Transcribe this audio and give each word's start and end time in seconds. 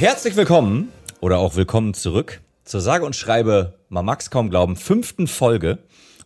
Herzlich 0.00 0.34
willkommen 0.34 0.90
oder 1.20 1.36
auch 1.36 1.56
willkommen 1.56 1.92
zurück 1.92 2.40
zur 2.64 2.80
sage 2.80 3.04
und 3.04 3.14
schreibe, 3.14 3.74
man 3.90 4.06
mag's 4.06 4.30
kaum 4.30 4.48
glauben, 4.48 4.76
fünften 4.76 5.26
Folge 5.26 5.76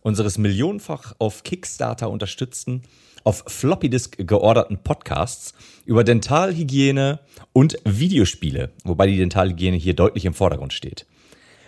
unseres 0.01 0.37
millionenfach 0.37 1.13
auf 1.19 1.43
Kickstarter 1.43 2.09
unterstützten, 2.09 2.83
auf 3.25 3.43
Floppydisk 3.47 4.25
georderten 4.25 4.77
Podcasts 4.77 5.53
über 5.83 6.05
Dentalhygiene 6.05 7.19
und 7.51 7.75
Videospiele, 7.83 8.71
wobei 8.85 9.07
die 9.07 9.17
Dentalhygiene 9.17 9.75
hier 9.75 9.93
deutlich 9.93 10.23
im 10.23 10.33
Vordergrund 10.33 10.71
steht. 10.71 11.05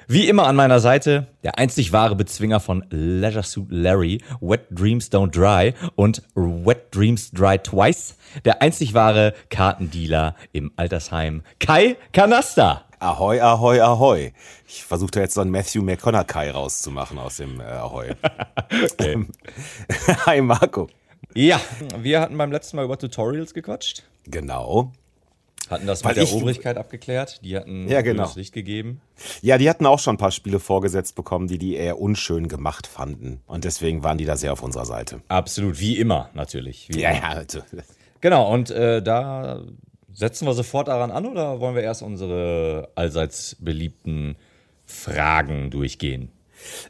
Wie 0.09 0.29
immer 0.29 0.47
an 0.47 0.55
meiner 0.55 0.79
Seite 0.79 1.27
der 1.43 1.59
einzig 1.59 1.91
wahre 1.91 2.15
Bezwinger 2.15 2.61
von 2.61 2.85
Leisure 2.91 3.43
Suit 3.43 3.67
Larry, 3.69 4.21
Wet 4.39 4.61
Dreams 4.71 5.11
Don't 5.11 5.32
Dry 5.32 5.73
und 5.95 6.23
Wet 6.33 6.95
Dreams 6.95 7.32
Dry 7.32 7.57
Twice, 7.57 8.15
der 8.46 8.61
einzig 8.61 8.93
wahre 8.93 9.33
Kartendealer 9.49 10.35
im 10.54 10.71
Altersheim, 10.77 11.43
Kai 11.59 11.97
Kanasta. 12.13 12.85
Ahoi, 12.99 13.41
ahoi, 13.41 13.82
ahoi. 13.82 14.32
Ich 14.65 14.85
versuchte 14.85 15.19
jetzt 15.19 15.33
so 15.33 15.41
einen 15.41 15.51
Matthew 15.51 15.82
McConaughey 15.82 16.51
rauszumachen 16.51 17.19
aus 17.19 17.35
dem 17.35 17.60
äh, 17.60 17.63
Ahoi. 17.63 18.15
Hi 20.25 20.39
Marco. 20.39 20.87
Ja, 21.35 21.60
wir 21.97 22.21
hatten 22.21 22.37
beim 22.37 22.54
letzten 22.54 22.77
Mal 22.77 22.85
über 22.85 22.97
Tutorials 22.97 23.54
gequatscht. 23.54 24.04
Genau. 24.25 24.93
Hatten 25.69 25.85
das 25.87 26.03
Weil 26.03 26.11
mit 26.11 26.17
der 26.17 26.23
ich- 26.23 26.33
Obrigkeit 26.33 26.77
abgeklärt. 26.77 27.43
Die 27.43 27.57
hatten 27.57 27.87
Ja, 27.89 28.01
genau. 28.01 28.31
Licht 28.35 28.53
gegeben. 28.53 29.01
Ja, 29.41 29.57
die 29.57 29.69
hatten 29.69 29.85
auch 29.85 29.99
schon 29.99 30.15
ein 30.15 30.17
paar 30.17 30.31
Spiele 30.31 30.59
vorgesetzt 30.59 31.15
bekommen, 31.15 31.47
die 31.47 31.57
die 31.57 31.75
eher 31.75 31.99
unschön 31.99 32.47
gemacht 32.47 32.88
fanden. 32.88 33.41
Und 33.47 33.63
deswegen 33.66 34.03
waren 34.03 34.17
die 34.17 34.25
da 34.25 34.38
sehr 34.38 34.53
auf 34.53 34.63
unserer 34.63 34.85
Seite. 34.85 35.21
Absolut, 35.27 35.80
wie 35.80 35.97
immer 35.97 36.30
natürlich. 36.33 36.87
Wie 36.89 37.01
Ja, 37.01 37.09
immer. 37.11 37.19
ja, 37.21 37.27
also, 37.29 37.59
Genau, 38.21 38.51
und 38.51 38.69
äh, 38.71 39.01
da 39.01 39.61
setzen 40.13 40.47
wir 40.47 40.53
sofort 40.53 40.87
daran 40.87 41.11
an 41.11 41.25
oder 41.27 41.59
wollen 41.59 41.75
wir 41.75 41.83
erst 41.83 42.02
unsere 42.02 42.89
allseits 42.95 43.55
beliebten 43.59 44.35
Fragen 44.85 45.69
durchgehen? 45.69 46.29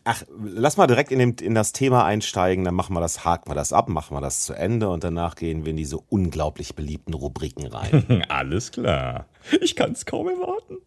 Ach, 0.03 0.23
lass 0.39 0.77
mal 0.77 0.87
direkt 0.87 1.11
in, 1.11 1.19
dem, 1.19 1.35
in 1.41 1.55
das 1.55 1.73
Thema 1.73 2.05
einsteigen, 2.05 2.65
dann 2.65 2.75
machen 2.75 2.93
wir 2.95 3.01
das, 3.01 3.25
haken 3.25 3.49
wir 3.49 3.55
das 3.55 3.73
ab, 3.73 3.89
machen 3.89 4.15
wir 4.15 4.21
das 4.21 4.43
zu 4.43 4.53
Ende 4.53 4.89
und 4.89 5.03
danach 5.03 5.35
gehen 5.35 5.65
wir 5.65 5.71
in 5.71 5.77
diese 5.77 5.97
unglaublich 5.97 6.75
beliebten 6.75 7.13
Rubriken 7.13 7.67
rein. 7.67 8.23
Alles 8.29 8.71
klar. 8.71 9.27
Ich 9.61 9.75
kann 9.75 9.93
es 9.93 10.05
kaum 10.05 10.27
erwarten. 10.27 10.77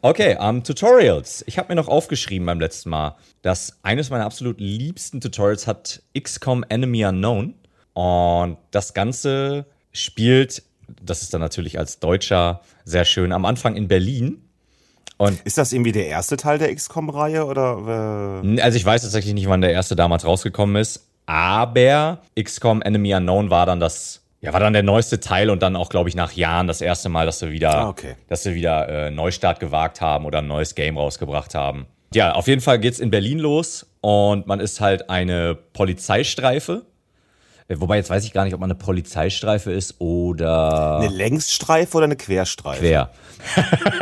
Okay, 0.00 0.36
ähm, 0.40 0.64
Tutorials. 0.64 1.44
Ich 1.46 1.58
habe 1.58 1.68
mir 1.68 1.76
noch 1.76 1.88
aufgeschrieben 1.88 2.46
beim 2.46 2.60
letzten 2.60 2.90
Mal, 2.90 3.16
dass 3.42 3.78
eines 3.82 4.10
meiner 4.10 4.24
absolut 4.24 4.60
liebsten 4.60 5.20
Tutorials 5.20 5.66
hat 5.66 6.02
XCOM 6.18 6.64
Enemy 6.68 7.04
Unknown. 7.06 7.54
Und 7.92 8.58
das 8.70 8.94
Ganze 8.94 9.66
spielt, 9.92 10.62
das 11.02 11.22
ist 11.22 11.34
dann 11.34 11.40
natürlich 11.40 11.78
als 11.78 11.98
Deutscher 12.00 12.60
sehr 12.84 13.04
schön, 13.04 13.32
am 13.32 13.44
Anfang 13.44 13.76
in 13.76 13.88
Berlin. 13.88 14.42
Ist 15.44 15.56
das 15.58 15.72
irgendwie 15.72 15.92
der 15.92 16.08
erste 16.08 16.36
Teil 16.36 16.58
der 16.58 16.74
XCOM-Reihe 16.74 17.46
oder? 17.46 18.42
Äh, 18.44 18.60
Also 18.60 18.76
ich 18.76 18.84
weiß 18.84 19.02
tatsächlich 19.02 19.32
nicht, 19.34 19.48
wann 19.48 19.60
der 19.62 19.72
erste 19.72 19.96
damals 19.96 20.24
rausgekommen 20.26 20.76
ist, 20.76 21.06
aber 21.26 22.18
XCOM 22.40 22.82
Enemy 22.82 23.14
Unknown 23.14 23.48
war 23.50 23.64
dann 23.66 23.80
das, 23.80 24.20
ja, 24.42 24.52
war 24.52 24.60
dann 24.60 24.74
der 24.74 24.82
neueste 24.82 25.18
Teil 25.18 25.48
und 25.50 25.62
dann 25.62 25.74
auch, 25.74 25.88
glaube 25.88 26.08
ich, 26.10 26.14
nach 26.14 26.32
Jahren 26.32 26.66
das 26.66 26.80
erste 26.82 27.08
Mal, 27.08 27.24
dass 27.26 27.38
sie 27.38 27.50
wieder, 27.50 27.74
Ah, 27.74 27.88
okay. 27.88 28.14
dass 28.28 28.42
sie 28.42 28.54
wieder 28.54 28.88
äh, 28.88 29.10
Neustart 29.10 29.58
gewagt 29.58 30.00
haben 30.02 30.26
oder 30.26 30.38
ein 30.38 30.46
neues 30.46 30.74
Game 30.74 30.98
rausgebracht 30.98 31.54
haben. 31.54 31.86
Ja, 32.14 32.32
auf 32.34 32.46
jeden 32.46 32.60
Fall 32.60 32.78
geht's 32.78 32.98
in 33.00 33.10
Berlin 33.10 33.38
los 33.38 33.86
und 34.02 34.46
man 34.46 34.60
ist 34.60 34.80
halt 34.80 35.08
eine 35.10 35.54
Polizeistreife. 35.72 36.82
Äh, 37.68 37.76
Wobei 37.80 37.96
jetzt 37.96 38.10
weiß 38.10 38.22
ich 38.24 38.32
gar 38.32 38.44
nicht, 38.44 38.54
ob 38.54 38.60
man 38.60 38.70
eine 38.70 38.78
Polizeistreife 38.78 39.72
ist 39.72 39.96
oder 40.00 40.98
eine 40.98 41.08
Längsstreife 41.08 41.96
oder 41.96 42.04
eine 42.04 42.16
Querstreife? 42.16 42.80
quer. 42.80 43.10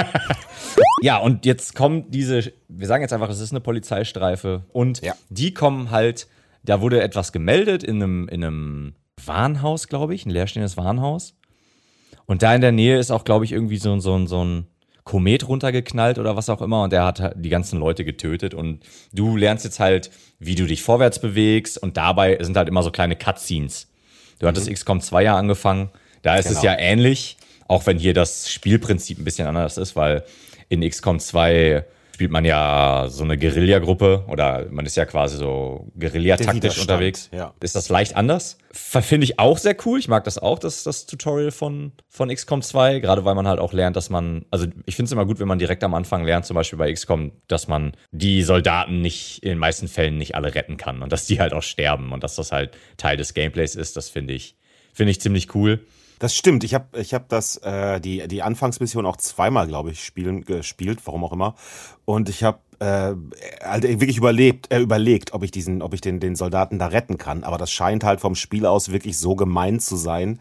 ja, 1.02 1.18
und 1.18 1.44
jetzt 1.46 1.74
kommen 1.74 2.10
diese, 2.10 2.52
wir 2.68 2.86
sagen 2.86 3.02
jetzt 3.02 3.12
einfach, 3.12 3.28
es 3.30 3.40
ist 3.40 3.52
eine 3.52 3.60
Polizeistreife 3.60 4.64
und 4.72 5.00
Ja. 5.02 5.14
die 5.30 5.52
kommen 5.54 5.90
halt, 5.90 6.26
da 6.62 6.80
wurde 6.80 7.02
etwas 7.02 7.32
gemeldet 7.32 7.82
in 7.82 8.02
einem, 8.02 8.28
in 8.28 8.44
einem 8.44 8.94
Warenhaus, 9.24 9.88
glaube 9.88 10.14
ich, 10.14 10.26
ein 10.26 10.30
leerstehendes 10.30 10.76
Warenhaus. 10.76 11.34
Und 12.26 12.42
da 12.42 12.54
in 12.54 12.60
der 12.62 12.72
Nähe 12.72 12.98
ist 12.98 13.10
auch, 13.10 13.24
glaube 13.24 13.44
ich, 13.44 13.52
irgendwie 13.52 13.76
so, 13.76 13.98
so, 14.00 14.14
ein- 14.16 14.26
so 14.26 14.42
ein 14.44 14.66
Komet 15.04 15.46
runtergeknallt 15.46 16.18
oder 16.18 16.34
was 16.36 16.48
auch 16.48 16.62
immer 16.62 16.84
und 16.84 16.92
der 16.92 17.04
hat 17.04 17.20
halt 17.20 17.34
die 17.36 17.50
ganzen 17.50 17.78
Leute 17.78 18.06
getötet 18.06 18.54
und 18.54 18.80
du 19.12 19.36
lernst 19.36 19.66
jetzt 19.66 19.78
halt, 19.78 20.10
wie 20.38 20.54
du 20.54 20.66
dich 20.66 20.82
vorwärts 20.82 21.18
bewegst 21.18 21.76
und 21.76 21.98
dabei 21.98 22.38
sind 22.40 22.56
halt 22.56 22.68
immer 22.68 22.82
so 22.82 22.90
kleine 22.90 23.14
Cutscenes. 23.14 23.88
Du 24.38 24.46
hattest 24.46 24.70
XCOM 24.70 25.02
2 25.02 25.22
ja 25.24 25.36
angefangen, 25.36 25.90
da 26.22 26.36
ist 26.36 26.46
es 26.46 26.60
Genau. 26.62 26.72
ja 26.72 26.78
ähnlich, 26.78 27.36
auch 27.68 27.84
wenn 27.86 27.98
hier 27.98 28.14
das 28.14 28.50
Spielprinzip 28.50 29.18
ein 29.18 29.24
bisschen 29.24 29.46
anders 29.46 29.76
ist, 29.76 29.94
weil 29.94 30.24
in 30.68 30.88
XCOM 30.88 31.18
2 31.18 31.84
spielt 32.14 32.30
man 32.30 32.44
ja 32.44 33.06
so 33.08 33.24
eine 33.24 33.36
Guerilla-Gruppe 33.36 34.24
oder 34.28 34.66
man 34.70 34.86
ist 34.86 34.96
ja 34.96 35.04
quasi 35.04 35.36
so 35.36 35.90
Guerilla-taktisch 35.98 36.78
unterwegs. 36.80 37.28
ja. 37.32 37.52
Ist 37.60 37.74
das 37.74 37.88
leicht 37.88 38.14
anders? 38.16 38.58
Finde 38.70 39.24
ich 39.24 39.40
auch 39.40 39.58
sehr 39.58 39.76
cool. 39.84 39.98
Ich 39.98 40.06
mag 40.06 40.22
das 40.22 40.38
auch, 40.38 40.60
das, 40.60 40.84
das 40.84 41.06
Tutorial 41.06 41.50
von, 41.50 41.92
von 42.08 42.32
XCOM 42.32 42.62
2, 42.62 43.00
gerade 43.00 43.24
weil 43.24 43.34
man 43.34 43.48
halt 43.48 43.58
auch 43.58 43.72
lernt, 43.72 43.96
dass 43.96 44.10
man, 44.10 44.44
also 44.52 44.66
ich 44.86 44.94
finde 44.94 45.06
es 45.06 45.12
immer 45.12 45.26
gut, 45.26 45.40
wenn 45.40 45.48
man 45.48 45.58
direkt 45.58 45.82
am 45.82 45.94
Anfang 45.94 46.24
lernt, 46.24 46.46
zum 46.46 46.54
Beispiel 46.54 46.78
bei 46.78 46.92
XCOM, 46.92 47.32
dass 47.48 47.66
man 47.66 47.96
die 48.12 48.42
Soldaten 48.44 49.00
nicht, 49.00 49.42
in 49.42 49.48
den 49.48 49.58
meisten 49.58 49.88
Fällen 49.88 50.16
nicht 50.16 50.36
alle 50.36 50.54
retten 50.54 50.76
kann 50.76 51.02
und 51.02 51.12
dass 51.12 51.26
die 51.26 51.40
halt 51.40 51.52
auch 51.52 51.62
sterben 51.62 52.12
und 52.12 52.22
dass 52.22 52.36
das 52.36 52.52
halt 52.52 52.76
Teil 52.96 53.16
des 53.16 53.34
Gameplays 53.34 53.74
ist. 53.74 53.96
Das 53.96 54.08
finde 54.08 54.34
ich, 54.34 54.56
finde 54.92 55.10
ich 55.10 55.20
ziemlich 55.20 55.52
cool. 55.56 55.80
Das 56.18 56.34
stimmt. 56.34 56.64
Ich 56.64 56.74
habe 56.74 56.98
ich 56.98 57.14
hab 57.14 57.28
das, 57.28 57.56
äh, 57.58 58.00
die, 58.00 58.26
die 58.28 58.42
Anfangsmission 58.42 59.06
auch 59.06 59.16
zweimal, 59.16 59.66
glaube 59.66 59.90
ich, 59.90 60.04
spielen, 60.04 60.44
gespielt, 60.44 61.00
warum 61.04 61.24
auch 61.24 61.32
immer. 61.32 61.54
Und 62.04 62.28
ich 62.28 62.44
habe 62.44 62.58
äh, 62.78 63.14
halt 63.62 63.82
wirklich 63.82 64.16
überlebt, 64.16 64.72
äh, 64.72 64.80
überlegt, 64.80 65.32
ob 65.32 65.42
ich 65.42 65.50
diesen, 65.50 65.82
ob 65.82 65.94
ich 65.94 66.00
den, 66.00 66.20
den 66.20 66.36
Soldaten 66.36 66.78
da 66.78 66.88
retten 66.88 67.18
kann. 67.18 67.44
Aber 67.44 67.58
das 67.58 67.70
scheint 67.70 68.04
halt 68.04 68.20
vom 68.20 68.34
Spiel 68.34 68.66
aus 68.66 68.92
wirklich 68.92 69.18
so 69.18 69.34
gemein 69.34 69.80
zu 69.80 69.96
sein, 69.96 70.40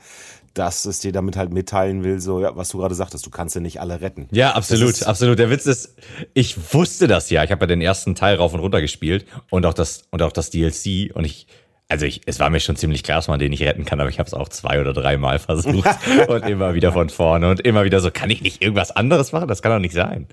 dass 0.53 0.85
es 0.85 0.99
dir 0.99 1.11
damit 1.11 1.35
halt 1.35 1.51
mitteilen 1.51 2.03
will, 2.03 2.19
so, 2.19 2.39
ja, 2.39 2.55
was 2.55 2.69
du 2.69 2.77
gerade 2.77 2.93
sagtest, 2.93 3.25
du 3.25 3.31
kannst 3.31 3.55
ja 3.55 3.61
nicht 3.61 3.81
alle 3.81 4.01
retten. 4.01 4.27
Ja, 4.31 4.51
absolut, 4.51 5.01
absolut. 5.03 5.39
Der 5.39 5.49
Witz 5.49 5.65
ist, 5.65 5.95
ich 6.33 6.73
wusste 6.73 7.07
das 7.07 7.29
ja. 7.29 7.43
Ich 7.43 7.51
habe 7.51 7.63
ja 7.63 7.67
den 7.67 7.81
ersten 7.81 8.13
Teil 8.13 8.35
rauf 8.35 8.53
und 8.53 8.59
runter 8.59 8.81
gespielt 8.81 9.25
und 9.49 9.65
auch 9.65 9.73
das 9.73 10.03
und 10.11 10.21
auch 10.21 10.31
das 10.31 10.51
DLC 10.51 11.09
und 11.13 11.25
ich 11.25 11.47
also 11.93 12.07
ich, 12.07 12.21
es 12.25 12.39
war 12.39 12.49
mir 12.49 12.59
schon 12.59 12.75
ziemlich 12.75 13.03
klar, 13.03 13.19
dass 13.19 13.27
man 13.27 13.37
den 13.37 13.51
nicht 13.51 13.61
retten 13.61 13.85
kann, 13.85 13.99
aber 13.99 14.09
ich 14.09 14.17
habe 14.17 14.25
es 14.25 14.33
auch 14.33 14.49
zwei 14.49 14.81
oder 14.81 14.93
dreimal 14.93 15.37
versucht 15.37 15.87
und 16.27 16.43
immer 16.43 16.73
wieder 16.73 16.91
von 16.91 17.09
vorne 17.09 17.51
und 17.51 17.59
immer 17.59 17.83
wieder 17.83 17.99
so, 17.99 18.09
kann 18.09 18.31
ich 18.31 18.41
nicht 18.41 18.63
irgendwas 18.63 18.89
anderes 18.89 19.31
machen? 19.31 19.47
Das 19.47 19.61
kann 19.61 19.71
doch 19.71 19.79
nicht 19.79 19.93
sein. 19.93 20.27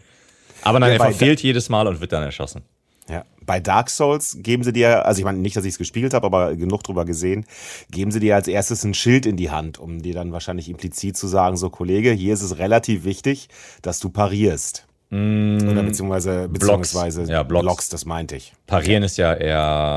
Aber 0.62 0.80
nein, 0.80 0.92
Ja, 0.92 0.94
er 0.94 1.10
verfehlt 1.10 1.42
jedes 1.42 1.68
Mal 1.68 1.86
und 1.86 2.00
wird 2.00 2.12
dann 2.12 2.22
erschossen. 2.22 2.62
Ja. 3.10 3.26
Bei 3.44 3.60
Dark 3.60 3.90
Souls 3.90 4.38
geben 4.40 4.64
sie 4.64 4.72
dir, 4.72 5.04
also 5.04 5.18
ich 5.18 5.24
meine 5.26 5.36
nicht, 5.36 5.54
dass 5.54 5.66
ich 5.66 5.72
es 5.72 5.78
gespielt 5.78 6.14
habe, 6.14 6.26
aber 6.26 6.56
genug 6.56 6.82
drüber 6.82 7.04
gesehen, 7.04 7.44
geben 7.90 8.10
sie 8.10 8.20
dir 8.20 8.36
als 8.36 8.48
erstes 8.48 8.82
ein 8.84 8.94
Schild 8.94 9.26
in 9.26 9.36
die 9.36 9.50
Hand, 9.50 9.78
um 9.78 10.00
dir 10.00 10.14
dann 10.14 10.32
wahrscheinlich 10.32 10.70
implizit 10.70 11.18
zu 11.18 11.26
sagen, 11.26 11.58
so 11.58 11.68
Kollege, 11.68 12.10
hier 12.12 12.32
ist 12.32 12.42
es 12.42 12.56
relativ 12.56 13.04
wichtig, 13.04 13.48
dass 13.82 14.00
du 14.00 14.08
parierst. 14.08 14.86
Oder 15.12 15.82
beziehungsweise, 15.82 16.48
beziehungsweise 16.48 17.24
Ja, 17.24 17.42
Blocks. 17.42 17.64
Blocks, 17.64 17.88
das 17.90 18.06
meinte 18.06 18.36
ich. 18.36 18.54
Parieren 18.66 19.02
ist 19.02 19.18
ja 19.18 19.34
eher 19.34 19.48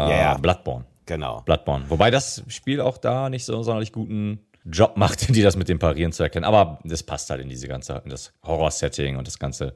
ja. 0.09 0.37
Bloodborne. 0.41 0.85
Genau. 1.05 1.41
Bloodborne. 1.41 1.85
Wobei 1.89 2.11
das 2.11 2.43
Spiel 2.47 2.81
auch 2.81 2.97
da 2.97 3.29
nicht 3.29 3.45
so 3.45 3.61
sonderlich 3.63 3.91
guten 3.91 4.39
Job 4.65 4.93
macht, 4.97 5.35
die 5.35 5.41
das 5.41 5.55
mit 5.55 5.69
dem 5.69 5.79
Parieren 5.79 6.11
zu 6.11 6.23
erkennen. 6.23 6.45
Aber 6.45 6.79
das 6.83 7.03
passt 7.03 7.29
halt 7.29 7.41
in 7.41 7.49
diese 7.49 7.67
ganze, 7.67 8.01
in 8.03 8.09
das 8.09 8.33
Horror-Setting 8.43 9.17
und 9.17 9.27
das 9.27 9.39
Ganze 9.39 9.75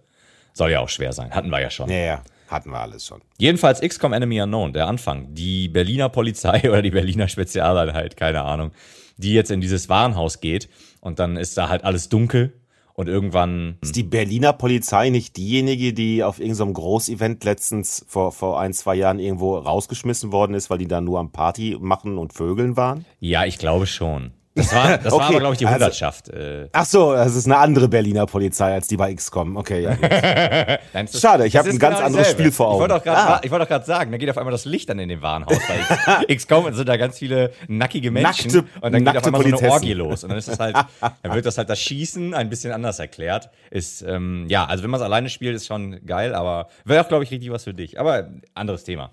soll 0.54 0.72
ja 0.72 0.80
auch 0.80 0.90
schwer 0.90 1.14
sein. 1.14 1.32
Hatten 1.32 1.50
wir 1.50 1.62
ja 1.62 1.70
schon. 1.70 1.90
Ja, 1.90 1.98
ja, 1.98 2.22
hatten 2.48 2.72
wir 2.72 2.80
alles 2.80 3.06
schon. 3.06 3.22
Jedenfalls 3.38 3.82
XCOM 3.82 4.14
Enemy 4.14 4.42
Unknown, 4.42 4.74
der 4.74 4.88
Anfang. 4.88 5.34
Die 5.34 5.70
Berliner 5.70 6.10
Polizei 6.10 6.62
oder 6.70 6.82
die 6.82 6.92
Berliner 6.92 7.28
Spezialeinheit, 7.28 8.18
keine 8.18 8.42
Ahnung, 8.42 8.72
die 9.18 9.34
jetzt 9.34 9.52
in 9.52 9.62
dieses 9.62 9.90
Warenhaus 9.90 10.40
geht 10.40 10.70
und 11.02 11.20
dann 11.20 11.38
ist 11.38 11.58
da 11.58 11.70
halt 11.70 11.84
alles 11.84 12.10
dunkel 12.10 12.54
und 12.98 13.08
irgendwann 13.08 13.78
Ist 13.82 13.96
die 13.96 14.04
Berliner 14.04 14.54
Polizei 14.54 15.10
nicht 15.10 15.38
diejenige, 15.38 15.94
die 15.94 16.24
auf 16.24 16.40
irgendeinem 16.40 16.74
Großevent 16.74 17.44
letztens 17.44 18.04
vor, 18.10 18.32
vor 18.32 18.60
ein, 18.60 18.74
zwei 18.74 18.96
Jahren 18.96 19.20
irgendwo 19.20 19.56
rausgeschmissen 19.56 20.32
worden 20.32 20.56
ist, 20.56 20.70
weil 20.70 20.80
die 20.80 20.88
da 20.88 21.00
nur 21.00 21.20
am 21.20 21.32
Party 21.32 21.78
machen 21.80 22.18
und 22.18 22.34
Vögeln 22.34 22.76
waren? 22.76 23.06
Ja, 23.20 23.46
ich 23.46 23.60
glaube 23.60 23.86
schon. 23.86 24.32
Das 24.58 24.74
war, 24.76 24.98
das 24.98 25.06
war 25.06 25.14
Okay, 25.14 25.24
aber, 25.28 25.40
glaube 25.40 25.54
ich, 25.54 25.60
die 25.60 25.66
also- 25.66 25.76
Hundertschaft. 25.76 26.30
äh, 26.30 26.68
Ach 26.74 26.86
so, 26.86 27.14
das 27.14 27.36
ist 27.36 27.46
eine 27.46 27.58
andere 27.58 27.88
Berliner 27.88 28.26
Polizei 28.26 28.74
als 28.74 28.88
die 28.88 28.98
bei 28.98 29.14
XCOM. 29.14 29.56
Okay, 29.56 29.84
ja. 29.84 29.96
Nein, 30.94 31.06
ist- 31.06 31.22
Schade, 31.22 31.46
ich 31.46 31.54
es 31.56 31.60
hab 31.60 31.66
ist 31.68 31.76
ein 31.76 31.80
ganz 31.80 31.96
genau 31.98 32.08
anderes. 32.08 32.32
Spiel 32.32 32.52
vor 32.52 32.74
Ich 32.74 32.80
wollte 32.80 32.94
Augen. 32.96 33.00
auch 33.02 33.04
gerade 33.04 33.34
Ah. 33.34 33.42
ich 33.44 33.52
wollte 33.52 33.64
auch 33.66 33.70
gerade 33.70 33.86
sagen, 33.86 34.12
da 34.12 34.18
geht 34.18 34.30
auf 34.30 34.38
einmal 34.38 34.52
das 34.52 34.66
Licht 34.66 34.90
an 34.92 35.00
in 35.00 35.10
dem 35.10 35.22
Warenhaus. 35.22 35.58
Weil 35.68 36.28
XCOM 36.36 36.66
und 36.66 36.74
sind 36.74 36.90
da 36.90 36.98
ganz 36.98 37.18
viele 37.20 37.52
nackige 37.68 38.12
Menschen. 38.12 38.52
Nackte- 38.52 38.66
und 38.82 38.92
dann 38.94 39.06
geht 39.06 39.18
auf 39.18 39.26
einmal 39.26 39.42
so 39.42 39.48
eine 39.48 39.56
Politessen. 39.58 39.72
Orgie 39.72 39.94
los. 39.94 40.24
Und 40.24 40.30
dann 40.30 40.38
ist 40.40 40.48
das 40.48 40.60
halt, 40.60 40.76
dann 41.24 41.34
wird 41.34 41.46
das 41.46 41.58
halt 41.58 41.70
das 41.70 41.80
Schießen 41.80 42.34
ein 42.34 42.50
bisschen 42.50 42.72
anders 42.74 43.00
erklärt. 43.00 43.50
Ist, 43.72 44.02
ähm, 44.02 44.46
ja, 44.50 44.66
also 44.66 44.84
wenn 44.84 44.90
man 44.90 45.00
es 45.00 45.06
alleine 45.06 45.30
spielt, 45.30 45.56
ist 45.56 45.68
schon 45.68 46.04
geil, 46.06 46.34
aber 46.34 46.68
wäre 46.86 47.04
auch, 47.04 47.08
glaube 47.08 47.24
ich, 47.24 47.32
richtig 47.32 47.52
was 47.52 47.64
für 47.66 47.74
dich. 47.74 48.00
Aber 48.00 48.28
anderes 48.56 48.84
Thema. 48.84 49.12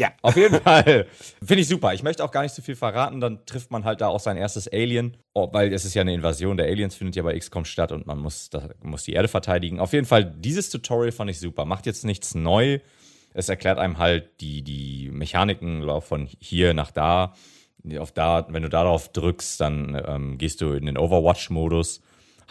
Ja. 0.00 0.12
Auf 0.22 0.34
jeden 0.34 0.58
Fall. 0.62 1.06
Finde 1.44 1.60
ich 1.60 1.68
super. 1.68 1.92
Ich 1.92 2.02
möchte 2.02 2.24
auch 2.24 2.30
gar 2.30 2.40
nicht 2.40 2.54
zu 2.54 2.62
viel 2.62 2.74
verraten. 2.74 3.20
Dann 3.20 3.44
trifft 3.44 3.70
man 3.70 3.84
halt 3.84 4.00
da 4.00 4.08
auch 4.08 4.18
sein 4.18 4.38
erstes 4.38 4.66
Alien. 4.66 5.18
Oh, 5.34 5.50
weil 5.52 5.74
es 5.74 5.84
ist 5.84 5.92
ja 5.92 6.00
eine 6.00 6.14
Invasion 6.14 6.56
der 6.56 6.68
Aliens, 6.68 6.94
findet 6.94 7.16
ja 7.16 7.22
bei 7.22 7.38
XCOM 7.38 7.66
statt 7.66 7.92
und 7.92 8.06
man 8.06 8.18
muss, 8.18 8.48
da, 8.48 8.70
muss 8.82 9.04
die 9.04 9.12
Erde 9.12 9.28
verteidigen. 9.28 9.78
Auf 9.78 9.92
jeden 9.92 10.06
Fall, 10.06 10.24
dieses 10.24 10.70
Tutorial 10.70 11.12
fand 11.12 11.30
ich 11.30 11.38
super. 11.38 11.66
Macht 11.66 11.84
jetzt 11.84 12.06
nichts 12.06 12.34
neu. 12.34 12.78
Es 13.34 13.50
erklärt 13.50 13.78
einem 13.78 13.98
halt 13.98 14.40
die, 14.40 14.62
die 14.62 15.10
Mechaniken 15.12 15.84
von 16.00 16.30
hier 16.38 16.72
nach 16.72 16.92
da. 16.92 17.34
Auf 17.98 18.12
da, 18.12 18.46
wenn 18.48 18.62
du 18.62 18.70
darauf 18.70 19.12
drückst, 19.12 19.60
dann 19.60 20.02
ähm, 20.06 20.38
gehst 20.38 20.62
du 20.62 20.72
in 20.72 20.86
den 20.86 20.96
Overwatch-Modus. 20.96 22.00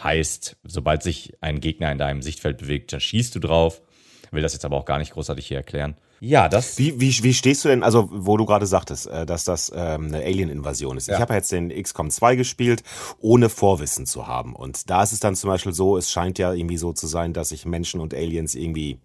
Heißt, 0.00 0.56
sobald 0.62 1.02
sich 1.02 1.34
ein 1.40 1.58
Gegner 1.58 1.90
in 1.90 1.98
deinem 1.98 2.22
Sichtfeld 2.22 2.58
bewegt, 2.58 2.92
dann 2.92 3.00
schießt 3.00 3.34
du 3.34 3.40
drauf. 3.40 3.82
Will 4.30 4.42
das 4.42 4.52
jetzt 4.52 4.64
aber 4.64 4.76
auch 4.76 4.84
gar 4.84 4.98
nicht 4.98 5.14
großartig 5.14 5.48
hier 5.48 5.56
erklären. 5.56 5.96
Ja, 6.20 6.50
das. 6.50 6.78
Wie, 6.78 7.00
wie, 7.00 7.10
wie 7.22 7.32
stehst 7.32 7.64
du 7.64 7.70
denn, 7.70 7.82
also 7.82 8.08
wo 8.12 8.36
du 8.36 8.44
gerade 8.44 8.66
sagtest, 8.66 9.06
äh, 9.06 9.24
dass 9.24 9.44
das 9.44 9.72
ähm, 9.74 10.06
eine 10.06 10.18
Alien-Invasion 10.18 10.98
ist? 10.98 11.08
Ja. 11.08 11.14
Ich 11.14 11.20
habe 11.20 11.32
jetzt 11.32 11.50
den 11.50 11.70
XCOM 11.70 12.10
2 12.10 12.36
gespielt, 12.36 12.82
ohne 13.18 13.48
Vorwissen 13.48 14.04
zu 14.04 14.26
haben. 14.26 14.54
Und 14.54 14.90
da 14.90 15.02
ist 15.02 15.12
es 15.12 15.20
dann 15.20 15.34
zum 15.34 15.48
Beispiel 15.48 15.72
so, 15.72 15.96
es 15.96 16.10
scheint 16.10 16.38
ja 16.38 16.52
irgendwie 16.52 16.76
so 16.76 16.92
zu 16.92 17.06
sein, 17.06 17.32
dass 17.32 17.48
sich 17.48 17.64
Menschen 17.64 18.00
und 18.00 18.12
Aliens 18.12 18.54
irgendwie 18.54 18.98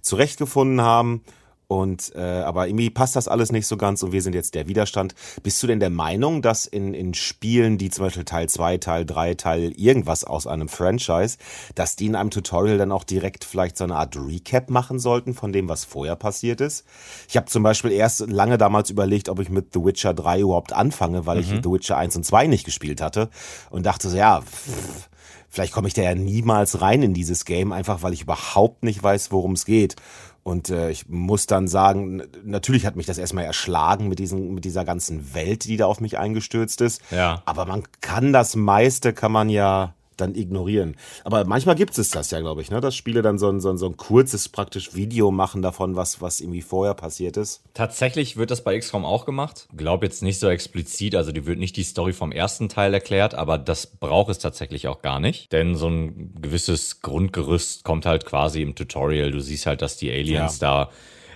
zurechtgefunden 0.00 0.80
haben 0.80 1.22
und 1.70 2.12
äh, 2.16 2.20
aber 2.20 2.66
irgendwie 2.66 2.90
passt 2.90 3.14
das 3.14 3.28
alles 3.28 3.52
nicht 3.52 3.68
so 3.68 3.76
ganz 3.76 4.02
und 4.02 4.10
wir 4.10 4.22
sind 4.22 4.34
jetzt 4.34 4.56
der 4.56 4.66
Widerstand. 4.66 5.14
Bist 5.44 5.62
du 5.62 5.68
denn 5.68 5.78
der 5.78 5.88
Meinung, 5.88 6.42
dass 6.42 6.66
in, 6.66 6.94
in 6.94 7.14
Spielen, 7.14 7.78
die 7.78 7.90
zum 7.90 8.06
Beispiel 8.06 8.24
Teil 8.24 8.48
2, 8.48 8.78
Teil 8.78 9.06
3, 9.06 9.34
Teil 9.34 9.72
irgendwas 9.76 10.24
aus 10.24 10.48
einem 10.48 10.68
Franchise, 10.68 11.38
dass 11.76 11.94
die 11.94 12.06
in 12.06 12.16
einem 12.16 12.30
Tutorial 12.30 12.76
dann 12.76 12.90
auch 12.90 13.04
direkt 13.04 13.44
vielleicht 13.44 13.76
so 13.76 13.84
eine 13.84 13.94
Art 13.94 14.16
Recap 14.16 14.68
machen 14.68 14.98
sollten 14.98 15.32
von 15.32 15.52
dem, 15.52 15.68
was 15.68 15.84
vorher 15.84 16.16
passiert 16.16 16.60
ist? 16.60 16.84
Ich 17.28 17.36
habe 17.36 17.46
zum 17.46 17.62
Beispiel 17.62 17.92
erst 17.92 18.28
lange 18.28 18.58
damals 18.58 18.90
überlegt, 18.90 19.28
ob 19.28 19.38
ich 19.38 19.48
mit 19.48 19.72
The 19.72 19.84
Witcher 19.84 20.12
3 20.12 20.40
überhaupt 20.40 20.72
anfange, 20.72 21.24
weil 21.26 21.36
mhm. 21.36 21.42
ich 21.42 21.48
The 21.50 21.70
Witcher 21.70 21.96
1 21.96 22.16
und 22.16 22.24
2 22.24 22.48
nicht 22.48 22.64
gespielt 22.64 23.00
hatte 23.00 23.28
und 23.70 23.86
dachte 23.86 24.08
so, 24.08 24.16
ja, 24.16 24.40
pff, 24.40 25.08
vielleicht 25.50 25.72
komme 25.72 25.88
ich 25.88 25.94
da 25.94 26.02
ja 26.02 26.14
niemals 26.14 26.80
rein 26.80 27.02
in 27.02 27.12
dieses 27.12 27.44
Game, 27.44 27.72
einfach 27.72 28.02
weil 28.02 28.12
ich 28.12 28.22
überhaupt 28.22 28.82
nicht 28.82 29.02
weiß, 29.02 29.30
worum 29.32 29.52
es 29.52 29.64
geht. 29.64 29.96
Und 30.42 30.70
äh, 30.70 30.90
ich 30.90 31.08
muss 31.08 31.46
dann 31.46 31.68
sagen, 31.68 32.22
natürlich 32.44 32.86
hat 32.86 32.96
mich 32.96 33.06
das 33.06 33.18
erstmal 33.18 33.44
erschlagen 33.44 34.08
mit, 34.08 34.18
diesen, 34.18 34.54
mit 34.54 34.64
dieser 34.64 34.84
ganzen 34.84 35.34
Welt, 35.34 35.64
die 35.64 35.76
da 35.76 35.86
auf 35.86 36.00
mich 36.00 36.18
eingestürzt 36.18 36.80
ist. 36.80 37.02
Ja. 37.10 37.42
Aber 37.44 37.66
man 37.66 37.82
kann 38.00 38.32
das 38.32 38.56
meiste, 38.56 39.12
kann 39.12 39.32
man 39.32 39.50
ja 39.50 39.94
dann 40.20 40.34
ignorieren. 40.34 40.96
Aber 41.24 41.44
manchmal 41.44 41.74
gibt 41.74 41.96
es 41.98 42.10
das 42.10 42.30
ja, 42.30 42.40
glaube 42.40 42.62
ich, 42.62 42.70
ne? 42.70 42.80
dass 42.80 42.94
Spiele 42.94 43.22
dann 43.22 43.38
so 43.38 43.48
ein, 43.48 43.60
so, 43.60 43.70
ein, 43.70 43.78
so 43.78 43.86
ein 43.86 43.96
kurzes 43.96 44.48
praktisch 44.48 44.94
Video 44.94 45.30
machen 45.30 45.62
davon, 45.62 45.96
was, 45.96 46.20
was 46.20 46.40
irgendwie 46.40 46.62
vorher 46.62 46.94
passiert 46.94 47.36
ist. 47.36 47.62
Tatsächlich 47.74 48.36
wird 48.36 48.50
das 48.50 48.62
bei 48.62 48.78
XCOM 48.78 49.04
auch 49.04 49.24
gemacht. 49.24 49.68
Glaub 49.76 50.02
jetzt 50.02 50.22
nicht 50.22 50.38
so 50.38 50.48
explizit, 50.48 51.14
also 51.14 51.32
die 51.32 51.46
wird 51.46 51.58
nicht 51.58 51.76
die 51.76 51.82
Story 51.82 52.12
vom 52.12 52.32
ersten 52.32 52.68
Teil 52.68 52.94
erklärt, 52.94 53.34
aber 53.34 53.58
das 53.58 53.86
braucht 53.86 54.30
es 54.30 54.38
tatsächlich 54.38 54.88
auch 54.88 55.02
gar 55.02 55.20
nicht. 55.20 55.52
Denn 55.52 55.74
so 55.74 55.88
ein 55.88 56.34
gewisses 56.40 57.00
Grundgerüst 57.00 57.84
kommt 57.84 58.06
halt 58.06 58.26
quasi 58.26 58.62
im 58.62 58.74
Tutorial. 58.74 59.30
Du 59.30 59.40
siehst 59.40 59.66
halt, 59.66 59.82
dass 59.82 59.96
die 59.96 60.10
Aliens 60.10 60.60
ja. 60.60 60.84
da 60.84 60.90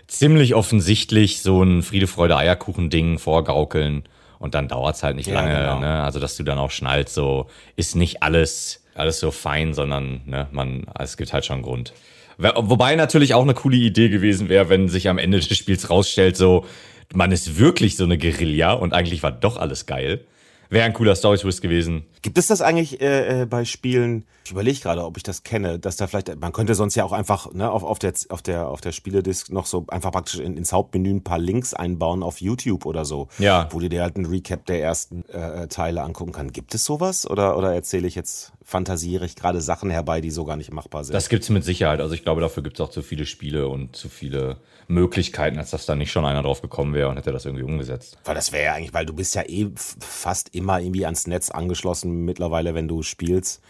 ziemlich 0.06 0.54
offensichtlich 0.54 1.40
so 1.40 1.62
ein 1.62 1.82
Friede, 1.82 2.06
Freude, 2.06 2.36
Eierkuchen-Ding 2.36 3.18
vorgaukeln. 3.18 4.04
Und 4.44 4.54
dann 4.54 4.68
dauert 4.68 4.96
es 4.96 5.02
halt 5.02 5.16
nicht 5.16 5.28
ja, 5.28 5.36
lange, 5.36 5.56
genau. 5.56 5.80
ne? 5.80 6.02
Also 6.02 6.20
dass 6.20 6.36
du 6.36 6.42
dann 6.42 6.58
auch 6.58 6.70
schnallst, 6.70 7.14
so 7.14 7.46
ist 7.76 7.96
nicht 7.96 8.22
alles, 8.22 8.84
alles 8.94 9.18
so 9.18 9.30
fein, 9.30 9.72
sondern 9.72 10.20
ne, 10.26 10.48
man, 10.52 10.84
es 10.98 11.16
gibt 11.16 11.32
halt 11.32 11.46
schon 11.46 11.54
einen 11.54 11.62
Grund. 11.62 11.94
Wobei 12.36 12.94
natürlich 12.94 13.32
auch 13.32 13.40
eine 13.40 13.54
coole 13.54 13.78
Idee 13.78 14.10
gewesen 14.10 14.50
wäre, 14.50 14.68
wenn 14.68 14.90
sich 14.90 15.08
am 15.08 15.16
Ende 15.16 15.40
des 15.40 15.56
Spiels 15.56 15.88
rausstellt, 15.88 16.36
so, 16.36 16.66
man 17.14 17.32
ist 17.32 17.58
wirklich 17.58 17.96
so 17.96 18.04
eine 18.04 18.18
Guerilla 18.18 18.74
und 18.74 18.92
eigentlich 18.92 19.22
war 19.22 19.32
doch 19.32 19.56
alles 19.56 19.86
geil. 19.86 20.26
Wäre 20.70 20.84
ein 20.84 20.92
cooler 20.92 21.14
Story-Twist 21.14 21.62
gewesen. 21.62 22.04
Gibt 22.22 22.38
es 22.38 22.46
das 22.46 22.60
eigentlich 22.60 23.00
äh, 23.00 23.42
äh 23.42 23.46
bei 23.46 23.64
Spielen? 23.64 24.24
Ich 24.44 24.50
überlege 24.50 24.78
gerade, 24.80 25.04
ob 25.04 25.16
ich 25.16 25.22
das 25.22 25.42
kenne, 25.42 25.78
dass 25.78 25.96
da 25.96 26.06
vielleicht, 26.06 26.38
man 26.38 26.52
könnte 26.52 26.74
sonst 26.74 26.94
ja 26.94 27.04
auch 27.04 27.12
einfach 27.12 27.52
ne, 27.52 27.70
auf, 27.70 27.82
auf, 27.82 27.98
der, 27.98 28.12
auf, 28.28 28.42
der, 28.42 28.68
auf 28.68 28.80
der 28.80 28.92
Spieledisk 28.92 29.50
noch 29.50 29.66
so 29.66 29.86
einfach 29.88 30.12
praktisch 30.12 30.40
in, 30.40 30.56
ins 30.56 30.72
Hauptmenü 30.72 31.10
ein 31.10 31.24
paar 31.24 31.38
Links 31.38 31.74
einbauen 31.74 32.22
auf 32.22 32.40
YouTube 32.40 32.86
oder 32.86 33.04
so. 33.04 33.28
Ja. 33.38 33.68
Wo 33.70 33.80
du 33.80 33.88
dir 33.88 34.02
halt 34.02 34.16
einen 34.16 34.26
Recap 34.26 34.66
der 34.66 34.82
ersten 34.82 35.24
äh, 35.28 35.68
Teile 35.68 36.02
angucken 36.02 36.32
kann. 36.32 36.52
Gibt 36.52 36.74
es 36.74 36.84
sowas? 36.84 37.28
Oder, 37.28 37.56
oder 37.56 37.74
erzähle 37.74 38.06
ich 38.06 38.14
jetzt, 38.14 38.52
fantasiere 38.62 39.24
ich 39.24 39.36
gerade 39.36 39.60
Sachen 39.60 39.90
herbei, 39.90 40.20
die 40.20 40.30
so 40.30 40.44
gar 40.44 40.56
nicht 40.56 40.72
machbar 40.72 41.04
sind? 41.04 41.14
Das 41.14 41.28
gibt 41.28 41.44
es 41.44 41.50
mit 41.50 41.64
Sicherheit. 41.64 42.00
Also 42.00 42.14
ich 42.14 42.22
glaube, 42.22 42.40
dafür 42.40 42.62
gibt 42.62 42.78
es 42.78 42.80
auch 42.84 42.90
zu 42.90 43.02
viele 43.02 43.26
Spiele 43.26 43.68
und 43.68 43.96
zu 43.96 44.08
viele 44.08 44.58
Möglichkeiten, 44.88 45.58
als 45.58 45.70
dass 45.70 45.86
da 45.86 45.94
nicht 45.94 46.12
schon 46.12 46.24
einer 46.24 46.42
drauf 46.42 46.62
gekommen 46.62 46.94
wäre 46.94 47.08
und 47.08 47.16
hätte 47.16 47.32
das 47.32 47.44
irgendwie 47.44 47.64
umgesetzt. 47.64 48.18
Weil 48.24 48.34
das 48.34 48.52
wäre 48.52 48.64
ja 48.64 48.74
eigentlich, 48.74 48.94
weil 48.94 49.06
du 49.06 49.12
bist 49.12 49.34
ja 49.34 49.42
eh 49.42 49.70
fast 49.74 50.54
immer 50.54 50.80
irgendwie 50.80 51.04
ans 51.04 51.26
Netz 51.26 51.50
angeschlossen 51.50 52.24
mittlerweile, 52.24 52.74
wenn 52.74 52.88
du 52.88 53.02
spielst. 53.02 53.60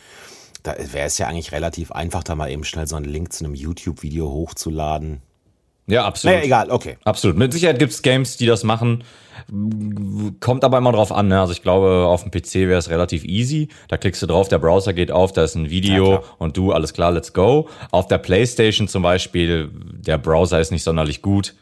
Da 0.62 0.74
wäre 0.78 1.06
es 1.06 1.18
ja 1.18 1.28
eigentlich 1.28 1.52
relativ 1.52 1.92
einfach, 1.92 2.22
da 2.22 2.34
mal 2.34 2.50
eben 2.50 2.64
schnell 2.64 2.86
so 2.86 2.96
einen 2.96 3.04
Link 3.04 3.32
zu 3.32 3.44
einem 3.44 3.54
YouTube-Video 3.54 4.30
hochzuladen. 4.30 5.20
Ja, 5.86 6.04
absolut. 6.04 6.36
Naja, 6.36 6.46
egal, 6.46 6.70
okay. 6.70 6.96
Absolut. 7.04 7.36
Mit 7.36 7.52
Sicherheit 7.52 7.78
gibt 7.78 7.92
es 7.92 8.02
Games, 8.02 8.36
die 8.36 8.46
das 8.46 8.64
machen. 8.64 9.04
Kommt 10.40 10.64
aber 10.64 10.78
immer 10.78 10.92
drauf 10.92 11.12
an. 11.12 11.28
Ne? 11.28 11.38
Also 11.38 11.52
ich 11.52 11.62
glaube, 11.62 12.06
auf 12.06 12.22
dem 12.22 12.30
PC 12.30 12.54
wäre 12.68 12.78
es 12.78 12.88
relativ 12.88 13.24
easy. 13.24 13.68
Da 13.88 13.98
klickst 13.98 14.22
du 14.22 14.26
drauf, 14.26 14.48
der 14.48 14.58
Browser 14.58 14.94
geht 14.94 15.10
auf, 15.10 15.32
da 15.32 15.44
ist 15.44 15.54
ein 15.54 15.68
Video 15.68 16.12
ja, 16.12 16.22
und 16.38 16.56
du, 16.56 16.72
alles 16.72 16.94
klar, 16.94 17.12
let's 17.12 17.32
go. 17.32 17.68
Auf 17.90 18.06
der 18.06 18.18
PlayStation 18.18 18.88
zum 18.88 19.02
Beispiel, 19.02 19.70
der 19.74 20.16
Browser 20.18 20.60
ist 20.60 20.70
nicht 20.70 20.84
sonderlich 20.84 21.20
gut. 21.20 21.54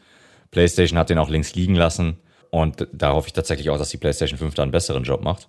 PlayStation 0.53 0.99
hat 0.99 1.11
den 1.11 1.19
auch 1.19 1.29
links 1.29 1.55
liegen 1.55 1.75
lassen. 1.75 2.19
Und 2.51 2.87
da 2.93 3.13
hoffe 3.15 3.29
ich 3.29 3.33
tatsächlich 3.33 3.71
auch, 3.71 3.79
dass 3.79 3.89
die 3.89 3.97
PlayStation 3.97 4.39
5 4.39 4.55
da 4.55 4.63
einen 4.63 4.73
besseren 4.73 5.03
Job 5.05 5.23
macht. 5.23 5.49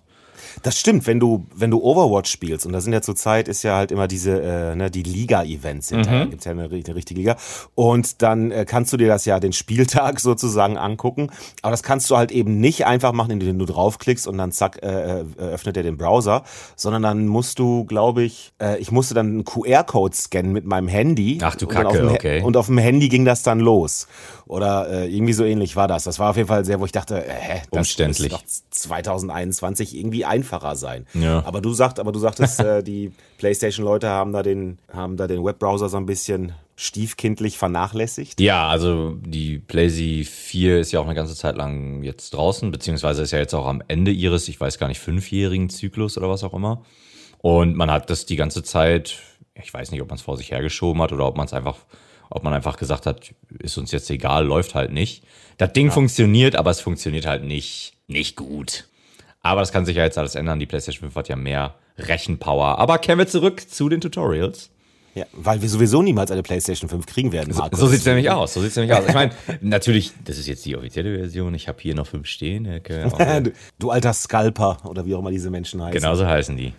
Das 0.62 0.78
stimmt, 0.78 1.06
wenn 1.06 1.20
du, 1.20 1.46
wenn 1.54 1.70
du 1.70 1.82
Overwatch 1.82 2.30
spielst, 2.30 2.66
und 2.66 2.72
da 2.72 2.80
sind 2.80 2.92
ja 2.92 3.02
zurzeit 3.02 3.48
ist 3.48 3.62
ja 3.62 3.76
halt 3.76 3.92
immer 3.92 4.08
diese, 4.08 4.40
äh, 4.40 4.76
ne, 4.76 4.90
die 4.90 5.02
Liga-Events 5.02 5.88
sind, 5.88 6.06
mhm. 6.06 6.10
da 6.10 6.24
gibt's 6.26 6.44
ja 6.44 6.52
eine, 6.52 6.64
eine, 6.64 6.94
richtige 6.94 7.20
Liga. 7.20 7.36
Und 7.74 8.22
dann 8.22 8.50
äh, 8.50 8.64
kannst 8.64 8.92
du 8.92 8.96
dir 8.96 9.08
das 9.08 9.24
ja 9.24 9.40
den 9.40 9.52
Spieltag 9.52 10.20
sozusagen 10.20 10.76
angucken. 10.76 11.30
Aber 11.62 11.70
das 11.70 11.82
kannst 11.82 12.10
du 12.10 12.16
halt 12.16 12.32
eben 12.32 12.60
nicht 12.60 12.86
einfach 12.86 13.12
machen, 13.12 13.30
indem 13.30 13.58
du 13.58 13.66
draufklickst 13.66 14.26
und 14.26 14.38
dann 14.38 14.52
zack, 14.52 14.82
äh, 14.82 15.20
äh, 15.20 15.24
öffnet 15.38 15.76
er 15.76 15.82
den 15.82 15.96
Browser, 15.96 16.44
sondern 16.76 17.02
dann 17.02 17.26
musst 17.26 17.58
du, 17.58 17.84
glaube 17.84 18.22
ich, 18.22 18.52
äh, 18.60 18.78
ich 18.78 18.90
musste 18.90 19.14
dann 19.14 19.26
einen 19.26 19.44
QR-Code 19.44 20.14
scannen 20.14 20.52
mit 20.52 20.64
meinem 20.64 20.88
Handy. 20.88 21.38
Ach 21.42 21.56
du 21.56 21.66
Kacke, 21.66 22.10
okay. 22.10 22.42
Und 22.42 22.56
auf 22.56 22.66
dem 22.66 22.78
Handy 22.78 23.08
ging 23.08 23.24
das 23.24 23.42
dann 23.42 23.60
los. 23.60 24.06
Oder 24.46 24.88
äh, 24.90 25.14
irgendwie 25.14 25.32
so 25.32 25.44
ähnlich 25.44 25.74
war 25.76 25.88
das. 25.88 26.04
Das 26.04 26.18
war 26.18 26.30
auf 26.30 26.36
jeden 26.36 26.48
Fall 26.48 26.64
sehr, 26.64 26.80
wo 26.80 26.84
ich 26.84 26.92
dachte, 26.92 27.24
äh, 27.24 27.30
hä, 27.30 27.62
das 27.70 27.78
Umständlich. 27.78 28.30
doch 28.30 28.42
2021 28.70 29.96
irgendwie 29.96 30.24
einfacher 30.44 30.76
sein. 30.76 31.06
Ja. 31.14 31.44
Aber 31.44 31.60
du 31.60 31.72
sagst, 31.72 31.98
aber 31.98 32.12
du 32.12 32.18
sagtest, 32.18 32.60
äh, 32.60 32.82
die 32.82 33.12
PlayStation-Leute 33.38 34.08
haben 34.08 34.32
da 34.32 34.42
den, 34.42 34.78
haben 34.92 35.16
da 35.16 35.26
den 35.26 35.44
Webbrowser 35.44 35.88
so 35.88 35.96
ein 35.96 36.06
bisschen 36.06 36.52
stiefkindlich 36.76 37.56
vernachlässigt? 37.56 38.40
Ja, 38.40 38.68
also 38.68 39.16
die 39.24 39.58
PlayStation 39.58 40.24
4 40.24 40.80
ist 40.80 40.92
ja 40.92 41.00
auch 41.00 41.06
eine 41.06 41.14
ganze 41.14 41.34
Zeit 41.34 41.56
lang 41.56 42.02
jetzt 42.02 42.34
draußen, 42.34 42.70
beziehungsweise 42.70 43.22
ist 43.22 43.30
ja 43.30 43.38
jetzt 43.38 43.54
auch 43.54 43.66
am 43.66 43.82
Ende 43.88 44.10
ihres, 44.10 44.48
ich 44.48 44.60
weiß 44.60 44.78
gar 44.78 44.88
nicht, 44.88 45.00
fünfjährigen 45.00 45.70
Zyklus 45.70 46.18
oder 46.18 46.28
was 46.28 46.44
auch 46.44 46.54
immer. 46.54 46.82
Und 47.38 47.76
man 47.76 47.90
hat 47.90 48.10
das 48.10 48.26
die 48.26 48.36
ganze 48.36 48.62
Zeit, 48.62 49.18
ich 49.54 49.72
weiß 49.72 49.90
nicht, 49.90 50.02
ob 50.02 50.08
man 50.08 50.16
es 50.16 50.22
vor 50.22 50.36
sich 50.36 50.50
hergeschoben 50.50 51.00
hat 51.02 51.12
oder 51.12 51.26
ob 51.26 51.36
man 51.36 51.46
es 51.46 51.52
einfach 51.52 51.76
ob 52.30 52.42
man 52.42 52.54
einfach 52.54 52.78
gesagt 52.78 53.06
hat, 53.06 53.32
ist 53.60 53.78
uns 53.78 53.92
jetzt 53.92 54.10
egal, 54.10 54.46
läuft 54.46 54.74
halt 54.74 54.90
nicht. 54.90 55.22
Das 55.58 55.72
Ding 55.72 55.86
ja. 55.86 55.92
funktioniert, 55.92 56.56
aber 56.56 56.70
es 56.70 56.80
funktioniert 56.80 57.26
halt 57.26 57.44
nicht, 57.44 57.92
nicht 58.08 58.34
gut. 58.34 58.88
Aber 59.44 59.60
das 59.60 59.72
kann 59.72 59.84
sich 59.84 59.96
ja 59.96 60.04
jetzt 60.04 60.16
alles 60.16 60.34
ändern. 60.34 60.58
Die 60.58 60.64
PlayStation 60.64 61.02
5 61.02 61.14
hat 61.16 61.28
ja 61.28 61.36
mehr 61.36 61.74
Rechenpower. 61.98 62.78
Aber 62.78 62.96
kehren 62.96 63.18
wir 63.18 63.26
zurück 63.26 63.60
zu 63.68 63.90
den 63.90 64.00
Tutorials. 64.00 64.70
Ja, 65.14 65.26
weil 65.32 65.60
wir 65.60 65.68
sowieso 65.68 66.02
niemals 66.02 66.30
eine 66.30 66.42
PlayStation 66.42 66.88
5 66.88 67.04
kriegen 67.06 67.30
werden, 67.30 67.54
Markus. 67.54 67.78
So, 67.78 67.86
so 67.86 67.92
sieht's 67.92 68.06
nämlich 68.06 68.30
aus. 68.30 68.54
So 68.54 68.62
sieht's 68.62 68.74
nämlich 68.74 68.96
aus. 68.96 69.04
Ich 69.06 69.14
meine, 69.14 69.32
natürlich, 69.60 70.12
das 70.24 70.38
ist 70.38 70.48
jetzt 70.48 70.64
die 70.64 70.74
offizielle 70.76 71.18
Version. 71.18 71.54
Ich 71.54 71.68
habe 71.68 71.78
hier 71.80 71.94
noch 71.94 72.06
fünf 72.06 72.26
stehen. 72.26 72.64
du, 72.88 73.52
du 73.78 73.90
alter 73.90 74.14
Scalper 74.14 74.78
oder 74.84 75.04
wie 75.04 75.14
auch 75.14 75.20
immer 75.20 75.30
diese 75.30 75.50
Menschen 75.50 75.82
heißen. 75.82 75.92
Genauso 75.92 76.26
heißen 76.26 76.56
die. 76.56 76.72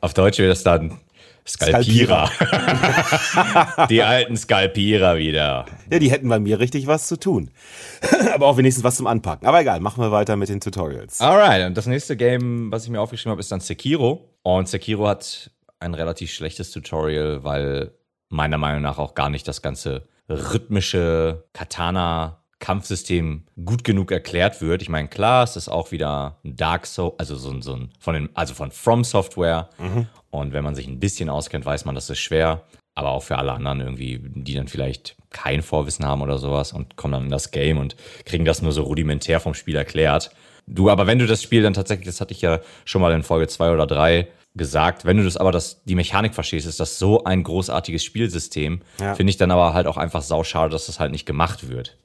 Auf 0.00 0.14
Deutsch 0.14 0.38
wäre 0.38 0.50
das 0.50 0.62
dann 0.62 1.00
Skalpierer. 1.46 2.26
Skalpierer. 2.28 3.86
die 3.90 4.02
alten 4.02 4.36
Skalpierer 4.36 5.18
wieder. 5.18 5.66
Ja, 5.90 5.98
die 5.98 6.10
hätten 6.10 6.28
bei 6.28 6.38
mir 6.38 6.58
richtig 6.58 6.86
was 6.86 7.06
zu 7.06 7.18
tun. 7.18 7.50
Aber 8.34 8.46
auch 8.46 8.56
wenigstens 8.56 8.84
was 8.84 8.96
zum 8.96 9.06
Anpacken. 9.06 9.46
Aber 9.46 9.60
egal, 9.60 9.80
machen 9.80 10.02
wir 10.02 10.10
weiter 10.10 10.36
mit 10.36 10.48
den 10.48 10.60
Tutorials. 10.60 11.20
Alright, 11.20 11.66
und 11.66 11.76
das 11.76 11.86
nächste 11.86 12.16
Game, 12.16 12.72
was 12.72 12.84
ich 12.84 12.90
mir 12.90 13.00
aufgeschrieben 13.00 13.32
habe, 13.32 13.40
ist 13.40 13.52
dann 13.52 13.60
Sekiro. 13.60 14.30
Und 14.42 14.68
Sekiro 14.68 15.06
hat 15.06 15.50
ein 15.80 15.94
relativ 15.94 16.32
schlechtes 16.32 16.70
Tutorial, 16.70 17.44
weil 17.44 17.92
meiner 18.30 18.58
Meinung 18.58 18.82
nach 18.82 18.98
auch 18.98 19.14
gar 19.14 19.28
nicht 19.28 19.46
das 19.46 19.60
ganze 19.60 20.08
rhythmische 20.28 21.44
Katana 21.52 22.43
Kampfsystem 22.60 23.44
gut 23.64 23.84
genug 23.84 24.10
erklärt 24.10 24.60
wird. 24.62 24.82
Ich 24.82 24.88
meine, 24.88 25.08
klar, 25.08 25.44
es 25.44 25.56
ist 25.56 25.68
auch 25.68 25.92
wieder 25.92 26.38
ein 26.44 26.56
Dark 26.56 26.86
Soul, 26.86 27.12
also 27.18 27.36
so, 27.36 27.60
so 27.60 27.74
ein 27.74 27.90
von 27.98 28.14
den, 28.14 28.28
also 28.34 28.54
von 28.54 28.70
From 28.70 29.04
Software. 29.04 29.68
Mhm. 29.78 30.06
Und 30.30 30.52
wenn 30.52 30.64
man 30.64 30.74
sich 30.74 30.86
ein 30.86 30.98
bisschen 31.00 31.28
auskennt, 31.30 31.66
weiß 31.66 31.84
man, 31.84 31.94
das 31.94 32.10
ist 32.10 32.18
schwer. 32.18 32.64
aber 32.94 33.10
auch 33.10 33.22
für 33.22 33.38
alle 33.38 33.52
anderen 33.52 33.80
irgendwie, 33.80 34.20
die 34.22 34.54
dann 34.54 34.68
vielleicht 34.68 35.16
kein 35.30 35.62
Vorwissen 35.62 36.06
haben 36.06 36.22
oder 36.22 36.38
sowas 36.38 36.72
und 36.72 36.96
kommen 36.96 37.12
dann 37.12 37.24
in 37.24 37.30
das 37.30 37.50
Game 37.50 37.78
und 37.78 37.96
kriegen 38.24 38.44
das 38.44 38.62
nur 38.62 38.72
so 38.72 38.82
rudimentär 38.82 39.40
vom 39.40 39.54
Spiel 39.54 39.74
erklärt. 39.76 40.30
Du, 40.66 40.88
aber 40.90 41.06
wenn 41.06 41.18
du 41.18 41.26
das 41.26 41.42
Spiel 41.42 41.62
dann 41.62 41.74
tatsächlich, 41.74 42.06
das 42.06 42.20
hatte 42.20 42.32
ich 42.32 42.40
ja 42.40 42.60
schon 42.84 43.02
mal 43.02 43.12
in 43.12 43.22
Folge 43.22 43.48
zwei 43.48 43.72
oder 43.72 43.86
drei 43.86 44.28
gesagt, 44.54 45.04
wenn 45.04 45.16
du 45.16 45.24
das 45.24 45.36
aber 45.36 45.50
das, 45.50 45.82
die 45.84 45.96
Mechanik 45.96 46.34
verstehst, 46.34 46.66
ist 46.66 46.78
das 46.78 46.98
so 46.98 47.24
ein 47.24 47.42
großartiges 47.42 48.04
Spielsystem. 48.04 48.80
Ja. 49.00 49.16
Finde 49.16 49.30
ich 49.30 49.36
dann 49.36 49.50
aber 49.50 49.74
halt 49.74 49.88
auch 49.88 49.96
einfach 49.96 50.22
sauschade, 50.22 50.70
dass 50.70 50.86
das 50.86 51.00
halt 51.00 51.10
nicht 51.10 51.26
gemacht 51.26 51.68
wird. 51.68 51.98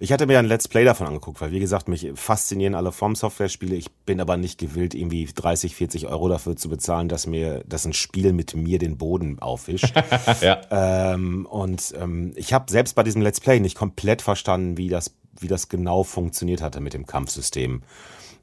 Ich 0.00 0.12
hatte 0.12 0.26
mir 0.26 0.38
ein 0.38 0.46
Let's 0.46 0.68
Play 0.68 0.84
davon 0.84 1.06
angeguckt, 1.06 1.40
weil 1.40 1.50
wie 1.50 1.60
gesagt, 1.60 1.88
mich 1.88 2.10
faszinieren 2.14 2.74
alle 2.74 2.92
Form-Software-Spiele. 2.92 3.74
Ich 3.74 3.90
bin 3.90 4.20
aber 4.20 4.36
nicht 4.36 4.58
gewillt, 4.58 4.94
irgendwie 4.94 5.26
30, 5.26 5.74
40 5.74 6.06
Euro 6.08 6.28
dafür 6.28 6.56
zu 6.56 6.68
bezahlen, 6.68 7.08
dass 7.08 7.26
mir, 7.26 7.64
dass 7.66 7.84
ein 7.84 7.92
Spiel 7.92 8.32
mit 8.32 8.54
mir 8.54 8.78
den 8.78 8.98
Boden 8.98 9.38
aufwischt. 9.38 9.94
ja. 10.40 10.60
ähm, 10.70 11.46
und 11.46 11.94
ähm, 12.00 12.32
ich 12.36 12.52
habe 12.52 12.70
selbst 12.70 12.94
bei 12.94 13.02
diesem 13.02 13.22
Let's 13.22 13.40
Play 13.40 13.60
nicht 13.60 13.76
komplett 13.76 14.22
verstanden, 14.22 14.76
wie 14.76 14.88
das, 14.88 15.14
wie 15.38 15.48
das 15.48 15.68
genau 15.68 16.02
funktioniert 16.02 16.62
hatte 16.62 16.80
mit 16.80 16.94
dem 16.94 17.06
Kampfsystem. 17.06 17.82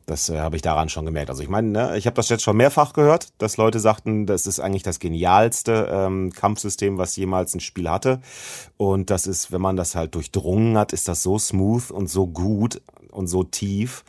Das 0.06 0.30
äh, 0.30 0.40
habe 0.40 0.56
ich 0.56 0.62
daran 0.62 0.90
schon 0.90 1.06
gemerkt. 1.06 1.30
Also 1.30 1.44
ich 1.44 1.50
meine, 1.50 1.70
ne, 1.70 1.98
ich 1.98 2.06
habe 2.06 2.16
das 2.16 2.30
jetzt 2.30 2.44
schon 2.44 2.58
mehrfach 2.58 2.94
gehört, 2.94 3.30
dass 3.38 3.58
Leute 3.58 3.80
sagten, 3.80 4.26
das 4.26 4.48
ist 4.48 4.60
eigentlich 4.60 4.84
das 4.84 5.00
genialste 5.00 5.90
ähm, 5.92 6.32
Kampfsystem, 6.34 6.98
was 6.98 7.16
jemals 7.16 7.54
ein 7.54 7.60
Spiel 7.60 7.90
hatte. 7.90 8.22
Und 8.78 9.10
das 9.10 9.28
ist, 9.28 9.52
wenn 9.52 9.62
man 9.62 9.76
das 9.76 9.96
halt 9.96 10.16
durchdrungen 10.16 10.78
hat, 10.78 10.94
ist 10.94 11.08
das 11.08 11.24
so 11.24 11.38
smooth 11.38 11.92
und 11.92 12.10
so 12.10 12.28
gut 12.28 12.82
und 13.12 13.28
so 13.28 13.44
tief. 13.44 14.04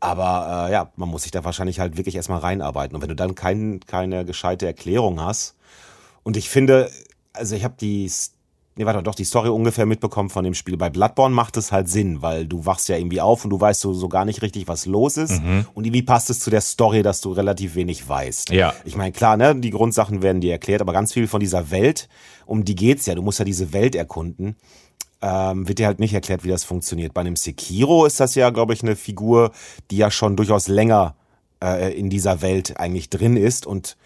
Aber 0.00 0.68
äh, 0.68 0.72
ja, 0.72 0.92
man 0.96 1.08
muss 1.08 1.22
sich 1.22 1.32
da 1.32 1.44
wahrscheinlich 1.44 1.80
halt 1.80 1.96
wirklich 1.96 2.16
erstmal 2.16 2.40
reinarbeiten. 2.40 2.94
Und 2.94 3.02
wenn 3.02 3.08
du 3.08 3.16
dann 3.16 3.34
kein, 3.34 3.80
keine 3.80 4.24
gescheite 4.24 4.66
Erklärung 4.66 5.20
hast, 5.20 5.56
und 6.24 6.36
ich 6.36 6.48
finde, 6.48 6.90
also 7.34 7.54
ich 7.54 7.64
habe 7.64 7.74
die 7.78 8.10
nee, 8.76 8.86
warte, 8.86 9.02
doch 9.02 9.14
die 9.14 9.24
Story 9.24 9.48
ungefähr 9.48 9.86
mitbekommen 9.86 10.30
von 10.30 10.44
dem 10.44 10.54
Spiel. 10.54 10.76
Bei 10.76 10.90
Bloodborne 10.90 11.34
macht 11.34 11.56
es 11.56 11.72
halt 11.72 11.88
Sinn, 11.88 12.22
weil 12.22 12.46
du 12.46 12.66
wachst 12.66 12.88
ja 12.88 12.96
irgendwie 12.96 13.20
auf 13.20 13.44
und 13.44 13.50
du 13.50 13.60
weißt 13.60 13.80
so, 13.80 13.92
so 13.92 14.08
gar 14.08 14.24
nicht 14.24 14.42
richtig, 14.42 14.68
was 14.68 14.86
los 14.86 15.16
ist. 15.16 15.42
Mhm. 15.42 15.66
Und 15.74 15.86
irgendwie 15.86 16.02
passt 16.02 16.30
es 16.30 16.40
zu 16.40 16.50
der 16.50 16.60
Story, 16.60 17.02
dass 17.02 17.20
du 17.20 17.32
relativ 17.32 17.74
wenig 17.74 18.08
weißt. 18.08 18.50
Ja. 18.50 18.74
Ich 18.84 18.96
meine, 18.96 19.12
klar, 19.12 19.36
ne, 19.36 19.54
die 19.54 19.70
Grundsachen 19.70 20.22
werden 20.22 20.40
dir 20.40 20.52
erklärt, 20.52 20.80
aber 20.80 20.92
ganz 20.92 21.12
viel 21.12 21.26
von 21.26 21.40
dieser 21.40 21.70
Welt, 21.70 22.08
um 22.46 22.64
die 22.64 22.74
geht's 22.74 23.06
ja. 23.06 23.14
Du 23.14 23.22
musst 23.22 23.38
ja 23.38 23.44
diese 23.44 23.72
Welt 23.72 23.94
erkunden. 23.94 24.56
Ähm, 25.22 25.66
wird 25.66 25.78
dir 25.78 25.86
halt 25.86 26.00
nicht 26.00 26.12
erklärt, 26.12 26.44
wie 26.44 26.48
das 26.48 26.64
funktioniert. 26.64 27.14
Bei 27.14 27.22
einem 27.22 27.36
Sekiro 27.36 28.04
ist 28.04 28.20
das 28.20 28.34
ja, 28.34 28.50
glaube 28.50 28.74
ich, 28.74 28.82
eine 28.82 28.96
Figur, 28.96 29.52
die 29.90 29.96
ja 29.96 30.10
schon 30.10 30.36
durchaus 30.36 30.68
länger 30.68 31.14
äh, 31.62 31.98
in 31.98 32.10
dieser 32.10 32.42
Welt 32.42 32.78
eigentlich 32.78 33.08
drin 33.08 33.36
ist 33.36 33.66
und 33.66 33.96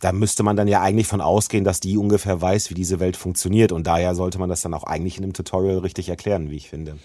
da 0.00 0.12
müsste 0.12 0.42
man 0.42 0.56
dann 0.56 0.68
ja 0.68 0.82
eigentlich 0.82 1.06
von 1.06 1.20
ausgehen, 1.20 1.64
dass 1.64 1.80
die 1.80 1.96
ungefähr 1.96 2.40
weiß, 2.40 2.70
wie 2.70 2.74
diese 2.74 3.00
Welt 3.00 3.16
funktioniert. 3.16 3.72
Und 3.72 3.86
daher 3.86 4.14
sollte 4.14 4.38
man 4.38 4.48
das 4.48 4.60
dann 4.60 4.74
auch 4.74 4.84
eigentlich 4.84 5.16
in 5.16 5.24
einem 5.24 5.32
Tutorial 5.32 5.78
richtig 5.78 6.08
erklären, 6.08 6.50
wie 6.50 6.56
ich 6.56 6.68
finde. 6.68 6.98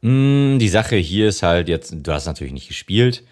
Mm, 0.00 0.58
die 0.58 0.68
Sache 0.68 0.96
hier 0.96 1.28
ist 1.28 1.42
halt 1.42 1.68
jetzt, 1.68 1.94
du 1.96 2.12
hast 2.12 2.26
natürlich 2.26 2.52
nicht 2.52 2.68
gespielt. 2.68 3.22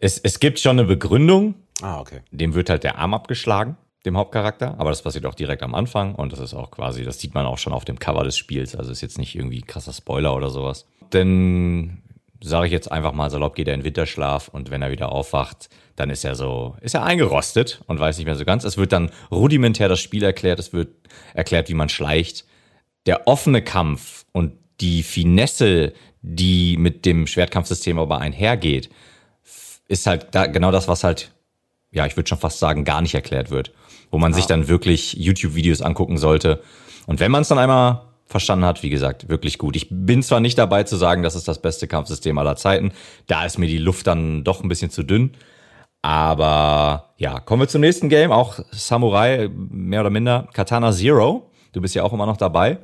Es, 0.00 0.18
es 0.18 0.40
gibt 0.40 0.60
schon 0.60 0.78
eine 0.78 0.88
Begründung. 0.88 1.54
Ah, 1.82 2.00
okay. 2.00 2.20
Dem 2.30 2.54
wird 2.54 2.70
halt 2.70 2.84
der 2.84 2.98
Arm 2.98 3.12
abgeschlagen, 3.12 3.76
dem 4.06 4.16
Hauptcharakter. 4.16 4.76
Aber 4.78 4.90
das 4.90 5.02
passiert 5.02 5.26
auch 5.26 5.34
direkt 5.34 5.62
am 5.62 5.74
Anfang. 5.74 6.14
Und 6.14 6.32
das 6.32 6.40
ist 6.40 6.54
auch 6.54 6.70
quasi, 6.70 7.04
das 7.04 7.18
sieht 7.18 7.34
man 7.34 7.44
auch 7.44 7.58
schon 7.58 7.74
auf 7.74 7.84
dem 7.84 7.98
Cover 7.98 8.24
des 8.24 8.36
Spiels. 8.36 8.74
Also 8.74 8.92
ist 8.92 9.02
jetzt 9.02 9.18
nicht 9.18 9.34
irgendwie 9.34 9.60
krasser 9.60 9.92
Spoiler 9.92 10.34
oder 10.34 10.48
sowas. 10.48 10.86
Denn 11.12 11.98
sage 12.44 12.66
ich 12.66 12.72
jetzt 12.72 12.92
einfach 12.92 13.12
mal 13.12 13.30
salopp, 13.30 13.54
geht 13.54 13.68
er 13.68 13.74
in 13.74 13.84
Winterschlaf 13.84 14.48
und 14.48 14.70
wenn 14.70 14.82
er 14.82 14.90
wieder 14.90 15.10
aufwacht, 15.10 15.70
dann 15.96 16.10
ist 16.10 16.24
er 16.24 16.34
so, 16.34 16.76
ist 16.82 16.94
er 16.94 17.02
eingerostet 17.02 17.80
und 17.86 17.98
weiß 17.98 18.18
nicht 18.18 18.26
mehr 18.26 18.36
so 18.36 18.44
ganz. 18.44 18.64
Es 18.64 18.76
wird 18.76 18.92
dann 18.92 19.10
rudimentär 19.30 19.88
das 19.88 20.00
Spiel 20.00 20.22
erklärt, 20.22 20.58
es 20.58 20.72
wird 20.72 20.88
erklärt, 21.32 21.68
wie 21.68 21.74
man 21.74 21.88
schleicht. 21.88 22.44
Der 23.06 23.26
offene 23.26 23.62
Kampf 23.62 24.26
und 24.32 24.52
die 24.80 25.02
Finesse, 25.02 25.94
die 26.20 26.76
mit 26.76 27.06
dem 27.06 27.26
Schwertkampfsystem 27.26 27.98
aber 27.98 28.18
einhergeht, 28.18 28.90
ist 29.88 30.06
halt 30.06 30.28
da 30.32 30.46
genau 30.46 30.70
das, 30.70 30.86
was 30.86 31.02
halt, 31.02 31.32
ja, 31.92 32.04
ich 32.06 32.16
würde 32.16 32.28
schon 32.28 32.38
fast 32.38 32.58
sagen, 32.58 32.84
gar 32.84 33.00
nicht 33.00 33.14
erklärt 33.14 33.50
wird. 33.50 33.72
Wo 34.10 34.18
man 34.18 34.32
ja. 34.32 34.36
sich 34.36 34.46
dann 34.46 34.68
wirklich 34.68 35.14
YouTube-Videos 35.14 35.80
angucken 35.80 36.18
sollte. 36.18 36.62
Und 37.06 37.20
wenn 37.20 37.30
man 37.30 37.42
es 37.42 37.48
dann 37.48 37.58
einmal 37.58 38.13
verstanden 38.34 38.64
hat. 38.64 38.82
Wie 38.82 38.90
gesagt, 38.90 39.28
wirklich 39.28 39.58
gut. 39.58 39.76
Ich 39.76 39.86
bin 39.90 40.20
zwar 40.20 40.40
nicht 40.40 40.58
dabei 40.58 40.82
zu 40.82 40.96
sagen, 40.96 41.22
das 41.22 41.36
ist 41.36 41.46
das 41.46 41.62
beste 41.62 41.86
Kampfsystem 41.86 42.36
aller 42.36 42.56
Zeiten. 42.56 42.90
Da 43.28 43.44
ist 43.44 43.58
mir 43.58 43.68
die 43.68 43.78
Luft 43.78 44.08
dann 44.08 44.42
doch 44.42 44.60
ein 44.60 44.68
bisschen 44.68 44.90
zu 44.90 45.04
dünn. 45.04 45.30
Aber 46.02 47.14
ja, 47.16 47.38
kommen 47.38 47.62
wir 47.62 47.68
zum 47.68 47.80
nächsten 47.80 48.08
Game. 48.08 48.32
Auch 48.32 48.58
Samurai, 48.72 49.48
mehr 49.54 50.00
oder 50.00 50.10
minder. 50.10 50.48
Katana 50.52 50.90
Zero. 50.90 51.48
Du 51.70 51.80
bist 51.80 51.94
ja 51.94 52.02
auch 52.02 52.12
immer 52.12 52.26
noch 52.26 52.36
dabei. 52.36 52.78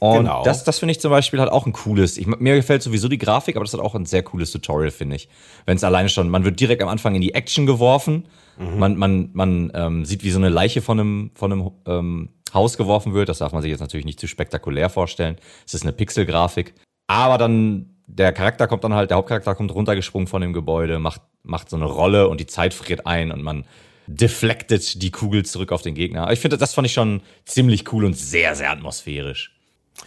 Und 0.00 0.18
genau. 0.18 0.42
das, 0.44 0.64
das 0.64 0.80
finde 0.80 0.92
ich 0.92 1.00
zum 1.00 1.10
Beispiel 1.10 1.40
halt 1.40 1.50
auch 1.50 1.64
ein 1.64 1.72
cooles. 1.72 2.18
Ich, 2.18 2.26
mir 2.26 2.54
gefällt 2.56 2.82
sowieso 2.82 3.08
die 3.08 3.16
Grafik, 3.16 3.56
aber 3.56 3.64
das 3.64 3.72
hat 3.72 3.80
auch 3.80 3.94
ein 3.94 4.04
sehr 4.04 4.22
cooles 4.22 4.50
Tutorial, 4.50 4.90
finde 4.90 5.16
ich. 5.16 5.30
Wenn 5.64 5.78
es 5.78 5.84
alleine 5.84 6.10
schon, 6.10 6.28
man 6.28 6.44
wird 6.44 6.60
direkt 6.60 6.82
am 6.82 6.90
Anfang 6.90 7.14
in 7.14 7.22
die 7.22 7.32
Action 7.32 7.64
geworfen. 7.64 8.26
Mhm. 8.58 8.78
Man, 8.78 8.96
man, 8.96 9.30
man 9.32 9.72
ähm, 9.74 10.04
sieht, 10.04 10.24
wie 10.24 10.30
so 10.30 10.38
eine 10.38 10.50
Leiche 10.50 10.82
von 10.82 11.00
einem, 11.00 11.30
von 11.34 11.52
einem 11.52 11.70
ähm, 11.86 12.28
Haus 12.54 12.76
geworfen 12.76 13.14
wird. 13.14 13.28
Das 13.28 13.38
darf 13.38 13.52
man 13.52 13.62
sich 13.62 13.70
jetzt 13.70 13.80
natürlich 13.80 14.06
nicht 14.06 14.20
zu 14.20 14.28
spektakulär 14.28 14.88
vorstellen. 14.88 15.36
Es 15.66 15.74
ist 15.74 15.82
eine 15.82 15.92
Pixelgrafik. 15.92 16.74
Aber 17.06 17.38
dann, 17.38 17.96
der 18.06 18.32
Charakter 18.32 18.66
kommt 18.66 18.84
dann 18.84 18.94
halt, 18.94 19.10
der 19.10 19.16
Hauptcharakter 19.16 19.54
kommt 19.54 19.74
runtergesprungen 19.74 20.26
von 20.26 20.40
dem 20.40 20.52
Gebäude, 20.52 20.98
macht, 20.98 21.22
macht 21.42 21.68
so 21.68 21.76
eine 21.76 21.86
Rolle 21.86 22.28
und 22.28 22.40
die 22.40 22.46
Zeit 22.46 22.72
friert 22.72 23.06
ein 23.06 23.30
und 23.30 23.42
man 23.42 23.64
deflected 24.06 25.02
die 25.02 25.10
Kugel 25.10 25.44
zurück 25.44 25.72
auf 25.72 25.82
den 25.82 25.94
Gegner. 25.94 26.30
Ich 26.30 26.40
finde, 26.40 26.58
das 26.58 26.74
fand 26.74 26.86
ich 26.86 26.92
schon 26.92 27.22
ziemlich 27.44 27.92
cool 27.92 28.04
und 28.04 28.16
sehr, 28.16 28.54
sehr 28.54 28.70
atmosphärisch. 28.70 29.56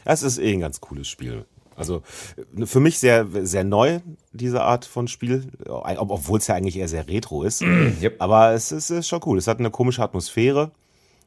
Es 0.05 0.23
ist 0.23 0.37
eh 0.37 0.53
ein 0.53 0.59
ganz 0.59 0.81
cooles 0.81 1.07
Spiel. 1.07 1.45
Also 1.75 2.01
für 2.65 2.79
mich 2.79 2.97
sehr, 2.97 3.27
sehr 3.43 3.63
neu, 3.63 3.99
diese 4.33 4.63
Art 4.63 4.85
von 4.85 5.07
Spiel, 5.07 5.51
obwohl 5.67 6.39
es 6.39 6.47
ja 6.47 6.55
eigentlich 6.55 6.77
eher 6.77 6.87
sehr 6.87 7.07
retro 7.07 7.43
ist. 7.43 7.61
yep. 7.61 8.15
Aber 8.19 8.53
es 8.53 8.71
ist, 8.71 8.89
ist 8.89 9.07
schon 9.07 9.21
cool. 9.25 9.37
Es 9.37 9.47
hat 9.47 9.59
eine 9.59 9.69
komische 9.69 10.01
Atmosphäre 10.01 10.71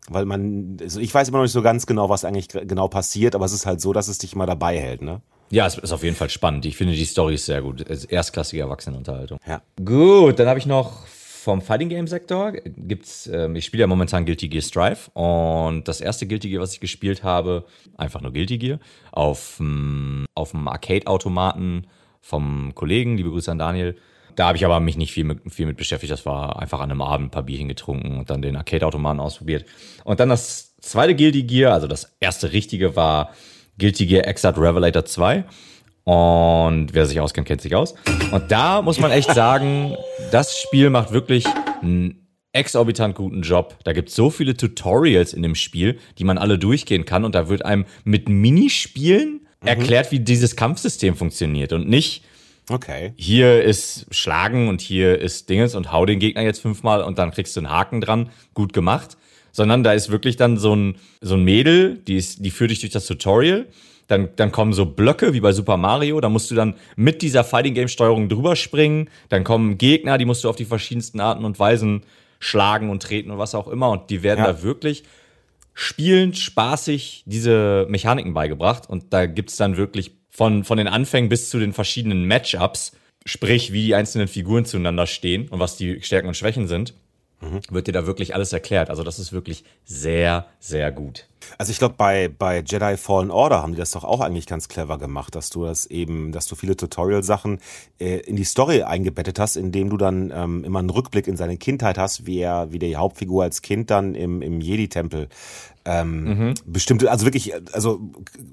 weil 0.09 0.25
man, 0.25 0.79
also 0.81 1.01
ich 1.01 1.13
weiß 1.13 1.29
immer 1.29 1.39
noch 1.39 1.45
nicht 1.45 1.53
so 1.53 1.63
ganz 1.63 1.87
genau, 1.87 2.09
was 2.09 2.25
eigentlich 2.25 2.49
genau 2.49 2.89
passiert, 2.89 3.35
aber 3.35 3.45
es 3.45 3.53
ist 3.53 3.67
halt 3.67 3.81
so, 3.81 3.93
dass 3.93 4.09
es 4.09 4.19
dich 4.19 4.35
immer 4.35 4.47
dabei 4.47 4.79
hält, 4.79 5.03
ne? 5.03 5.21
Ja, 5.51 5.67
es 5.67 5.77
ist 5.77 5.93
auf 5.93 6.05
jeden 6.05 6.15
Fall 6.15 6.31
spannend. 6.31 6.65
Ich 6.65 6.77
finde 6.77 6.95
die 6.95 7.05
Story 7.05 7.35
ist 7.35 7.47
sehr 7.47 7.61
gut. 7.61 7.81
Es 7.81 8.05
ist 8.05 8.13
erstklassige 8.13 8.63
Erwachsenenunterhaltung. 8.63 9.39
Ja. 9.47 9.63
Gut, 9.85 10.39
dann 10.39 10.47
habe 10.47 10.61
ich 10.61 10.67
noch 10.67 11.07
vom 11.41 11.63
Fighting 11.63 11.89
Game 11.89 12.07
Sektor 12.07 12.53
gibt's, 12.53 13.27
ähm, 13.27 13.57
ich 13.57 13.65
spiele 13.65 13.81
ja 13.81 13.87
momentan 13.87 14.27
Guilty 14.27 14.49
Gear 14.49 14.63
Strive 14.63 15.11
und 15.15 15.89
das 15.89 16.01
erste 16.01 16.27
Guilty 16.27 16.51
Gear, 16.51 16.63
was 16.63 16.75
ich 16.75 16.81
gespielt 16.81 17.25
habe, 17.25 17.65
einfach 17.97 18.21
nur 18.21 18.33
Guilty 18.33 18.59
Gear, 18.59 18.79
auf, 19.11 19.57
ähm, 19.59 20.27
auf 20.35 20.51
dem 20.51 20.69
Arcade-Automaten 20.69 21.87
vom 22.21 22.75
Kollegen, 22.75 23.17
liebe 23.17 23.31
Grüße 23.31 23.51
an 23.51 23.59
Daniel, 23.59 23.97
da 24.37 24.49
habe 24.49 24.57
ich 24.57 24.65
aber 24.65 24.81
mich 24.81 24.97
nicht 24.97 25.13
viel 25.13 25.25
mit, 25.25 25.53
viel 25.53 25.67
mit 25.67 25.77
beschäftigt. 25.77 26.13
Das 26.13 26.27
war 26.27 26.59
einfach 26.61 26.81
an 26.81 26.91
einem 26.91 27.03
Abend 27.03 27.29
ein 27.29 27.31
paar 27.31 27.43
Bierchen 27.43 27.69
getrunken 27.69 28.19
und 28.19 28.31
dann 28.31 28.43
den 28.43 28.57
Arcade-Automaten 28.57 29.21
ausprobiert. 29.21 29.65
Und 30.05 30.21
dann 30.21 30.29
das 30.29 30.77
zweite 30.81 31.15
Guilty 31.15 31.45
Gear, 31.45 31.73
also 31.73 31.87
das 31.87 32.17
erste 32.21 32.53
richtige 32.53 32.97
war 32.97 33.31
Guilty 33.79 34.07
Gear 34.07 34.27
Exart 34.27 34.59
Revelator 34.59 35.05
2. 35.05 35.45
Und 36.05 36.89
wer 36.93 37.07
sich 37.07 37.21
auskennt, 37.21 37.47
kennt 37.47 37.61
sich 37.61 37.75
aus. 37.75 37.95
Und 38.33 38.51
da 38.51 38.83
muss 38.83 38.99
man 38.99 39.11
echt 39.11 39.33
sagen, 39.33 39.97
das 40.33 40.59
Spiel 40.59 40.91
macht 40.91 41.13
wirklich 41.13 41.45
einen 41.83 42.21
exorbitant 42.53 43.15
guten 43.15 43.43
Job. 43.43 43.77
Da 43.85 43.93
gibt 43.93 44.09
es 44.09 44.15
so 44.15 44.31
viele 44.31 44.57
Tutorials 44.57 45.33
in 45.33 45.43
dem 45.43 45.55
Spiel, 45.55 45.99
die 46.19 46.25
man 46.25 46.39
alle 46.39 46.59
durchgehen 46.59 47.05
kann. 47.05 47.25
Und 47.25 47.35
da 47.35 47.49
wird 47.49 47.65
einem 47.65 47.85
mit 48.05 48.29
Minispielen 48.29 49.47
mhm. 49.61 49.69
erklärt, 49.69 50.11
wie 50.11 50.21
dieses 50.21 50.57
Kampfsystem 50.57 51.15
funktioniert. 51.15 51.73
Und 51.73 51.89
nicht, 51.89 52.25
Okay. 52.71 53.13
Hier 53.17 53.65
ist 53.65 54.07
Schlagen 54.13 54.69
und 54.69 54.81
hier 54.81 55.19
ist 55.19 55.49
Dingens 55.49 55.75
und 55.75 55.93
hau 55.93 56.07
den 56.07 56.21
Gegner 56.21 56.43
jetzt 56.43 56.61
fünfmal 56.61 57.03
und 57.03 57.19
dann 57.19 57.33
kriegst 57.33 57.57
du 57.57 57.61
einen 57.61 57.71
Haken 57.71 58.01
dran. 58.01 58.31
Gut 58.55 58.73
gemacht. 58.73 59.17
Sondern 59.51 59.83
da 59.83 59.93
ist 59.93 60.11
wirklich 60.11 60.37
dann 60.37 60.57
so 60.57 60.77
ein, 60.77 60.95
so 61.21 61.35
ein 61.35 61.43
Mädel, 61.43 61.97
die, 61.97 62.17
ist, 62.17 62.45
die 62.45 62.53
führt 62.53 62.71
dich 62.71 62.79
durch 62.79 62.93
das 62.93 63.07
Tutorial. 63.07 63.67
Dann, 64.07 64.29
dann 64.37 64.53
kommen 64.53 64.73
so 64.73 64.87
Blöcke 64.87 65.33
wie 65.33 65.41
bei 65.41 65.53
Super 65.53 65.77
Mario. 65.77 66.21
Da 66.21 66.29
musst 66.29 66.53
du 66.53 66.55
dann 66.55 66.75
mit 66.95 67.23
dieser 67.23 67.43
Fighting 67.43 67.75
Game 67.75 67.89
Steuerung 67.89 68.29
drüber 68.29 68.55
springen. 68.55 69.11
Dann 69.29 69.43
kommen 69.43 69.77
Gegner, 69.77 70.19
die 70.19 70.25
musst 70.25 70.45
du 70.45 70.49
auf 70.49 70.55
die 70.55 70.65
verschiedensten 70.65 71.19
Arten 71.19 71.45
und 71.45 71.59
Weisen 71.59 72.05
schlagen 72.39 72.91
und 72.91 73.03
treten 73.03 73.33
und 73.33 73.39
was 73.39 73.57
auch 73.57 73.67
immer. 73.67 73.91
Und 73.91 74.11
die 74.11 74.23
werden 74.23 74.45
ja. 74.45 74.53
da 74.53 74.63
wirklich 74.63 75.03
spielend, 75.75 76.39
spaßig 76.39 77.25
diese 77.27 77.87
Mechaniken 77.89 78.33
beigebracht. 78.33 78.89
Und 78.89 79.13
da 79.13 79.27
gibt's 79.27 79.57
dann 79.57 79.77
wirklich 79.77 80.20
von, 80.31 80.65
von 80.65 80.79
den 80.79 80.89
Anfängen 80.89 81.29
bis 81.29 81.51
zu 81.51 81.59
den 81.59 81.73
verschiedenen 81.73 82.27
Matchups, 82.27 82.93
sprich, 83.27 83.73
wie 83.73 83.87
die 83.87 83.95
einzelnen 83.95 84.29
Figuren 84.29 84.65
zueinander 84.65 85.07
stehen 85.07 85.49
und 85.49 85.59
was 85.59 85.77
die 85.77 86.01
Stärken 86.03 86.29
und 86.29 86.37
Schwächen 86.37 86.69
sind, 86.69 86.95
mhm. 87.41 87.61
wird 87.71 87.87
dir 87.87 87.93
da 87.93 88.07
wirklich 88.07 88.35
alles 88.35 88.53
erklärt. 88.53 88.91
Also 88.91 89.03
das 89.03 89.19
ist 89.19 89.33
wirklich 89.33 89.65
sehr, 89.85 90.47
sehr 90.59 90.93
gut. 90.93 91.27
Also 91.59 91.73
ich 91.73 91.79
glaube, 91.79 91.95
bei, 91.97 92.29
bei 92.29 92.63
Jedi 92.65 92.97
Fallen 92.97 93.31
Order 93.31 93.63
haben 93.63 93.73
die 93.73 93.79
das 93.79 93.93
doch 93.93 94.05
auch 94.05 94.21
eigentlich 94.21 94.47
ganz 94.47 94.69
clever 94.69 94.99
gemacht, 94.99 95.35
dass 95.35 95.51
du 95.51 95.65
das 95.65 95.87
eben, 95.87 96.33
dass 96.33 96.47
du 96.47 96.55
viele 96.55 96.77
Tutorial-Sachen 96.77 97.61
äh, 97.99 98.19
in 98.21 98.37
die 98.37 98.45
Story 98.45 98.83
eingebettet 98.83 99.39
hast, 99.39 99.57
indem 99.57 99.91
du 99.91 99.97
dann 99.97 100.31
ähm, 100.35 100.65
immer 100.65 100.79
einen 100.79 100.91
Rückblick 100.91 101.27
in 101.27 101.37
seine 101.37 101.57
Kindheit 101.57 101.99
hast, 101.99 102.27
wie 102.27 102.39
er, 102.39 102.73
wie 102.73 102.79
die 102.79 102.97
Hauptfigur 102.97 103.43
als 103.43 103.63
Kind 103.63 103.91
dann 103.91 104.15
im, 104.15 104.43
im 104.43 104.61
Jedi-Tempel 104.61 105.29
ähm, 105.85 106.25
mhm. 106.25 106.55
bestimmte, 106.67 107.11
also 107.11 107.25
wirklich, 107.25 107.55
also 107.73 108.01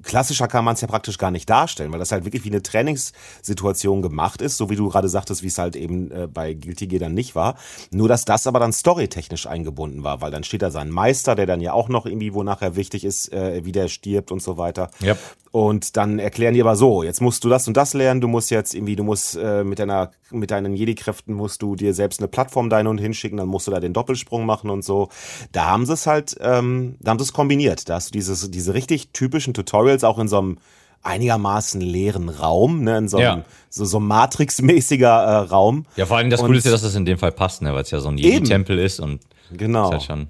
klassischer 0.04 0.48
kann 0.48 0.64
man 0.64 0.76
es 0.76 0.82
ja 0.82 0.88
praktisch 0.88 1.18
gar 1.18 1.32
nicht 1.32 1.50
darstellen, 1.50 1.92
weil 1.92 2.00
das 2.00 2.12
halt 2.12 2.26
wirklich 2.26 2.46
wie 2.46 2.50
eine 2.50 2.64
Trainingssituation 2.64 4.02
gemacht 4.02 4.42
ist, 4.42 4.58
so 4.58 4.70
wie 4.70 4.76
du 4.76 4.90
gerade 4.90 5.10
sagtest, 5.10 5.44
wie 5.44 5.48
es 5.48 5.58
halt 5.58 5.76
eben 5.76 6.12
äh, 6.12 6.28
bei 6.28 6.54
Guilty 6.54 6.88
Gear 6.88 7.00
dann 7.00 7.14
nicht 7.14 7.36
war. 7.36 7.56
Nur 7.92 8.08
dass 8.08 8.26
das 8.26 8.48
aber 8.48 8.60
dann 8.60 8.72
storytechnisch 8.74 9.48
eingebunden 9.48 10.04
war, 10.04 10.22
weil 10.22 10.32
dann 10.32 10.44
steht 10.44 10.62
da 10.62 10.72
sein 10.72 10.90
Meister, 10.90 11.36
der 11.36 11.46
dann 11.46 11.62
ja 11.62 11.74
auch 11.74 11.90
noch 11.90 12.06
irgendwie, 12.06 12.34
wo 12.34 12.44
nachher 12.44 12.76
wichtig 12.76 13.04
ist, 13.04 13.32
äh, 13.34 13.66
wie 13.66 13.72
der 13.72 13.90
stirbt 13.90 14.32
und 14.32 14.42
so 14.42 14.58
weiter. 14.58 14.90
Yep. 15.02 15.18
Und 15.58 15.98
dann 15.98 16.20
erklären 16.20 16.54
die 16.54 16.62
aber 16.62 16.76
so, 16.76 17.02
jetzt 17.02 17.20
musst 17.20 17.44
du 17.44 17.50
das 17.50 17.68
und 17.68 17.76
das 17.76 17.96
lernen, 17.96 18.22
du 18.22 18.28
musst 18.28 18.52
jetzt 18.52 18.76
irgendwie, 18.76 18.96
du 18.96 19.04
musst 19.04 19.36
äh, 19.36 19.64
mit 19.64 19.80
deiner, 19.80 20.12
mit 20.30 20.52
deinen 20.52 20.76
Jedi-Kräften 20.76 21.34
musst 21.34 21.64
du 21.64 21.76
dir 21.76 21.96
selbst 21.96 22.20
eine 22.20 22.28
Plattform 22.28 22.70
deine 22.70 22.92
und 22.92 23.00
hinschicken, 23.00 23.40
dann 23.40 23.48
musst 23.48 23.66
du 23.66 23.72
da 23.72 23.80
den 23.80 23.92
Doppelsprung 23.92 24.46
machen 24.46 24.70
und 24.70 24.86
so. 24.86 25.10
Da 25.54 25.66
haben 25.66 25.88
sie 25.88 25.94
es 25.94 26.06
halt, 26.06 26.38
ähm, 26.42 26.98
da 27.00 27.10
haben 27.10 27.18
sie 27.18 27.24
es 27.24 27.34
kombiniert. 27.34 27.90
Da 27.90 27.96
hast 27.96 28.10
du 28.10 28.12
dieses, 28.12 28.52
diese 28.52 28.76
richtig 28.76 29.14
typischen 29.14 29.56
Tutorials 29.56 30.04
auch 30.04 30.20
in 30.20 30.28
so 30.28 30.38
einem 30.38 30.58
einigermaßen 31.02 31.82
leeren 31.82 32.30
Raum, 32.30 32.84
ne, 32.84 33.00
in 33.00 33.08
so 33.08 33.18
einem 33.18 33.40
ja. 33.40 33.46
so, 33.72 33.84
so 33.84 34.00
Matrix-mäßiger 34.00 35.24
äh, 35.24 35.38
Raum. 35.38 35.88
Ja, 35.96 36.06
vor 36.06 36.18
allem 36.18 36.30
das 36.30 36.42
Coole 36.42 36.60
ist 36.60 36.66
ja, 36.66 36.72
dass 36.72 36.84
das 36.84 36.94
in 36.94 37.06
dem 37.06 37.18
Fall 37.18 37.32
passt, 37.32 37.64
ne, 37.64 37.74
weil 37.74 37.82
es 37.82 37.90
ja 37.90 38.00
so 38.00 38.10
ein 38.10 38.20
Jedi-Tempel 38.20 38.78
ist 38.78 39.00
und 39.00 39.22
genau. 39.52 39.86
Ist 39.86 39.92
halt 39.94 40.04
schon 40.04 40.28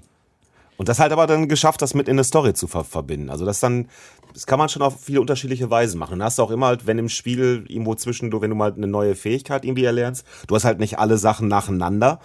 und 0.78 0.88
das 0.88 1.00
halt 1.00 1.12
aber 1.12 1.26
dann 1.26 1.48
geschafft, 1.48 1.82
das 1.82 1.92
mit 1.92 2.06
in 2.06 2.14
eine 2.14 2.24
Story 2.24 2.54
zu 2.54 2.68
ver 2.68 2.84
verbinden. 2.84 3.30
Also 3.30 3.44
das 3.44 3.58
dann, 3.58 3.88
das 4.34 4.46
kann 4.46 4.58
man 4.58 4.68
schon 4.68 4.82
auf 4.82 5.00
viele 5.00 5.20
unterschiedliche 5.20 5.70
Weisen 5.70 5.98
machen. 5.98 6.14
Und 6.14 6.22
hast 6.22 6.38
du 6.38 6.42
auch 6.42 6.50
immer 6.50 6.66
halt, 6.66 6.86
wenn 6.86 6.98
im 6.98 7.08
Spiel 7.08 7.64
irgendwo 7.68 7.94
zwischendurch, 7.94 8.42
wenn 8.42 8.50
du 8.50 8.56
mal 8.56 8.72
eine 8.72 8.86
neue 8.86 9.14
Fähigkeit 9.14 9.64
irgendwie 9.64 9.84
erlernst, 9.84 10.26
du 10.46 10.54
hast 10.54 10.64
halt 10.64 10.78
nicht 10.78 10.98
alle 10.98 11.18
Sachen 11.18 11.48
nacheinander, 11.48 12.20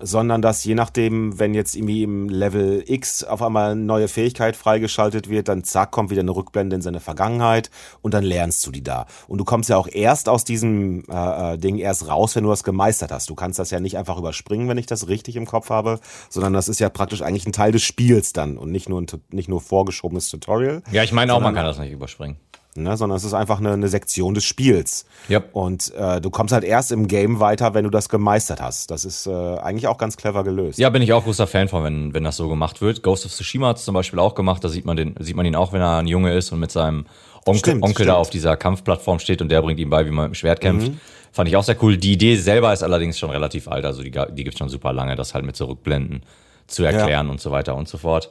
sondern 0.00 0.42
dass 0.42 0.64
je 0.64 0.74
nachdem, 0.74 1.38
wenn 1.38 1.54
jetzt 1.54 1.74
irgendwie 1.74 2.02
im 2.02 2.28
Level 2.28 2.84
X 2.86 3.24
auf 3.24 3.42
einmal 3.42 3.72
eine 3.72 3.80
neue 3.80 4.08
Fähigkeit 4.08 4.56
freigeschaltet 4.56 5.28
wird, 5.28 5.48
dann 5.48 5.64
zack, 5.64 5.90
kommt 5.90 6.10
wieder 6.10 6.20
eine 6.20 6.30
Rückblende 6.30 6.76
in 6.76 6.82
seine 6.82 7.00
Vergangenheit 7.00 7.70
und 8.00 8.14
dann 8.14 8.24
lernst 8.24 8.66
du 8.66 8.70
die 8.70 8.82
da. 8.82 9.06
Und 9.26 9.38
du 9.38 9.44
kommst 9.44 9.70
ja 9.70 9.76
auch 9.76 9.88
erst 9.90 10.28
aus 10.28 10.44
diesem 10.44 11.04
äh, 11.10 11.54
äh, 11.54 11.58
Ding 11.58 11.78
erst 11.78 12.06
raus, 12.08 12.36
wenn 12.36 12.44
du 12.44 12.50
das 12.50 12.64
gemeistert 12.64 13.10
hast. 13.10 13.28
Du 13.30 13.34
kannst 13.34 13.58
das 13.58 13.70
ja 13.70 13.80
nicht 13.80 13.98
einfach 13.98 14.18
überspringen, 14.18 14.68
wenn 14.68 14.78
ich 14.78 14.86
das 14.86 15.08
richtig 15.08 15.36
im 15.36 15.46
Kopf 15.46 15.70
habe, 15.70 16.00
sondern 16.30 16.52
das 16.52 16.68
ist 16.68 16.80
ja 16.80 16.88
praktisch 16.88 17.22
eigentlich 17.22 17.46
ein 17.46 17.52
Teil 17.52 17.72
des 17.72 17.82
Spiels 17.82 18.32
dann 18.32 18.56
und 18.56 18.70
nicht 18.70 18.88
nur 18.88 19.00
ein 19.00 19.06
nicht 19.30 19.48
nur 19.48 19.60
vorgeschobenes 19.60 20.28
Tutorial. 20.28 20.82
Ja, 20.92 21.02
ich 21.02 21.12
meine 21.12 21.34
auch, 21.34 21.40
man 21.40 21.54
kann 21.54 21.64
das 21.64 21.78
nicht 21.78 21.92
überspringen 21.92 22.36
ne, 22.74 22.96
sondern 22.96 23.16
es 23.16 23.24
ist 23.24 23.34
einfach 23.34 23.58
eine, 23.58 23.72
eine 23.72 23.88
Sektion 23.88 24.34
des 24.34 24.44
Spiels. 24.44 25.04
Yep. 25.28 25.50
Und 25.52 25.92
äh, 25.94 26.20
du 26.20 26.30
kommst 26.30 26.52
halt 26.52 26.64
erst 26.64 26.92
im 26.92 27.08
Game 27.08 27.40
weiter, 27.40 27.74
wenn 27.74 27.84
du 27.84 27.90
das 27.90 28.08
gemeistert 28.08 28.60
hast. 28.60 28.90
Das 28.90 29.04
ist 29.04 29.26
äh, 29.26 29.30
eigentlich 29.30 29.86
auch 29.86 29.98
ganz 29.98 30.16
clever 30.16 30.44
gelöst. 30.44 30.78
Ja, 30.78 30.90
bin 30.90 31.02
ich 31.02 31.12
auch 31.12 31.24
großer 31.24 31.46
Fan 31.46 31.68
von, 31.68 31.84
wenn, 31.84 32.14
wenn 32.14 32.24
das 32.24 32.36
so 32.36 32.48
gemacht 32.48 32.80
wird. 32.80 33.02
Ghost 33.02 33.26
of 33.26 33.32
Tsushima 33.32 33.68
hat 33.68 33.78
es 33.78 33.84
zum 33.84 33.94
Beispiel 33.94 34.18
auch 34.18 34.34
gemacht. 34.34 34.62
Da 34.62 34.68
sieht 34.68 34.84
man, 34.84 34.96
den, 34.96 35.14
sieht 35.18 35.36
man 35.36 35.46
ihn 35.46 35.56
auch, 35.56 35.72
wenn 35.72 35.80
er 35.80 35.98
ein 35.98 36.06
Junge 36.06 36.32
ist 36.34 36.52
und 36.52 36.60
mit 36.60 36.70
seinem 36.70 37.06
Onkel, 37.44 37.58
stimmt, 37.58 37.82
Onkel 37.82 37.94
stimmt. 37.94 38.08
da 38.08 38.14
auf 38.14 38.30
dieser 38.30 38.56
Kampfplattform 38.56 39.18
steht 39.18 39.42
und 39.42 39.48
der 39.50 39.62
bringt 39.62 39.80
ihm 39.80 39.90
bei, 39.90 40.06
wie 40.06 40.10
man 40.10 40.24
mit 40.24 40.32
dem 40.32 40.34
Schwert 40.34 40.60
kämpft. 40.60 40.88
Mhm. 40.88 41.00
Fand 41.32 41.48
ich 41.48 41.56
auch 41.56 41.64
sehr 41.64 41.76
cool. 41.82 41.96
Die 41.96 42.12
Idee 42.12 42.36
selber 42.36 42.72
ist 42.72 42.82
allerdings 42.82 43.18
schon 43.18 43.30
relativ 43.30 43.68
alt. 43.68 43.84
Also 43.84 44.02
die, 44.02 44.10
die 44.10 44.44
gibt 44.44 44.58
schon 44.58 44.68
super 44.68 44.92
lange, 44.92 45.14
das 45.16 45.34
halt 45.34 45.44
mit 45.44 45.56
Zurückblenden 45.56 46.22
zu 46.66 46.84
erklären 46.84 47.26
ja. 47.26 47.32
und 47.32 47.40
so 47.40 47.50
weiter 47.50 47.74
und 47.76 47.88
so 47.88 47.98
fort. 47.98 48.30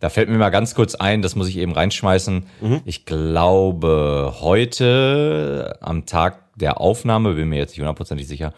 Da 0.00 0.08
fällt 0.08 0.28
mir 0.28 0.38
mal 0.38 0.50
ganz 0.50 0.74
kurz 0.74 0.94
ein, 0.94 1.22
das 1.22 1.36
muss 1.36 1.48
ich 1.48 1.56
eben 1.56 1.72
reinschmeißen. 1.72 2.46
Mhm. 2.60 2.80
Ich 2.84 3.06
glaube, 3.06 4.34
heute 4.40 5.78
am 5.80 6.06
Tag 6.06 6.54
der 6.56 6.80
Aufnahme, 6.80 7.34
bin 7.34 7.48
mir 7.48 7.58
jetzt 7.58 7.70
nicht 7.70 7.80
hundertprozentig 7.80 8.26
sicher, 8.26 8.52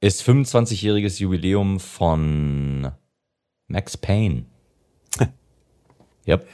ist 0.00 0.22
25-jähriges 0.22 1.20
Jubiläum 1.20 1.80
von 1.80 2.92
Max 3.68 3.96
Payne. 3.96 4.44
yep. 6.26 6.46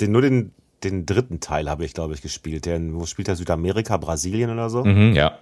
Den, 0.00 0.12
nur 0.12 0.22
den, 0.22 0.52
den 0.84 1.06
dritten 1.06 1.40
Teil 1.40 1.68
habe 1.68 1.84
ich, 1.84 1.94
glaube 1.94 2.14
ich, 2.14 2.22
gespielt. 2.22 2.66
Den, 2.66 2.94
wo 2.94 3.06
spielt 3.06 3.28
er? 3.28 3.36
Südamerika, 3.36 3.96
Brasilien 3.96 4.50
oder 4.50 4.70
so? 4.70 4.84
Mhm, 4.84 5.14
ja. 5.14 5.38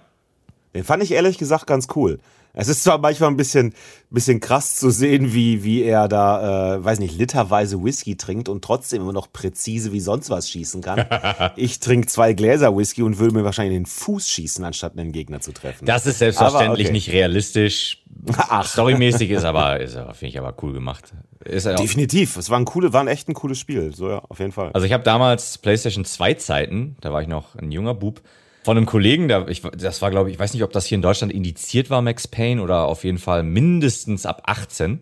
Den 0.73 0.83
fand 0.83 1.03
ich 1.03 1.11
ehrlich 1.11 1.37
gesagt 1.37 1.67
ganz 1.67 1.87
cool. 1.95 2.19
Es 2.55 2.67
ist 2.67 2.83
zwar 2.83 2.99
manchmal 2.99 3.31
ein 3.31 3.37
bisschen, 3.37 3.73
bisschen 4.11 4.39
krass 4.39 4.75
zu 4.75 4.91
sehen, 4.91 5.33
wie, 5.33 5.63
wie 5.63 5.81
er 5.81 6.07
da, 6.07 6.75
äh, 6.75 6.85
weiß 6.85 6.99
nicht, 6.99 7.17
literweise 7.17 7.83
Whisky 7.83 8.15
trinkt 8.15 8.47
und 8.47 8.63
trotzdem 8.63 9.01
immer 9.01 9.11
noch 9.11 9.33
präzise 9.33 9.91
wie 9.91 9.99
sonst 9.99 10.29
was 10.29 10.49
schießen 10.51 10.81
kann. 10.81 11.05
ich 11.55 11.79
trinke 11.79 12.07
zwei 12.07 12.33
Gläser 12.33 12.77
Whisky 12.77 13.01
und 13.01 13.17
würde 13.17 13.33
mir 13.33 13.43
wahrscheinlich 13.43 13.75
in 13.75 13.83
den 13.83 13.87
Fuß 13.87 14.29
schießen, 14.29 14.63
anstatt 14.63 14.97
einen 14.97 15.11
Gegner 15.11 15.39
zu 15.41 15.51
treffen. 15.51 15.85
Das 15.85 16.05
ist 16.05 16.19
selbstverständlich 16.19 16.87
okay. 16.87 16.93
nicht 16.93 17.11
realistisch. 17.11 18.03
Ach. 18.37 18.67
Storymäßig 18.67 19.31
ist 19.31 19.45
aber, 19.45 19.79
ist 19.79 19.95
aber 19.95 20.13
finde 20.13 20.29
ich 20.29 20.37
aber 20.37 20.53
cool 20.61 20.73
gemacht. 20.73 21.11
Ist 21.43 21.65
Definitiv. 21.65 22.37
Es 22.37 22.51
war 22.51 22.59
ein 22.59 22.65
coole, 22.65 22.93
war 22.93 23.01
ein 23.01 23.07
echt 23.07 23.27
ein 23.29 23.33
cooles 23.33 23.57
Spiel. 23.57 23.95
So 23.95 24.09
ja, 24.09 24.19
auf 24.29 24.39
jeden 24.39 24.51
Fall. 24.51 24.69
Also 24.73 24.85
ich 24.85 24.93
habe 24.93 25.03
damals 25.03 25.57
PlayStation 25.57 26.05
2 26.05 26.35
Zeiten, 26.35 26.97
da 27.01 27.11
war 27.11 27.23
ich 27.23 27.27
noch 27.27 27.55
ein 27.55 27.71
junger 27.71 27.95
Bub, 27.95 28.21
von 28.63 28.77
einem 28.77 28.85
Kollegen, 28.85 29.27
der, 29.27 29.47
ich, 29.47 29.61
das 29.61 30.01
war, 30.01 30.09
glaube 30.09 30.29
ich, 30.29 30.35
ich 30.35 30.39
weiß 30.39 30.53
nicht, 30.53 30.63
ob 30.63 30.71
das 30.71 30.85
hier 30.85 30.95
in 30.95 31.01
Deutschland 31.01 31.31
indiziert 31.33 31.89
war, 31.89 32.01
Max 32.01 32.27
Payne, 32.27 32.61
oder 32.61 32.85
auf 32.85 33.03
jeden 33.03 33.17
Fall 33.17 33.43
mindestens 33.43 34.25
ab 34.25 34.43
18. 34.45 35.01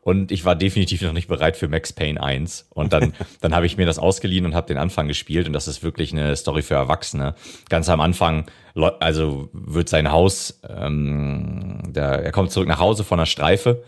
Und 0.00 0.32
ich 0.32 0.44
war 0.44 0.56
definitiv 0.56 1.00
noch 1.02 1.12
nicht 1.12 1.28
bereit 1.28 1.56
für 1.56 1.68
Max 1.68 1.92
Payne 1.92 2.20
1. 2.20 2.66
Und 2.70 2.92
dann, 2.92 3.12
dann 3.40 3.54
habe 3.54 3.66
ich 3.66 3.76
mir 3.76 3.86
das 3.86 3.98
ausgeliehen 4.00 4.44
und 4.44 4.54
habe 4.54 4.66
den 4.66 4.78
Anfang 4.78 5.06
gespielt. 5.06 5.46
Und 5.46 5.52
das 5.52 5.68
ist 5.68 5.84
wirklich 5.84 6.12
eine 6.12 6.34
Story 6.34 6.62
für 6.62 6.74
Erwachsene. 6.74 7.36
Ganz 7.68 7.88
am 7.88 8.00
Anfang, 8.00 8.46
also 8.74 9.48
wird 9.52 9.88
sein 9.88 10.10
Haus, 10.10 10.60
ähm, 10.68 11.82
der, 11.86 12.24
er 12.24 12.32
kommt 12.32 12.50
zurück 12.50 12.68
nach 12.68 12.80
Hause 12.80 13.04
von 13.04 13.20
einer 13.20 13.26
Streife 13.26 13.84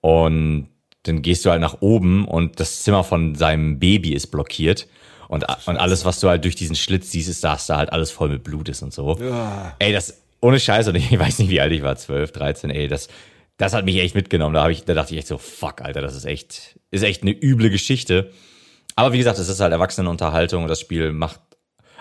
und 0.00 0.68
dann 1.02 1.22
gehst 1.22 1.44
du 1.44 1.50
halt 1.50 1.60
nach 1.60 1.80
oben 1.80 2.26
und 2.26 2.60
das 2.60 2.82
Zimmer 2.82 3.04
von 3.04 3.34
seinem 3.34 3.78
Baby 3.78 4.12
ist 4.12 4.28
blockiert. 4.28 4.86
Und, 5.30 5.46
und 5.66 5.76
alles, 5.76 6.04
was 6.04 6.18
du 6.18 6.28
halt 6.28 6.42
durch 6.42 6.56
diesen 6.56 6.74
Schlitz 6.74 7.12
siehst, 7.12 7.28
ist, 7.28 7.44
dass 7.44 7.68
da 7.68 7.76
halt 7.76 7.92
alles 7.92 8.10
voll 8.10 8.30
mit 8.30 8.42
Blut 8.42 8.68
ist 8.68 8.82
und 8.82 8.92
so. 8.92 9.16
Ja. 9.20 9.76
Ey, 9.78 9.92
das, 9.92 10.22
ohne 10.40 10.58
Scheiß, 10.58 10.88
und 10.88 10.96
ich 10.96 11.16
weiß 11.16 11.38
nicht, 11.38 11.50
wie 11.50 11.60
alt 11.60 11.70
ich 11.72 11.84
war, 11.84 11.94
12, 11.94 12.32
13, 12.32 12.70
ey, 12.70 12.88
das, 12.88 13.06
das 13.56 13.72
hat 13.72 13.84
mich 13.84 13.98
echt 13.98 14.16
mitgenommen. 14.16 14.54
Da, 14.54 14.64
hab 14.64 14.70
ich, 14.70 14.84
da 14.84 14.92
dachte 14.92 15.14
ich 15.14 15.18
echt 15.18 15.28
so, 15.28 15.38
fuck, 15.38 15.82
Alter, 15.82 16.00
das 16.00 16.16
ist 16.16 16.24
echt, 16.24 16.80
ist 16.90 17.04
echt 17.04 17.22
eine 17.22 17.30
üble 17.30 17.70
Geschichte. 17.70 18.32
Aber 18.96 19.12
wie 19.12 19.18
gesagt, 19.18 19.38
es 19.38 19.48
ist 19.48 19.60
halt 19.60 19.72
Erwachsenenunterhaltung 19.72 20.64
und 20.64 20.68
das 20.68 20.80
Spiel 20.80 21.12
macht 21.12 21.38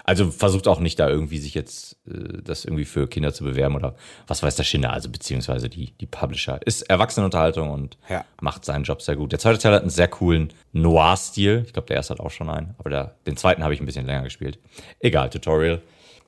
also 0.09 0.31
versucht 0.31 0.67
auch 0.67 0.79
nicht 0.79 0.99
da 0.99 1.07
irgendwie 1.07 1.37
sich 1.37 1.53
jetzt 1.53 1.97
äh, 2.07 2.41
das 2.43 2.65
irgendwie 2.65 2.85
für 2.85 3.07
Kinder 3.07 3.31
zu 3.31 3.43
bewerben 3.43 3.75
oder 3.75 3.95
was 4.25 4.41
weiß 4.41 4.55
der 4.55 4.63
Schinder, 4.63 4.91
also 4.91 5.07
beziehungsweise 5.07 5.69
die, 5.69 5.91
die 6.01 6.07
Publisher. 6.07 6.59
Ist 6.65 6.81
Erwachsenenunterhaltung 6.81 7.69
und 7.69 7.99
ja. 8.09 8.25
macht 8.41 8.65
seinen 8.65 8.85
Job 8.85 9.03
sehr 9.03 9.15
gut. 9.15 9.31
Der 9.31 9.37
zweite 9.37 9.59
Teil 9.59 9.73
hat 9.73 9.83
einen 9.83 9.91
sehr 9.91 10.07
coolen 10.07 10.51
Noir-Stil. 10.73 11.63
Ich 11.67 11.73
glaube, 11.73 11.87
der 11.87 11.97
erste 11.97 12.15
hat 12.15 12.21
auch 12.21 12.31
schon 12.31 12.49
einen, 12.49 12.73
aber 12.79 12.89
der, 12.89 13.15
den 13.27 13.37
zweiten 13.37 13.63
habe 13.63 13.75
ich 13.75 13.81
ein 13.81 13.85
bisschen 13.85 14.07
länger 14.07 14.23
gespielt. 14.23 14.57
Egal, 14.99 15.29
Tutorial. 15.29 15.79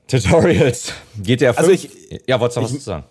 Tutorials. 0.06 0.92
GTA 1.20 1.52
5. 1.52 1.58
Also 1.58 1.70
ich, 1.72 1.90
ja, 2.28 2.38
wolltest 2.38 2.58
du 2.58 2.60
noch 2.60 2.68
was 2.68 2.78
zu 2.78 2.84
sagen? 2.84 3.04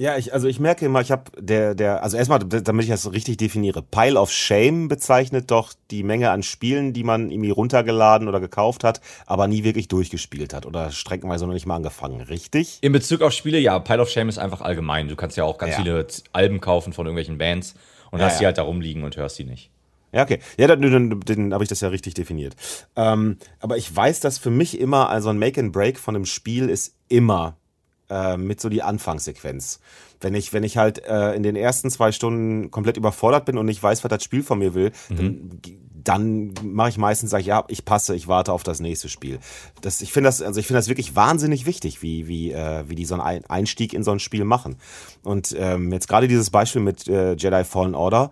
Ja, 0.00 0.16
ich, 0.16 0.32
also 0.32 0.48
ich 0.48 0.58
merke 0.60 0.86
immer, 0.86 1.02
ich 1.02 1.10
habe 1.10 1.24
der, 1.38 1.74
der, 1.74 2.02
also 2.02 2.16
erstmal, 2.16 2.38
damit 2.38 2.84
ich 2.84 2.90
das 2.90 3.12
richtig 3.12 3.36
definiere, 3.36 3.82
Pile 3.82 4.18
of 4.18 4.32
Shame 4.32 4.88
bezeichnet 4.88 5.50
doch 5.50 5.74
die 5.90 6.04
Menge 6.04 6.30
an 6.30 6.42
Spielen, 6.42 6.94
die 6.94 7.04
man 7.04 7.30
irgendwie 7.30 7.50
runtergeladen 7.50 8.26
oder 8.26 8.40
gekauft 8.40 8.82
hat, 8.82 9.02
aber 9.26 9.46
nie 9.46 9.62
wirklich 9.62 9.88
durchgespielt 9.88 10.54
hat 10.54 10.64
oder 10.64 10.90
streckenweise 10.90 11.46
noch 11.46 11.52
nicht 11.52 11.66
mal 11.66 11.76
angefangen, 11.76 12.22
richtig? 12.22 12.78
In 12.80 12.92
Bezug 12.92 13.20
auf 13.20 13.34
Spiele, 13.34 13.58
ja, 13.58 13.78
Pile 13.78 14.00
of 14.00 14.08
Shame 14.08 14.30
ist 14.30 14.38
einfach 14.38 14.62
allgemein. 14.62 15.06
Du 15.06 15.16
kannst 15.16 15.36
ja 15.36 15.44
auch 15.44 15.58
ganz 15.58 15.72
ja. 15.72 15.82
viele 15.82 16.06
Alben 16.32 16.62
kaufen 16.62 16.94
von 16.94 17.04
irgendwelchen 17.04 17.36
Bands 17.36 17.74
und 18.10 18.20
ja, 18.20 18.24
hast 18.24 18.36
ja. 18.36 18.38
die 18.38 18.46
halt 18.46 18.56
da 18.56 18.62
rumliegen 18.62 19.04
und 19.04 19.18
hörst 19.18 19.38
die 19.38 19.44
nicht. 19.44 19.70
Ja, 20.12 20.22
okay. 20.22 20.38
Ja, 20.56 20.66
dann, 20.66 20.80
dann, 20.80 21.20
dann 21.20 21.52
habe 21.52 21.62
ich 21.62 21.68
das 21.68 21.82
ja 21.82 21.88
richtig 21.88 22.14
definiert. 22.14 22.56
Ähm, 22.96 23.36
aber 23.58 23.76
ich 23.76 23.94
weiß, 23.94 24.20
dass 24.20 24.38
für 24.38 24.50
mich 24.50 24.80
immer, 24.80 25.10
also 25.10 25.28
ein 25.28 25.38
Make 25.38 25.60
and 25.60 25.74
Break 25.74 25.98
von 25.98 26.16
einem 26.16 26.24
Spiel 26.24 26.70
ist 26.70 26.94
immer 27.10 27.58
äh, 28.10 28.36
mit 28.36 28.60
so 28.60 28.68
die 28.68 28.82
Anfangssequenz. 28.82 29.80
Wenn 30.20 30.34
ich, 30.34 30.52
wenn 30.52 30.64
ich 30.64 30.76
halt 30.76 31.04
äh, 31.04 31.32
in 31.32 31.42
den 31.42 31.56
ersten 31.56 31.90
zwei 31.90 32.12
Stunden 32.12 32.70
komplett 32.70 32.96
überfordert 32.96 33.46
bin 33.46 33.56
und 33.56 33.66
nicht 33.66 33.82
weiß, 33.82 34.04
was 34.04 34.08
das 34.10 34.22
Spiel 34.22 34.42
von 34.42 34.58
mir 34.58 34.74
will, 34.74 34.92
mhm. 35.08 35.60
dann, 36.02 36.52
dann 36.54 36.54
mache 36.62 36.90
ich 36.90 36.98
meistens, 36.98 37.30
sage 37.30 37.42
ich, 37.42 37.46
ja, 37.46 37.64
ich 37.68 37.84
passe, 37.84 38.14
ich 38.14 38.28
warte 38.28 38.52
auf 38.52 38.62
das 38.62 38.80
nächste 38.80 39.08
Spiel. 39.08 39.38
Das, 39.80 40.02
ich 40.02 40.12
finde 40.12 40.28
das, 40.28 40.42
also 40.42 40.60
ich 40.60 40.66
finde 40.66 40.78
das 40.78 40.88
wirklich 40.88 41.16
wahnsinnig 41.16 41.64
wichtig, 41.64 42.02
wie, 42.02 42.28
wie, 42.28 42.52
äh, 42.52 42.84
wie 42.88 42.94
die 42.94 43.06
so 43.06 43.14
einen 43.14 43.44
Einstieg 43.46 43.94
in 43.94 44.04
so 44.04 44.10
ein 44.10 44.18
Spiel 44.18 44.44
machen. 44.44 44.76
Und 45.22 45.54
ähm, 45.58 45.92
jetzt 45.92 46.08
gerade 46.08 46.28
dieses 46.28 46.50
Beispiel 46.50 46.82
mit 46.82 47.08
äh, 47.08 47.34
Jedi 47.34 47.64
Fallen 47.64 47.94
Order, 47.94 48.30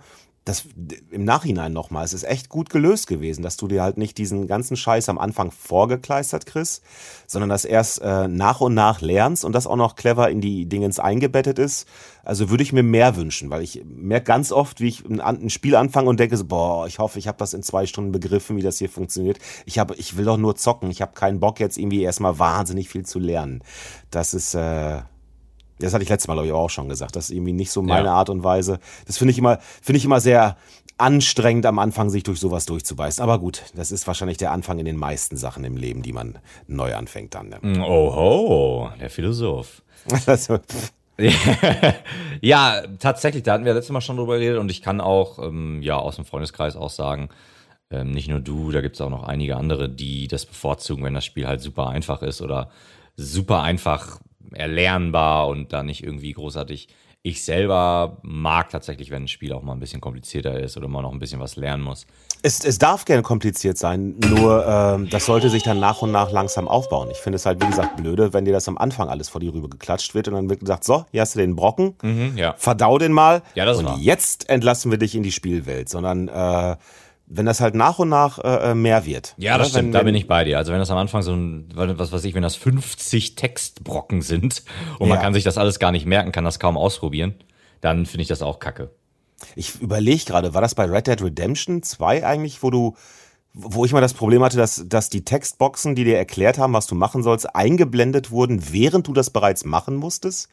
das 0.49 0.65
im 1.11 1.25
Nachhinein 1.25 1.73
nochmal, 1.75 2.05
es 2.05 2.15
ist 2.15 2.25
echt 2.25 2.49
gut 2.49 2.71
gelöst 2.71 3.07
gewesen, 3.07 3.43
dass 3.43 3.59
du 3.59 3.69
dir 3.69 3.83
halt 3.83 3.99
nicht 3.99 4.17
diesen 4.17 4.47
ganzen 4.47 4.77
Scheiß 4.77 5.09
am 5.11 5.19
Anfang 5.19 5.51
vorgekleistert 5.51 6.47
kriegst, 6.47 6.83
sondern 7.27 7.51
das 7.51 7.67
erst 7.67 8.01
äh, 8.01 8.29
nach 8.29 8.63
und 8.63 8.73
nach 8.73 9.03
lernst 9.03 9.45
und 9.45 9.53
das 9.53 9.67
auch 9.67 9.77
noch 9.77 9.95
clever 9.95 10.31
in 10.31 10.41
die 10.41 10.67
Dingens 10.67 10.99
eingebettet 10.99 11.59
ist. 11.59 11.87
Also 12.25 12.49
würde 12.49 12.63
ich 12.63 12.73
mir 12.73 12.83
mehr 12.83 13.17
wünschen, 13.17 13.51
weil 13.51 13.63
ich 13.63 13.85
merke 13.85 14.25
ganz 14.25 14.51
oft, 14.51 14.81
wie 14.81 14.89
ich 14.89 15.05
ein, 15.05 15.21
ein 15.21 15.51
Spiel 15.51 15.77
anfange 15.77 16.09
und 16.09 16.19
denke 16.19 16.37
so, 16.37 16.47
boah, 16.47 16.87
ich 16.87 16.99
hoffe, 16.99 17.19
ich 17.19 17.29
habe 17.29 17.39
das 17.39 17.53
in 17.53 17.63
zwei 17.63 17.87
Stunden 17.87 18.13
begriffen, 18.13 18.57
wie 18.57 18.63
das 18.63 18.79
hier 18.79 18.89
funktioniert. 18.89 19.39
Ich 19.67 19.79
habe, 19.79 19.95
ich 19.97 20.17
will 20.17 20.25
doch 20.25 20.39
nur 20.39 20.57
zocken. 20.57 20.91
Ich 20.91 21.03
habe 21.03 21.13
keinen 21.13 21.41
Bock 21.41 21.61
jetzt 21.61 21.77
irgendwie 21.77 22.03
erstmal 22.03 22.39
wahnsinnig 22.39 22.89
viel 22.89 23.05
zu 23.05 23.19
lernen. 23.19 23.63
Das 24.11 24.33
ist 24.33 24.55
äh, 24.55 25.03
das 25.79 25.95
hatte 25.95 26.03
ich 26.03 26.09
letztes 26.09 26.29
Mal, 26.29 26.35
glaube 26.35 26.49
ich, 26.49 26.53
auch 26.53 26.71
schon 26.71 26.89
gesagt. 26.89 27.17
Das 27.17 27.27
ist 27.27 27.31
irgendwie 27.31 27.53
nicht 27.53 27.71
so 27.71 27.83
meine 27.83 28.09
ja. 28.09 28.15
Art 28.15 28.31
und 28.31 28.45
Weise. 28.45 28.79
Das 29.07 29.19
finde 29.19 29.33
ich 29.33 29.39
immer, 29.39 29.59
finde 29.83 29.99
ich 29.99 30.05
immer 30.05 30.21
sehr 30.21 30.57
anstrengend 30.99 31.65
am 31.65 31.79
Anfang, 31.79 32.11
sich 32.11 32.25
durch 32.25 32.41
sowas 32.41 32.67
durchzubeißen. 32.67 33.23
Aber 33.23 33.39
gut, 33.39 33.63
das 33.75 33.93
ist 33.93 34.07
wahrscheinlich 34.07 34.37
der 34.37 34.53
Anfang 34.53 34.79
in 34.79 34.85
den 34.85 34.97
meisten 34.97 35.37
Sachen 35.37 35.65
im 35.65 35.77
Leben, 35.77 36.03
die 36.03 36.13
man 36.13 36.39
neu 36.67 36.95
anfängt 36.95 37.35
dann. 37.35 37.49
Ne? 37.49 37.59
Mm, 37.63 37.83
Oho, 37.83 38.91
der 39.01 39.09
Philosoph. 39.09 39.83
also, 40.27 40.59
ja, 42.41 42.83
tatsächlich, 42.99 43.43
da 43.43 43.55
hatten 43.55 43.65
wir 43.65 43.75
letztes 43.75 43.93
Mal 43.93 44.01
schon 44.01 44.17
drüber 44.17 44.39
geredet 44.39 44.59
und 44.59 44.71
ich 44.71 44.83
kann 44.83 45.01
auch 45.01 45.39
ähm, 45.39 45.83
ja 45.83 45.97
aus 45.97 46.17
dem 46.17 46.25
Freundeskreis 46.25 46.77
auch 46.77 46.91
sagen, 46.91 47.29
ähm, 47.91 48.11
nicht 48.11 48.29
nur 48.29 48.41
du, 48.41 48.71
da 48.71 48.81
gibt 48.81 48.97
es 48.97 49.01
auch 49.01 49.11
noch 49.11 49.25
einige 49.25 49.57
andere, 49.57 49.89
die 49.89 50.29
das 50.29 50.47
bevorzugen, 50.47 51.05
wenn 51.05 51.15
das 51.15 51.25
Spiel 51.25 51.47
halt 51.47 51.61
super 51.61 51.89
einfach 51.89 52.23
ist 52.23 52.43
oder 52.43 52.71
super 53.17 53.63
einfach 53.63 54.21
erlernbar 54.53 55.49
und 55.49 55.73
da 55.73 55.83
nicht 55.83 56.03
irgendwie 56.03 56.33
großartig. 56.33 56.89
Ich 57.23 57.45
selber 57.45 58.19
mag 58.23 58.71
tatsächlich, 58.71 59.11
wenn 59.11 59.25
ein 59.25 59.29
Spiel 59.29 59.53
auch 59.53 59.63
mal 59.63 59.73
ein 59.73 59.81
bisschen 59.81 60.01
komplizierter 60.01 60.59
ist 60.61 60.77
oder 60.77 60.87
man 60.87 61.03
noch 61.03 61.13
ein 61.13 61.19
bisschen 61.19 61.41
was 61.41 61.57
lernen 61.57 61.83
muss. 61.83 62.07
Es, 62.43 62.65
es 62.65 62.79
darf 62.79 63.05
gerne 63.05 63.25
kompliziert 63.25 63.77
sein, 63.77 64.15
nur 64.19 64.65
ähm, 64.65 65.11
das 65.11 65.27
sollte 65.27 65.51
sich 65.51 65.65
dann 65.65 65.81
nach 65.81 66.01
und 66.03 66.13
nach 66.13 66.31
langsam 66.31 66.69
aufbauen. 66.69 67.09
Ich 67.11 67.19
finde 67.19 67.37
es 67.37 67.45
halt, 67.45 67.61
wie 67.61 67.67
gesagt, 67.69 67.97
blöde, 67.97 68.33
wenn 68.33 68.45
dir 68.45 68.53
das 68.53 68.69
am 68.69 68.79
Anfang 68.79 69.09
alles 69.09 69.29
vor 69.29 69.41
die 69.41 69.49
Rübe 69.49 69.69
geklatscht 69.69 70.15
wird 70.15 70.29
und 70.29 70.35
dann 70.35 70.49
wird 70.49 70.61
gesagt, 70.61 70.85
so, 70.85 71.05
hier 71.11 71.23
hast 71.23 71.35
du 71.35 71.41
den 71.41 71.57
Brocken, 71.57 71.97
mhm, 72.03 72.35
ja. 72.37 72.55
verdau 72.57 72.99
den 72.99 73.13
mal 73.13 73.43
ja, 73.57 73.69
und 73.73 73.85
war. 73.85 73.99
jetzt 73.99 74.49
entlassen 74.49 74.93
wir 74.93 74.99
dich 74.99 75.17
in 75.17 75.25
die 75.25 75.33
Spielwelt, 75.33 75.89
sondern 75.89 76.29
äh, 76.29 76.77
wenn 77.31 77.47
das 77.47 77.61
halt 77.61 77.75
nach 77.75 77.99
und 77.99 78.09
nach 78.09 78.39
äh, 78.39 78.71
äh 78.71 78.75
mehr 78.75 79.05
wird. 79.05 79.35
Ja, 79.37 79.59
das 79.59 79.69
ne? 79.69 79.71
stimmt, 79.71 79.85
wenn, 79.87 79.93
da 79.93 80.03
bin 80.03 80.15
ich 80.15 80.27
bei 80.27 80.45
dir. 80.45 80.59
Also 80.59 80.73
wenn 80.73 80.79
das 80.79 80.91
am 80.91 80.99
Anfang 80.99 81.23
so 81.23 81.35
ein, 81.35 81.69
was 81.75 82.11
weiß 82.11 82.25
ich, 82.25 82.35
wenn 82.35 82.43
das 82.43 82.57
50 82.57 83.35
Textbrocken 83.35 84.23
sind 84.23 84.63
und 84.99 85.09
ja. 85.09 85.15
man 85.15 85.23
kann 85.23 85.35
sich 85.35 85.45
das 85.45 85.59
alles 85.59 85.79
gar 85.79 85.93
nicht 85.93 86.07
merken, 86.07 86.33
kann 86.33 86.45
das 86.45 86.59
kaum 86.59 86.77
ausprobieren, 86.77 87.35
dann 87.81 88.07
finde 88.07 88.23
ich 88.23 88.29
das 88.29 88.43
auch 88.43 88.59
kacke. 88.59 88.91
Ich 89.55 89.81
überlege 89.81 90.25
gerade, 90.25 90.55
war 90.55 90.63
das 90.63 90.75
bei 90.75 90.85
Red 90.85 91.07
Dead 91.07 91.23
Redemption 91.23 91.83
2 91.83 92.27
eigentlich, 92.27 92.63
wo 92.63 92.71
du, 92.71 92.97
wo 93.53 93.85
ich 93.85 93.93
mal 93.93 94.01
das 94.01 94.15
Problem 94.15 94.43
hatte, 94.43 94.57
dass, 94.57 94.85
dass 94.87 95.11
die 95.11 95.25
Textboxen, 95.25 95.95
die 95.95 96.05
dir 96.05 96.17
erklärt 96.17 96.59
haben, 96.59 96.73
was 96.73 96.87
du 96.87 96.95
machen 96.95 97.23
sollst, 97.23 97.55
eingeblendet 97.55 98.31
wurden, 98.31 98.73
während 98.73 99.07
du 99.07 99.13
das 99.13 99.31
bereits 99.31 99.65
machen 99.65 99.97
musstest? 99.97 100.49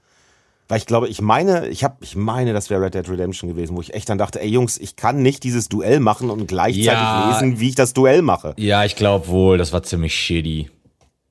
Weil 0.67 0.79
ich 0.79 0.85
glaube, 0.87 1.07
ich 1.07 1.21
meine, 1.21 1.67
ich 1.67 1.83
habe, 1.83 1.97
ich 2.01 2.15
meine, 2.15 2.53
das 2.53 2.69
wäre 2.69 2.81
Red 2.81 2.95
Dead 2.95 3.07
Redemption 3.07 3.49
gewesen, 3.49 3.75
wo 3.75 3.81
ich 3.81 3.93
echt 3.93 4.09
dann 4.09 4.17
dachte, 4.17 4.41
ey 4.41 4.47
Jungs, 4.47 4.77
ich 4.77 4.95
kann 4.95 5.21
nicht 5.21 5.43
dieses 5.43 5.69
Duell 5.69 5.99
machen 5.99 6.29
und 6.29 6.47
gleichzeitig 6.47 6.85
ja, 6.85 7.29
lesen, 7.29 7.59
wie 7.59 7.69
ich 7.69 7.75
das 7.75 7.93
Duell 7.93 8.21
mache. 8.21 8.55
Ja, 8.57 8.83
ich 8.83 8.95
glaube 8.95 9.27
wohl, 9.27 9.57
das 9.57 9.73
war 9.73 9.83
ziemlich 9.83 10.15
shitty. 10.15 10.69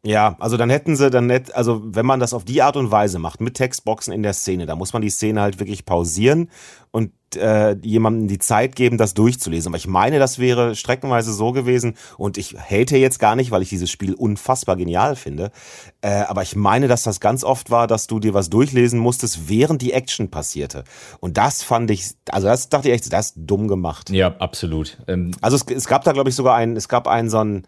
Ja, 0.07 0.37
also 0.39 0.59
dann 0.59 0.69
hätten 0.69 0.97
sie 0.97 1.11
dann 1.11 1.27
nicht, 1.27 1.55
also 1.55 1.81
wenn 1.83 2.05
man 2.05 2.21
das 2.21 2.35
auf 2.35 2.45
die 2.45 2.61
Art 2.61 2.77
und 2.77 2.91
Weise 2.91 3.19
macht, 3.19 3.41
mit 3.41 3.55
Textboxen 3.55 4.13
in 4.13 4.23
der 4.23 4.35
Szene, 4.35 4.67
da 4.67 4.77
muss 4.77 4.93
man 4.93 5.01
die 5.01 5.09
Szene 5.09 5.41
halt 5.41 5.59
wirklich 5.59 5.87
pausieren 5.87 6.51
und 6.91 7.11
äh, 7.37 7.77
jemandem 7.83 8.29
die 8.29 8.39
Zeit 8.39 8.77
geben, 8.77 8.99
das 8.99 9.15
durchzulesen. 9.15 9.71
Aber 9.71 9.77
ich 9.77 9.87
meine, 9.87 10.19
das 10.19 10.39
wäre 10.39 10.75
streckenweise 10.75 11.33
so 11.33 11.53
gewesen 11.53 11.95
und 12.17 12.39
ich 12.39 12.57
hate 12.59 12.97
jetzt 12.97 13.19
gar 13.19 13.37
nicht, 13.37 13.51
weil 13.51 13.63
ich 13.63 13.69
dieses 13.69 13.91
Spiel 13.91 14.15
unfassbar 14.15 14.77
genial 14.77 15.17
finde. 15.17 15.51
Äh, 16.01 16.23
aber 16.23 16.43
ich 16.43 16.57
meine, 16.57 16.89
dass 16.89 17.03
das 17.03 17.21
ganz 17.21 17.45
oft 17.45 17.71
war, 17.71 17.87
dass 17.87 18.07
du 18.07 18.21
dir 18.21 18.35
was 18.35 18.51
durchlesen 18.51 18.99
musstest, 18.99 19.49
während 19.49 19.83
die 19.83 19.93
Action 19.93 20.31
passierte. 20.31 20.85
Und 21.21 21.37
das 21.37 21.63
fand 21.63 21.91
ich, 21.91 22.15
also 22.31 22.47
das 22.47 22.69
dachte 22.69 22.89
ich 22.89 22.95
echt, 22.95 23.13
das 23.13 23.27
ist 23.27 23.35
dumm 23.37 23.69
gemacht. 23.69 24.11
Ja, 24.11 24.37
absolut. 24.39 24.99
Ähm 25.07 25.31
also 25.41 25.57
es, 25.57 25.65
es 25.75 25.87
gab 25.87 26.05
da, 26.05 26.13
glaube 26.13 26.31
ich, 26.31 26.37
sogar 26.37 26.55
einen, 26.55 26.77
es 26.77 26.89
gab 26.89 27.09
einen 27.09 27.31
so 27.31 27.39
einen 27.39 27.67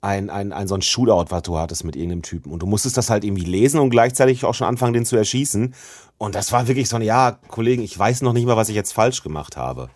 ein, 0.00 0.30
ein, 0.30 0.52
ein 0.52 0.68
so 0.68 0.74
ein 0.74 0.82
Shootout, 0.82 1.30
was 1.30 1.42
du 1.42 1.58
hattest 1.58 1.84
mit 1.84 1.96
irgendeinem 1.96 2.22
Typen. 2.22 2.52
Und 2.52 2.60
du 2.60 2.66
musstest 2.66 2.96
das 2.96 3.10
halt 3.10 3.24
irgendwie 3.24 3.44
lesen 3.44 3.80
und 3.80 3.90
gleichzeitig 3.90 4.44
auch 4.44 4.54
schon 4.54 4.66
anfangen, 4.66 4.92
den 4.92 5.04
zu 5.04 5.16
erschießen. 5.16 5.74
Und 6.18 6.34
das 6.34 6.52
war 6.52 6.68
wirklich 6.68 6.88
so 6.88 6.96
ein, 6.96 7.02
ja, 7.02 7.38
Kollegen, 7.48 7.82
ich 7.82 7.98
weiß 7.98 8.22
noch 8.22 8.32
nicht 8.32 8.46
mal, 8.46 8.56
was 8.56 8.68
ich 8.68 8.74
jetzt 8.74 8.92
falsch 8.92 9.22
gemacht 9.22 9.56
habe. 9.56 9.88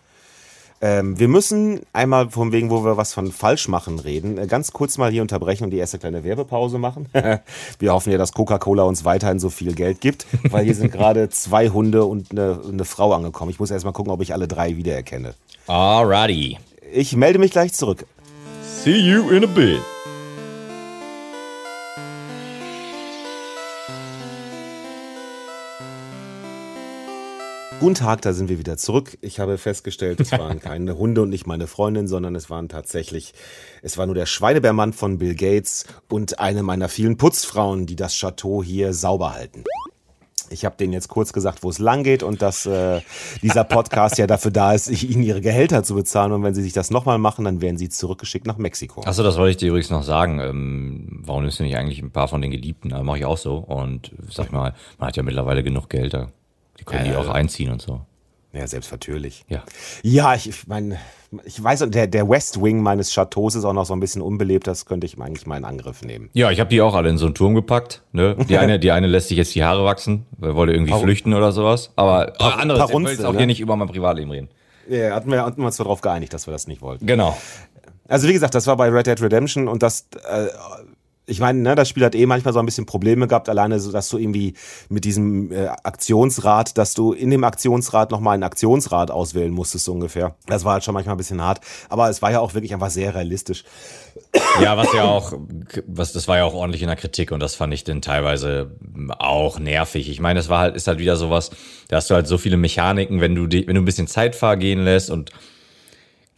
Ähm, 0.82 1.18
wir 1.18 1.28
müssen 1.28 1.80
einmal 1.92 2.30
von 2.30 2.52
wegen, 2.52 2.70
wo 2.70 2.84
wir 2.84 2.96
was 2.96 3.12
von 3.12 3.30
falsch 3.32 3.68
machen 3.68 3.98
reden, 3.98 4.38
äh, 4.38 4.46
ganz 4.46 4.72
kurz 4.72 4.96
mal 4.96 5.10
hier 5.10 5.20
unterbrechen 5.20 5.64
und 5.64 5.70
die 5.70 5.76
erste 5.76 5.98
kleine 5.98 6.24
Werbepause 6.24 6.78
machen. 6.78 7.06
wir 7.78 7.92
hoffen 7.92 8.10
ja, 8.10 8.16
dass 8.16 8.32
Coca-Cola 8.32 8.84
uns 8.84 9.04
weiterhin 9.04 9.38
so 9.38 9.50
viel 9.50 9.74
Geld 9.74 10.00
gibt, 10.00 10.26
weil 10.50 10.64
hier 10.64 10.74
sind 10.74 10.90
gerade 10.90 11.28
zwei 11.28 11.68
Hunde 11.68 12.06
und 12.06 12.30
eine, 12.30 12.60
eine 12.66 12.86
Frau 12.86 13.12
angekommen. 13.12 13.50
Ich 13.50 13.60
muss 13.60 13.70
erst 13.70 13.84
mal 13.84 13.92
gucken, 13.92 14.10
ob 14.10 14.22
ich 14.22 14.32
alle 14.32 14.48
drei 14.48 14.78
wiedererkenne. 14.78 15.34
Alrighty. 15.66 16.58
Ich 16.92 17.14
melde 17.14 17.38
mich 17.38 17.50
gleich 17.50 17.74
zurück. 17.74 18.06
See 18.82 18.98
you 18.98 19.28
in 19.28 19.44
a 19.44 19.46
bit. 19.46 19.82
Guten 27.78 27.94
Tag, 27.94 28.22
da 28.22 28.32
sind 28.32 28.48
wir 28.48 28.58
wieder 28.58 28.78
zurück. 28.78 29.18
Ich 29.20 29.38
habe 29.38 29.58
festgestellt, 29.58 30.20
es 30.20 30.32
waren 30.32 30.60
keine 30.62 30.96
Hunde 30.96 31.20
und 31.20 31.28
nicht 31.28 31.46
meine 31.46 31.66
Freundin, 31.66 32.08
sondern 32.08 32.34
es 32.34 32.48
waren 32.48 32.70
tatsächlich, 32.70 33.34
es 33.82 33.98
war 33.98 34.06
nur 34.06 34.14
der 34.14 34.24
Schweinebärmann 34.24 34.94
von 34.94 35.18
Bill 35.18 35.34
Gates 35.34 35.84
und 36.08 36.40
eine 36.40 36.62
meiner 36.62 36.88
vielen 36.88 37.18
Putzfrauen, 37.18 37.84
die 37.84 37.96
das 37.96 38.14
Chateau 38.14 38.62
hier 38.62 38.94
sauber 38.94 39.34
halten. 39.34 39.62
Ich 40.50 40.64
habe 40.64 40.76
denen 40.76 40.92
jetzt 40.92 41.08
kurz 41.08 41.32
gesagt, 41.32 41.62
wo 41.62 41.70
es 41.70 41.78
lang 41.78 42.02
geht 42.02 42.22
und 42.22 42.42
dass 42.42 42.66
äh, 42.66 43.00
dieser 43.40 43.64
Podcast 43.64 44.18
ja 44.18 44.26
dafür 44.26 44.50
da 44.50 44.72
ist, 44.72 44.88
ihnen 45.02 45.22
ihre 45.22 45.40
Gehälter 45.40 45.82
zu 45.82 45.94
bezahlen. 45.94 46.32
Und 46.32 46.42
wenn 46.42 46.54
sie 46.54 46.62
sich 46.62 46.72
das 46.72 46.90
nochmal 46.90 47.18
machen, 47.18 47.44
dann 47.44 47.60
werden 47.60 47.78
sie 47.78 47.88
zurückgeschickt 47.88 48.46
nach 48.46 48.58
Mexiko. 48.58 49.02
Achso, 49.04 49.22
das 49.22 49.36
wollte 49.36 49.52
ich 49.52 49.56
dir 49.58 49.68
übrigens 49.68 49.90
noch 49.90 50.02
sagen. 50.02 50.40
Ähm, 50.40 51.20
warum 51.24 51.42
nimmst 51.42 51.60
du 51.60 51.62
nicht 51.62 51.76
eigentlich 51.76 52.02
ein 52.02 52.10
paar 52.10 52.28
von 52.28 52.42
den 52.42 52.50
Geliebten? 52.50 52.88
Mache 53.04 53.18
ich 53.18 53.24
auch 53.24 53.38
so. 53.38 53.58
Und 53.58 54.12
sag 54.28 54.52
mal, 54.52 54.74
man 54.98 55.08
hat 55.08 55.16
ja 55.16 55.22
mittlerweile 55.22 55.62
genug 55.62 55.88
Geld 55.88 56.14
da. 56.14 56.28
Die 56.78 56.84
können 56.84 57.06
ja, 57.06 57.12
die 57.12 57.16
auch 57.16 57.28
einziehen 57.28 57.70
und 57.70 57.80
so. 57.80 58.00
Ja, 58.52 58.66
selbstverständlich. 58.66 59.44
Ja. 59.48 59.62
Ja, 60.02 60.34
ich, 60.34 60.48
ich 60.48 60.66
meine, 60.66 60.98
ich 61.44 61.62
weiß, 61.62 61.86
der, 61.90 62.06
der 62.06 62.28
West 62.28 62.60
Wing 62.60 62.82
meines 62.82 63.12
Chateaus 63.12 63.54
ist 63.54 63.64
auch 63.64 63.72
noch 63.72 63.86
so 63.86 63.92
ein 63.92 64.00
bisschen 64.00 64.20
unbelebt, 64.20 64.66
das 64.66 64.84
könnte 64.84 65.06
ich 65.06 65.20
eigentlich 65.20 65.46
mal 65.46 65.56
in 65.56 65.64
Angriff 65.64 66.02
nehmen. 66.02 66.28
Ja, 66.32 66.50
ich 66.50 66.58
habe 66.58 66.70
die 66.70 66.80
auch 66.80 66.94
alle 66.94 67.08
in 67.08 67.18
so 67.18 67.26
einen 67.26 67.34
Turm 67.34 67.54
gepackt. 67.54 68.02
Ne? 68.12 68.36
Die, 68.48 68.58
eine, 68.58 68.78
die 68.80 68.90
eine 68.90 69.06
lässt 69.06 69.28
sich 69.28 69.38
jetzt 69.38 69.54
die 69.54 69.62
Haare 69.62 69.84
wachsen, 69.84 70.26
weil 70.38 70.56
wollte 70.56 70.72
irgendwie 70.72 70.90
Par 70.90 71.00
flüchten 71.00 71.32
oder 71.34 71.52
sowas. 71.52 71.92
Aber 71.96 72.32
Par 72.38 72.58
anderes, 72.58 72.90
ich 72.90 72.96
will 72.96 73.06
jetzt 73.06 73.24
auch 73.24 73.32
ne? 73.32 73.38
hier 73.38 73.46
nicht 73.46 73.60
über 73.60 73.76
mein 73.76 73.88
Privatleben 73.88 74.30
reden. 74.30 74.48
Ja, 74.88 75.14
hatten 75.14 75.30
wir, 75.30 75.44
hatten 75.44 75.60
wir 75.60 75.66
uns 75.66 75.76
darauf 75.76 76.00
geeinigt, 76.00 76.34
dass 76.34 76.48
wir 76.48 76.52
das 76.52 76.66
nicht 76.66 76.82
wollten. 76.82 77.06
Genau. 77.06 77.36
Also 78.08 78.26
wie 78.26 78.32
gesagt, 78.32 78.56
das 78.56 78.66
war 78.66 78.76
bei 78.76 78.88
Red 78.88 79.06
Dead 79.06 79.22
Redemption 79.22 79.68
und 79.68 79.84
das 79.84 80.08
äh, 80.28 80.46
ich 81.30 81.40
meine, 81.40 81.60
ne, 81.60 81.74
das 81.74 81.88
Spiel 81.88 82.04
hat 82.04 82.14
eh 82.14 82.26
manchmal 82.26 82.52
so 82.52 82.60
ein 82.60 82.66
bisschen 82.66 82.86
Probleme 82.86 83.28
gehabt, 83.28 83.48
alleine 83.48 83.78
so, 83.80 83.92
dass 83.92 84.08
du 84.08 84.18
irgendwie 84.18 84.54
mit 84.88 85.04
diesem 85.04 85.52
äh, 85.52 85.68
Aktionsrad, 85.68 86.76
dass 86.76 86.94
du 86.94 87.12
in 87.12 87.30
dem 87.30 87.44
Aktionsrad 87.44 88.10
nochmal 88.10 88.36
ein 88.36 88.42
Aktionsrad 88.42 89.10
auswählen 89.10 89.52
musstest, 89.52 89.84
so 89.84 89.92
ungefähr. 89.92 90.34
Das 90.46 90.64
war 90.64 90.74
halt 90.74 90.84
schon 90.84 90.94
manchmal 90.94 91.14
ein 91.14 91.18
bisschen 91.18 91.40
hart. 91.40 91.60
Aber 91.88 92.10
es 92.10 92.20
war 92.20 92.30
ja 92.32 92.40
auch 92.40 92.54
wirklich 92.54 92.74
einfach 92.74 92.90
sehr 92.90 93.14
realistisch. 93.14 93.64
Ja, 94.60 94.76
was 94.76 94.92
ja 94.92 95.04
auch, 95.04 95.32
was, 95.86 96.12
das 96.12 96.28
war 96.28 96.38
ja 96.38 96.44
auch 96.44 96.54
ordentlich 96.54 96.82
in 96.82 96.88
der 96.88 96.96
Kritik 96.96 97.32
und 97.32 97.40
das 97.40 97.54
fand 97.54 97.72
ich 97.72 97.84
dann 97.84 98.02
teilweise 98.02 98.72
auch 99.18 99.58
nervig. 99.58 100.10
Ich 100.10 100.20
meine, 100.20 100.40
es 100.40 100.48
war 100.48 100.60
halt, 100.60 100.76
ist 100.76 100.88
halt 100.88 100.98
wieder 100.98 101.16
sowas, 101.16 101.50
da 101.88 101.96
hast 101.96 102.10
du 102.10 102.14
halt 102.14 102.26
so 102.26 102.38
viele 102.38 102.56
Mechaniken, 102.56 103.20
wenn 103.20 103.34
du, 103.34 103.46
die, 103.46 103.66
wenn 103.66 103.76
du 103.76 103.82
ein 103.82 103.86
bisschen 103.86 104.06
Zeit 104.06 104.34
vergehen 104.34 104.84
lässt 104.84 105.10
und 105.10 105.30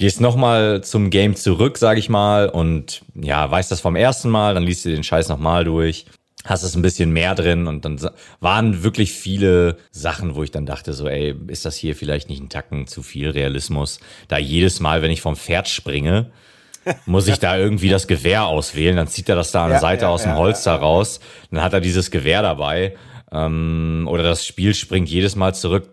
gehst 0.02 0.20
nochmal 0.20 0.82
zum 0.82 1.10
Game 1.10 1.36
zurück, 1.36 1.78
sag 1.78 1.96
ich 1.96 2.08
mal, 2.08 2.48
und 2.48 3.02
ja, 3.14 3.48
weißt 3.48 3.70
das 3.70 3.80
vom 3.80 3.94
ersten 3.94 4.30
Mal, 4.30 4.52
dann 4.52 4.64
liest 4.64 4.84
du 4.84 4.88
den 4.88 5.04
Scheiß 5.04 5.28
nochmal 5.28 5.62
durch, 5.62 6.06
hast 6.44 6.64
es 6.64 6.74
ein 6.74 6.82
bisschen 6.82 7.12
mehr 7.12 7.36
drin 7.36 7.68
und 7.68 7.84
dann 7.84 8.00
waren 8.40 8.82
wirklich 8.82 9.12
viele 9.12 9.76
Sachen, 9.92 10.34
wo 10.34 10.42
ich 10.42 10.50
dann 10.50 10.66
dachte, 10.66 10.92
so, 10.92 11.06
ey, 11.06 11.36
ist 11.46 11.64
das 11.66 11.76
hier 11.76 11.94
vielleicht 11.94 12.28
nicht 12.28 12.42
ein 12.42 12.48
Tacken 12.48 12.88
zu 12.88 13.04
viel 13.04 13.30
Realismus? 13.30 14.00
Da 14.26 14.38
jedes 14.38 14.80
Mal, 14.80 15.02
wenn 15.02 15.12
ich 15.12 15.20
vom 15.20 15.36
Pferd 15.36 15.68
springe, 15.68 16.32
muss 17.06 17.28
ich 17.28 17.38
da 17.38 17.56
irgendwie 17.56 17.88
das 17.88 18.08
Gewehr 18.08 18.46
auswählen, 18.46 18.96
dann 18.96 19.06
zieht 19.06 19.28
er 19.28 19.36
das 19.36 19.52
da 19.52 19.62
an 19.62 19.68
der 19.68 19.76
ja, 19.76 19.82
Seite 19.82 20.06
ja, 20.06 20.08
aus 20.08 20.24
dem 20.24 20.34
Holster 20.34 20.72
ja, 20.72 20.78
raus, 20.78 21.20
dann 21.52 21.62
hat 21.62 21.74
er 21.74 21.80
dieses 21.80 22.10
Gewehr 22.10 22.42
dabei, 22.42 22.96
ähm, 23.30 24.08
oder 24.10 24.24
das 24.24 24.44
Spiel 24.44 24.74
springt 24.74 25.08
jedes 25.08 25.36
Mal 25.36 25.54
zurück, 25.54 25.90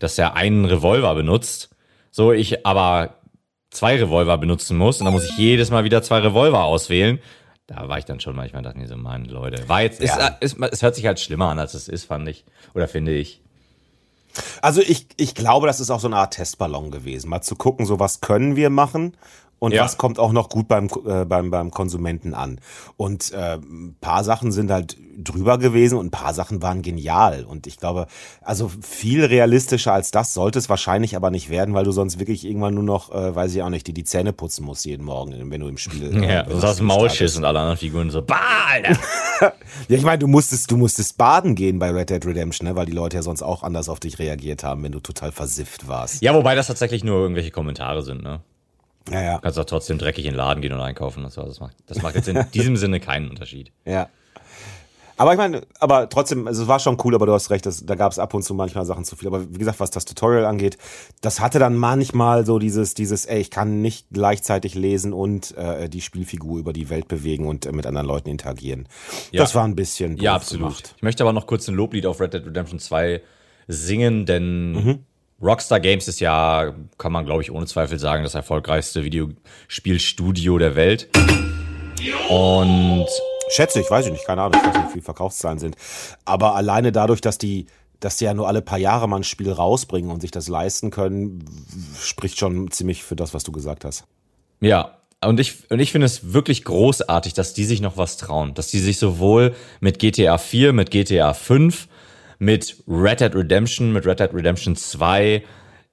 dass 0.00 0.18
er 0.18 0.36
einen 0.36 0.66
Revolver 0.66 1.14
benutzt. 1.14 1.70
So, 2.10 2.32
ich 2.32 2.66
aber 2.66 3.14
zwei 3.70 3.96
Revolver 3.96 4.38
benutzen 4.38 4.76
muss 4.76 5.00
und 5.00 5.04
dann 5.04 5.14
muss 5.14 5.24
ich 5.24 5.36
jedes 5.36 5.70
Mal 5.70 5.84
wieder 5.84 6.02
zwei 6.02 6.18
Revolver 6.18 6.64
auswählen. 6.64 7.18
Da 7.66 7.86
war 7.88 7.98
ich 7.98 8.06
dann 8.06 8.18
schon 8.18 8.34
manchmal, 8.34 8.62
dachte 8.62 8.80
ich 8.80 8.88
so, 8.88 8.96
Mann, 8.96 9.26
Leute, 9.26 9.68
war 9.68 9.82
jetzt, 9.82 10.02
ja. 10.02 10.36
ist, 10.40 10.54
ist, 10.54 10.72
es 10.72 10.82
hört 10.82 10.94
sich 10.94 11.04
halt 11.04 11.20
schlimmer 11.20 11.50
an, 11.50 11.58
als 11.58 11.74
es 11.74 11.86
ist, 11.86 12.04
fand 12.04 12.26
ich. 12.28 12.44
Oder 12.74 12.88
finde 12.88 13.14
ich. 13.14 13.42
Also 14.62 14.80
ich, 14.80 15.06
ich 15.16 15.34
glaube, 15.34 15.66
das 15.66 15.80
ist 15.80 15.90
auch 15.90 16.00
so 16.00 16.08
eine 16.08 16.16
Art 16.16 16.34
Testballon 16.34 16.90
gewesen. 16.90 17.28
Mal 17.28 17.42
zu 17.42 17.56
gucken, 17.56 17.84
so 17.84 18.00
was 18.00 18.20
können 18.20 18.56
wir 18.56 18.70
machen 18.70 19.14
und 19.58 19.72
Ja. 19.72 19.84
was 19.84 19.96
kommt 19.98 20.18
auch 20.18 20.32
noch 20.32 20.48
gut 20.48 20.68
beim, 20.68 20.88
äh, 21.06 21.24
beim, 21.24 21.50
beim 21.50 21.70
Konsumenten 21.70 22.34
an. 22.34 22.60
Und 22.96 23.32
äh, 23.32 23.54
ein 23.56 23.96
paar 24.00 24.24
Sachen 24.24 24.52
sind 24.52 24.70
halt 24.70 24.96
drüber 25.20 25.58
gewesen 25.58 25.98
und 25.98 26.06
ein 26.06 26.10
paar 26.12 26.32
Sachen 26.32 26.62
waren 26.62 26.80
genial. 26.82 27.44
Und 27.44 27.66
ich 27.66 27.76
glaube, 27.78 28.06
also 28.40 28.70
viel 28.80 29.24
realistischer 29.24 29.92
als 29.92 30.12
das 30.12 30.32
sollte 30.32 30.58
es 30.60 30.68
wahrscheinlich 30.68 31.16
aber 31.16 31.30
nicht 31.30 31.50
werden, 31.50 31.74
weil 31.74 31.84
du 31.84 31.90
sonst 31.90 32.20
wirklich 32.20 32.44
irgendwann 32.46 32.74
nur 32.74 32.84
noch, 32.84 33.12
äh, 33.12 33.34
weiß 33.34 33.52
ich 33.54 33.62
auch 33.62 33.68
nicht, 33.70 33.86
die 33.88 33.92
die 33.94 34.04
Zähne 34.04 34.32
putzen 34.32 34.64
musst 34.64 34.84
jeden 34.84 35.04
Morgen, 35.04 35.50
wenn 35.50 35.60
du 35.60 35.66
im 35.68 35.76
Spiel. 35.78 36.22
äh, 36.22 36.32
Ja, 36.34 36.44
so 36.48 36.60
du 36.60 36.66
aus 36.66 36.76
dem 36.76 36.82
im 36.82 36.86
Maul 36.86 37.00
Start 37.08 37.16
schiss 37.16 37.36
und 37.36 37.44
alle 37.44 37.58
anderen 37.58 37.78
Figuren 37.78 38.10
so, 38.10 38.22
bah, 38.22 38.36
Alter. 38.72 38.96
Ja, 39.40 39.52
ich 39.96 40.02
meine, 40.02 40.18
du 40.18 40.26
musstest, 40.26 40.68
du 40.70 40.76
musstest 40.76 41.16
baden 41.16 41.54
gehen 41.54 41.78
bei 41.78 41.90
Red 41.90 42.10
Dead 42.10 42.26
Redemption, 42.26 42.66
ne? 42.66 42.74
weil 42.74 42.86
die 42.86 42.92
Leute 42.92 43.16
ja 43.16 43.22
sonst 43.22 43.42
auch 43.42 43.62
anders 43.62 43.88
auf 43.88 44.00
dich 44.00 44.18
reagiert 44.18 44.64
haben, 44.64 44.82
wenn 44.82 44.90
du 44.90 44.98
total 44.98 45.30
versifft 45.30 45.86
warst. 45.86 46.22
Ja, 46.22 46.34
wobei 46.34 46.56
das 46.56 46.66
tatsächlich 46.66 47.04
nur 47.04 47.20
irgendwelche 47.20 47.52
Kommentare 47.52 48.02
sind, 48.02 48.22
ne? 48.24 48.40
Ja, 49.10 49.22
ja. 49.22 49.34
Du 49.36 49.42
kannst 49.42 49.58
auch 49.58 49.64
trotzdem 49.64 49.98
dreckig 49.98 50.24
in 50.26 50.32
den 50.32 50.36
Laden 50.38 50.60
gehen 50.60 50.72
und 50.72 50.80
einkaufen 50.80 51.24
und 51.24 51.32
so. 51.32 51.42
Das 51.42 51.60
macht, 51.60 51.76
das 51.86 52.02
macht 52.02 52.14
jetzt 52.14 52.28
in 52.28 52.44
diesem 52.54 52.76
Sinne 52.76 53.00
keinen 53.00 53.28
Unterschied. 53.30 53.72
Ja. 53.84 54.08
Aber 55.20 55.32
ich 55.32 55.36
meine, 55.38 55.62
aber 55.80 56.08
trotzdem, 56.08 56.46
also 56.46 56.62
es 56.62 56.68
war 56.68 56.78
schon 56.78 56.96
cool, 57.02 57.12
aber 57.16 57.26
du 57.26 57.32
hast 57.32 57.50
recht, 57.50 57.66
das, 57.66 57.84
da 57.84 57.96
gab 57.96 58.12
es 58.12 58.20
ab 58.20 58.34
und 58.34 58.44
zu 58.44 58.54
manchmal 58.54 58.84
Sachen 58.84 59.04
zu 59.04 59.16
viel. 59.16 59.26
Aber 59.26 59.52
wie 59.52 59.58
gesagt, 59.58 59.80
was 59.80 59.90
das 59.90 60.04
Tutorial 60.04 60.44
angeht, 60.44 60.78
das 61.22 61.40
hatte 61.40 61.58
dann 61.58 61.76
manchmal 61.76 62.46
so 62.46 62.60
dieses, 62.60 62.94
dieses, 62.94 63.24
ey, 63.26 63.40
ich 63.40 63.50
kann 63.50 63.82
nicht 63.82 64.06
gleichzeitig 64.12 64.76
lesen 64.76 65.12
und 65.12 65.56
äh, 65.56 65.88
die 65.88 66.02
Spielfigur 66.02 66.60
über 66.60 66.72
die 66.72 66.88
Welt 66.88 67.08
bewegen 67.08 67.48
und 67.48 67.66
äh, 67.66 67.72
mit 67.72 67.84
anderen 67.84 68.06
Leuten 68.06 68.28
interagieren. 68.28 68.86
Ja. 69.32 69.42
Das 69.42 69.56
war 69.56 69.64
ein 69.64 69.74
bisschen 69.74 70.18
Ja, 70.18 70.36
absolut. 70.36 70.62
gemacht. 70.68 70.94
Ich 70.96 71.02
möchte 71.02 71.24
aber 71.24 71.32
noch 71.32 71.48
kurz 71.48 71.66
ein 71.66 71.74
Loblied 71.74 72.06
auf 72.06 72.20
Red 72.20 72.34
Dead 72.34 72.46
Redemption 72.46 72.78
2 72.78 73.20
singen, 73.66 74.24
denn 74.24 74.72
Mhm. 74.72 74.98
Rockstar 75.40 75.80
Games 75.80 76.08
ist 76.08 76.20
ja, 76.20 76.74
kann 76.98 77.12
man 77.12 77.24
glaube 77.24 77.42
ich 77.42 77.50
ohne 77.50 77.66
Zweifel 77.66 77.98
sagen, 77.98 78.24
das 78.24 78.34
erfolgreichste 78.34 79.04
Videospielstudio 79.04 80.58
der 80.58 80.74
Welt. 80.74 81.08
Und 82.28 83.06
Schätze 83.50 83.80
ich, 83.80 83.90
weiß 83.90 84.06
ich 84.06 84.12
nicht, 84.12 84.26
keine 84.26 84.42
Ahnung, 84.42 84.60
ich 84.60 84.66
weiß 84.66 84.76
nicht, 84.76 84.88
wie 84.88 84.92
viel 84.94 85.02
Verkaufszahlen 85.02 85.58
sind. 85.58 85.76
Aber 86.24 86.54
alleine 86.54 86.92
dadurch, 86.92 87.20
dass 87.20 87.38
die, 87.38 87.66
dass 88.00 88.16
die 88.16 88.24
ja 88.24 88.34
nur 88.34 88.46
alle 88.46 88.62
paar 88.62 88.78
Jahre 88.78 89.08
mal 89.08 89.16
ein 89.16 89.24
Spiel 89.24 89.50
rausbringen 89.50 90.10
und 90.10 90.20
sich 90.20 90.30
das 90.30 90.48
leisten 90.48 90.90
können, 90.90 91.44
spricht 92.00 92.38
schon 92.38 92.70
ziemlich 92.70 93.02
für 93.02 93.16
das, 93.16 93.34
was 93.34 93.44
du 93.44 93.52
gesagt 93.52 93.84
hast. 93.84 94.04
Ja, 94.60 94.98
und 95.24 95.40
ich, 95.40 95.70
und 95.70 95.80
ich 95.80 95.92
finde 95.92 96.06
es 96.06 96.32
wirklich 96.32 96.64
großartig, 96.64 97.34
dass 97.34 97.54
die 97.54 97.64
sich 97.64 97.80
noch 97.80 97.96
was 97.96 98.16
trauen. 98.18 98.54
Dass 98.54 98.68
die 98.68 98.78
sich 98.78 98.98
sowohl 98.98 99.54
mit 99.80 99.98
GTA 99.98 100.38
4, 100.38 100.72
mit 100.72 100.90
GTA 100.90 101.34
5, 101.34 101.88
mit 102.38 102.82
Red 102.86 103.20
Dead 103.20 103.34
Redemption, 103.34 103.92
mit 103.92 104.06
Red 104.06 104.20
Dead 104.20 104.32
Redemption 104.32 104.76
2, 104.76 105.42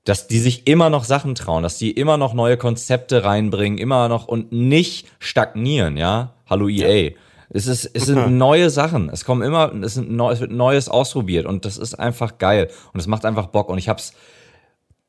dass 0.04 0.28
die 0.28 0.40
sich 0.40 0.68
immer 0.68 0.90
noch 0.90 1.04
Sachen 1.04 1.36
trauen, 1.36 1.64
dass 1.64 1.78
die 1.78 1.92
immer 1.92 2.18
noch 2.18 2.34
neue 2.34 2.58
Konzepte 2.58 3.24
reinbringen, 3.24 3.80
immer 3.80 4.08
noch 4.08 4.28
und 4.28 4.52
nicht 4.52 5.08
stagnieren, 5.20 5.98
ja? 5.98 6.36
Hallo 6.48 6.70
EA. 6.70 7.12
Es, 7.50 7.66
ist, 7.66 7.90
es 7.94 8.06
sind 8.06 8.38
neue 8.38 8.70
Sachen. 8.70 9.10
Es 9.10 9.26
kommen 9.26 9.42
immer, 9.42 9.74
es, 9.82 9.96
sind 9.96 10.12
neu, 10.12 10.32
es 10.32 10.40
wird 10.40 10.52
Neues 10.52 10.90
ausprobiert 10.90 11.48
und 11.48 11.66
das 11.66 11.78
ist 11.78 11.96
einfach 11.96 12.38
geil. 12.38 12.70
Und 12.94 13.00
es 13.00 13.08
macht 13.08 13.26
einfach 13.26 13.48
Bock. 13.48 13.70
Und 13.70 13.80
ich 13.80 13.90
hab's 13.90 14.14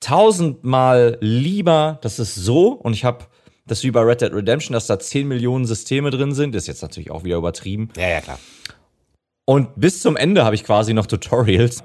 tausendmal 0.00 1.18
lieber, 1.20 1.98
das 2.02 2.18
ist 2.18 2.34
so, 2.34 2.68
und 2.68 2.94
ich 2.94 3.04
habe 3.04 3.26
das 3.66 3.82
wie 3.82 3.90
bei 3.90 4.00
Red 4.00 4.20
Dead 4.20 4.32
Redemption, 4.32 4.72
dass 4.74 4.86
da 4.86 4.98
10 4.98 5.28
Millionen 5.28 5.66
Systeme 5.66 6.10
drin 6.10 6.32
sind, 6.32 6.54
ist 6.54 6.68
jetzt 6.68 6.82
natürlich 6.82 7.10
auch 7.10 7.24
wieder 7.24 7.36
übertrieben. 7.36 7.88
Ja, 7.96 8.08
ja, 8.08 8.20
klar. 8.20 8.38
Und 9.46 9.68
bis 9.76 10.02
zum 10.02 10.16
Ende 10.16 10.44
habe 10.44 10.54
ich 10.54 10.64
quasi 10.64 10.92
noch 10.92 11.06
Tutorials. 11.06 11.82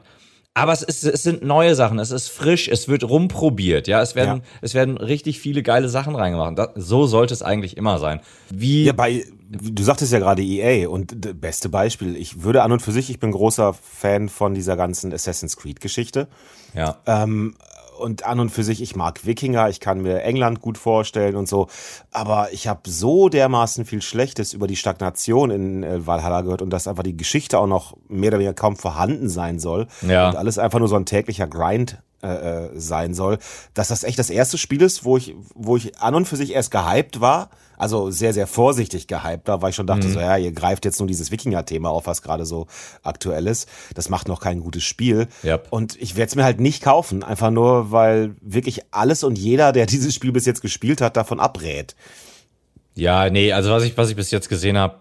Aber 0.54 0.74
es, 0.74 0.82
ist, 0.82 1.06
es 1.06 1.24
sind 1.24 1.44
neue 1.44 1.76
Sachen, 1.76 1.98
es 1.98 2.12
ist 2.12 2.28
frisch, 2.28 2.68
es 2.68 2.90
wird 2.90 3.06
rumprobiert, 3.06 3.88
ja, 3.88 4.02
es 4.02 4.16
werden, 4.16 4.40
Ja. 4.40 4.44
es 4.60 4.74
werden 4.74 4.98
richtig 4.98 5.40
viele 5.40 5.64
geile 5.64 5.88
Sachen 5.88 6.14
reingemacht. 6.14 6.58
Das, 6.60 6.72
so 6.76 7.08
sollte 7.08 7.34
es 7.34 7.42
eigentlich 7.42 7.78
immer 7.78 8.00
sein. 8.00 8.20
Wie, 8.50 8.84
Ja, 8.84 8.92
bei, 8.92 9.24
du 9.48 9.82
sagtest 9.82 10.12
ja 10.12 10.20
gerade 10.20 10.42
EA 10.44 10.90
und 10.90 11.40
beste 11.40 11.70
Beispiel. 11.70 12.18
Ich 12.18 12.44
würde 12.44 12.64
an 12.64 12.74
und 12.74 12.82
für 12.82 12.92
sich, 12.92 13.10
ich 13.10 13.20
bin 13.22 13.32
großer 13.32 13.74
Fan 13.74 14.28
von 14.28 14.54
dieser 14.54 14.76
ganzen 14.76 15.14
Assassin's 15.14 15.56
Creed 15.56 15.80
Geschichte. 15.80 16.28
ja, 16.74 16.98
Ähm, 17.06 17.56
und 18.02 18.26
an 18.26 18.40
und 18.40 18.50
für 18.50 18.64
sich, 18.64 18.82
ich 18.82 18.96
mag 18.96 19.26
Wikinger, 19.26 19.70
ich 19.70 19.80
kann 19.80 20.02
mir 20.02 20.24
England 20.24 20.62
gut 20.62 20.78
vorstellen 20.78 21.36
und 21.36 21.48
so. 21.48 21.68
Aber 22.12 22.52
ich 22.52 22.68
habe 22.68 22.82
so 22.90 23.30
dermaßen 23.30 23.86
viel 23.86 24.02
Schlechtes 24.02 24.54
über 24.54 24.68
die 24.68 24.76
Stagnation 24.76 25.52
in 25.52 25.84
äh, 25.84 26.06
Valhalla 26.06 26.42
gehört 26.42 26.62
und 26.62 26.72
dass 26.72 26.88
einfach 26.88 27.04
die 27.04 27.16
Geschichte 27.16 27.60
auch 27.60 27.68
noch 27.68 27.96
mehr 28.10 28.30
oder 28.30 28.40
weniger 28.40 28.54
kaum 28.54 28.76
vorhanden 28.76 29.30
sein 29.30 29.60
soll. 29.60 29.88
Ja. 30.02 30.30
Und 30.30 30.36
alles 30.36 30.58
einfach 30.58 30.80
nur 30.80 30.88
so 30.88 30.96
ein 30.96 31.06
täglicher 31.06 31.48
Grind 31.48 32.02
äh, 32.24 32.28
äh, 32.66 32.70
sein 32.80 33.14
soll, 33.14 33.38
dass 33.74 33.88
das 33.90 34.04
echt 34.04 34.20
das 34.20 34.30
erste 34.30 34.58
Spiel 34.58 34.82
ist, 34.82 35.04
wo 35.06 35.18
ich, 35.18 35.36
wo 35.56 35.78
ich 35.78 35.98
an 36.00 36.16
und 36.16 36.28
für 36.28 36.36
sich 36.38 36.54
erst 36.54 36.72
gehypt 36.72 37.22
war. 37.22 37.50
Also 37.78 38.12
sehr, 38.12 38.32
sehr 38.32 38.46
vorsichtig 38.46 39.08
gehypt 39.08 39.48
war, 39.48 39.64
weil 39.64 39.72
ich 39.72 39.76
schon 39.76 39.88
dachte, 39.88 40.08
so 40.08 40.20
ja, 40.20 40.38
ihr 40.38 40.52
greift 40.52 40.86
jetzt 40.86 41.00
nur 41.00 41.08
dieses 41.08 41.32
Wikinger-Thema 41.32 41.90
auf, 41.90 42.06
was 42.06 42.22
gerade 42.22 42.46
so 42.46 42.68
aktuell 43.02 43.48
ist. 43.48 43.68
Das 43.96 44.08
macht 44.08 44.28
noch 44.28 44.40
kein 44.40 44.60
gutes 44.60 44.84
Spiel. 44.84 45.28
Yep. 45.44 45.68
Und 45.72 46.00
ich 46.00 46.16
werde 46.16 46.30
es 46.30 46.36
mir 46.36 46.44
halt 46.44 46.60
nicht 46.60 46.84
kaufen, 46.84 47.24
einfach 47.24 47.50
nur, 47.50 47.92
weil 47.92 48.36
wirklich 48.40 48.82
alles 48.92 49.24
und 49.24 49.36
jeder, 49.36 49.72
der 49.72 49.86
dieses 49.88 50.14
Spiel 50.14 50.32
bis 50.32 50.46
jetzt 50.46 50.62
gespielt 50.62 51.02
hat, 51.02 51.18
davon 51.18 51.40
abrät. 51.40 51.96
ja, 52.94 53.32
nee, 53.32 53.52
also 53.52 53.72
was 53.72 53.84
ich, 53.84 53.98
was 53.98 54.12
ich 54.12 54.16
bis 54.16 54.30
jetzt 54.30 54.48
gesehen 54.48 54.78
habe, 54.78 54.98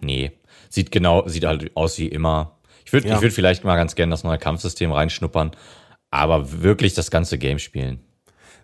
nee, 0.00 0.32
sieht 0.70 0.90
genau, 0.90 1.26
sieht 1.28 1.44
halt 1.44 1.70
aus 1.76 1.98
wie 1.98 2.08
immer. 2.08 2.52
Ich 2.84 2.92
würde, 2.92 3.08
Ja. 3.08 3.16
ich 3.16 3.20
würde 3.20 3.34
vielleicht 3.34 3.64
mal 3.64 3.76
ganz 3.76 3.94
gerne 3.94 4.10
das 4.10 4.24
neue 4.24 4.38
Kampfsystem 4.38 4.90
reinschnuppern, 4.92 5.50
aber 6.10 6.62
wirklich 6.62 6.94
das 6.94 7.10
ganze 7.10 7.38
Game 7.38 7.58
spielen. 7.58 8.00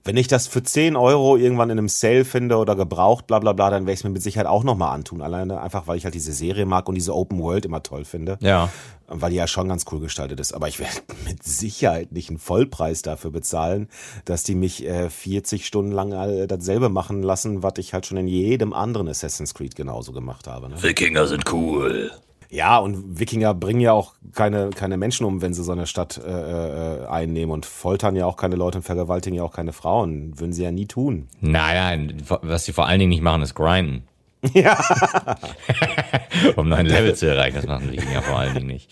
Wenn 0.06 0.18
ich 0.18 0.28
das 0.28 0.46
für 0.46 0.62
10 0.62 0.96
Euro 0.96 1.38
irgendwann 1.38 1.70
in 1.70 1.78
einem 1.78 1.88
Sale 1.88 2.26
finde 2.26 2.58
oder 2.58 2.76
gebraucht, 2.76 3.26
bla 3.26 3.38
bla 3.38 3.54
bla, 3.54 3.70
dann 3.70 3.84
werde 3.84 3.94
ich 3.94 4.00
es 4.00 4.04
mir 4.04 4.10
mit 4.10 4.22
Sicherheit 4.22 4.46
auch 4.46 4.62
nochmal 4.62 4.94
antun. 4.94 5.22
Alleine 5.22 5.62
einfach, 5.62 5.86
weil 5.86 5.96
ich 5.96 6.04
halt 6.04 6.14
diese 6.14 6.32
Serie 6.32 6.66
mag 6.66 6.90
und 6.90 6.94
diese 6.94 7.14
Open 7.14 7.38
World 7.38 7.64
immer 7.64 7.82
toll 7.82 8.04
finde. 8.04 8.36
Ja. 8.40 8.68
Weil 9.06 9.30
die 9.30 9.36
ja 9.36 9.46
schon 9.46 9.66
ganz 9.66 9.86
cool 9.90 10.00
gestaltet 10.00 10.40
ist. 10.40 10.52
Aber 10.52 10.68
ich 10.68 10.78
werde 10.78 10.92
mit 11.26 11.42
Sicherheit 11.42 12.12
nicht 12.12 12.28
einen 12.28 12.38
Vollpreis 12.38 13.00
dafür 13.00 13.30
bezahlen, 13.30 13.88
dass 14.26 14.42
die 14.42 14.54
mich 14.54 14.86
äh, 14.86 15.08
40 15.08 15.64
Stunden 15.64 15.92
lang 15.92 16.12
äh, 16.12 16.46
dasselbe 16.46 16.90
machen 16.90 17.22
lassen, 17.22 17.62
was 17.62 17.74
ich 17.78 17.94
halt 17.94 18.04
schon 18.04 18.18
in 18.18 18.28
jedem 18.28 18.74
anderen 18.74 19.08
Assassin's 19.08 19.54
Creed 19.54 19.74
genauso 19.74 20.12
gemacht 20.12 20.46
habe. 20.46 20.68
Ne? 20.68 20.82
Wikinger 20.82 21.26
sind 21.26 21.50
cool. 21.50 22.10
Ja, 22.54 22.78
und 22.78 23.18
Wikinger 23.18 23.52
bringen 23.52 23.80
ja 23.80 23.90
auch 23.92 24.14
keine, 24.32 24.70
keine 24.70 24.96
Menschen 24.96 25.26
um, 25.26 25.42
wenn 25.42 25.52
sie 25.52 25.64
so 25.64 25.72
eine 25.72 25.88
Stadt 25.88 26.20
äh, 26.24 26.30
äh, 26.30 27.06
einnehmen 27.06 27.50
und 27.50 27.66
foltern 27.66 28.14
ja 28.14 28.26
auch 28.26 28.36
keine 28.36 28.54
Leute 28.54 28.78
und 28.78 28.84
vergewaltigen 28.84 29.36
ja 29.36 29.42
auch 29.42 29.52
keine 29.52 29.72
Frauen. 29.72 30.38
Würden 30.38 30.52
sie 30.52 30.62
ja 30.62 30.70
nie 30.70 30.86
tun. 30.86 31.26
Nein, 31.40 32.06
nein, 32.06 32.22
was 32.42 32.64
sie 32.64 32.72
vor 32.72 32.86
allen 32.86 33.00
Dingen 33.00 33.08
nicht 33.10 33.22
machen, 33.22 33.42
ist 33.42 33.56
grinden. 33.56 34.04
Ja. 34.52 34.78
um 36.56 36.68
neuen 36.68 36.86
Level 36.86 37.16
zu 37.16 37.26
erreichen, 37.26 37.56
das 37.56 37.66
machen 37.66 37.90
Wikinger 37.90 38.22
vor 38.22 38.38
allen 38.38 38.54
Dingen 38.54 38.68
nicht. 38.68 38.88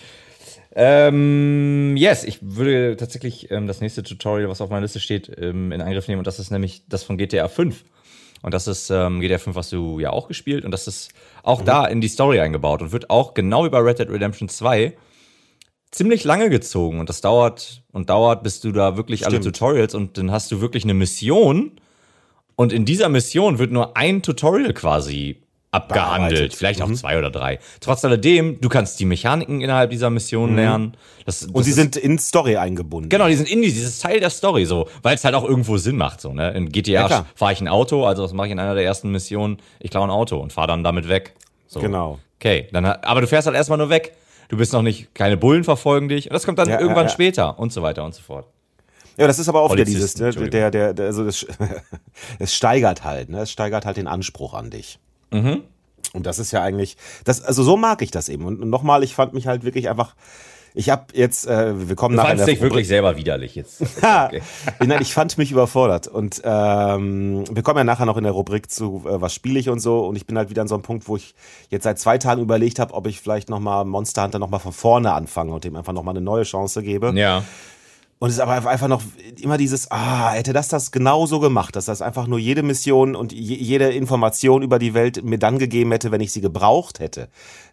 Ähm, 0.75 1.97
yes, 1.97 2.25
ich 2.25 2.39
würde 2.41 2.97
tatsächlich 2.97 3.49
ähm, 3.53 3.69
das 3.69 3.81
nächste 3.81 4.03
Tutorial, 4.03 4.49
was 4.49 4.61
auf 4.61 4.71
meiner 4.71 4.83
Liste 4.83 4.99
steht, 4.99 5.31
ähm, 5.39 5.71
in 5.71 5.83
Angriff 5.83 6.09
nehmen 6.09 6.19
und 6.19 6.27
das 6.27 6.41
ist 6.41 6.51
nämlich 6.51 6.83
das 6.89 7.05
von 7.05 7.17
GTA 7.17 7.47
5. 7.47 7.85
Und 8.43 8.53
das 8.55 8.67
ist 8.67 8.91
ähm, 8.91 9.21
GTA 9.21 9.39
5, 9.39 9.57
was 9.57 9.71
du 9.71 10.01
ja 10.01 10.11
auch 10.11 10.29
gespielt 10.29 10.65
und 10.65 10.73
das 10.73 10.89
ist 10.89 11.13
auch 11.43 11.63
da 11.63 11.87
in 11.87 12.01
die 12.01 12.09
Story 12.09 12.41
eingebaut 12.41 12.83
und 12.83 12.93
wird 12.93 13.09
auch 13.09 13.35
genau 13.35 13.65
wie 13.65 13.71
bei 13.71 13.79
Red 13.79 14.01
Dead 14.01 14.11
Redemption 14.11 14.49
2 14.49 14.97
ziemlich 15.93 16.25
lange 16.25 16.51
gezogen 16.51 16.99
und 16.99 17.09
das 17.09 17.21
dauert 17.21 17.83
und 17.93 18.11
dauert, 18.11 18.43
bis 18.43 18.61
du 18.61 18.73
da 18.73 18.97
wirklich 18.97 19.27
alle 19.27 19.37
Stimmt. 19.37 19.57
Tutorials 19.57 19.95
und 19.95 20.19
dann 20.19 20.33
hast 20.33 20.51
du 20.51 20.61
wirklich 20.61 20.83
eine 20.85 20.95
Mission 20.95 21.73
und 22.57 22.73
in 22.73 22.85
dieser 22.85 23.09
Mission 23.09 23.59
wird 23.59 23.71
nur 23.71 23.97
ein 23.97 24.23
Tutorial 24.23 24.75
quasi 24.75 25.43
abgehandelt, 25.73 26.55
vielleicht 26.55 26.81
auch 26.83 26.87
Mhm. 26.89 26.95
zwei 26.97 27.19
oder 27.19 27.31
drei. 27.31 27.59
Trotz 27.81 28.05
alledem, 28.05 28.61
du 28.61 28.69
kannst 28.69 29.01
die 29.01 29.05
Mechaniken 29.07 29.61
innerhalb 29.63 29.91
dieser 29.91 30.11
Mission 30.11 30.55
lernen. 30.55 30.97
Das, 31.25 31.41
das 31.41 31.49
Mhm. 31.49 31.55
Und 31.55 31.65
sie 31.65 31.73
sind 31.73 31.97
in 31.97 32.19
Story 32.19 32.57
eingebunden. 32.59 33.09
Genau, 33.09 33.27
die 33.27 33.35
sind 33.35 33.51
in 33.51 33.63
die, 33.63 33.73
dieses 33.73 33.99
Teil 33.99 34.21
der 34.21 34.31
Story 34.31 34.67
so, 34.67 34.89
weil 35.03 35.15
es 35.17 35.25
halt 35.25 35.35
auch 35.35 35.45
irgendwo 35.45 35.79
Sinn 35.79 35.97
macht 35.97 36.21
so, 36.21 36.33
ne? 36.33 36.51
In 36.53 36.65
Ja, 36.67 36.71
GTA 36.71 37.07
klar. 37.07 37.27
fahre 37.35 37.53
ich 37.55 37.61
ein 37.61 37.69
Auto, 37.69 38.05
also 38.05 38.23
was 38.23 38.33
mache 38.33 38.47
ich 38.49 38.53
in 38.53 38.61
einer 38.61 38.75
der 38.75 38.85
ersten 38.85 39.11
Missionen? 39.11 39.59
Ich 39.81 39.91
klaue 39.91 40.05
ein 40.07 40.11
Auto 40.11 40.37
und 40.39 40.53
fahre 40.53 40.69
dann 40.69 40.85
damit 40.85 41.09
weg. 41.09 41.35
So. 41.67 41.81
Genau. 41.81 42.19
Okay, 42.39 42.69
dann 42.73 42.85
aber 42.85 43.21
du 43.23 43.27
fährst 43.27 43.47
halt 43.47 43.57
erstmal 43.57 43.79
nur 43.79 43.89
weg. 43.89 44.13
Du 44.49 44.59
bist 44.59 44.75
noch 44.75 44.83
nicht, 44.83 45.15
keine 45.15 45.39
Bullen 45.39 45.65
verfolgen 45.65 46.11
dich 46.11 46.27
und 46.29 46.35
das 46.35 46.45
kommt 46.45 46.59
dann 46.59 46.69
Ja, 46.69 46.79
irgendwann 46.79 47.05
ja, 47.07 47.11
ja. 47.11 47.15
später 47.15 47.59
und 47.59 47.73
so 47.73 47.81
weiter 47.81 48.05
und 48.05 48.15
so 48.15 48.21
fort. 48.21 48.47
Ja, 49.17 49.27
das 49.27 49.39
ist 49.39 49.49
aber 49.49 49.63
auch 49.63 49.73
wieder 49.73 49.85
dieses, 49.85 50.19
ne, 50.19 50.33
der, 50.33 50.71
der, 50.71 50.93
der, 50.95 51.07
also 51.07 51.25
das, 51.25 51.47
es 52.39 52.55
steigert 52.55 53.05
halt, 53.05 53.31
ne? 53.31 53.41
Es 53.43 53.51
steigert 53.51 53.87
halt 53.87 53.97
den 53.97 54.07
Anspruch 54.07 54.53
an 54.55 54.71
dich. 54.71 54.99
Mhm. 55.33 55.63
Und 56.15 56.27
das 56.27 56.39
ist 56.39 56.53
ja 56.53 56.63
eigentlich, 56.63 56.97
das, 57.25 57.43
also 57.43 57.63
so 57.63 57.77
mag 57.77 58.03
ich 58.03 58.11
das 58.11 58.29
eben. 58.29 58.45
Und 58.45 58.61
nochmal, 58.69 59.03
ich 59.03 59.15
fand 59.15 59.33
mich 59.33 59.47
halt 59.47 59.65
wirklich 59.65 59.89
einfach 59.89 60.15
Ich 60.75 60.89
habe 60.89 61.07
jetzt, 61.13 61.47
äh, 61.47 61.89
wir 61.89 61.97
kommen 61.97 62.17
Du 62.17 62.23
nachher. 62.23 62.37
der 62.37 62.47
dich 62.47 62.61
wirklich 62.61 62.89
selber 62.89 63.17
widerlich 63.17 63.55
jetzt. 63.55 63.83
Okay. 64.03 64.43
Nein, 64.85 65.03
ich 65.03 65.13
fand 65.13 65.37
mich 65.39 65.53
überfordert. 65.53 66.09
Und 66.09 66.41
ähm, 66.45 67.45
wir 67.51 67.63
kommen 67.63 67.79
ja 67.79 67.85
nachher 67.85 68.07
noch 68.07 68.17
in 68.17 68.25
der 68.25 68.33
Rubrik 68.33 68.71
zu, 68.71 69.05
äh, 69.07 69.21
was 69.21 69.35
spiele 69.35 69.59
ich 69.59 69.69
und 69.69 69.81
so. 69.81 70.07
Und 70.07 70.17
ich 70.17 70.27
bin 70.27 70.37
halt 70.39 70.49
wieder 70.51 70.63
an 70.63 70.69
so 70.69 70.75
einem 70.75 70.83
Punkt, 70.83 71.09
wo 71.09 71.17
ich 71.17 71.35
jetzt 71.71 71.85
seit 71.85 71.99
zwei 71.99 72.17
Tagen 72.19 72.41
überlegt 72.43 72.79
habe, 72.79 72.95
ob 72.95 73.07
ich 73.07 73.21
vielleicht 73.21 73.49
nochmal 73.51 73.85
Monster 73.85 74.23
Hunter 74.25 74.39
nochmal 74.39 74.61
von 74.61 74.73
vorne 74.73 75.13
anfange 75.13 75.53
und 75.53 75.65
dem 75.65 75.77
einfach 75.77 75.93
nochmal 75.93 76.13
eine 76.17 76.25
neue 76.25 76.45
Chance 76.45 76.83
gebe. 76.83 77.13
Ja. 77.15 77.43
Und 78.23 78.29
es 78.29 78.37
ist 78.37 78.41
aber 78.41 78.71
einfach 78.71 78.87
noch 78.87 79.03
immer 79.41 79.59
dieses, 79.59 79.91
ah, 79.91 80.31
hätte 80.31 80.53
das 80.53 80.69
das 80.69 80.93
genauso 80.93 81.41
gemacht, 81.41 81.75
dass 81.75 81.87
das 81.87 82.01
einfach 82.03 82.29
nur 82.29 82.39
jede 82.39 82.63
Mission 82.63 83.17
und 83.17 83.33
je, 83.33 83.57
jede 83.57 83.91
Information 83.91 84.63
über 84.63 84.79
die 84.79 84.95
Welt 84.95 85.25
mir 85.25 85.41
dann 85.41 85.59
gegeben 85.59 85.91
hätte, 85.91 86.13
wenn 86.13 86.21
ich 86.21 86.31
sie 86.31 86.41
gebraucht 86.41 87.01
hätte, 87.01 87.31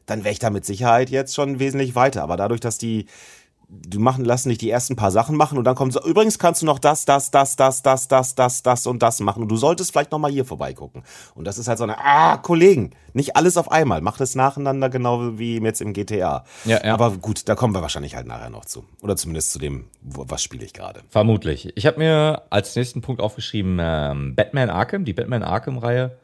dann 0.07 0.23
wäre 0.23 0.31
ich 0.31 0.39
da 0.39 0.49
mit 0.49 0.65
Sicherheit 0.65 1.11
jetzt 1.11 1.35
schon 1.35 1.59
wesentlich 1.59 1.93
weiter. 1.93 2.23
Aber 2.23 2.35
dadurch, 2.35 2.61
dass 2.61 2.79
die, 2.79 3.05
du 3.69 3.99
machen, 3.99 4.25
lassen 4.25 4.49
dich 4.49 4.57
die 4.57 4.69
ersten 4.69 4.95
paar 4.95 5.11
Sachen 5.11 5.35
machen 5.35 5.57
und 5.57 5.63
dann 5.63 5.75
kommt 5.75 5.93
so, 5.93 6.03
übrigens 6.03 6.39
kannst 6.39 6.61
du 6.61 6.65
noch 6.65 6.79
das, 6.79 7.05
das, 7.05 7.29
das, 7.29 7.55
das, 7.55 7.83
das, 7.83 8.07
das, 8.07 8.35
das, 8.35 8.63
das 8.63 8.87
und 8.87 9.03
das 9.03 9.19
machen 9.19 9.43
und 9.43 9.49
du 9.49 9.57
solltest 9.57 9.91
vielleicht 9.91 10.11
nochmal 10.11 10.31
hier 10.31 10.43
vorbeigucken. 10.43 11.03
Und 11.35 11.45
das 11.45 11.57
ist 11.57 11.67
halt 11.67 11.77
so 11.77 11.83
eine, 11.83 11.97
ah, 11.99 12.37
Kollegen, 12.37 12.91
nicht 13.13 13.35
alles 13.35 13.57
auf 13.57 13.71
einmal, 13.71 14.01
macht 14.01 14.21
es 14.21 14.33
nacheinander, 14.33 14.89
genau 14.89 15.37
wie 15.37 15.59
jetzt 15.59 15.81
im 15.81 15.93
GTA. 15.93 16.45
Ja, 16.65 16.83
ja. 16.83 16.93
Aber 16.93 17.11
gut, 17.11 17.47
da 17.47 17.55
kommen 17.55 17.75
wir 17.75 17.81
wahrscheinlich 17.81 18.15
halt 18.15 18.25
nachher 18.25 18.49
noch 18.49 18.65
zu. 18.65 18.85
Oder 19.03 19.15
zumindest 19.15 19.51
zu 19.51 19.59
dem, 19.59 19.85
was 20.01 20.41
spiele 20.41 20.65
ich 20.65 20.73
gerade. 20.73 21.01
Vermutlich. 21.09 21.71
Ich 21.75 21.85
habe 21.85 21.99
mir 21.99 22.43
als 22.49 22.75
nächsten 22.75 23.01
Punkt 23.01 23.21
aufgeschrieben, 23.21 23.77
ähm, 23.79 24.35
Batman 24.35 24.69
Arkham, 24.69 25.05
die 25.05 25.13
Batman 25.13 25.43
Arkham-Reihe. 25.43 26.17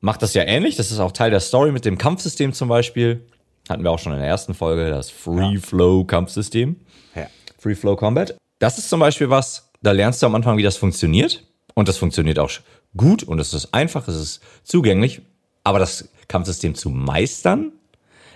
Macht 0.00 0.20
das 0.22 0.34
ja 0.34 0.42
ähnlich. 0.42 0.74
Das 0.74 0.90
ist 0.90 0.98
auch 0.98 1.12
Teil 1.12 1.30
der 1.30 1.38
Story 1.38 1.70
mit 1.70 1.84
dem 1.84 1.96
Kampfsystem 1.96 2.52
zum 2.52 2.68
Beispiel. 2.68 3.24
Hatten 3.72 3.84
wir 3.84 3.90
auch 3.90 3.98
schon 3.98 4.12
in 4.12 4.18
der 4.18 4.28
ersten 4.28 4.52
Folge, 4.52 4.90
das 4.90 5.08
Free 5.08 5.56
Flow 5.56 6.04
Kampfsystem. 6.04 6.76
Ja. 7.14 7.26
Free 7.58 7.74
Flow 7.74 7.96
Combat. 7.96 8.36
Das 8.58 8.76
ist 8.76 8.90
zum 8.90 9.00
Beispiel 9.00 9.30
was, 9.30 9.70
da 9.80 9.92
lernst 9.92 10.22
du 10.22 10.26
am 10.26 10.34
Anfang, 10.34 10.58
wie 10.58 10.62
das 10.62 10.76
funktioniert. 10.76 11.46
Und 11.72 11.88
das 11.88 11.96
funktioniert 11.96 12.38
auch 12.38 12.50
gut 12.94 13.22
und 13.22 13.38
es 13.38 13.54
ist 13.54 13.72
einfach, 13.72 14.06
es 14.08 14.16
ist 14.16 14.40
zugänglich. 14.62 15.22
Aber 15.64 15.78
das 15.78 16.10
Kampfsystem 16.28 16.74
zu 16.74 16.90
meistern, 16.90 17.72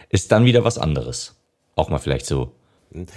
ist 0.08 0.32
dann 0.32 0.46
wieder 0.46 0.64
was 0.64 0.78
anderes. 0.78 1.34
Auch 1.74 1.90
mal 1.90 1.98
vielleicht 1.98 2.24
so. 2.24 2.52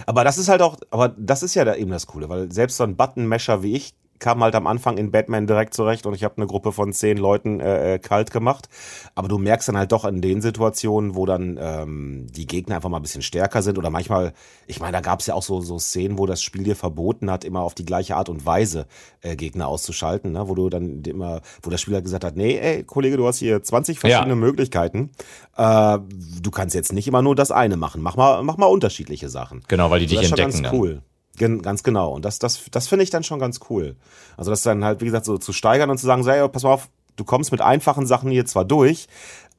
Aber 0.05 0.25
das 0.25 0.37
ist 0.37 0.49
halt 0.49 0.61
auch, 0.61 0.75
aber 0.91 1.07
das 1.07 1.41
ist 1.41 1.55
ja 1.55 1.63
da 1.63 1.75
eben 1.75 1.91
das 1.91 2.05
Coole, 2.05 2.27
weil 2.27 2.51
selbst 2.51 2.75
so 2.75 2.83
ein 2.83 2.97
Button-Mesher 2.97 3.63
wie 3.63 3.77
ich 3.77 3.93
kam 4.19 4.43
halt 4.43 4.55
am 4.55 4.67
Anfang 4.67 4.97
in 4.97 5.11
Batman 5.11 5.47
direkt 5.47 5.73
zurecht 5.73 6.05
und 6.05 6.13
ich 6.13 6.23
habe 6.23 6.37
eine 6.37 6.47
Gruppe 6.47 6.71
von 6.71 6.93
zehn 6.93 7.17
Leuten 7.17 7.59
äh, 7.59 7.95
äh, 7.95 7.99
kalt 7.99 8.31
gemacht. 8.31 8.69
Aber 9.15 9.27
du 9.27 9.37
merkst 9.37 9.67
dann 9.69 9.77
halt 9.77 9.91
doch 9.91 10.05
in 10.05 10.21
den 10.21 10.41
Situationen, 10.41 11.15
wo 11.15 11.25
dann 11.25 11.57
ähm, 11.61 12.27
die 12.29 12.45
Gegner 12.45 12.75
einfach 12.75 12.89
mal 12.89 12.97
ein 12.97 13.01
bisschen 13.01 13.21
stärker 13.21 13.61
sind 13.61 13.77
oder 13.77 13.89
manchmal, 13.89 14.33
ich 14.67 14.79
meine, 14.79 14.93
da 14.93 15.01
gab 15.01 15.21
es 15.21 15.27
ja 15.27 15.33
auch 15.33 15.43
so, 15.43 15.61
so 15.61 15.79
Szenen, 15.79 16.17
wo 16.17 16.25
das 16.25 16.41
Spiel 16.41 16.63
dir 16.63 16.75
verboten 16.75 17.31
hat, 17.31 17.43
immer 17.43 17.61
auf 17.61 17.75
die 17.75 17.85
gleiche 17.85 18.15
Art 18.15 18.29
und 18.29 18.45
Weise 18.45 18.87
äh, 19.21 19.35
Gegner 19.35 19.67
auszuschalten, 19.67 20.31
ne? 20.31 20.47
wo 20.47 20.55
du 20.55 20.69
dann 20.69 21.01
immer, 21.03 21.41
wo 21.63 21.69
der 21.69 21.77
Spieler 21.77 22.01
gesagt 22.01 22.23
hat, 22.23 22.35
nee, 22.35 22.57
ey, 22.57 22.83
Kollege, 22.83 23.17
du 23.17 23.27
hast 23.27 23.37
hier 23.39 23.63
20 23.63 23.99
verschiedene 23.99 24.29
Ja. 24.29 24.35
Möglichkeiten. 24.35 25.11
Äh, 25.55 25.99
du 26.41 26.51
kannst 26.51 26.75
jetzt 26.75 26.93
nicht 26.93 27.07
immer 27.07 27.21
nur 27.21 27.35
das 27.35 27.51
eine 27.51 27.77
machen. 27.77 28.01
Mach 28.01 28.15
mal, 28.15 28.43
mach 28.43 28.57
mal 28.57 28.67
unterschiedliche 28.67 29.29
Sachen. 29.29 29.63
Genau, 29.67 29.89
weil 29.89 29.99
die 29.99 30.07
dich 30.07 30.17
das 30.17 30.25
ist 30.25 30.29
schon 30.29 30.39
entdecken 30.39 30.63
ganz 30.63 30.73
cool. 30.73 31.01
Gen 31.39 31.63
ganz 31.63 31.81
genau. 31.81 32.11
Und 32.13 32.23
das, 32.25 32.37
das, 32.37 32.61
das 32.69 32.87
finde 32.87 33.01
ich 33.03 33.09
dann 33.09 33.23
schon 33.23 33.39
ganz 33.39 33.59
cool. 33.71 33.95
Also 34.37 34.51
das 34.51 34.61
dann 34.61 34.83
halt, 34.85 35.01
wie 35.01 35.05
gesagt, 35.05 35.25
so 35.25 35.39
zu 35.39 35.51
steigern 35.53 35.89
und 35.89 35.97
zu 35.97 36.05
sagen, 36.05 36.23
so, 36.23 36.29
ey, 36.29 36.47
pass 36.47 36.61
mal 36.61 36.73
auf, 36.73 36.89
du 37.15 37.23
kommst 37.23 37.51
mit 37.51 37.61
einfachen 37.61 38.05
Sachen 38.05 38.29
hier 38.29 38.45
zwar 38.45 38.63
durch, 38.65 39.07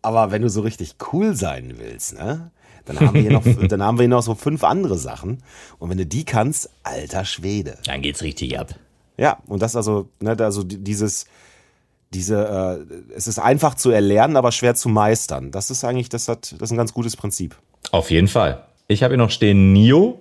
aber 0.03 0.31
wenn 0.31 0.43
du 0.43 0.49
so 0.49 0.61
richtig 0.61 0.95
cool 1.13 1.35
sein 1.35 1.75
willst, 1.79 2.15
ne? 2.15 2.53
Dann 2.87 2.99
haben 3.01 3.15
wir 3.15 3.21
hier 3.23 3.33
noch, 3.33 3.45
dann 3.69 3.83
haben 3.83 3.99
wir 3.99 4.03
hier 4.05 4.09
noch 4.09 4.23
so 4.23 4.35
fünf 4.35 4.65
andere 4.65 4.97
Sachen. 4.97 5.43
Und 5.79 5.91
wenn 5.91 5.99
du 5.99 6.07
die 6.07 6.25
kannst, 6.25 6.71
alter 6.83 7.25
Schwede. 7.25 7.77
Dann 7.85 8.01
geht's 8.03 8.23
richtig 8.23 8.59
ab. 8.59 8.75
Ja, 9.19 9.39
und 9.47 9.61
das 9.61 9.77
also, 9.77 10.09
ne, 10.21 10.35
also 10.39 10.63
die- 10.63 10.79
dieses, 10.83 11.27
diese, 12.15 12.79
äh, 12.89 13.15
es 13.15 13.27
ist 13.29 13.39
einfach 13.39 13.75
zu 13.75 13.91
erlernen, 13.91 14.37
aber 14.37 14.51
schwer 14.51 14.75
zu 14.75 14.89
meistern. 14.89 15.51
Das 15.53 15.71
ist 15.71 15.85
eigentlich, 15.85 16.09
das 16.09 16.27
hat, 16.29 16.53
das 16.53 16.69
ist 16.69 16.71
ein 16.73 16.77
ganz 16.79 16.93
gutes 16.95 17.17
Prinzip. 17.17 17.57
Auf 17.93 18.11
jeden 18.11 18.29
Fall. 18.29 18.65
Ich 18.89 19.03
habe 19.03 19.13
hier 19.15 19.19
noch 19.19 19.31
stehen 19.31 19.73
Nio. 19.73 20.19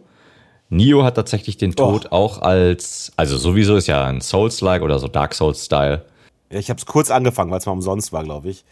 Nio 0.70 1.04
hat 1.04 1.16
tatsächlich 1.16 1.58
den 1.58 1.76
Tod 1.76 2.12
auch 2.12 2.42
als, 2.42 3.12
also 3.18 3.38
sowieso 3.38 3.76
ist 3.76 3.88
ja 3.88 4.06
ein 4.06 4.22
Souls-like 4.22 4.84
oder 4.84 5.00
so 5.00 5.08
Dark 5.08 5.34
Souls-Style. 5.34 6.06
Ja, 6.52 6.60
ich 6.60 6.70
habe 6.70 6.80
es 6.80 6.86
kurz 6.86 7.12
angefangen, 7.12 7.52
weil 7.52 7.60
es 7.60 7.66
mal 7.66 7.74
umsonst 7.74 8.12
war, 8.14 8.24
glaube 8.24 8.50
ich. 8.50 8.66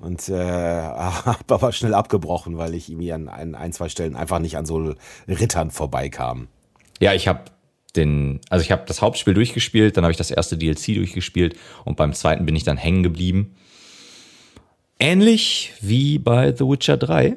Und 0.00 0.28
äh, 0.28 0.34
habe 0.42 1.38
aber 1.48 1.72
schnell 1.72 1.94
abgebrochen, 1.94 2.56
weil 2.58 2.74
ich 2.74 2.90
irgendwie 2.90 3.12
an, 3.12 3.28
an 3.28 3.54
ein, 3.54 3.72
zwei 3.72 3.88
Stellen 3.88 4.16
einfach 4.16 4.38
nicht 4.38 4.56
an 4.56 4.66
so 4.66 4.94
Rittern 5.28 5.70
vorbeikam. 5.70 6.48
Ja, 7.00 7.12
ich 7.12 7.28
habe 7.28 7.40
den, 7.96 8.40
also 8.50 8.62
ich 8.62 8.72
habe 8.72 8.84
das 8.86 9.02
Hauptspiel 9.02 9.34
durchgespielt, 9.34 9.96
dann 9.96 10.04
habe 10.04 10.12
ich 10.12 10.18
das 10.18 10.30
erste 10.30 10.56
DLC 10.56 10.94
durchgespielt 10.94 11.56
und 11.84 11.96
beim 11.96 12.12
zweiten 12.12 12.46
bin 12.46 12.56
ich 12.56 12.64
dann 12.64 12.76
hängen 12.76 13.02
geblieben. 13.02 13.54
Ähnlich 14.98 15.72
wie 15.80 16.18
bei 16.18 16.54
The 16.54 16.64
Witcher 16.64 16.96
3. 16.96 17.34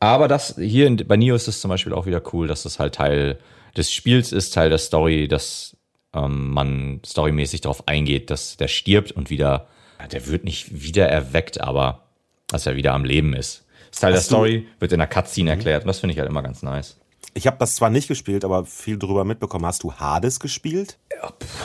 Aber 0.00 0.28
das 0.28 0.54
hier 0.56 0.86
in, 0.86 0.96
bei 0.96 1.16
Neo 1.16 1.34
ist 1.34 1.48
es 1.48 1.60
zum 1.60 1.70
Beispiel 1.70 1.92
auch 1.92 2.06
wieder 2.06 2.22
cool, 2.32 2.46
dass 2.46 2.62
das 2.62 2.78
halt 2.78 2.94
Teil 2.94 3.38
des 3.76 3.92
Spiels 3.92 4.32
ist, 4.32 4.54
Teil 4.54 4.70
der 4.70 4.78
Story, 4.78 5.28
dass 5.28 5.76
ähm, 6.14 6.50
man 6.50 7.00
storymäßig 7.04 7.62
darauf 7.62 7.86
eingeht, 7.88 8.30
dass 8.30 8.56
der 8.56 8.68
stirbt 8.68 9.12
und 9.12 9.30
wieder, 9.30 9.68
der 10.12 10.26
wird 10.26 10.44
nicht 10.44 10.82
wieder 10.82 11.08
erweckt, 11.08 11.60
aber 11.60 12.04
dass 12.46 12.66
er 12.66 12.76
wieder 12.76 12.94
am 12.94 13.04
Leben 13.04 13.34
ist. 13.34 13.64
Das 13.90 14.00
Teil 14.00 14.14
Hast 14.14 14.30
der 14.30 14.36
Story 14.36 14.68
wird 14.78 14.92
in 14.92 14.98
der 14.98 15.08
Cutscene 15.08 15.50
erklärt 15.50 15.84
und 15.84 15.88
das 15.88 16.00
finde 16.00 16.12
ich 16.12 16.18
halt 16.18 16.28
immer 16.28 16.42
ganz 16.42 16.62
nice. 16.62 16.98
Ich 17.34 17.46
habe 17.46 17.56
das 17.58 17.76
zwar 17.76 17.90
nicht 17.90 18.08
gespielt, 18.08 18.44
aber 18.44 18.64
viel 18.64 18.98
drüber 18.98 19.24
mitbekommen. 19.24 19.66
Hast 19.66 19.82
du 19.82 19.92
Hades 19.92 20.40
gespielt? 20.40 20.98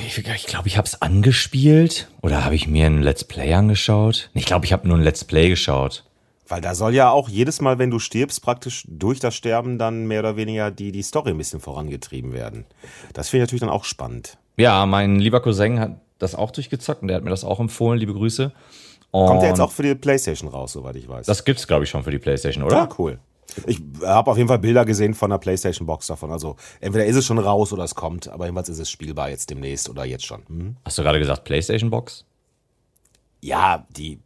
Ich 0.05 0.15
glaube, 0.15 0.35
ich, 0.35 0.45
glaub, 0.45 0.65
ich 0.65 0.77
habe 0.77 0.87
es 0.87 1.01
angespielt 1.01 2.09
oder 2.21 2.43
habe 2.43 2.55
ich 2.55 2.67
mir 2.67 2.85
ein 2.85 3.01
Let's 3.01 3.23
Play 3.23 3.53
angeschaut? 3.53 4.29
Ich 4.33 4.45
glaube, 4.45 4.65
ich 4.65 4.73
habe 4.73 4.87
nur 4.87 4.97
ein 4.97 5.03
Let's 5.03 5.23
Play 5.23 5.49
geschaut. 5.49 6.03
Weil 6.47 6.61
da 6.61 6.75
soll 6.75 6.93
ja 6.93 7.09
auch 7.09 7.29
jedes 7.29 7.61
Mal, 7.61 7.79
wenn 7.79 7.89
du 7.89 7.99
stirbst, 7.99 8.41
praktisch 8.41 8.85
durch 8.87 9.19
das 9.19 9.35
Sterben 9.35 9.77
dann 9.77 10.07
mehr 10.07 10.19
oder 10.19 10.35
weniger 10.35 10.71
die, 10.71 10.91
die 10.91 11.01
Story 11.01 11.31
ein 11.31 11.37
bisschen 11.37 11.61
vorangetrieben 11.61 12.33
werden. 12.33 12.65
Das 13.13 13.29
finde 13.29 13.43
ich 13.43 13.47
natürlich 13.47 13.61
dann 13.61 13.69
auch 13.69 13.85
spannend. 13.85 14.37
Ja, 14.57 14.85
mein 14.85 15.19
lieber 15.19 15.41
Cousin 15.41 15.79
hat 15.79 16.01
das 16.19 16.35
auch 16.35 16.51
durchgezockt 16.51 17.01
und 17.01 17.07
der 17.07 17.17
hat 17.17 17.23
mir 17.23 17.29
das 17.29 17.43
auch 17.43 17.59
empfohlen. 17.59 17.99
Liebe 17.99 18.13
Grüße. 18.13 18.51
Und 19.11 19.27
Kommt 19.27 19.41
der 19.43 19.49
jetzt 19.49 19.61
auch 19.61 19.71
für 19.71 19.83
die 19.83 19.95
Playstation 19.95 20.49
raus, 20.49 20.73
soweit 20.73 20.95
ich 20.95 21.07
weiß. 21.07 21.25
Das 21.27 21.45
gibt's, 21.45 21.67
glaube 21.67 21.83
ich, 21.83 21.89
schon 21.89 22.03
für 22.03 22.11
die 22.11 22.17
PlayStation, 22.17 22.63
oder? 22.63 22.77
Ja, 22.77 22.89
cool. 22.97 23.19
Ich 23.67 23.79
habe 24.03 24.31
auf 24.31 24.37
jeden 24.37 24.49
Fall 24.49 24.59
Bilder 24.59 24.85
gesehen 24.85 25.13
von 25.13 25.29
der 25.29 25.37
PlayStation 25.37 25.85
Box 25.85 26.07
davon. 26.07 26.31
Also 26.31 26.55
entweder 26.81 27.05
ist 27.05 27.15
es 27.15 27.25
schon 27.25 27.37
raus 27.37 27.71
oder 27.71 27.83
es 27.83 27.93
kommt, 27.93 28.27
aber 28.27 28.45
jedenfalls 28.45 28.69
ist 28.69 28.79
es 28.79 28.89
spielbar 28.89 29.29
jetzt 29.29 29.51
demnächst 29.51 29.89
oder 29.89 30.05
jetzt 30.05 30.25
schon. 30.25 30.41
Hm? 30.47 30.77
Hast 30.83 30.97
du 30.97 31.03
gerade 31.03 31.19
gesagt 31.19 31.43
PlayStation 31.43 31.91
Box? 31.91 32.25
Ja, 33.41 33.85
die, 33.95 34.19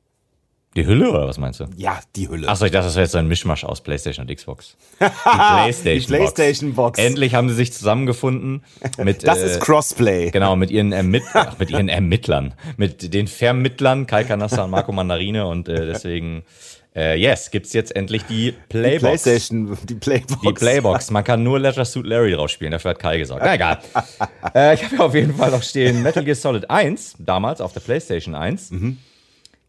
Die 0.77 0.85
Hülle 0.85 1.09
oder 1.09 1.27
was 1.27 1.37
meinst 1.39 1.59
du? 1.59 1.65
ja, 1.75 1.99
die 2.15 2.29
Hülle. 2.29 2.47
Achso, 2.47 2.63
ich 2.65 2.71
dachte, 2.71 2.85
das 2.85 2.95
wäre 2.95 3.03
jetzt 3.05 3.11
so 3.13 3.17
ein 3.17 3.27
Mischmasch 3.27 3.63
aus 3.65 3.81
PlayStation 3.81 4.27
und 4.27 4.33
Xbox. 4.35 4.77
Die 4.99 5.05
PlayStation, 5.05 5.99
Die 5.99 6.05
PlayStation 6.17 6.73
Box. 6.75 6.99
Endlich 6.99 7.33
haben 7.33 7.49
sie 7.49 7.55
sich 7.55 7.73
zusammengefunden 7.73 8.63
mit 9.03 9.27
das 9.27 9.39
äh, 9.39 9.47
ist 9.47 9.59
Crossplay. 9.59 10.29
Genau, 10.31 10.55
mit 10.55 10.69
ihren, 10.71 10.91
Ermitt 10.93 11.23
Ach, 11.33 11.57
mit 11.57 11.71
ihren 11.71 11.89
Ermittlern. 11.89 12.53
Mit 12.77 13.13
den 13.13 13.27
Vermittlern, 13.27 14.05
Kai 14.07 14.23
Kanassa 14.23 14.63
und 14.65 14.69
Marco 14.69 14.91
Mandarine. 14.91 15.47
Und 15.47 15.67
äh, 15.67 15.87
deswegen, 15.87 16.43
äh, 16.95 17.19
yes, 17.19 17.49
gibt's 17.49 17.73
jetzt 17.73 17.95
endlich 17.95 18.23
die 18.25 18.51
Die 18.51 18.57
Playbox. 18.69 19.01
PlayStation, 19.01 19.77
die 19.83 19.95
Playbox. 19.95 20.41
Die 20.41 20.53
Playbox. 20.53 21.09
Man 21.11 21.23
kann 21.23 21.41
nur 21.41 21.59
Leisure 21.59 21.85
Suit 21.85 22.05
Larry 22.05 22.33
drauf 22.33 22.51
spielen. 22.51 22.71
Dafür 22.71 22.91
hat 22.91 22.99
Kai 22.99 23.17
gesagt. 23.17 23.41
Na 23.43 23.55
egal. 23.55 23.79
äh, 24.53 24.75
ich 24.75 24.83
habe 24.83 24.95
ja 24.95 25.01
auf 25.01 25.15
jeden 25.15 25.33
Fall 25.33 25.49
noch 25.49 25.63
stehen 25.63 26.03
Metal 26.03 26.23
Gear 26.23 26.35
Solid 26.35 26.69
1, 26.69 27.15
damals 27.17 27.61
auf 27.61 27.73
der 27.73 27.79
PlayStation 27.79 28.35
1. 28.35 28.71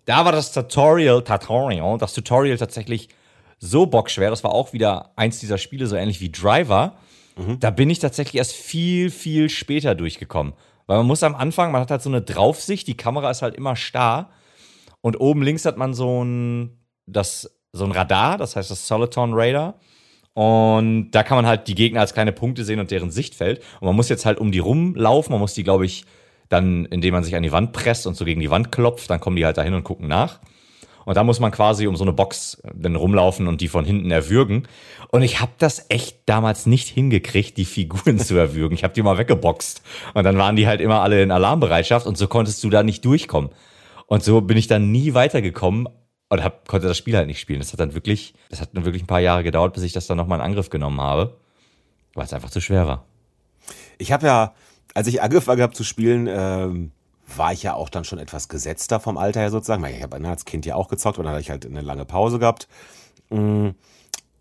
Da 0.09 0.25
war 0.25 0.33
das 0.33 0.53
Tutorial, 0.53 1.23
Tutorial, 1.23 1.99
das 1.99 2.15
Tutorial 2.15 2.57
tatsächlich 2.57 3.11
so 3.59 3.85
bockschwer. 3.85 4.31
Das 4.31 4.43
war 4.43 4.53
auch 4.53 4.73
wieder 4.73 5.13
eins 5.17 5.39
dieser 5.39 5.59
Spiele, 5.59 5.87
so 5.87 5.97
ähnlich 5.97 6.23
wie 6.23 6.33
Driver. 6.33 6.97
Da 7.61 7.69
bin 7.71 7.91
ich 7.91 7.99
tatsächlich 7.99 8.37
erst 8.37 8.55
viel, 8.55 9.11
viel 9.11 9.51
später 9.51 9.95
durchgekommen. 9.95 10.55
Weil 10.87 10.97
man 10.97 11.07
muss 11.07 11.23
am 11.23 11.35
Anfang, 11.35 11.73
man 11.73 11.83
hat 11.83 11.91
halt 11.91 12.01
so 12.01 12.09
eine 12.09 12.23
Draufsicht, 12.23 12.89
die 12.89 12.97
Kamera 12.97 13.31
ist 13.31 13.43
halt 13.43 13.55
immer 13.55 13.77
starr. 13.77 14.31
Und 15.03 15.21
oben 15.21 15.43
links 15.43 15.67
hat 15.67 15.77
man 15.77 15.93
so 15.93 16.25
ein, 16.25 16.79
das, 17.05 17.61
so 17.73 17.85
ein 17.85 17.93
Radar, 17.93 18.39
das 18.39 18.57
heißt 18.57 18.71
das 18.71 18.89
Soliton 18.89 19.33
Radar. 19.35 19.79
Und 20.33 21.11
da 21.11 21.23
kann 21.23 21.37
man 21.37 21.47
halt 21.47 21.69
die 21.69 21.75
Gegner 21.75 22.01
als 22.01 22.15
kleine 22.15 22.33
Punkte 22.33 22.65
sehen 22.65 22.81
und 22.81 22.91
deren 22.91 23.11
Sichtfeld. 23.11 23.63
Und 23.81 23.87
man 23.87 23.95
muss 23.95 24.09
jetzt 24.09 24.25
halt 24.25 24.39
um 24.39 24.53
die 24.53 24.59
rumlaufen. 24.59 25.33
Man 25.33 25.41
muss 25.41 25.53
die, 25.53 25.65
glaube 25.65 25.85
ich, 25.85 26.07
dann, 26.49 26.87
indem 26.87 27.15
man 27.15 27.25
sich 27.25 27.37
an 27.37 27.43
die 27.43 27.53
Wand 27.53 27.73
presst 27.73 28.07
und 28.07 28.15
so 28.15 28.25
gegen 28.25 28.41
die 28.41 28.51
Wand 28.51 28.73
klopft, 28.73 29.11
dann 29.11 29.21
kommen 29.21 29.37
die 29.37 29.45
halt 29.45 29.59
dahin 29.59 29.75
und 29.75 29.85
gucken 29.85 30.09
nach. 30.09 30.41
Und 31.05 31.17
da 31.17 31.25
muss 31.25 31.41
man 31.41 31.51
quasi 31.51 31.87
um 31.87 31.97
so 31.97 32.05
eine 32.05 32.13
Box 32.13 32.61
dann 32.75 32.95
rumlaufen 32.95 33.49
und 33.49 33.63
die 33.63 33.69
von 33.69 33.87
hinten 33.87 34.11
erwürgen. 34.11 34.69
Und 35.11 35.23
ich 35.23 35.41
habe 35.41 35.53
das 35.57 35.87
echt 35.89 36.19
damals 36.27 36.67
nicht 36.67 36.87
hingekriegt, 36.87 37.57
die 37.57 37.65
Figuren 37.65 38.19
zu 38.19 38.37
erwürgen. 38.37 38.75
Ich 38.75 38.85
habe 38.85 38.93
die 38.93 39.03
mal 39.03 39.17
weggeboxt. 39.17 39.83
Und 40.13 40.25
dann 40.25 40.37
waren 40.37 40.55
die 40.55 40.67
halt 40.67 40.83
immer 40.83 41.01
alle 41.01 41.23
in 41.23 41.31
Alarmbereitschaft 41.31 42.07
und 42.07 42.19
so 42.19 42.29
konntest 42.29 42.63
du 42.63 42.69
da 42.69 42.83
nicht 42.83 43.07
durchkommen. 43.07 43.49
Und 44.07 44.23
so 44.23 44.43
bin 44.43 44.59
ich 44.59 44.67
dann 44.67 44.93
nie 44.93 45.15
weitergekommen 45.15 45.89
und 46.29 46.45
hab, 46.45 46.69
konnte 46.69 46.89
das 46.89 46.99
Spiel 46.99 47.17
halt 47.17 47.27
nicht 47.27 47.41
spielen. 47.41 47.61
Das 47.61 47.73
hat 47.73 47.81
dann 47.81 47.95
wirklich, 47.95 48.35
das 48.51 48.61
hat 48.61 48.71
dann 48.75 48.85
wirklich 48.85 49.03
ein 49.03 49.07
paar 49.07 49.21
Jahre 49.21 49.43
gedauert, 49.43 49.73
bis 49.73 49.85
ich 49.85 49.95
das 49.95 50.07
dann 50.09 50.19
nochmal 50.19 50.41
in 50.41 50.45
Angriff 50.45 50.69
genommen 50.69 51.01
habe. 51.01 51.39
Weil 52.13 52.27
es 52.27 52.35
einfach 52.35 52.51
zu 52.51 52.61
schwer 52.61 52.87
war. 52.87 53.07
Ich 53.97 54.13
habe 54.13 54.27
ja, 54.27 54.55
als 54.99 55.07
ich 55.07 55.23
angefangen 55.23 55.63
habe 55.63 55.75
zu 55.75 55.85
spielen, 55.85 56.27
ähm, 56.29 56.91
war 57.37 57.53
ich 57.53 57.63
ja 57.63 57.75
auch 57.75 57.89
dann 57.89 58.03
schon 58.03 58.19
etwas 58.19 58.49
gesetzter 58.49 58.99
vom 58.99 59.17
Alter 59.17 59.39
her 59.39 59.53
sozusagen. 59.53 59.81
Weil 59.81 59.95
ich 59.95 60.03
habe 60.03 60.17
als 60.29 60.45
Kind 60.45 60.67
ja 60.67 60.75
auch 60.75 60.89
gezockt 60.89 61.19
und 61.19 61.25
dann 61.25 61.35
hatte 61.35 61.43
ich 61.43 61.51
halt 61.51 61.65
eine 61.65 61.83
lange 61.83 62.05
Pause 62.05 62.41
gehabt. 62.41 62.67
Mm. 63.31 63.69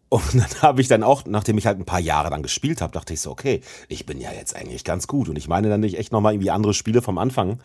Und 0.09 0.35
dann 0.35 0.47
habe 0.61 0.81
ich 0.81 0.87
dann 0.87 1.03
auch, 1.03 1.25
nachdem 1.25 1.57
ich 1.57 1.65
halt 1.65 1.79
ein 1.79 1.85
paar 1.85 1.99
Jahre 1.99 2.29
dann 2.29 2.43
gespielt 2.43 2.81
habe, 2.81 2.93
dachte 2.93 3.13
ich 3.13 3.21
so, 3.21 3.31
okay, 3.31 3.61
ich 3.87 4.05
bin 4.05 4.19
ja 4.21 4.31
jetzt 4.31 4.55
eigentlich 4.55 4.83
ganz 4.83 5.07
gut. 5.07 5.29
Und 5.29 5.37
ich 5.37 5.47
meine 5.47 5.69
dann 5.69 5.81
nicht 5.81 5.97
echt 5.97 6.11
nochmal 6.11 6.33
irgendwie 6.33 6.51
andere 6.51 6.73
Spiele 6.73 7.01
vom 7.01 7.17
Anfang 7.17 7.59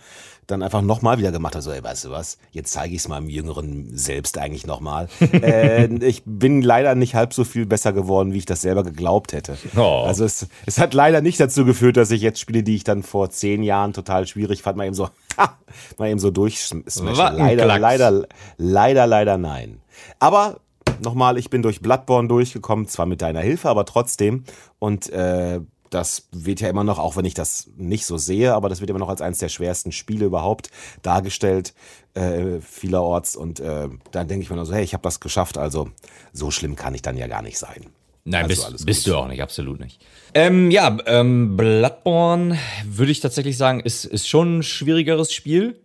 dann 0.49 0.63
einfach 0.63 0.83
nochmal 0.83 1.19
wieder 1.19 1.31
gemacht 1.31 1.55
habe. 1.55 1.63
So, 1.63 1.71
ey, 1.71 1.83
weißt 1.83 2.07
du 2.07 2.11
was, 2.11 2.39
jetzt 2.51 2.73
zeige 2.73 2.95
ich 2.95 3.03
es 3.03 3.09
meinem 3.09 3.29
jüngeren 3.29 3.97
Selbst 3.97 4.39
eigentlich 4.39 4.67
nochmal. 4.67 5.09
äh, 5.21 5.87
ich 6.05 6.23
bin 6.25 6.63
leider 6.63 6.95
nicht 6.97 7.15
halb 7.15 7.33
so 7.33 7.45
viel 7.45 7.65
besser 7.65 7.93
geworden, 7.93 8.33
wie 8.33 8.39
ich 8.39 8.47
das 8.47 8.63
selber 8.63 8.83
geglaubt 8.83 9.33
hätte. 9.33 9.57
Oh. 9.77 10.03
Also 10.05 10.25
es, 10.25 10.49
es 10.67 10.79
hat 10.79 10.95
leider 10.95 11.21
nicht 11.21 11.39
dazu 11.39 11.65
geführt, 11.65 11.97
dass 11.97 12.11
ich 12.11 12.23
jetzt 12.23 12.41
Spiele, 12.41 12.65
die 12.65 12.75
ich 12.75 12.85
dann 12.85 13.05
vor 13.05 13.31
zehn 13.31 13.63
Jahren 13.63 13.93
total 13.93 14.27
schwierig 14.27 14.63
fand, 14.63 14.77
mal 14.77 14.87
eben 14.87 14.95
so, 14.95 15.09
mal 15.99 16.09
eben 16.09 16.19
so 16.19 16.33
durchsmashen. 16.33 17.07
Leider, 17.07 17.67
leider, 17.79 18.27
leider, 18.59 19.07
leider 19.07 19.39
nein. 19.39 19.81
Aber 20.19 20.61
nochmal, 21.03 21.39
ich 21.39 21.51
bin 21.51 21.63
durch 21.63 21.81
Bloodborne 21.81 22.29
durchgekommen, 22.29 22.89
zwar 22.89 23.07
mit 23.07 23.23
deiner 23.23 23.41
Hilfe, 23.41 23.69
aber 23.69 23.85
trotzdem. 23.85 24.45
Und 24.79 25.11
äh, 25.11 25.61
das 25.93 26.29
wird 26.33 26.61
ja 26.61 26.69
immer 26.69 26.85
noch, 26.85 26.99
auch 26.99 27.17
wenn 27.17 27.25
ich 27.25 27.35
das 27.35 27.71
nicht 27.77 28.07
so 28.07 28.17
sehe, 28.17 28.55
aber 28.55 28.69
das 28.69 28.81
wird 28.81 28.91
immer 28.91 28.99
noch 28.99 29.09
als 29.09 29.21
eines 29.21 29.39
der 29.39 29.49
schwersten 29.49 29.93
Spiele 29.93 30.25
überhaupt 30.25 30.71
dargestellt, 31.03 31.75
äh, 32.15 32.61
vielerorts. 32.61 33.37
Und 33.37 33.61
äh, 33.61 33.89
dann 34.11 34.29
denke 34.29 34.43
ich 34.43 34.51
mir 34.51 34.57
nur 34.57 34.67
so, 34.67 34.75
hey, 34.75 34.85
ich 34.85 34.95
habe 34.95 35.03
das 35.03 35.21
geschafft, 35.21 35.59
also 35.59 35.91
so 36.33 36.51
schlimm 36.51 36.77
kann 36.77 36.95
ich 36.95 37.03
dann 37.03 37.17
ja 37.17 37.27
gar 37.27 37.43
nicht 37.43 37.59
sein. 37.59 37.87
Nein, 38.25 38.45
also 38.45 38.71
bist, 38.71 38.87
bist 38.87 39.07
du 39.07 39.17
auch 39.17 39.27
nicht, 39.27 39.43
absolut 39.43 39.81
nicht. 39.81 40.01
Ähm, 40.33 40.71
ja, 40.71 40.97
ähm, 41.07 41.57
Bloodborne 41.57 42.57
würde 42.85 43.13
ich 43.13 43.21
tatsächlich 43.21 43.57
sagen, 43.57 43.81
ist, 43.81 44.05
ist 44.05 44.29
schon 44.29 44.59
ein 44.59 44.63
schwierigeres 44.63 45.33
Spiel, 45.33 45.81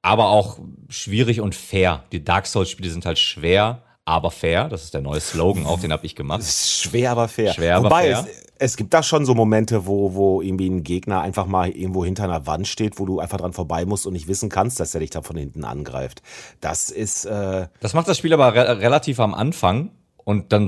aber 0.00 0.28
auch 0.28 0.58
schwierig 0.88 1.40
und 1.40 1.54
fair. 1.54 2.04
Die 2.12 2.24
Dark 2.24 2.46
Souls-Spiele 2.46 2.90
sind 2.90 3.04
halt 3.04 3.18
schwer 3.18 3.82
aber 4.06 4.30
fair. 4.30 4.68
Das 4.68 4.84
ist 4.84 4.94
der 4.94 5.02
neue 5.02 5.20
Slogan, 5.20 5.66
auch 5.66 5.80
den 5.80 5.92
habe 5.92 6.06
ich 6.06 6.14
gemacht. 6.14 6.44
Schwer, 6.44 7.10
aber 7.10 7.26
fair. 7.26 7.52
Schwer, 7.52 7.76
aber 7.76 7.86
Wobei, 7.86 8.02
fair. 8.04 8.26
Es, 8.30 8.44
es, 8.58 8.76
gibt 8.76 8.94
da 8.94 9.02
schon 9.02 9.26
so 9.26 9.34
Momente, 9.34 9.86
wo, 9.86 10.14
wo 10.14 10.40
irgendwie 10.40 10.70
ein 10.70 10.84
Gegner 10.84 11.20
einfach 11.20 11.46
mal 11.46 11.68
irgendwo 11.70 12.04
hinter 12.04 12.24
einer 12.24 12.46
Wand 12.46 12.68
steht, 12.68 13.00
wo 13.00 13.04
du 13.04 13.18
einfach 13.18 13.38
dran 13.38 13.52
vorbei 13.52 13.84
musst 13.84 14.06
und 14.06 14.12
nicht 14.12 14.28
wissen 14.28 14.48
kannst, 14.48 14.78
dass 14.78 14.94
er 14.94 15.00
dich 15.00 15.10
da 15.10 15.22
von 15.22 15.36
hinten 15.36 15.64
angreift. 15.64 16.22
Das 16.60 16.88
ist. 16.90 17.24
Äh 17.24 17.66
das 17.80 17.94
macht 17.94 18.06
das 18.06 18.16
Spiel 18.16 18.32
aber 18.32 18.54
re 18.54 18.80
relativ 18.80 19.18
am 19.18 19.34
Anfang. 19.34 19.90
Und 20.22 20.52
dann, 20.52 20.66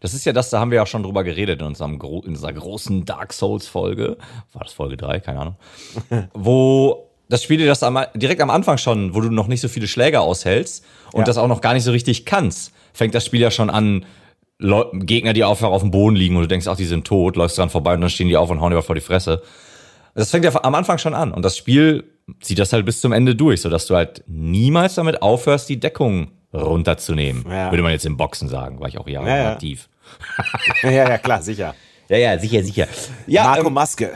das 0.00 0.12
ist 0.12 0.26
ja 0.26 0.32
das, 0.32 0.50
da 0.50 0.60
haben 0.60 0.70
wir 0.70 0.76
ja 0.76 0.86
schon 0.86 1.02
drüber 1.02 1.24
geredet 1.24 1.60
in, 1.60 1.66
unserem, 1.66 1.94
in 1.94 2.28
unserer 2.28 2.52
großen 2.52 3.06
Dark 3.06 3.32
Souls-Folge. 3.32 4.18
War 4.52 4.64
das 4.64 4.72
Folge 4.72 4.98
3? 4.98 5.20
Keine 5.20 5.40
Ahnung. 5.40 5.56
wo 6.34 7.08
das 7.28 7.42
Spiel 7.42 7.58
dir 7.58 7.66
das 7.66 7.82
am, 7.82 7.98
direkt 8.14 8.40
am 8.40 8.50
Anfang 8.50 8.78
schon, 8.78 9.14
wo 9.14 9.20
du 9.20 9.30
noch 9.30 9.46
nicht 9.46 9.60
so 9.60 9.68
viele 9.68 9.86
Schläge 9.86 10.20
aushältst 10.20 10.84
und 11.12 11.20
ja. 11.20 11.24
das 11.24 11.38
auch 11.38 11.48
noch 11.48 11.60
gar 11.60 11.74
nicht 11.74 11.84
so 11.84 11.90
richtig 11.90 12.24
kannst, 12.24 12.72
fängt 12.98 13.14
das 13.14 13.24
Spiel 13.24 13.40
ja 13.40 13.50
schon 13.50 13.70
an, 13.70 14.04
Le 14.58 14.90
Gegner, 14.92 15.32
die 15.32 15.44
einfach 15.44 15.68
auf 15.68 15.82
dem 15.82 15.92
Boden 15.92 16.16
liegen 16.16 16.34
und 16.34 16.42
du 16.42 16.48
denkst, 16.48 16.66
ach, 16.66 16.76
die 16.76 16.84
sind 16.84 17.06
tot, 17.06 17.36
läufst 17.36 17.56
dran 17.58 17.70
vorbei 17.70 17.94
und 17.94 18.00
dann 18.00 18.10
stehen 18.10 18.28
die 18.28 18.36
auf 18.36 18.50
und 18.50 18.60
hauen 18.60 18.72
dir 18.72 18.82
vor 18.82 18.96
die 18.96 19.00
Fresse. 19.00 19.40
Das 20.14 20.32
fängt 20.32 20.44
ja 20.44 20.52
am 20.64 20.74
Anfang 20.74 20.98
schon 20.98 21.14
an 21.14 21.32
und 21.32 21.44
das 21.44 21.56
Spiel 21.56 22.04
zieht 22.40 22.58
das 22.58 22.72
halt 22.72 22.84
bis 22.84 23.00
zum 23.00 23.12
Ende 23.12 23.36
durch, 23.36 23.60
sodass 23.60 23.86
du 23.86 23.94
halt 23.94 24.24
niemals 24.26 24.96
damit 24.96 25.22
aufhörst, 25.22 25.68
die 25.68 25.78
Deckung 25.78 26.32
runterzunehmen. 26.52 27.44
Ja. 27.48 27.70
Würde 27.70 27.82
man 27.82 27.92
jetzt 27.92 28.04
im 28.04 28.16
Boxen 28.16 28.48
sagen, 28.48 28.80
war 28.80 28.88
ich 28.88 28.98
auch 28.98 29.06
jahrelang 29.06 29.36
ja, 29.36 29.42
ja. 29.44 29.52
aktiv. 29.52 29.88
ja, 30.82 30.90
ja, 30.90 31.18
klar, 31.18 31.40
sicher. 31.40 31.74
Ja, 32.10 32.16
ja, 32.16 32.38
sicher, 32.38 32.64
sicher. 32.64 32.86
Ja, 33.26 33.44
Marco 33.44 33.66
ähm, 33.66 33.74
Maske. 33.74 34.14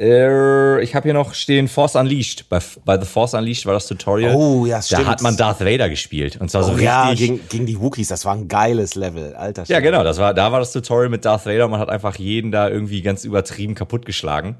Äh, 0.00 0.82
ich 0.82 0.94
habe 0.94 1.04
hier 1.04 1.14
noch 1.14 1.34
stehen 1.34 1.68
Force 1.68 1.94
Unleashed. 1.94 2.48
Bei, 2.48 2.58
bei 2.86 2.98
The 2.98 3.04
Force 3.06 3.34
Unleashed 3.34 3.66
war 3.66 3.74
das 3.74 3.86
Tutorial. 3.86 4.34
Oh, 4.34 4.64
ja, 4.64 4.80
stimmt. 4.80 5.02
Da 5.02 5.06
hat 5.06 5.20
man 5.20 5.36
Darth 5.36 5.60
Vader 5.60 5.90
gespielt. 5.90 6.40
Und 6.40 6.50
zwar 6.50 6.62
so 6.62 6.70
oh, 6.70 6.74
richtig. 6.74 6.86
Ja, 6.86 7.12
gegen, 7.12 7.40
gegen 7.48 7.66
die 7.66 7.78
Wookies. 7.78 8.08
Das 8.08 8.24
war 8.24 8.34
ein 8.34 8.48
geiles 8.48 8.94
Level. 8.94 9.34
Alter. 9.34 9.64
Ja, 9.66 9.80
genau. 9.80 10.02
Das 10.02 10.16
war, 10.16 10.32
da 10.32 10.52
war 10.52 10.60
das 10.60 10.72
Tutorial 10.72 11.10
mit 11.10 11.26
Darth 11.26 11.44
Vader. 11.44 11.68
Man 11.68 11.78
hat 11.78 11.90
einfach 11.90 12.16
jeden 12.16 12.50
da 12.50 12.70
irgendwie 12.70 13.02
ganz 13.02 13.24
übertrieben 13.24 13.74
kaputtgeschlagen. 13.74 14.56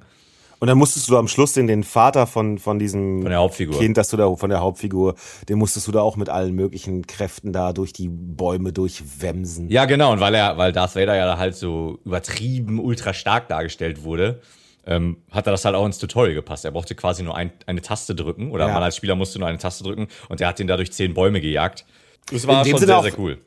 Und 0.59 0.69
dann 0.69 0.77
musstest 0.77 1.09
du 1.09 1.17
am 1.17 1.27
Schluss 1.27 1.55
den, 1.55 1.67
den 1.67 1.85
Vater 1.85 2.27
von, 2.27 2.59
von 2.59 2.79
diesem 2.79 3.23
von 3.23 3.31
der 3.31 3.39
Hauptfigur. 3.39 3.79
Kind, 3.79 3.97
dass 3.97 4.11
du 4.11 4.19
da, 4.19 4.37
von 4.37 4.51
der 4.51 4.61
Hauptfigur, 4.61 5.15
den 5.49 5.57
musstest 5.57 5.89
du 5.89 5.93
da 5.93 6.03
auch 6.03 6.17
mit 6.17 6.29
allen 6.29 6.55
möglichen 6.55 7.07
Kräften 7.07 7.55
da 7.55 7.73
durch 7.73 7.95
die 7.95 8.11
Bäume 8.11 8.75
durchwemsen. 8.75 9.71
Ja, 9.71 9.87
genau. 9.87 10.13
Und 10.13 10.21
weil 10.21 10.35
er, 10.35 10.59
weil 10.59 10.73
Darth 10.73 10.97
Vader 10.97 11.17
ja 11.17 11.39
halt 11.39 11.57
so 11.57 11.99
übertrieben 12.05 12.79
ultra 12.79 13.15
stark 13.15 13.49
dargestellt 13.49 14.05
wurde, 14.05 14.43
ähm, 14.91 15.17
hat 15.31 15.47
er 15.47 15.53
das 15.53 15.65
halt 15.65 15.75
auch 15.75 15.87
ins 15.87 15.99
Tutorial 15.99 16.35
gepasst. 16.35 16.67
Er 16.67 16.73
brauchte 16.73 16.95
quasi 16.95 17.23
nur 17.23 17.35
ein, 17.35 17.53
eine 17.67 17.81
Taste 17.81 18.15
drücken 18.15 18.51
oder 18.51 18.67
ja. 18.67 18.75
man 18.75 18.83
als 18.83 18.97
Spieler 18.97 19.15
musste 19.15 19.39
nur 19.39 19.49
eine 19.49 19.59
Taste 19.59 19.85
drücken 19.85 20.09
und 20.29 20.41
er 20.43 20.49
hat 20.49 20.61
ihn 20.61 20.67
dadurch 20.67 20.93
zehn 20.93 21.15
Bäume 21.15 21.41
gejagt. 21.41 21.87
Das 22.31 22.47
war 22.47 22.65
schon 22.65 22.79
sehr, 22.79 23.01
sehr 23.03 23.19
cool 23.19 23.39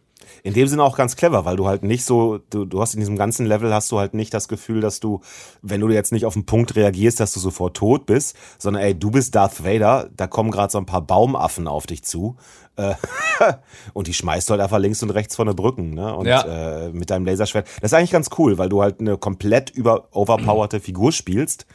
in 0.44 0.54
dem 0.54 0.68
Sinne 0.68 0.84
auch 0.84 0.98
ganz 0.98 1.16
clever, 1.16 1.46
weil 1.46 1.56
du 1.56 1.68
halt 1.68 1.84
nicht 1.84 2.06
so, 2.06 2.40
du, 2.50 2.66
du 2.66 2.82
hast 2.82 2.94
in 2.94 3.00
diesem 3.00 3.18
ganzen 3.18 3.46
Level 3.46 3.74
hast 3.74 3.92
du 3.92 4.00
halt 4.00 4.14
nicht 4.14 4.34
das 4.34 4.48
Gefühl, 4.48 4.82
dass 4.82 5.00
du, 5.00 5.22
wenn 5.62 5.82
du 5.82 5.90
jetzt 5.90 6.12
nicht 6.12 6.26
auf 6.26 6.34
den 6.34 6.46
Punkt 6.46 6.76
reagierst, 6.76 7.20
dass 7.20 7.34
du 7.34 7.40
sofort 7.40 7.78
tot 7.78 8.06
bist, 8.06 8.36
sondern 8.58 8.84
ey, 8.84 8.98
du 8.98 9.12
bist 9.12 9.36
Darth 9.36 9.64
Vader, 9.64 10.10
da 10.16 10.28
kommen 10.28 10.52
gerade 10.52 10.72
so 10.72 10.78
ein 10.78 10.86
paar 10.86 11.02
Baumaffen 11.02 11.68
auf 11.68 11.88
dich 11.88 12.04
zu. 12.04 12.36
Äh, 12.76 12.96
und 13.94 14.08
die 14.08 14.14
schmeißt 14.14 14.50
du 14.50 14.52
halt 14.52 14.62
einfach 14.62 14.80
links 14.80 15.04
und 15.04 15.12
rechts 15.12 15.36
von 15.36 15.48
den 15.48 15.56
Brücken, 15.56 15.94
ne? 15.94 16.16
Und 16.16 16.26
ja. 16.26 16.86
äh, 16.86 16.90
mit 16.90 17.10
deinem 17.10 17.26
Laserschwert. 17.26 17.68
Das 17.82 17.92
ist 17.92 17.98
eigentlich 17.98 18.12
ganz 18.12 18.30
cool, 18.38 18.58
weil 18.58 18.70
du 18.70 18.82
halt 18.82 19.00
eine 19.00 19.18
komplett 19.18 19.70
über 19.70 20.08
overpowerte 20.12 20.80
Figur 20.80 21.12
spielst 21.12 21.66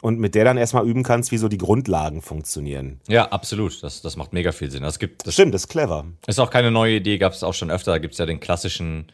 und 0.00 0.18
mit 0.18 0.34
der 0.34 0.44
dann 0.44 0.56
erstmal 0.56 0.86
üben 0.86 1.02
kannst, 1.02 1.32
wie 1.32 1.38
so 1.38 1.48
die 1.48 1.58
Grundlagen 1.58 2.22
funktionieren. 2.22 3.00
Ja, 3.08 3.28
absolut. 3.28 3.82
Das, 3.82 4.00
das 4.00 4.16
macht 4.16 4.32
mega 4.32 4.52
viel 4.52 4.70
Sinn. 4.70 4.82
Das 4.82 4.98
gibt, 4.98 5.26
das 5.26 5.34
Stimmt, 5.34 5.54
das 5.54 5.62
ist 5.62 5.68
clever. 5.68 6.06
Ist 6.26 6.38
auch 6.38 6.50
keine 6.50 6.70
neue 6.70 6.96
Idee, 6.96 7.18
gab 7.18 7.32
es 7.32 7.42
auch 7.42 7.54
schon 7.54 7.70
öfter. 7.70 7.92
Da 7.92 7.98
gibt 7.98 8.12
es 8.12 8.18
ja 8.18 8.26
den 8.26 8.40
klassischen, 8.40 9.06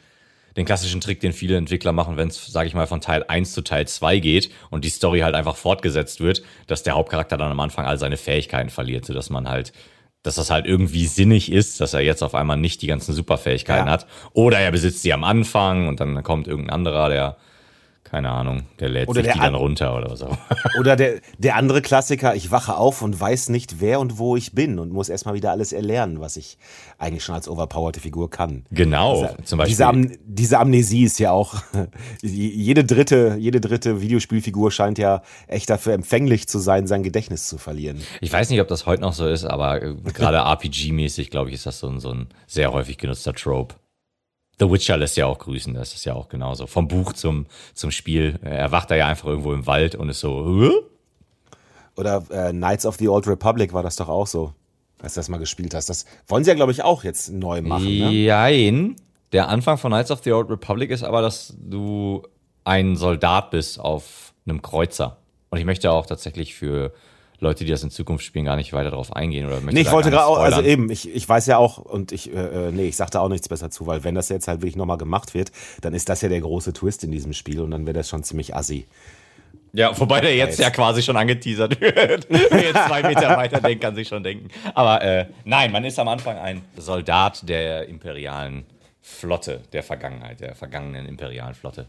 den 0.57 0.67
klassischen 0.67 1.01
Trick, 1.01 1.21
den 1.21 1.33
viele 1.33 1.57
Entwickler 1.57 1.93
machen, 1.93 2.17
wenn 2.17 2.29
es, 2.29 2.47
sage 2.47 2.69
ich 2.69 2.75
mal, 2.75 2.87
von 2.87 3.01
Teil 3.01 3.25
1 3.27 3.53
zu 3.53 3.63
Teil 3.63 3.89
2 3.89 4.19
geht 4.19 4.51
und 4.71 4.85
die 4.85 4.91
Story 4.91 5.21
halt 5.21 5.35
einfach 5.35 5.57
fortgesetzt 5.57 6.21
wird, 6.21 6.43
dass 6.67 6.83
der 6.83 6.95
Hauptcharakter 6.95 7.37
dann 7.37 7.51
am 7.51 7.61
Anfang 7.61 7.87
all 7.87 7.99
seine 7.99 8.17
Fähigkeiten 8.17 8.71
verliert, 8.71 9.07
sodass 9.07 9.31
man 9.31 9.49
halt 9.49 9.73
dass 10.25 10.37
das 10.37 10.49
halt 10.51 10.65
irgendwie 10.65 11.05
sinnig 11.05 11.53
ist, 11.53 11.83
dass 11.83 11.93
er 11.93 12.01
jetzt 12.01 12.23
auf 12.23 12.35
einmal 12.35 12.57
nicht 12.57 12.81
die 12.81 12.87
ganzen 12.87 13.13
Superfähigkeiten 13.13 13.89
ja. 13.89 13.93
hat. 13.93 14.07
Oder 14.33 14.59
er 14.59 14.73
besitzt 14.73 15.03
sie 15.03 15.13
am 15.13 15.23
Anfang 15.23 15.87
und 15.87 16.01
dann 16.01 16.23
kommt 16.23 16.49
irgendein 16.49 16.75
anderer, 16.75 17.11
der 17.11 17.37
keine 18.15 18.31
Ahnung, 18.31 18.63
der 18.79 18.91
lädt 18.91 19.09
oder 19.09 19.23
sich 19.23 19.25
der 19.25 19.35
die 19.35 19.41
dann 19.41 19.57
runter 19.57 19.97
oder 19.97 20.09
was 20.09 20.23
auch. 20.23 20.39
Oder 20.79 20.95
der, 20.95 21.21
der 21.39 21.57
andere 21.57 21.83
Klassiker, 21.83 22.37
ich 22.37 22.53
wache 22.53 22.77
auf 22.77 23.03
und 23.03 23.19
weiß 23.19 23.49
nicht, 23.49 23.81
wer 23.81 23.99
und 23.99 24.19
wo 24.19 24.37
ich 24.37 24.53
bin 24.53 24.79
und 24.79 24.93
muss 24.93 25.09
erstmal 25.09 25.35
wieder 25.35 25.51
alles 25.51 25.73
erlernen, 25.73 26.21
was 26.21 26.37
ich 26.37 26.57
eigentlich 26.99 27.25
schon 27.25 27.35
als 27.35 27.49
overpowerte 27.49 27.99
Figur 27.99 28.31
kann. 28.31 28.67
Genau, 28.71 29.23
diese, 29.23 29.45
zum 29.45 29.59
Beispiel. 29.59 29.73
Diese, 29.73 29.87
Am 29.87 30.13
diese 30.25 30.59
Amnesie 30.61 31.03
ist 31.03 31.19
ja 31.19 31.33
auch, 31.33 31.57
jede 32.23 32.85
dritte, 32.85 33.37
jede 33.37 33.61
dritte 33.61 34.01
Videospielfigur 34.01 34.71
scheint 34.71 34.99
ja 34.99 35.23
echt 35.49 35.69
dafür 35.69 35.93
empfänglich 35.93 36.47
zu 36.47 36.61
sein, 36.61 36.87
sein 36.87 37.03
Gedächtnis 37.03 37.49
zu 37.49 37.59
verlieren. 37.59 38.01
Ich 38.21 38.33
weiß 38.33 38.49
nicht, 38.51 38.61
ob 38.61 38.69
das 38.69 38.87
heute 38.87 39.03
noch 39.03 39.13
so 39.13 39.27
ist, 39.27 39.45
aber 39.45 39.83
äh, 39.83 39.95
gerade 40.13 40.39
RPG-mäßig, 40.47 41.31
glaube 41.31 41.49
ich, 41.49 41.57
ist 41.57 41.67
das 41.67 41.81
so 41.81 41.89
ein, 41.89 41.99
so 41.99 42.11
ein 42.11 42.29
sehr 42.47 42.73
häufig 42.73 42.97
genutzter 42.97 43.33
Trope. 43.33 43.75
The 44.59 44.71
Witcher 44.71 44.97
lässt 44.97 45.17
ja 45.17 45.27
auch 45.27 45.39
grüßen, 45.39 45.75
das 45.75 45.95
ist 45.95 46.05
ja 46.05 46.15
auch 46.15 46.29
genauso. 46.29 46.67
Vom 46.67 46.87
Buch 46.89 47.13
zum, 47.13 47.47
zum 47.75 47.91
Spiel. 47.91 48.39
Er 48.43 48.71
wacht 48.71 48.91
da 48.91 48.95
ja 48.95 49.09
einfach 49.09 49.27
irgendwo 49.27 49.53
im 49.53 49.67
Wald 49.67 49.95
und 49.95 50.09
ist 50.09 50.21
so. 50.21 50.45
Hö? 50.45 50.71
Oder 51.97 52.25
äh, 52.31 52.51
Knights 52.51 52.87
of 52.87 52.97
the 52.97 53.09
Old 53.09 53.27
Republic 53.27 53.73
war 53.73 53.83
das 53.83 53.97
doch 53.97 54.09
auch 54.09 54.27
so, 54.27 54.53
als 55.01 55.15
du 55.15 55.21
das 55.21 55.29
mal 55.29 55.39
gespielt 55.39 55.75
hast. 55.75 55.89
Das 55.89 56.07
wollen 56.29 56.45
sie 56.45 56.51
ja, 56.51 56.55
glaube 56.55 56.73
ich, 56.73 56.83
auch 56.83 57.05
jetzt 57.05 57.31
neu 57.31 57.63
machen. 57.63 57.85
Ne? 57.85 58.11
Jein. 58.11 58.97
Der 59.33 59.49
Anfang 59.49 59.79
von 59.79 59.91
Knights 59.91 60.11
of 60.11 60.23
the 60.23 60.33
Old 60.33 60.51
Republic 60.51 60.91
ist 60.91 61.03
aber, 61.03 61.21
dass 61.21 61.55
du 61.59 62.23
ein 62.65 62.97
Soldat 62.97 63.51
bist 63.51 63.81
auf 63.81 64.33
einem 64.47 64.63
Kreuzer. 64.63 65.19
Und 65.51 65.59
ich 65.59 65.65
möchte 65.65 65.91
auch 65.91 66.07
tatsächlich 66.07 66.55
für 66.55 66.93
Leute, 67.41 67.65
die 67.65 67.71
das 67.71 67.83
in 67.83 67.91
Zukunft 67.91 68.25
spielen, 68.25 68.45
gar 68.45 68.57
nicht 68.57 68.73
weiter 68.73 68.91
darauf 68.91 69.15
eingehen 69.15 69.47
oder 69.47 69.61
Nee, 69.61 69.81
ich 69.81 69.91
wollte 69.91 70.11
gerade 70.11 70.27
auch, 70.27 70.39
also 70.39 70.63
eben, 70.63 70.91
ich, 70.91 71.13
ich 71.13 71.29
weiß 71.29 71.47
ja 71.47 71.59
auch 71.59 71.79
und 71.79 72.13
ich, 72.13 72.33
äh, 72.33 72.69
äh, 72.69 72.73
nee, 72.73 72.87
ich 72.87 72.97
sagte 72.97 73.21
auch 73.21 73.29
nichts 73.29 73.49
besser 73.49 73.71
zu, 73.71 73.87
weil 73.87 74.05
wenn 74.05 74.15
das 74.15 74.29
jetzt 74.29 74.49
halt 74.49 74.61
wirklich 74.61 74.77
nochmal 74.77 74.99
gemacht 74.99 75.35
wird, 75.35 75.53
dann 75.81 75.95
ist 75.95 76.09
das 76.09 76.23
ja 76.23 76.29
der 76.29 76.41
große 76.41 76.73
Twist 76.73 77.05
in 77.05 77.11
diesem 77.11 77.33
Spiel 77.33 77.61
und 77.61 77.71
dann 77.71 77.87
wäre 77.87 77.95
das 77.95 78.09
schon 78.09 78.23
ziemlich 78.23 78.55
assi. 78.55 78.87
Ja, 79.73 79.99
wobei 79.99 80.21
der 80.21 80.37
jetzt 80.37 80.61
ja 80.61 80.71
quasi 80.71 81.03
schon 81.03 81.17
angeteasert 81.17 81.81
wird. 81.81 82.29
Wer 82.31 82.63
jetzt 82.63 82.87
zwei 82.87 83.03
Meter 83.03 83.37
weiter 83.37 83.61
denkt, 83.61 83.83
kann 83.83 83.97
sich 83.97 84.07
schon 84.07 84.23
denken. 84.23 84.49
Aber 84.73 85.03
äh, 85.03 85.27
nein, 85.45 85.73
man 85.73 85.85
ist 85.85 85.99
am 85.99 86.07
Anfang 86.07 86.39
ein 86.39 86.63
Soldat 86.77 87.49
der 87.49 87.89
imperialen 87.89 88.65
Flotte 89.03 89.63
der 89.73 89.83
Vergangenheit, 89.83 90.41
der 90.41 90.55
vergangenen 90.55 91.07
imperialen 91.07 91.55
Flotte. 91.55 91.87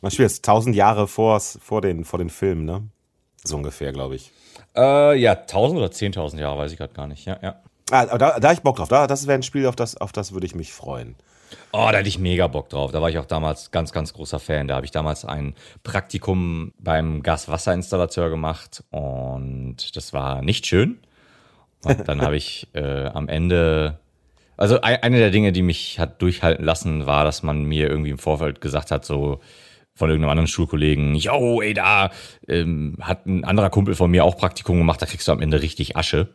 Man 0.00 0.10
spielt 0.10 0.30
jetzt 0.30 0.44
tausend 0.44 0.74
Jahre 0.74 1.06
vor, 1.06 1.38
vor, 1.40 1.82
den, 1.82 2.04
vor 2.04 2.18
den 2.18 2.30
Filmen, 2.30 2.64
ne? 2.64 2.82
So 3.44 3.56
ungefähr, 3.56 3.92
glaube 3.92 4.16
ich. 4.16 4.32
Äh, 4.76 5.18
ja, 5.18 5.32
1000 5.32 5.78
oder 5.80 5.90
10.000 5.90 6.38
Jahre, 6.38 6.58
weiß 6.58 6.72
ich 6.72 6.78
gerade 6.78 6.94
gar 6.94 7.06
nicht. 7.06 7.24
Ja, 7.24 7.38
ja. 7.42 7.56
Ah, 7.90 8.18
da, 8.18 8.40
da 8.40 8.52
ich 8.52 8.60
Bock 8.60 8.76
drauf. 8.76 8.88
Da, 8.88 9.06
das 9.06 9.26
wäre 9.26 9.38
ein 9.38 9.42
Spiel, 9.42 9.66
auf 9.66 9.76
das, 9.76 9.96
auf 9.96 10.12
das 10.12 10.32
würde 10.32 10.46
ich 10.46 10.54
mich 10.54 10.72
freuen. 10.72 11.14
Oh, 11.72 11.88
da 11.92 11.98
hatte 11.98 12.08
ich 12.08 12.18
mega 12.18 12.46
Bock 12.48 12.68
drauf. 12.68 12.90
Da 12.90 13.00
war 13.00 13.08
ich 13.08 13.18
auch 13.18 13.26
damals 13.26 13.70
ganz, 13.70 13.92
ganz 13.92 14.12
großer 14.12 14.40
Fan. 14.40 14.66
Da 14.66 14.76
habe 14.76 14.86
ich 14.86 14.92
damals 14.92 15.24
ein 15.24 15.54
Praktikum 15.84 16.72
beim 16.78 17.22
Gaswasserinstallateur 17.22 18.30
gemacht 18.30 18.82
und 18.90 19.94
das 19.94 20.12
war 20.12 20.42
nicht 20.42 20.66
schön. 20.66 20.98
Und 21.84 22.08
dann 22.08 22.22
habe 22.22 22.36
ich 22.36 22.68
äh, 22.74 23.06
am 23.06 23.28
Ende, 23.28 23.98
also 24.56 24.80
eine 24.80 25.18
der 25.18 25.30
Dinge, 25.30 25.52
die 25.52 25.62
mich 25.62 26.00
hat 26.00 26.20
durchhalten 26.20 26.64
lassen, 26.64 27.06
war, 27.06 27.24
dass 27.24 27.42
man 27.42 27.64
mir 27.64 27.88
irgendwie 27.88 28.10
im 28.10 28.18
Vorfeld 28.18 28.60
gesagt 28.60 28.90
hat, 28.90 29.04
so 29.04 29.40
von 29.96 30.10
irgendeinem 30.10 30.30
anderen 30.30 30.46
Schulkollegen, 30.46 31.14
yo, 31.16 31.60
ey, 31.62 31.74
da 31.74 32.10
ähm, 32.46 32.98
hat 33.00 33.26
ein 33.26 33.44
anderer 33.44 33.70
Kumpel 33.70 33.94
von 33.94 34.10
mir 34.10 34.24
auch 34.24 34.36
Praktikum 34.36 34.76
gemacht, 34.78 35.02
da 35.02 35.06
kriegst 35.06 35.26
du 35.26 35.32
am 35.32 35.40
Ende 35.40 35.62
richtig 35.62 35.96
Asche. 35.96 36.28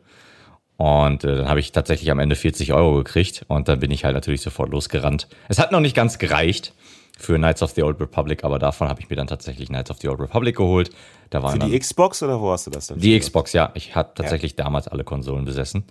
Und 0.77 1.23
äh, 1.23 1.35
dann 1.37 1.47
habe 1.47 1.59
ich 1.59 1.71
tatsächlich 1.71 2.09
am 2.09 2.17
Ende 2.17 2.35
40 2.35 2.73
Euro 2.73 2.95
gekriegt 2.95 3.45
und 3.47 3.67
dann 3.67 3.79
bin 3.79 3.91
ich 3.91 4.03
halt 4.03 4.15
natürlich 4.15 4.41
sofort 4.41 4.71
losgerannt. 4.71 5.27
Es 5.47 5.59
hat 5.59 5.71
noch 5.71 5.79
nicht 5.79 5.95
ganz 5.95 6.17
gereicht 6.17 6.73
für 7.19 7.35
Knights 7.35 7.61
of 7.61 7.71
the 7.71 7.83
Old 7.83 8.01
Republic, 8.01 8.43
aber 8.43 8.57
davon 8.57 8.89
habe 8.89 8.99
ich 8.99 9.07
mir 9.07 9.15
dann 9.15 9.27
tatsächlich 9.27 9.69
Knights 9.69 9.91
of 9.91 9.97
the 9.99 10.09
Old 10.09 10.19
Republic 10.19 10.57
geholt. 10.57 10.89
Da 11.29 11.43
waren 11.43 11.61
für 11.61 11.67
die 11.67 11.77
Xbox 11.77 12.23
oder 12.23 12.41
wo 12.41 12.51
hast 12.51 12.65
du 12.65 12.71
das 12.71 12.87
denn? 12.87 12.99
Die 12.99 13.17
Xbox, 13.17 13.53
ja. 13.53 13.69
Ich 13.75 13.95
habe 13.95 14.11
tatsächlich 14.15 14.53
ja. 14.57 14.63
damals 14.63 14.87
alle 14.87 15.03
Konsolen 15.03 15.45
besessen. 15.45 15.83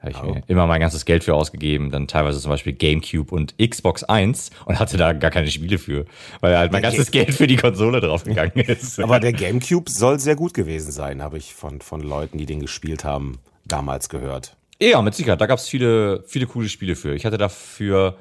Habe 0.00 0.10
ich 0.12 0.22
oh. 0.22 0.34
mir 0.34 0.42
immer 0.46 0.66
mein 0.66 0.80
ganzes 0.80 1.04
Geld 1.04 1.24
für 1.24 1.34
ausgegeben, 1.34 1.90
dann 1.90 2.08
teilweise 2.08 2.40
zum 2.40 2.50
Beispiel 2.50 2.72
GameCube 2.72 3.34
und 3.34 3.54
Xbox 3.58 4.02
1 4.02 4.50
und 4.64 4.78
hatte 4.78 4.96
da 4.96 5.12
gar 5.12 5.30
keine 5.30 5.50
Spiele 5.50 5.78
für, 5.78 6.06
weil 6.40 6.56
halt 6.56 6.72
mein 6.72 6.80
der 6.80 6.90
ganzes 6.90 7.10
Game 7.10 7.26
Geld 7.26 7.36
für 7.36 7.46
die 7.46 7.56
Konsole 7.56 8.00
draufgegangen 8.00 8.54
ist. 8.66 8.98
Aber 8.98 9.20
der 9.20 9.34
GameCube 9.34 9.90
soll 9.90 10.18
sehr 10.18 10.36
gut 10.36 10.54
gewesen 10.54 10.90
sein, 10.90 11.22
habe 11.22 11.36
ich 11.36 11.54
von, 11.54 11.82
von 11.82 12.00
Leuten, 12.00 12.38
die 12.38 12.46
den 12.46 12.60
gespielt 12.60 13.04
haben, 13.04 13.40
damals 13.66 14.08
gehört. 14.08 14.56
Ja, 14.80 15.02
mit 15.02 15.14
Sicherheit. 15.14 15.40
Da 15.40 15.46
gab 15.46 15.58
es 15.58 15.68
viele, 15.68 16.24
viele 16.26 16.46
coole 16.46 16.70
Spiele 16.70 16.96
für. 16.96 17.14
Ich 17.14 17.26
hatte 17.26 17.36
dafür 17.36 18.16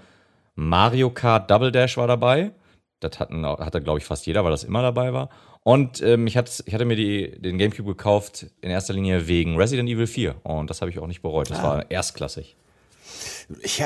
Mario 0.56 1.10
Kart 1.10 1.50
Double 1.50 1.72
Dash 1.72 1.96
war 1.96 2.08
dabei. 2.08 2.52
Das 3.00 3.18
hatten, 3.20 3.46
hatte, 3.46 3.82
glaube 3.82 4.00
ich, 4.00 4.06
fast 4.06 4.26
jeder, 4.26 4.44
weil 4.44 4.52
das 4.52 4.66
immer 4.66 4.82
dabei 4.82 5.14
war. 5.14 5.30
Und 5.70 6.02
ähm, 6.02 6.26
ich, 6.26 6.36
hatte, 6.36 6.64
ich 6.66 6.74
hatte 6.74 6.86
mir 6.86 6.96
die, 6.96 7.40
den 7.40 7.60
GameCube 7.60 7.90
gekauft 7.90 8.48
in 8.62 8.72
erster 8.72 8.92
Linie 8.92 9.28
wegen 9.28 9.56
Resident 9.56 9.88
Evil 9.88 10.08
4. 10.08 10.44
Und 10.44 10.68
das 10.68 10.82
habe 10.82 10.90
ich 10.90 10.98
auch 10.98 11.06
nicht 11.06 11.22
bereut. 11.22 11.52
Das 11.52 11.60
ah. 11.60 11.64
war 11.64 11.92
erstklassig. 11.92 12.56
Ich, 13.62 13.80
äh, 13.80 13.86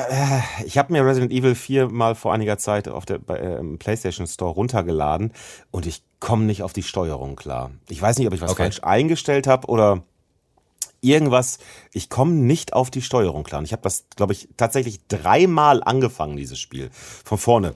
ich 0.66 0.78
habe 0.78 0.94
mir 0.94 1.06
Resident 1.06 1.34
Evil 1.34 1.56
4 1.56 1.90
mal 1.90 2.16
vor 2.16 2.34
einiger 2.34 2.58
Zeit 2.58 2.88
auf 2.88 3.06
der 3.06 3.18
bei, 3.18 3.38
äh, 3.38 3.62
PlayStation 3.78 4.28
Store 4.28 4.54
runtergeladen 4.54 5.34
und 5.72 5.86
ich 5.86 6.04
komme 6.22 6.46
nicht 6.46 6.64
auf 6.64 6.72
die 6.72 6.84
Steuerung 6.84 7.36
klar. 7.36 7.72
Ich 7.90 8.02
weiß 8.02 8.18
nicht, 8.18 8.28
ob 8.28 8.34
ich 8.34 8.40
was 8.40 8.52
okay. 8.52 8.64
falsch 8.64 8.80
eingestellt 8.82 9.46
habe 9.46 9.68
oder 9.68 10.04
irgendwas. 11.02 11.60
Ich 11.92 12.10
komme 12.10 12.32
nicht 12.32 12.72
auf 12.72 12.92
die 12.92 13.02
Steuerung 13.02 13.44
klar. 13.44 13.60
Und 13.60 13.66
ich 13.66 13.74
habe 13.74 13.82
das, 13.82 14.06
glaube 14.16 14.32
ich, 14.32 14.48
tatsächlich 14.56 15.06
dreimal 15.10 15.84
angefangen, 15.84 16.38
dieses 16.38 16.60
Spiel. 16.60 16.92
Von 16.94 17.38
vorne. 17.38 17.76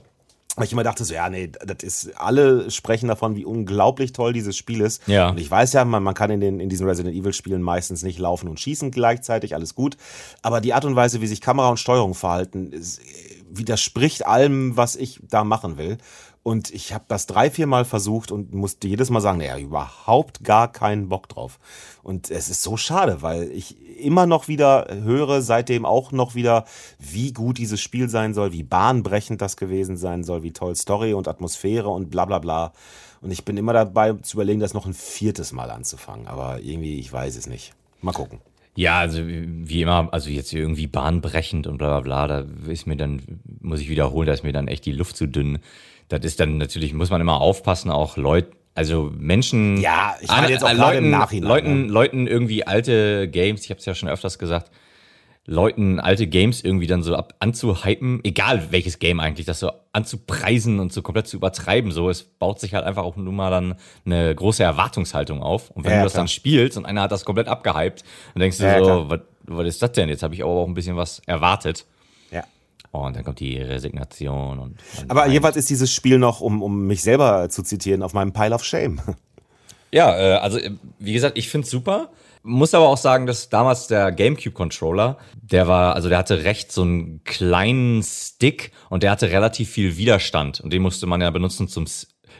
Weil 0.58 0.66
ich 0.66 0.72
immer 0.72 0.82
dachte 0.82 1.04
so, 1.04 1.14
ja, 1.14 1.28
nee, 1.28 1.48
das 1.48 1.82
ist, 1.82 2.16
alle 2.16 2.70
sprechen 2.70 3.08
davon, 3.08 3.36
wie 3.36 3.44
unglaublich 3.44 4.12
toll 4.12 4.32
dieses 4.32 4.56
Spiel 4.56 4.80
ist. 4.80 5.06
Ja. 5.06 5.30
Und 5.30 5.38
ich 5.38 5.50
weiß 5.50 5.72
ja, 5.72 5.84
man, 5.84 6.02
man 6.02 6.14
kann 6.14 6.30
in, 6.30 6.40
den, 6.40 6.60
in 6.60 6.68
diesen 6.68 6.86
Resident 6.86 7.14
Evil 7.14 7.32
Spielen 7.32 7.62
meistens 7.62 8.02
nicht 8.02 8.18
laufen 8.18 8.48
und 8.48 8.60
schießen 8.60 8.90
gleichzeitig, 8.90 9.54
alles 9.54 9.74
gut. 9.74 9.96
Aber 10.42 10.60
die 10.60 10.74
Art 10.74 10.84
und 10.84 10.96
Weise, 10.96 11.20
wie 11.20 11.26
sich 11.26 11.40
Kamera 11.40 11.68
und 11.68 11.78
Steuerung 11.78 12.14
verhalten, 12.14 12.72
ist, 12.72 13.00
widerspricht 13.50 14.26
allem, 14.26 14.76
was 14.76 14.96
ich 14.96 15.20
da 15.28 15.44
machen 15.44 15.78
will. 15.78 15.98
Und 16.48 16.70
ich 16.70 16.94
habe 16.94 17.04
das 17.08 17.26
drei, 17.26 17.50
vier 17.50 17.66
Mal 17.66 17.84
versucht 17.84 18.32
und 18.32 18.54
musste 18.54 18.88
jedes 18.88 19.10
Mal 19.10 19.20
sagen, 19.20 19.36
naja, 19.36 19.58
überhaupt 19.58 20.44
gar 20.44 20.72
keinen 20.72 21.10
Bock 21.10 21.28
drauf. 21.28 21.58
Und 22.02 22.30
es 22.30 22.48
ist 22.48 22.62
so 22.62 22.78
schade, 22.78 23.20
weil 23.20 23.50
ich 23.50 23.76
immer 24.00 24.24
noch 24.24 24.48
wieder 24.48 24.86
höre, 24.90 25.42
seitdem 25.42 25.84
auch 25.84 26.10
noch 26.10 26.34
wieder, 26.34 26.64
wie 26.98 27.34
gut 27.34 27.58
dieses 27.58 27.82
Spiel 27.82 28.08
sein 28.08 28.32
soll, 28.32 28.54
wie 28.54 28.62
bahnbrechend 28.62 29.42
das 29.42 29.58
gewesen 29.58 29.98
sein 29.98 30.24
soll, 30.24 30.42
wie 30.42 30.52
toll 30.52 30.74
Story 30.74 31.12
und 31.12 31.28
Atmosphäre 31.28 31.90
und 31.90 32.08
bla 32.08 32.24
bla 32.24 32.38
bla. 32.38 32.72
Und 33.20 33.30
ich 33.30 33.44
bin 33.44 33.58
immer 33.58 33.74
dabei 33.74 34.14
zu 34.14 34.38
überlegen, 34.38 34.60
das 34.60 34.72
noch 34.72 34.86
ein 34.86 34.94
viertes 34.94 35.52
Mal 35.52 35.70
anzufangen. 35.70 36.28
Aber 36.28 36.60
irgendwie, 36.62 36.98
ich 36.98 37.12
weiß 37.12 37.36
es 37.36 37.46
nicht. 37.46 37.74
Mal 38.00 38.12
gucken. 38.12 38.40
Ja, 38.74 39.00
also 39.00 39.18
wie 39.22 39.82
immer, 39.82 40.08
also 40.12 40.30
jetzt 40.30 40.54
irgendwie 40.54 40.86
bahnbrechend 40.86 41.66
und 41.66 41.76
bla 41.76 42.00
bla 42.00 42.26
bla, 42.26 42.42
da 42.42 42.70
ist 42.70 42.86
mir 42.86 42.96
dann, 42.96 43.20
muss 43.60 43.80
ich 43.80 43.90
wiederholen, 43.90 44.28
da 44.28 44.32
ist 44.32 44.44
mir 44.44 44.52
dann 44.52 44.68
echt 44.68 44.86
die 44.86 44.92
Luft 44.92 45.16
zu 45.16 45.26
dünn 45.26 45.58
das 46.08 46.24
ist 46.24 46.40
dann 46.40 46.58
natürlich, 46.58 46.94
muss 46.94 47.10
man 47.10 47.20
immer 47.20 47.40
aufpassen, 47.40 47.90
auch 47.90 48.16
Leute, 48.16 48.50
also 48.74 49.10
Menschen, 49.16 49.78
ja, 49.78 50.16
ich 50.20 50.28
meine 50.28 50.50
jetzt 50.50 50.64
auch 50.64 50.72
Leuten, 50.72 51.04
im 51.04 51.10
Nachhinein, 51.10 51.48
Leuten, 51.48 51.86
ne? 51.86 51.92
Leuten 51.92 52.26
irgendwie 52.26 52.66
alte 52.66 53.28
Games, 53.28 53.64
ich 53.64 53.70
habe 53.70 53.78
es 53.78 53.86
ja 53.86 53.94
schon 53.94 54.08
öfters 54.08 54.38
gesagt, 54.38 54.70
Leuten 55.46 55.98
alte 55.98 56.26
Games 56.26 56.62
irgendwie 56.62 56.86
dann 56.86 57.02
so 57.02 57.16
ab, 57.16 57.34
anzuhypen, 57.40 58.20
egal 58.22 58.70
welches 58.70 58.98
Game 58.98 59.18
eigentlich, 59.18 59.46
das 59.46 59.60
so 59.60 59.72
anzupreisen 59.92 60.78
und 60.78 60.92
so 60.92 61.00
komplett 61.00 61.26
zu 61.26 61.38
übertreiben, 61.38 61.90
so 61.90 62.10
es 62.10 62.22
baut 62.22 62.60
sich 62.60 62.74
halt 62.74 62.84
einfach 62.84 63.02
auch 63.02 63.16
nur 63.16 63.32
mal 63.32 63.50
dann 63.50 63.74
eine 64.04 64.34
große 64.34 64.62
Erwartungshaltung 64.62 65.42
auf 65.42 65.70
und 65.70 65.84
wenn 65.84 65.92
ja, 65.92 65.98
du 65.98 66.04
das 66.04 66.12
klar. 66.12 66.24
dann 66.24 66.28
spielst 66.28 66.76
und 66.76 66.84
einer 66.84 67.02
hat 67.02 67.12
das 67.12 67.24
komplett 67.24 67.48
abgehypt, 67.48 68.04
dann 68.34 68.40
denkst 68.40 68.58
du 68.58 68.64
ja, 68.64 68.84
so, 68.84 69.08
was, 69.08 69.20
was 69.46 69.66
ist 69.66 69.82
das 69.82 69.92
denn? 69.92 70.08
Jetzt 70.08 70.22
habe 70.22 70.34
ich 70.34 70.42
aber 70.44 70.52
auch 70.52 70.66
ein 70.66 70.74
bisschen 70.74 70.96
was 70.96 71.20
erwartet. 71.26 71.86
Und 72.90 73.16
dann 73.16 73.24
kommt 73.24 73.40
die 73.40 73.58
Resignation. 73.58 74.58
Und, 74.58 74.78
Aber 75.08 75.26
jeweils 75.26 75.56
ist 75.56 75.68
dieses 75.70 75.92
Spiel 75.92 76.18
noch, 76.18 76.40
um, 76.40 76.62
um 76.62 76.86
mich 76.86 77.02
selber 77.02 77.48
zu 77.50 77.62
zitieren, 77.62 78.02
auf 78.02 78.14
meinem 78.14 78.32
Pile 78.32 78.54
of 78.54 78.64
Shame. 78.64 79.00
Ja, 79.90 80.18
äh, 80.18 80.34
also 80.34 80.58
äh, 80.58 80.70
wie 80.98 81.12
gesagt, 81.12 81.38
ich 81.38 81.48
finde 81.48 81.64
es 81.64 81.70
super. 81.70 82.10
Muss 82.42 82.74
aber 82.74 82.88
auch 82.88 82.96
sagen, 82.96 83.26
dass 83.26 83.48
damals 83.48 83.88
der 83.88 84.12
GameCube-Controller, 84.12 85.18
der 85.42 85.66
war, 85.66 85.94
also 85.94 86.08
der 86.08 86.18
hatte 86.18 86.44
recht 86.44 86.72
so 86.72 86.82
einen 86.82 87.22
kleinen 87.24 88.02
Stick 88.02 88.72
und 88.90 89.02
der 89.02 89.10
hatte 89.10 89.30
relativ 89.30 89.70
viel 89.70 89.96
Widerstand. 89.96 90.60
Und 90.60 90.72
den 90.72 90.82
musste 90.82 91.06
man 91.06 91.20
ja 91.20 91.30
benutzen 91.30 91.68
zum. 91.68 91.86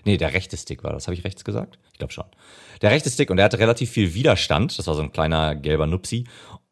Nee, 0.05 0.17
der 0.17 0.33
rechte 0.33 0.57
Stick 0.57 0.85
war 0.85 0.93
das. 0.93 1.07
Habe 1.07 1.15
ich 1.15 1.25
rechts 1.25 1.45
gesagt? 1.45 1.79
Ich 1.93 1.99
glaube 1.99 2.13
schon. 2.13 2.25
Der 2.81 2.91
rechte 2.91 3.11
Stick 3.11 3.31
und 3.31 3.39
der 3.39 3.45
hatte 3.45 3.59
relativ 3.59 3.91
viel 3.91 4.15
Widerstand. 4.15 4.79
Das 4.79 4.87
war 4.87 4.95
so 4.95 5.03
ein 5.03 5.11
kleiner 5.11 5.57
gelber 5.57 5.87
Nupsi. 5.87 6.25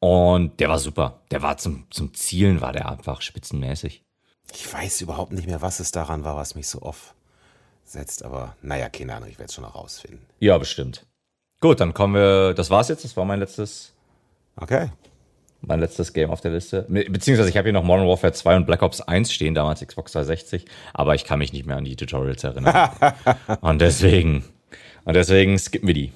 Und 0.06 0.60
der 0.60 0.68
war 0.68 0.78
super. 0.78 1.18
Der 1.32 1.42
war 1.42 1.56
zum, 1.56 1.86
zum 1.90 2.14
Zielen, 2.14 2.60
war 2.60 2.72
der 2.72 2.88
einfach 2.88 3.22
spitzenmäßig. 3.22 4.04
Ich 4.52 4.72
weiß 4.72 5.00
überhaupt 5.00 5.32
nicht 5.32 5.48
mehr, 5.48 5.62
was 5.62 5.80
es 5.80 5.90
daran 5.90 6.22
war, 6.22 6.36
was 6.36 6.54
mich 6.54 6.68
so 6.68 6.80
oft 6.82 7.16
setzt, 7.84 8.24
aber 8.24 8.54
naja, 8.62 8.88
keine 8.88 9.16
Ahnung, 9.16 9.28
ich 9.28 9.36
werde 9.40 9.48
es 9.48 9.54
schon 9.54 9.64
noch 9.64 9.74
rausfinden. 9.74 10.24
Ja, 10.38 10.58
bestimmt. 10.58 11.04
Gut, 11.60 11.80
dann 11.80 11.92
kommen 11.92 12.14
wir, 12.14 12.54
das 12.54 12.70
war's 12.70 12.86
jetzt, 12.86 13.02
das 13.02 13.16
war 13.16 13.24
mein 13.24 13.40
letztes. 13.40 13.94
Okay. 14.54 14.90
Mein 15.60 15.80
letztes 15.80 16.12
Game 16.12 16.30
auf 16.30 16.40
der 16.40 16.52
Liste. 16.52 16.86
Beziehungsweise 16.88 17.48
ich 17.48 17.56
habe 17.56 17.66
hier 17.66 17.72
noch 17.72 17.82
Modern 17.82 18.06
Warfare 18.06 18.32
2 18.32 18.58
und 18.58 18.66
Black 18.66 18.82
Ops 18.82 19.00
1 19.00 19.32
stehen, 19.32 19.56
damals 19.56 19.84
Xbox 19.84 20.12
360, 20.12 20.66
aber 20.94 21.16
ich 21.16 21.24
kann 21.24 21.40
mich 21.40 21.52
nicht 21.52 21.66
mehr 21.66 21.78
an 21.78 21.84
die 21.84 21.96
Tutorials 21.96 22.44
erinnern. 22.44 22.90
und 23.60 23.80
deswegen, 23.80 24.44
und 25.04 25.14
deswegen 25.14 25.58
skippen 25.58 25.88
wir 25.88 25.94
die. 25.94 26.12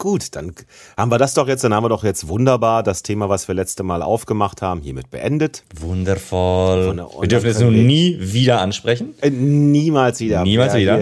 Gut, 0.00 0.34
dann 0.34 0.54
haben 0.96 1.10
wir 1.10 1.18
das 1.18 1.34
doch 1.34 1.46
jetzt, 1.46 1.62
dann 1.62 1.74
haben 1.74 1.84
wir 1.84 1.90
doch 1.90 2.04
jetzt 2.04 2.26
wunderbar 2.26 2.82
das 2.82 3.02
Thema, 3.02 3.28
was 3.28 3.48
wir 3.48 3.54
letzte 3.54 3.82
Mal 3.82 4.00
aufgemacht 4.00 4.62
haben, 4.62 4.80
hiermit 4.80 5.10
beendet. 5.10 5.62
Wundervoll. 5.78 6.96
Wir 7.20 7.28
dürfen 7.28 7.50
es 7.50 7.60
nun 7.60 7.86
nie 7.86 8.16
wieder 8.18 8.62
ansprechen. 8.62 9.12
Äh, 9.20 9.28
niemals 9.28 10.20
wieder. 10.20 10.42
Niemals 10.42 10.72
ja, 10.72 10.78
wieder. 10.78 10.96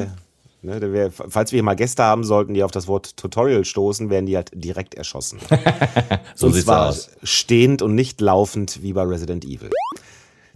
Hier, 0.62 0.80
ne, 0.80 1.12
falls 1.12 1.52
wir 1.52 1.58
hier 1.58 1.62
mal 1.62 1.76
Gäste 1.76 2.02
haben 2.02 2.24
sollten, 2.24 2.54
die 2.54 2.64
auf 2.64 2.72
das 2.72 2.88
Wort 2.88 3.16
Tutorial 3.16 3.64
stoßen, 3.64 4.10
werden 4.10 4.26
die 4.26 4.34
halt 4.34 4.50
direkt 4.52 4.96
erschossen. 4.96 5.38
so 6.34 6.48
und 6.48 6.54
sieht's 6.54 6.66
zwar 6.66 6.88
aus. 6.88 7.10
Stehend 7.22 7.82
und 7.82 7.94
nicht 7.94 8.20
laufend 8.20 8.82
wie 8.82 8.94
bei 8.94 9.04
Resident 9.04 9.44
Evil. 9.44 9.70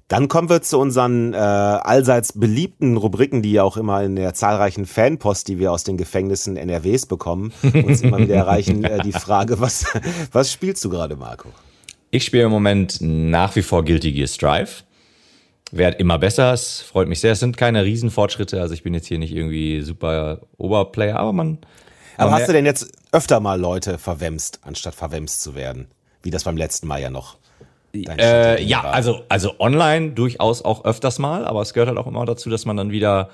Dann 0.08 0.28
kommen 0.28 0.50
wir 0.50 0.60
zu 0.62 0.78
unseren 0.78 1.32
äh, 1.32 1.36
allseits 1.36 2.34
beliebten 2.34 2.96
Rubriken, 2.96 3.40
die 3.40 3.52
ja 3.52 3.62
auch 3.62 3.76
immer 3.76 4.02
in 4.02 4.16
der 4.16 4.34
zahlreichen 4.34 4.84
Fanpost, 4.84 5.48
die 5.48 5.58
wir 5.58 5.72
aus 5.72 5.84
den 5.84 5.96
Gefängnissen 5.96 6.56
NRWs 6.56 7.06
bekommen, 7.06 7.52
uns 7.62 8.02
immer 8.02 8.18
wieder 8.18 8.34
erreichen. 8.34 8.84
Äh, 8.84 9.02
die 9.02 9.12
Frage, 9.12 9.60
was, 9.60 9.86
was 10.32 10.52
spielst 10.52 10.84
du 10.84 10.90
gerade, 10.90 11.16
Marco? 11.16 11.48
Ich 12.10 12.24
spiele 12.24 12.44
im 12.44 12.50
Moment 12.50 12.98
nach 13.00 13.56
wie 13.56 13.62
vor 13.62 13.84
Guilty 13.84 14.12
Gear 14.12 14.28
Strive. 14.28 14.82
Werd 15.70 15.98
immer 15.98 16.18
besser, 16.18 16.52
es 16.52 16.82
freut 16.82 17.08
mich 17.08 17.20
sehr. 17.20 17.32
Es 17.32 17.40
sind 17.40 17.56
keine 17.56 17.84
Riesenfortschritte, 17.84 18.60
also 18.60 18.74
ich 18.74 18.82
bin 18.82 18.92
jetzt 18.92 19.06
hier 19.06 19.18
nicht 19.18 19.34
irgendwie 19.34 19.80
super 19.80 20.40
Oberplayer, 20.58 21.18
aber 21.18 21.32
man. 21.32 21.58
Aber 22.18 22.32
hast 22.32 22.48
du 22.48 22.52
denn 22.52 22.66
jetzt 22.66 22.92
öfter 23.12 23.40
mal 23.40 23.58
Leute 23.58 23.96
verwemst, 23.96 24.60
anstatt 24.60 24.94
verwemst 24.94 25.40
zu 25.40 25.54
werden? 25.54 25.86
Wie 26.22 26.30
das 26.30 26.44
beim 26.44 26.58
letzten 26.58 26.86
Mal 26.86 27.00
ja 27.00 27.08
noch 27.08 27.38
äh, 27.94 28.62
ja, 28.62 28.82
also, 28.82 29.22
also 29.28 29.54
online 29.58 30.12
durchaus 30.12 30.62
auch 30.62 30.84
öfters 30.84 31.18
mal, 31.18 31.44
aber 31.44 31.60
es 31.62 31.74
gehört 31.74 31.88
halt 31.88 31.98
auch 31.98 32.06
immer 32.06 32.24
dazu, 32.24 32.50
dass 32.50 32.64
man 32.64 32.76
dann 32.76 32.90
wieder 32.90 33.28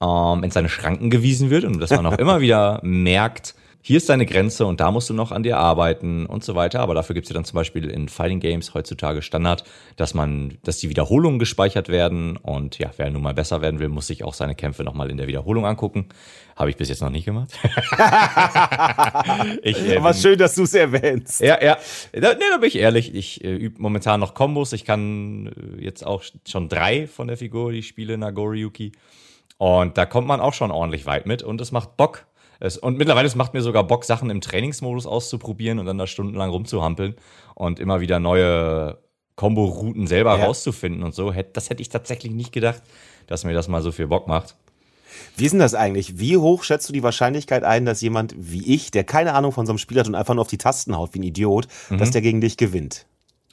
ähm, 0.00 0.44
in 0.44 0.50
seine 0.50 0.68
Schranken 0.68 1.10
gewiesen 1.10 1.50
wird 1.50 1.64
und 1.64 1.80
dass 1.80 1.90
man 1.90 2.06
auch 2.06 2.12
immer 2.18 2.40
wieder 2.40 2.80
merkt, 2.82 3.54
hier 3.88 3.96
ist 3.96 4.10
deine 4.10 4.26
Grenze 4.26 4.66
und 4.66 4.80
da 4.80 4.90
musst 4.90 5.08
du 5.08 5.14
noch 5.14 5.32
an 5.32 5.42
dir 5.42 5.56
arbeiten 5.56 6.26
und 6.26 6.44
so 6.44 6.54
weiter. 6.54 6.80
Aber 6.80 6.92
dafür 6.92 7.14
gibt 7.14 7.24
es 7.24 7.30
ja 7.30 7.34
dann 7.34 7.46
zum 7.46 7.54
Beispiel 7.54 7.88
in 7.88 8.10
Fighting 8.10 8.38
Games 8.38 8.74
heutzutage 8.74 9.22
Standard, 9.22 9.64
dass 9.96 10.12
man, 10.12 10.58
dass 10.62 10.76
die 10.76 10.90
Wiederholungen 10.90 11.38
gespeichert 11.38 11.88
werden. 11.88 12.36
Und 12.36 12.78
ja, 12.78 12.90
wer 12.98 13.08
nun 13.08 13.22
mal 13.22 13.32
besser 13.32 13.62
werden 13.62 13.80
will, 13.80 13.88
muss 13.88 14.08
sich 14.08 14.24
auch 14.24 14.34
seine 14.34 14.54
Kämpfe 14.54 14.84
nochmal 14.84 15.10
in 15.10 15.16
der 15.16 15.26
Wiederholung 15.26 15.64
angucken. 15.64 16.10
Habe 16.54 16.68
ich 16.68 16.76
bis 16.76 16.90
jetzt 16.90 17.00
noch 17.00 17.08
nicht 17.08 17.24
gemacht. 17.24 17.48
ich, 19.62 19.88
äh, 19.88 19.96
Aber 19.96 20.12
schön, 20.12 20.38
dass 20.38 20.54
du 20.54 20.64
es 20.64 20.74
erwähnst. 20.74 21.40
Ja, 21.40 21.56
ja. 21.64 21.78
Da, 22.12 22.34
nee, 22.34 22.44
da 22.50 22.58
bin 22.58 22.68
ich 22.68 22.76
ehrlich. 22.76 23.14
Ich 23.14 23.42
äh, 23.42 23.54
übe 23.56 23.80
momentan 23.80 24.20
noch 24.20 24.34
Kombos. 24.34 24.74
Ich 24.74 24.84
kann 24.84 25.46
äh, 25.46 25.82
jetzt 25.82 26.04
auch 26.04 26.22
schon 26.46 26.68
drei 26.68 27.06
von 27.06 27.26
der 27.26 27.38
Figur, 27.38 27.72
die 27.72 27.78
ich 27.78 27.88
spiele, 27.88 28.18
Nagoriyuki. 28.18 28.92
Und 29.56 29.96
da 29.96 30.06
kommt 30.06 30.28
man 30.28 30.40
auch 30.40 30.52
schon 30.52 30.70
ordentlich 30.70 31.06
weit 31.06 31.24
mit 31.24 31.42
und 31.42 31.60
es 31.62 31.72
macht 31.72 31.96
Bock. 31.96 32.27
Und 32.80 32.98
mittlerweile 32.98 33.26
es 33.26 33.36
macht 33.36 33.54
mir 33.54 33.62
sogar 33.62 33.84
Bock, 33.84 34.04
Sachen 34.04 34.30
im 34.30 34.40
Trainingsmodus 34.40 35.06
auszuprobieren 35.06 35.78
und 35.78 35.86
dann 35.86 35.98
da 35.98 36.06
stundenlang 36.06 36.50
rumzuhampeln 36.50 37.14
und 37.54 37.78
immer 37.78 38.00
wieder 38.00 38.18
neue 38.18 38.98
Combo-Routen 39.36 40.06
selber 40.08 40.36
ja. 40.36 40.44
rauszufinden 40.44 41.04
und 41.04 41.14
so. 41.14 41.32
Das 41.52 41.70
hätte 41.70 41.82
ich 41.82 41.88
tatsächlich 41.88 42.32
nicht 42.32 42.52
gedacht, 42.52 42.82
dass 43.28 43.44
mir 43.44 43.54
das 43.54 43.68
mal 43.68 43.82
so 43.82 43.92
viel 43.92 44.08
Bock 44.08 44.26
macht. 44.26 44.56
Wie 45.36 45.44
ist 45.44 45.52
denn 45.52 45.60
das 45.60 45.74
eigentlich? 45.74 46.18
Wie 46.18 46.36
hoch 46.36 46.64
schätzt 46.64 46.88
du 46.88 46.92
die 46.92 47.02
Wahrscheinlichkeit 47.02 47.64
ein, 47.64 47.84
dass 47.84 48.00
jemand 48.00 48.34
wie 48.36 48.74
ich, 48.74 48.90
der 48.90 49.04
keine 49.04 49.34
Ahnung 49.34 49.52
von 49.52 49.66
so 49.66 49.72
einem 49.72 49.78
Spiel 49.78 49.98
hat 49.98 50.08
und 50.08 50.14
einfach 50.14 50.34
nur 50.34 50.42
auf 50.42 50.48
die 50.48 50.58
Tasten 50.58 50.96
haut 50.96 51.14
wie 51.14 51.20
ein 51.20 51.24
Idiot, 51.24 51.68
mhm. 51.88 51.98
dass 51.98 52.10
der 52.10 52.20
gegen 52.20 52.40
dich 52.40 52.56
gewinnt? 52.56 53.06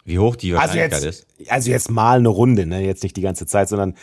Wie 0.03 0.19
hoch 0.19 0.35
die 0.35 0.53
also 0.53 0.61
Wahrscheinlichkeit 0.61 0.93
also 0.93 1.05
jetzt, 1.05 1.27
ist? 1.39 1.51
Also 1.51 1.71
jetzt 1.71 1.91
mal 1.91 2.17
eine 2.17 2.29
Runde, 2.29 2.65
ne? 2.65 2.81
jetzt 2.83 3.03
nicht 3.03 3.15
die 3.15 3.21
ganze 3.21 3.45
Zeit, 3.45 3.69
sondern 3.69 3.95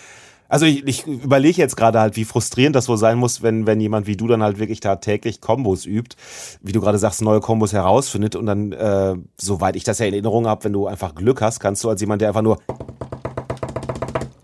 also 0.53 0.67
ich, 0.67 0.87
ich 0.87 1.07
überlege 1.07 1.57
jetzt 1.57 1.79
gerade 1.79 1.99
halt, 1.99 2.15
wie 2.17 2.27
frustrierend 2.27 2.77
das 2.77 2.87
wohl 2.87 2.99
sein 2.99 3.17
muss, 3.17 3.41
wenn, 3.41 3.67
wenn 3.67 3.81
jemand 3.81 4.07
wie 4.07 4.19
du 4.19 4.27
dann 4.27 4.43
halt 4.43 4.59
wirklich 4.59 4.81
da 4.81 4.97
täglich 4.97 5.41
Kombos 5.41 5.87
übt, 5.87 6.15
wie 6.61 6.73
du 6.73 6.81
gerade 6.83 6.99
sagst, 6.99 7.23
neue 7.23 7.41
Kombos 7.41 7.73
herausfindet 7.73 8.37
und 8.37 8.45
dann, 8.45 8.73
äh, 8.73 9.15
soweit 9.39 9.77
ich 9.77 9.85
das 9.85 9.99
ja 9.99 10.05
in 10.05 10.13
Erinnerung 10.13 10.47
habe, 10.47 10.65
wenn 10.65 10.75
du 10.75 10.87
einfach 10.87 11.15
Glück 11.15 11.41
hast, 11.41 11.59
kannst 11.59 11.83
du 11.85 11.89
als 11.89 12.03
jemand, 12.03 12.21
der 12.21 12.29
einfach 12.29 12.43
nur 12.43 12.59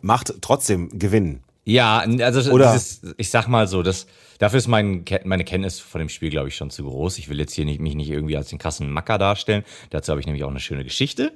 macht, 0.01 0.33
trotzdem 0.41 0.89
gewinnen. 0.99 1.43
Ja, 1.67 1.99
also 1.99 2.53
Oder 2.53 2.73
dieses, 2.73 3.03
ich 3.19 3.29
sag 3.29 3.47
mal 3.47 3.69
so, 3.69 3.83
das, 3.83 4.07
dafür 4.39 4.57
ist 4.57 4.69
mein, 4.69 5.05
meine 5.25 5.45
Kenntnis 5.45 5.79
von 5.79 5.99
dem 5.99 6.09
Spiel, 6.09 6.31
glaube 6.31 6.49
ich, 6.49 6.57
schon 6.57 6.71
zu 6.71 6.85
groß. 6.85 7.19
Ich 7.19 7.29
will 7.29 7.39
jetzt 7.39 7.53
hier 7.53 7.67
nicht, 7.67 7.81
mich 7.81 7.95
nicht 7.95 8.09
irgendwie 8.09 8.39
als 8.39 8.49
den 8.49 8.59
krassen 8.59 8.91
Macker 8.91 9.19
darstellen. 9.19 9.63
Dazu 9.91 10.13
habe 10.13 10.21
ich 10.21 10.27
nämlich 10.27 10.43
auch 10.45 10.51
eine 10.51 10.61
schöne 10.61 10.85
Geschichte. 10.85 11.33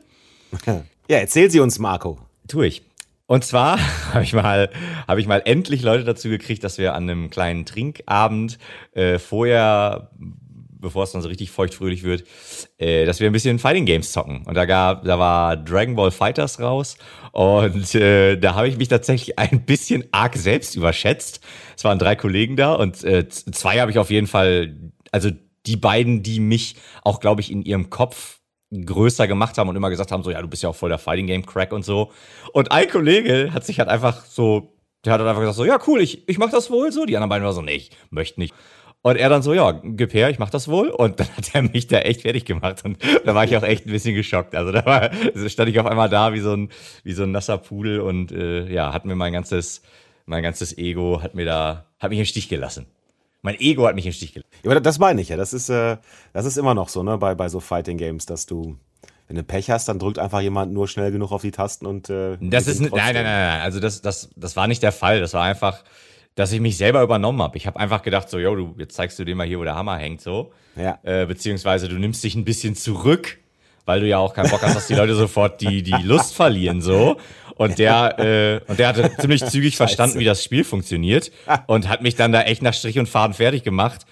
Ja, 1.08 1.18
erzähl 1.18 1.50
sie 1.50 1.60
uns, 1.60 1.78
Marco. 1.78 2.18
Tu 2.48 2.62
ich. 2.62 2.82
Und 3.26 3.44
zwar 3.44 3.78
habe 4.12 4.24
ich 4.24 4.32
mal, 4.32 4.70
habe 5.06 5.20
ich 5.20 5.26
mal 5.26 5.42
endlich 5.44 5.82
Leute 5.82 6.04
dazu 6.04 6.28
gekriegt, 6.28 6.64
dass 6.64 6.78
wir 6.78 6.94
an 6.94 7.08
einem 7.08 7.30
kleinen 7.30 7.64
Trinkabend 7.64 8.58
äh, 8.92 9.18
vorher, 9.18 10.10
bevor 10.70 11.04
es 11.04 11.12
dann 11.12 11.22
so 11.22 11.28
richtig 11.28 11.50
feuchtfröhlich 11.50 12.02
wird, 12.02 12.24
äh, 12.78 13.06
dass 13.06 13.20
wir 13.20 13.28
ein 13.28 13.32
bisschen 13.32 13.58
Fighting 13.58 13.86
Games 13.86 14.12
zocken. 14.12 14.44
Und 14.44 14.54
da 14.54 14.64
gab, 14.64 15.04
da 15.04 15.18
war 15.18 15.56
Dragon 15.56 15.94
Ball 15.94 16.10
Fighters 16.10 16.60
raus 16.60 16.96
und 17.32 17.94
äh, 17.94 18.36
da 18.36 18.54
habe 18.54 18.68
ich 18.68 18.76
mich 18.76 18.88
tatsächlich 18.88 19.38
ein 19.38 19.64
bisschen 19.64 20.04
arg 20.12 20.36
selbst 20.36 20.76
überschätzt. 20.76 21.40
Es 21.76 21.84
waren 21.84 21.98
drei 21.98 22.16
Kollegen 22.16 22.56
da 22.56 22.74
und 22.74 23.02
äh, 23.04 23.28
zwei 23.28 23.80
habe 23.80 23.90
ich 23.90 23.98
auf 23.98 24.10
jeden 24.10 24.26
Fall, 24.26 24.76
also 25.10 25.30
die 25.66 25.76
beiden, 25.76 26.22
die 26.22 26.40
mich 26.40 26.76
auch, 27.02 27.20
glaube 27.20 27.40
ich, 27.40 27.50
in 27.50 27.62
ihrem 27.62 27.88
Kopf 27.88 28.41
größer 28.72 29.28
gemacht 29.28 29.58
haben 29.58 29.68
und 29.68 29.76
immer 29.76 29.90
gesagt 29.90 30.12
haben, 30.12 30.22
so, 30.22 30.30
ja, 30.30 30.40
du 30.40 30.48
bist 30.48 30.62
ja 30.62 30.70
auch 30.70 30.74
voll 30.74 30.88
der 30.88 30.98
Fighting 30.98 31.26
Game 31.26 31.44
Crack 31.44 31.72
und 31.72 31.84
so. 31.84 32.10
Und 32.52 32.72
ein 32.72 32.88
Kollege 32.88 33.50
hat 33.52 33.64
sich 33.64 33.78
halt 33.78 33.88
einfach 33.88 34.24
so, 34.24 34.72
der 35.04 35.12
hat 35.12 35.20
halt 35.20 35.28
einfach 35.28 35.42
gesagt, 35.42 35.56
so, 35.56 35.64
ja, 35.64 35.78
cool, 35.86 36.00
ich, 36.00 36.28
ich 36.28 36.38
mach 36.38 36.50
das 36.50 36.70
wohl 36.70 36.90
so. 36.92 37.04
Die 37.04 37.16
anderen 37.16 37.28
beiden 37.28 37.44
waren 37.44 37.54
so, 37.54 37.62
nee, 37.62 37.74
ich 37.74 37.90
möchte 38.10 38.40
nicht. 38.40 38.54
Und 39.02 39.16
er 39.16 39.28
dann 39.28 39.42
so, 39.42 39.52
ja, 39.52 39.80
gib 39.82 40.14
her, 40.14 40.30
ich 40.30 40.38
mach 40.38 40.50
das 40.50 40.68
wohl. 40.68 40.88
Und 40.88 41.18
dann 41.20 41.28
hat 41.36 41.54
er 41.54 41.62
mich 41.62 41.88
da 41.88 41.98
echt 41.98 42.22
fertig 42.22 42.44
gemacht. 42.44 42.84
Und 42.84 42.98
da 43.24 43.34
war 43.34 43.44
ich 43.44 43.56
auch 43.56 43.64
echt 43.64 43.86
ein 43.86 43.92
bisschen 43.92 44.14
geschockt. 44.14 44.54
Also 44.54 44.72
da 44.72 44.86
war, 44.86 45.10
stand 45.48 45.68
ich 45.68 45.80
auf 45.80 45.86
einmal 45.86 46.08
da 46.08 46.32
wie 46.32 46.40
so 46.40 46.54
ein, 46.54 46.70
wie 47.02 47.12
so 47.12 47.24
ein 47.24 47.32
nasser 47.32 47.58
Pudel 47.58 48.00
und 48.00 48.32
äh, 48.32 48.72
ja, 48.72 48.92
hat 48.94 49.04
mir 49.04 49.16
mein 49.16 49.32
ganzes, 49.32 49.82
mein 50.24 50.42
ganzes 50.42 50.78
Ego, 50.78 51.20
hat 51.20 51.34
mir 51.34 51.44
da, 51.44 51.86
hat 51.98 52.10
mich 52.10 52.20
im 52.20 52.24
Stich 52.24 52.48
gelassen. 52.48 52.86
Mein 53.42 53.58
Ego 53.58 53.86
hat 53.86 53.96
mich 53.96 54.06
im 54.06 54.12
Stich 54.12 54.32
gelassen. 54.34 54.48
Ja, 54.62 54.70
aber 54.70 54.80
das 54.80 54.98
meine 54.98 55.20
ich 55.20 55.28
ja. 55.28 55.36
Das 55.36 55.52
ist, 55.52 55.68
äh, 55.68 55.96
das 56.32 56.46
ist 56.46 56.56
immer 56.56 56.74
noch 56.74 56.88
so, 56.88 57.02
ne, 57.02 57.18
bei, 57.18 57.34
bei 57.34 57.48
so 57.48 57.58
Fighting 57.58 57.98
Games, 57.98 58.24
dass 58.24 58.46
du, 58.46 58.76
wenn 59.26 59.36
du 59.36 59.42
Pech 59.42 59.68
hast, 59.68 59.88
dann 59.88 59.98
drückt 59.98 60.20
einfach 60.20 60.40
jemand 60.40 60.72
nur 60.72 60.86
schnell 60.86 61.10
genug 61.10 61.32
auf 61.32 61.42
die 61.42 61.50
Tasten 61.50 61.86
und. 61.86 62.08
Äh, 62.08 62.38
das 62.40 62.68
ist, 62.68 62.80
nein, 62.80 62.90
nein, 62.92 63.14
nein, 63.14 63.24
nein. 63.24 63.60
Also 63.62 63.80
das, 63.80 64.00
das, 64.00 64.30
das 64.36 64.56
war 64.56 64.68
nicht 64.68 64.82
der 64.82 64.92
Fall. 64.92 65.20
Das 65.20 65.34
war 65.34 65.42
einfach, 65.42 65.82
dass 66.36 66.52
ich 66.52 66.60
mich 66.60 66.76
selber 66.76 67.02
übernommen 67.02 67.42
habe. 67.42 67.56
Ich 67.56 67.66
habe 67.66 67.80
einfach 67.80 68.02
gedacht, 68.02 68.30
so, 68.30 68.38
yo, 68.38 68.54
du, 68.54 68.74
jetzt 68.78 68.94
zeigst 68.94 69.18
du 69.18 69.24
dir 69.24 69.34
mal 69.34 69.46
hier, 69.46 69.58
wo 69.58 69.64
der 69.64 69.74
Hammer 69.74 69.98
hängt, 69.98 70.20
so. 70.20 70.52
Ja. 70.76 71.00
Äh, 71.02 71.26
beziehungsweise 71.26 71.88
du 71.88 71.96
nimmst 71.96 72.22
dich 72.22 72.36
ein 72.36 72.44
bisschen 72.44 72.76
zurück, 72.76 73.38
weil 73.86 74.00
du 74.00 74.06
ja 74.06 74.18
auch 74.18 74.34
keinen 74.34 74.50
Bock 74.50 74.62
hast, 74.62 74.76
dass 74.76 74.86
die 74.86 74.94
Leute 74.94 75.16
sofort 75.16 75.60
die, 75.60 75.82
die 75.82 76.00
Lust 76.04 76.34
verlieren, 76.34 76.80
so. 76.80 77.16
Und 77.62 77.78
der, 77.78 78.18
äh, 78.18 78.60
und 78.70 78.78
der 78.78 78.88
hatte 78.88 79.10
ziemlich 79.18 79.44
zügig 79.44 79.76
verstanden, 79.76 80.18
wie 80.18 80.24
das 80.24 80.42
Spiel 80.42 80.64
funktioniert 80.64 81.30
und 81.66 81.88
hat 81.88 82.02
mich 82.02 82.16
dann 82.16 82.32
da 82.32 82.42
echt 82.42 82.62
nach 82.62 82.74
Strich 82.74 82.98
und 82.98 83.08
Faden 83.08 83.34
fertig 83.34 83.62
gemacht. 83.62 84.04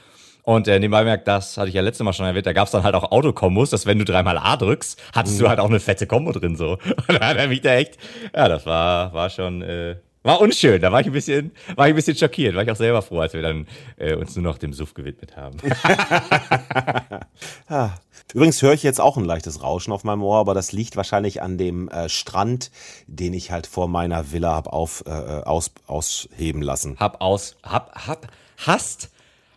Und 0.43 0.69
äh, 0.69 0.79
nebenbei 0.79 1.05
merkt, 1.05 1.29
das 1.29 1.57
hatte 1.57 1.69
ich 1.69 1.75
ja 1.75 1.83
letztes 1.83 2.05
Mal 2.05 2.13
schon 2.13 2.27
erwähnt, 2.27 2.47
da 2.47 2.53
gab 2.53 2.67
es 2.67 2.71
dann 2.71 2.83
halt 2.83 2.95
auch 2.95 3.11
Autokombos, 3.11 3.71
dass 3.71 3.87
wenn 3.87 3.99
du 3.99 4.05
dreimal 4.05 4.39
A 4.39 4.57
drückst, 4.57 5.01
hattest 5.15 5.37
mhm. 5.37 5.41
du 5.41 5.49
halt 5.49 5.59
auch 5.59 5.69
eine 5.69 5.81
fette 5.81 6.07
Kombo 6.07 6.33
drin 6.33 6.57
so. 6.57 6.73
Und 7.09 7.21
da 7.21 7.27
hat 7.27 7.37
er 7.37 7.49
mich 7.49 7.61
da 7.61 7.75
echt, 7.75 7.99
ja, 8.35 8.49
das 8.49 8.65
war, 8.67 9.13
war 9.13 9.29
schon, 9.31 9.63
äh, 9.63 9.97
war 10.23 10.41
unschön. 10.41 10.81
Da 10.81 10.93
war 10.93 11.01
ich 11.01 11.07
ein 11.07 11.13
bisschen, 11.13 11.51
war 11.77 11.89
ich 11.89 11.93
ein 11.93 11.97
bisschen 11.97 12.17
schockiert. 12.17 12.55
War 12.55 12.63
ich 12.63 12.71
auch 12.71 12.77
selber 12.77 13.03
froh, 13.03 13.21
als 13.21 13.33
wir 13.33 13.43
dann 13.43 13.67
äh, 13.97 14.15
uns 14.15 14.37
nur 14.37 14.45
noch 14.45 14.59
dem 14.59 14.73
Suff 14.73 14.95
gewidmet 14.95 15.37
haben. 15.37 15.59
ah. 17.69 17.91
Übrigens 18.35 18.63
höre 18.63 18.73
ich 18.73 18.83
jetzt 18.83 19.01
auch 19.01 19.17
ein 19.17 19.25
leichtes 19.25 19.63
Rauschen 19.63 19.93
auf 19.93 20.05
meinem 20.05 20.23
Ohr, 20.23 20.39
aber 20.39 20.55
das 20.55 20.73
liegt 20.73 20.97
wahrscheinlich 20.97 21.43
an 21.43 21.59
dem 21.59 21.89
äh, 21.89 22.09
Strand, 22.09 22.71
den 23.07 23.33
ich 23.33 23.51
halt 23.51 23.67
vor 23.67 23.89
meiner 23.89 24.33
Villa 24.33 24.55
hab 24.55 24.69
auf, 24.69 25.05
äh, 25.07 25.11
aus, 25.11 25.73
ausheben 25.87 26.63
lassen. 26.63 26.97
Hab 26.99 27.21
aus, 27.21 27.57
hab, 27.63 28.07
hab, 28.07 28.29
hast 28.57 29.11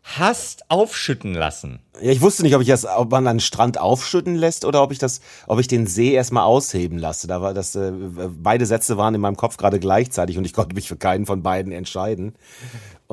hast 0.04 0.70
aufschütten 0.70 1.34
lassen. 1.34 1.80
Ja, 2.02 2.12
ich 2.12 2.22
wusste 2.22 2.44
nicht, 2.44 2.56
ob 2.56 2.62
ich 2.62 2.68
das, 2.68 2.86
ob 2.86 3.10
man 3.12 3.26
einen 3.26 3.40
Strand 3.40 3.80
aufschütten 3.80 4.36
lässt 4.36 4.66
oder 4.66 4.84
ob 4.84 4.92
ich 4.92 5.00
das, 5.00 5.22
ob 5.48 5.60
ich 5.60 5.68
den 5.68 5.88
See 5.88 6.12
erstmal 6.12 6.44
ausheben 6.44 6.98
lasse. 6.98 7.28
Da 7.28 7.42
war 7.42 7.54
das, 7.54 7.74
äh, 7.76 7.92
beide 7.92 8.66
Sätze 8.66 8.98
waren 8.98 9.16
in 9.16 9.22
meinem 9.22 9.38
Kopf 9.38 9.56
gerade 9.56 9.80
gleichzeitig 9.80 10.38
und 10.38 10.46
ich 10.46 10.54
konnte 10.54 10.76
mich 10.76 10.90
für 10.90 10.98
keinen 10.98 11.26
von 11.26 11.42
beiden 11.42 11.72
entscheiden. 11.72 12.36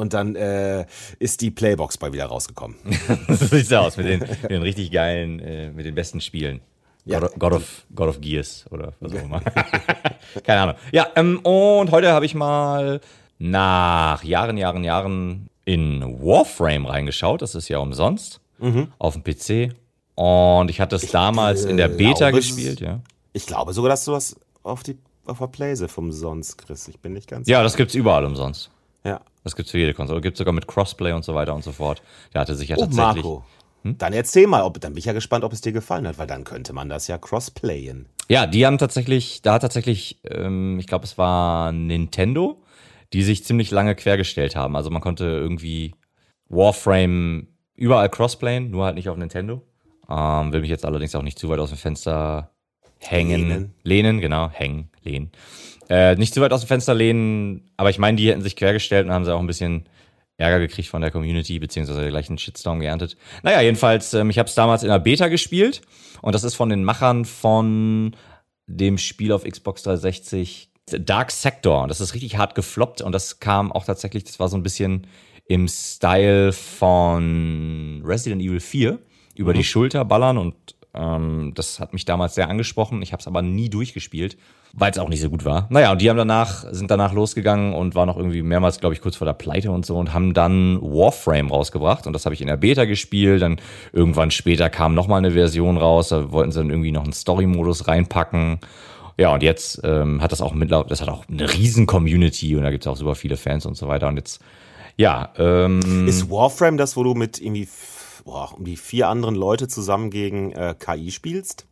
Und 0.00 0.14
dann 0.14 0.34
äh, 0.34 0.86
ist 1.18 1.42
die 1.42 1.50
Playbox 1.50 1.98
bei 1.98 2.12
wieder 2.12 2.24
rausgekommen. 2.24 2.76
so 3.28 3.46
sieht's 3.46 3.70
aus 3.72 3.98
mit 3.98 4.06
den, 4.06 4.20
mit 4.20 4.50
den 4.50 4.62
richtig 4.62 4.90
geilen, 4.90 5.40
äh, 5.40 5.70
mit 5.70 5.84
den 5.84 5.94
besten 5.94 6.22
Spielen. 6.22 6.60
Ja. 7.04 7.20
God, 7.20 7.38
God, 7.38 7.52
of, 7.52 7.86
God 7.94 8.08
of 8.08 8.20
Gears 8.20 8.64
oder 8.70 8.94
was 9.00 9.12
auch 9.12 9.22
immer. 9.22 9.40
Keine 10.42 10.60
Ahnung. 10.60 10.74
Ja, 10.90 11.08
ähm, 11.16 11.40
und 11.40 11.90
heute 11.90 12.12
habe 12.12 12.24
ich 12.24 12.34
mal 12.34 13.00
nach 13.38 14.24
Jahren, 14.24 14.56
Jahren, 14.56 14.84
Jahren 14.84 15.50
in 15.66 16.02
Warframe 16.02 16.86
reingeschaut. 16.86 17.42
Das 17.42 17.54
ist 17.54 17.68
ja 17.68 17.78
umsonst 17.78 18.40
mhm. 18.58 18.92
auf 18.98 19.14
dem 19.14 19.22
PC. 19.22 19.74
Und 20.14 20.70
ich 20.70 20.80
hatte 20.80 20.96
es 20.96 21.04
ich 21.04 21.10
damals 21.10 21.64
in 21.64 21.76
der 21.76 21.88
Beta 21.88 22.30
gespielt, 22.30 22.80
ja. 22.80 23.00
Ich 23.32 23.46
glaube 23.46 23.74
sogar, 23.74 23.90
dass 23.90 24.06
du 24.06 24.12
was 24.12 24.36
auf, 24.62 24.82
die, 24.82 24.96
auf 25.26 25.38
der 25.38 25.46
Playse 25.46 25.88
umsonst 25.94 26.56
kriegst. 26.56 26.88
Ich 26.88 27.00
bin 27.00 27.12
nicht 27.12 27.28
ganz 27.28 27.48
Ja, 27.48 27.58
sicher. 27.58 27.64
das 27.64 27.76
gibt's 27.76 27.94
überall 27.94 28.24
umsonst. 28.24 28.70
Ja. 29.04 29.20
Das 29.44 29.56
gibt's 29.56 29.70
für 29.70 29.78
jede 29.78 29.94
Konsole. 29.94 30.20
Gibt 30.20 30.36
sogar 30.36 30.52
mit 30.52 30.66
Crossplay 30.66 31.12
und 31.12 31.24
so 31.24 31.34
weiter 31.34 31.54
und 31.54 31.64
so 31.64 31.72
fort. 31.72 32.02
Der 32.34 32.42
hatte 32.42 32.54
sich 32.54 32.68
ja 32.68 32.76
oh, 32.76 32.82
tatsächlich. 32.82 33.24
Marco. 33.24 33.44
Hm? 33.82 33.96
Dann 33.98 34.12
erzähl 34.12 34.46
mal, 34.46 34.62
ob, 34.62 34.80
dann 34.80 34.92
bin 34.92 34.98
ich 34.98 35.06
ja 35.06 35.12
gespannt, 35.12 35.44
ob 35.44 35.52
es 35.52 35.60
dir 35.60 35.72
gefallen 35.72 36.06
hat, 36.06 36.18
weil 36.18 36.26
dann 36.26 36.44
könnte 36.44 36.72
man 36.72 36.88
das 36.88 37.06
ja 37.06 37.18
crossplayen. 37.18 38.06
Ja, 38.28 38.46
die 38.46 38.66
haben 38.66 38.78
tatsächlich, 38.78 39.42
da 39.42 39.54
hat 39.54 39.62
tatsächlich, 39.62 40.20
ähm, 40.24 40.78
ich 40.78 40.86
glaube, 40.86 41.04
es 41.04 41.18
war 41.18 41.72
Nintendo, 41.72 42.62
die 43.12 43.22
sich 43.22 43.44
ziemlich 43.44 43.70
lange 43.70 43.94
quergestellt 43.94 44.54
haben. 44.54 44.76
Also 44.76 44.90
man 44.90 45.00
konnte 45.00 45.24
irgendwie 45.24 45.94
Warframe 46.48 47.48
überall 47.74 48.10
crossplayen, 48.10 48.70
nur 48.70 48.84
halt 48.84 48.94
nicht 48.94 49.08
auf 49.08 49.16
Nintendo. 49.16 49.62
Ähm, 50.08 50.52
will 50.52 50.60
mich 50.60 50.70
jetzt 50.70 50.84
allerdings 50.84 51.14
auch 51.14 51.22
nicht 51.22 51.38
zu 51.38 51.48
weit 51.48 51.58
aus 51.58 51.70
dem 51.70 51.78
Fenster 51.78 52.50
hängen. 52.98 53.48
Lehnen, 53.48 53.74
lehnen 53.82 54.20
genau, 54.20 54.50
hängen, 54.50 54.90
lehnen. 55.02 55.32
Äh, 55.90 56.14
nicht 56.14 56.32
zu 56.32 56.40
weit 56.40 56.52
aus 56.52 56.60
dem 56.60 56.68
Fenster 56.68 56.94
lehnen, 56.94 57.68
aber 57.76 57.90
ich 57.90 57.98
meine, 57.98 58.16
die 58.16 58.30
hätten 58.30 58.42
sich 58.42 58.54
quergestellt 58.54 59.06
und 59.06 59.12
haben 59.12 59.24
sie 59.24 59.34
auch 59.34 59.40
ein 59.40 59.48
bisschen 59.48 59.88
Ärger 60.36 60.60
gekriegt 60.60 60.88
von 60.88 61.02
der 61.02 61.10
Community, 61.10 61.58
beziehungsweise 61.58 62.08
gleich 62.08 62.28
einen 62.28 62.38
Shitstorm 62.38 62.78
geerntet. 62.78 63.16
Naja, 63.42 63.60
jedenfalls, 63.60 64.14
ähm, 64.14 64.30
ich 64.30 64.38
habe 64.38 64.48
es 64.48 64.54
damals 64.54 64.84
in 64.84 64.88
der 64.88 65.00
Beta 65.00 65.26
gespielt 65.26 65.82
und 66.22 66.32
das 66.32 66.44
ist 66.44 66.54
von 66.54 66.68
den 66.68 66.84
Machern 66.84 67.24
von 67.24 68.14
dem 68.68 68.98
Spiel 68.98 69.32
auf 69.32 69.42
Xbox 69.42 69.82
360 69.82 70.70
Dark 70.92 71.32
Sector. 71.32 71.88
Das 71.88 72.00
ist 72.00 72.14
richtig 72.14 72.38
hart 72.38 72.54
gefloppt 72.54 73.02
und 73.02 73.10
das 73.10 73.40
kam 73.40 73.72
auch 73.72 73.84
tatsächlich, 73.84 74.22
das 74.22 74.38
war 74.38 74.48
so 74.48 74.56
ein 74.56 74.62
bisschen 74.62 75.08
im 75.46 75.66
Style 75.66 76.52
von 76.52 78.00
Resident 78.04 78.40
Evil 78.40 78.60
4 78.60 79.00
über 79.34 79.52
mhm. 79.52 79.56
die 79.56 79.64
Schulter 79.64 80.04
ballern 80.04 80.38
und 80.38 80.54
Ähm, 80.92 81.52
das 81.54 81.78
hat 81.78 81.92
mich 81.92 82.04
damals 82.04 82.34
sehr 82.34 82.48
angesprochen. 82.48 83.00
Ich 83.02 83.12
habe 83.12 83.20
es 83.20 83.28
aber 83.28 83.42
nie 83.42 83.68
durchgespielt, 83.68 84.36
weil 84.72 84.90
es 84.90 84.98
auch 84.98 85.08
nicht 85.08 85.20
so 85.20 85.30
gut 85.30 85.44
war. 85.44 85.66
Naja, 85.70 85.92
und 85.92 86.00
die 86.00 86.08
haben 86.08 86.16
danach, 86.16 86.64
sind 86.70 86.90
danach 86.90 87.12
losgegangen 87.12 87.74
und 87.74 87.94
waren 87.94 88.06
noch 88.06 88.16
irgendwie 88.16 88.42
mehrmals, 88.42 88.80
glaube 88.80 88.94
ich, 88.94 89.00
kurz 89.00 89.16
vor 89.16 89.24
der 89.24 89.32
Pleite 89.32 89.70
und 89.70 89.84
so 89.84 89.96
und 89.96 90.14
haben 90.14 90.32
dann 90.34 90.80
Warframe 90.80 91.50
rausgebracht. 91.50 92.06
Und 92.06 92.12
das 92.12 92.24
habe 92.24 92.34
ich 92.34 92.40
in 92.40 92.46
der 92.46 92.56
Beta 92.56 92.84
gespielt. 92.84 93.42
Dann 93.42 93.60
irgendwann 93.92 94.30
später 94.30 94.70
kam 94.70 94.94
nochmal 94.94 95.18
eine 95.18 95.32
Version 95.32 95.76
raus. 95.76 96.08
Da 96.08 96.30
wollten 96.30 96.52
sie 96.52 96.60
dann 96.60 96.70
irgendwie 96.70 96.92
noch 96.92 97.04
einen 97.04 97.12
Story-Modus 97.12 97.88
reinpacken. 97.88 98.60
Ja, 99.18 99.34
und 99.34 99.42
jetzt 99.42 99.80
ähm, 99.84 100.22
hat 100.22 100.32
das 100.32 100.40
auch 100.40 100.54
mittlerweile, 100.54 100.88
das 100.88 101.02
hat 101.02 101.08
auch 101.08 101.28
eine 101.28 101.52
riesen 101.52 101.86
Community 101.86 102.56
und 102.56 102.62
da 102.62 102.70
gibt 102.70 102.84
es 102.84 102.88
auch 102.88 102.96
super 102.96 103.14
viele 103.14 103.36
Fans 103.36 103.66
und 103.66 103.76
so 103.76 103.88
weiter. 103.88 104.08
Und 104.08 104.16
jetzt, 104.16 104.40
ja. 104.96 105.30
Ähm, 105.36 106.06
ist 106.06 106.30
Warframe 106.30 106.76
das, 106.76 106.96
wo 106.96 107.02
du 107.02 107.14
mit 107.14 107.40
irgendwie 107.40 107.68
boah, 108.24 108.54
um 108.56 108.64
die 108.64 108.76
vier 108.76 109.08
anderen 109.08 109.34
Leute 109.34 109.68
zusammen 109.68 110.10
gegen 110.10 110.52
äh, 110.52 110.74
KI 110.78 111.10
spielst? 111.10 111.66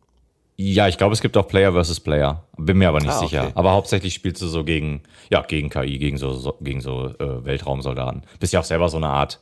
Ja, 0.61 0.89
ich 0.89 0.97
glaube, 0.97 1.13
es 1.13 1.21
gibt 1.21 1.37
auch 1.37 1.47
Player 1.47 1.71
versus 1.71 2.01
Player. 2.01 2.43
Bin 2.57 2.77
mir 2.77 2.89
aber 2.89 2.99
nicht 2.99 3.11
Ah, 3.13 3.19
sicher. 3.19 3.43
okay. 3.43 3.51
Aber 3.55 3.71
hauptsächlich 3.71 4.13
spielst 4.13 4.41
du 4.41 4.47
so 4.47 4.65
gegen, 4.65 5.03
ja, 5.29 5.41
gegen 5.41 5.69
KI, 5.69 5.97
gegen 5.99 6.17
so, 6.17 6.33
so 6.33 6.57
gegen 6.59 6.81
so 6.81 7.07
äh, 7.17 7.45
Weltraumsoldaten. 7.45 8.23
Bist 8.41 8.51
ja 8.51 8.59
auch 8.59 8.65
selber 8.65 8.89
so 8.89 8.97
eine 8.97 9.07
Art 9.07 9.39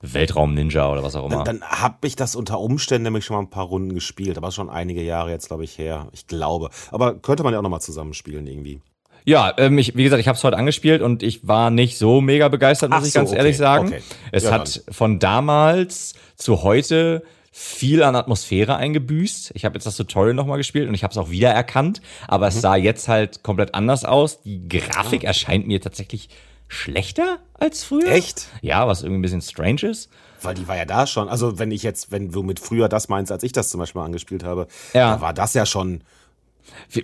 Weltraum-Ninja 0.00 0.88
oder 0.92 1.02
was 1.02 1.16
auch 1.16 1.26
immer. 1.26 1.42
Dann, 1.42 1.60
dann 1.60 1.68
habe 1.68 2.06
ich 2.06 2.14
das 2.14 2.36
unter 2.36 2.60
Umständen 2.60 3.02
nämlich 3.04 3.24
schon 3.24 3.34
mal 3.36 3.42
ein 3.42 3.50
paar 3.50 3.64
Runden 3.64 3.94
gespielt, 3.94 4.36
aber 4.38 4.52
schon 4.52 4.70
einige 4.70 5.02
Jahre 5.02 5.30
jetzt, 5.30 5.48
glaube 5.48 5.64
ich, 5.64 5.76
her. 5.76 6.06
Ich 6.12 6.28
glaube. 6.28 6.70
Aber 6.92 7.14
könnte 7.14 7.42
man 7.42 7.52
ja 7.52 7.58
auch 7.58 7.62
nochmal 7.64 7.80
zusammenspielen 7.80 8.46
irgendwie. 8.46 8.80
Ja, 9.24 9.54
ähm, 9.56 9.76
ich, 9.78 9.96
wie 9.96 10.04
gesagt, 10.04 10.20
ich 10.20 10.28
habe 10.28 10.36
es 10.36 10.44
heute 10.44 10.56
angespielt 10.58 11.02
und 11.02 11.22
ich 11.24 11.48
war 11.48 11.70
nicht 11.70 11.98
so 11.98 12.20
mega 12.20 12.48
begeistert, 12.48 12.90
muss 12.90 13.00
Ach 13.00 13.06
ich 13.06 13.12
so, 13.12 13.18
ganz 13.20 13.30
okay, 13.30 13.38
ehrlich 13.38 13.56
sagen. 13.56 13.88
okay. 13.88 14.02
Es 14.30 14.44
Ja, 14.44 14.52
hat 14.52 14.84
von 14.90 15.18
damals 15.18 16.14
zu 16.36 16.62
heute 16.62 17.22
viel 17.56 18.02
an 18.02 18.16
Atmosphäre 18.16 18.74
eingebüßt. 18.74 19.52
Ich 19.54 19.64
habe 19.64 19.76
jetzt 19.76 19.84
das 19.86 19.96
Tutorial 19.96 20.34
nochmal 20.34 20.58
gespielt 20.58 20.88
und 20.88 20.94
ich 20.94 21.04
habe 21.04 21.12
es 21.12 21.18
auch 21.18 21.30
wiedererkannt, 21.30 22.02
aber 22.26 22.46
Mhm. 22.46 22.56
es 22.56 22.60
sah 22.60 22.74
jetzt 22.74 23.06
halt 23.06 23.44
komplett 23.44 23.76
anders 23.76 24.04
aus. 24.04 24.42
Die 24.42 24.68
Grafik 24.68 25.22
erscheint 25.22 25.64
mir 25.64 25.80
tatsächlich 25.80 26.28
schlechter 26.66 27.38
als 27.54 27.84
früher. 27.84 28.08
Echt? 28.10 28.48
Ja, 28.60 28.88
was 28.88 29.02
irgendwie 29.02 29.20
ein 29.20 29.22
bisschen 29.22 29.40
strange 29.42 29.82
ist. 29.82 30.10
Weil 30.42 30.56
die 30.56 30.66
war 30.66 30.76
ja 30.76 30.84
da 30.84 31.06
schon. 31.06 31.28
Also, 31.28 31.56
wenn 31.60 31.70
ich 31.70 31.84
jetzt, 31.84 32.10
wenn 32.10 32.32
du 32.32 32.42
mit 32.42 32.58
früher 32.58 32.88
das 32.88 33.08
meinst, 33.08 33.30
als 33.30 33.44
ich 33.44 33.52
das 33.52 33.68
zum 33.68 33.78
Beispiel 33.78 34.00
mal 34.00 34.06
angespielt 34.06 34.42
habe, 34.42 34.66
Ja. 34.92 35.14
da 35.14 35.20
war 35.20 35.32
das 35.32 35.54
ja 35.54 35.64
schon. 35.64 36.02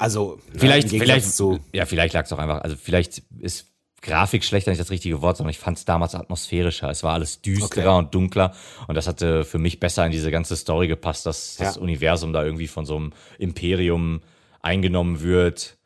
Also, 0.00 0.40
Vielleicht, 0.56 0.88
Gegensatz 0.88 1.08
vielleicht, 1.08 1.32
zu. 1.34 1.60
ja, 1.72 1.86
vielleicht 1.86 2.12
lag 2.14 2.24
es 2.24 2.32
auch 2.32 2.38
einfach, 2.38 2.62
also 2.62 2.74
vielleicht 2.76 3.22
ist 3.38 3.66
Grafik 4.02 4.44
schlechter 4.44 4.70
nicht 4.70 4.80
das 4.80 4.90
richtige 4.90 5.20
Wort, 5.22 5.36
sondern 5.36 5.50
ich 5.50 5.58
fand 5.58 5.76
es 5.78 5.84
damals 5.84 6.14
atmosphärischer. 6.14 6.88
Es 6.90 7.02
war 7.02 7.12
alles 7.14 7.42
düsterer 7.42 7.90
Okay. 7.96 7.98
und 7.98 8.14
dunkler 8.14 8.54
und 8.88 8.94
das 8.94 9.06
hatte 9.06 9.44
für 9.44 9.58
mich 9.58 9.78
besser 9.80 10.06
in 10.06 10.12
diese 10.12 10.30
ganze 10.30 10.56
Story 10.56 10.88
gepasst, 10.88 11.26
dass 11.26 11.56
das 11.56 11.76
Ja. 11.76 11.82
Universum 11.82 12.32
da 12.32 12.42
irgendwie 12.44 12.66
von 12.68 12.86
so 12.86 12.96
einem 12.96 13.12
Imperium 13.38 14.22
eingenommen 14.62 15.20
wird 15.20 15.76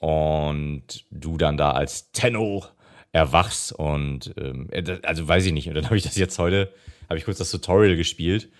und 0.00 1.04
du 1.10 1.36
dann 1.38 1.56
da 1.56 1.70
als 1.72 2.10
Tenno 2.12 2.64
erwachst 3.12 3.72
und 3.72 4.34
ähm, 4.36 4.68
äh, 4.70 4.82
das- 4.82 5.02
also 5.04 5.26
weiß 5.26 5.46
ich 5.46 5.52
nicht. 5.52 5.68
Und 5.68 5.74
dann 5.74 5.86
habe 5.86 5.96
ich 5.96 6.02
das 6.02 6.16
jetzt 6.16 6.38
heute, 6.38 6.72
habe 7.08 7.18
ich 7.18 7.24
kurz 7.24 7.38
das 7.38 7.50
Tutorial 7.50 7.96
gespielt 7.96 8.50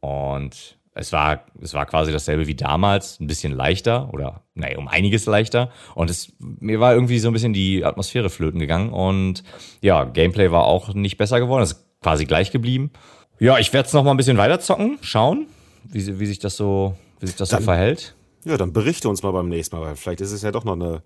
und 0.00 0.76
es 0.94 1.12
war, 1.12 1.44
es 1.60 1.74
war 1.74 1.86
quasi 1.86 2.12
dasselbe 2.12 2.46
wie 2.46 2.54
damals, 2.54 3.18
ein 3.20 3.26
bisschen 3.26 3.52
leichter 3.52 4.12
oder 4.12 4.42
naja, 4.54 4.78
um 4.78 4.88
einiges 4.88 5.26
leichter. 5.26 5.70
Und 5.94 6.10
es, 6.10 6.32
mir 6.38 6.80
war 6.80 6.92
irgendwie 6.94 7.18
so 7.18 7.28
ein 7.28 7.32
bisschen 7.32 7.52
die 7.52 7.84
Atmosphäre 7.84 8.28
flöten 8.30 8.60
gegangen. 8.60 8.90
Und 8.92 9.42
ja, 9.80 10.04
Gameplay 10.04 10.50
war 10.50 10.64
auch 10.64 10.92
nicht 10.94 11.16
besser 11.16 11.40
geworden, 11.40 11.62
es 11.62 11.72
ist 11.72 11.86
quasi 12.02 12.24
gleich 12.26 12.50
geblieben. 12.50 12.90
Ja, 13.38 13.58
ich 13.58 13.72
werde 13.72 13.86
es 13.86 13.92
noch 13.92 14.04
mal 14.04 14.10
ein 14.10 14.16
bisschen 14.16 14.36
weiter 14.36 14.60
zocken, 14.60 14.98
schauen, 15.00 15.46
wie, 15.84 16.20
wie 16.20 16.26
sich 16.26 16.38
das 16.38 16.56
so, 16.56 16.94
wie 17.20 17.26
sich 17.26 17.36
das 17.36 17.48
so 17.48 17.56
Dann- 17.56 17.64
verhält. 17.64 18.14
Ja, 18.44 18.56
dann 18.56 18.72
berichte 18.72 19.08
uns 19.08 19.22
mal 19.22 19.30
beim 19.30 19.48
nächsten 19.48 19.76
Mal, 19.76 19.86
weil 19.86 19.94
vielleicht 19.96 20.20
ist 20.20 20.32
es 20.32 20.42
ja 20.42 20.50
doch 20.50 20.64
noch 20.64 20.72
eine 20.72 21.02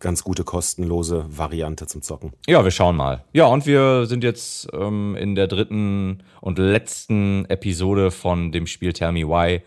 ganz 0.00 0.22
gute 0.24 0.44
kostenlose 0.44 1.24
Variante 1.28 1.86
zum 1.86 2.02
Zocken. 2.02 2.32
Ja, 2.46 2.62
wir 2.64 2.70
schauen 2.70 2.96
mal. 2.96 3.24
Ja, 3.32 3.46
und 3.46 3.66
wir 3.66 4.06
sind 4.06 4.22
jetzt 4.24 4.68
ähm, 4.72 5.16
in 5.16 5.34
der 5.34 5.46
dritten 5.48 6.22
und 6.40 6.58
letzten 6.58 7.44
Episode 7.46 8.10
von 8.10 8.52
dem 8.52 8.66
Spiel 8.66 8.92
Tell 8.92 9.12
Me 9.12 9.26
Why 9.26 9.62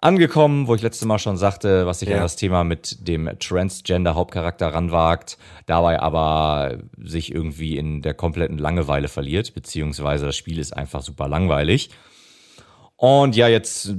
angekommen, 0.00 0.68
wo 0.68 0.76
ich 0.76 0.82
letztes 0.82 1.06
Mal 1.06 1.18
schon 1.18 1.36
sagte, 1.36 1.84
was 1.86 1.98
sich 2.00 2.08
Ja. 2.08 2.16
an 2.18 2.22
das 2.22 2.36
Thema 2.36 2.62
mit 2.62 3.08
dem 3.08 3.28
Transgender-Hauptcharakter 3.38 4.68
ranwagt, 4.72 5.38
dabei 5.66 6.00
aber 6.00 6.78
sich 7.02 7.34
irgendwie 7.34 7.76
in 7.76 8.00
der 8.02 8.14
kompletten 8.14 8.58
Langeweile 8.58 9.08
verliert, 9.08 9.54
beziehungsweise 9.54 10.26
das 10.26 10.36
Spiel 10.36 10.58
ist 10.60 10.76
einfach 10.76 11.02
super 11.02 11.26
langweilig. 11.28 11.90
Und 13.00 13.36
ja, 13.36 13.46
jetzt, 13.46 13.94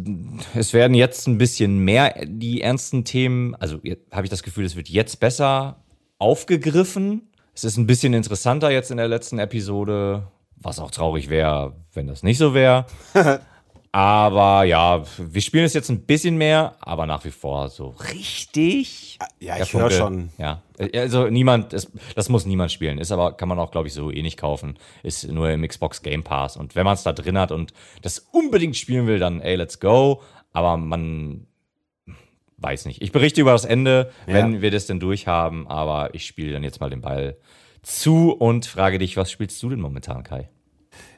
es 0.56 0.74
werden 0.74 0.94
jetzt 0.94 1.26
ein 1.26 1.38
bisschen 1.38 1.80
mehr 1.80 2.16
die 2.26 2.62
ernsten 2.62 3.06
Themen, 3.06 3.56
also 3.56 3.80
habe 4.12 4.26
ich 4.26 4.30
das 4.30 4.44
Gefühl, 4.44 4.66
es 4.66 4.76
wird 4.76 4.90
jetzt 4.90 5.22
besser 5.22 5.78
aufgegriffen. 6.18 7.30
Es 7.56 7.64
ist 7.64 7.78
ein 7.78 7.88
bisschen 7.88 8.14
interessanter 8.14 8.72
jetzt 8.72 8.92
in 8.92 8.98
der 8.98 9.08
letzten 9.08 9.40
Episode, 9.40 10.28
was 10.58 10.80
auch 10.80 10.92
traurig 10.92 11.30
wäre, 11.30 11.78
wenn 11.94 12.08
das 12.08 12.24
nicht 12.24 12.38
so 12.38 12.54
wäre. 12.54 12.88
aber 13.92 14.64
ja, 14.66 15.04
wir 15.18 15.42
spielen 15.42 15.66
es 15.66 15.74
jetzt 15.74 15.90
ein 15.90 16.02
bisschen 16.06 16.38
mehr, 16.38 16.76
aber 16.80 17.06
nach 17.06 17.26
wie 17.26 17.32
vor 17.32 17.70
so 17.70 17.96
richtig. 18.14 19.18
Ja, 19.40 19.56
Der 19.56 19.64
ich 19.66 19.74
höre 19.74 19.90
schon. 19.92 20.30
Ja, 20.38 20.62
also 20.96 21.28
niemand, 21.28 21.74
es, 21.74 21.92
das 22.16 22.30
muss 22.30 22.46
niemand 22.46 22.72
spielen. 22.72 22.98
Ist 23.00 23.12
aber, 23.12 23.34
kann 23.34 23.50
man 23.50 23.58
auch, 23.60 23.72
glaube 23.72 23.88
ich, 23.88 23.94
so 23.94 24.12
eh 24.12 24.22
nicht 24.22 24.38
kaufen. 24.38 24.78
Ist 25.04 25.28
nur 25.28 25.50
im 25.50 25.68
Xbox 25.68 26.02
Game 26.04 26.24
Pass. 26.24 26.56
Und 26.56 26.76
wenn 26.76 26.86
man 26.86 26.94
es 26.94 27.04
da 27.04 27.14
drin 27.14 27.38
hat 27.38 27.52
und 27.52 27.74
das 28.02 28.20
unbedingt 28.32 28.78
spielen 28.78 29.08
will, 29.08 29.20
dann 29.20 29.42
ey, 29.42 29.56
let's 29.56 29.80
go. 29.80 30.22
Aber 30.54 30.78
man 30.78 31.48
weiß 32.58 32.86
nicht. 32.86 33.02
Ich 33.02 33.12
berichte 33.12 33.42
über 33.42 33.54
das 33.54 33.66
Ende, 33.66 34.12
wenn 34.26 34.56
Ja. 34.56 34.62
wir 34.62 34.72
das 34.72 34.86
denn 34.86 35.00
durchhaben. 35.00 35.68
Aber 35.68 36.14
ich 36.14 36.26
spiele 36.26 36.52
dann 36.54 36.64
jetzt 36.64 36.80
mal 36.80 36.90
den 36.90 37.02
Ball 37.02 37.38
zu 37.82 38.32
und 38.34 38.66
frage 38.66 39.00
dich, 39.00 39.16
was 39.18 39.32
spielst 39.32 39.62
du 39.64 39.70
denn 39.70 39.80
momentan, 39.80 40.24
Kai? 40.24 40.50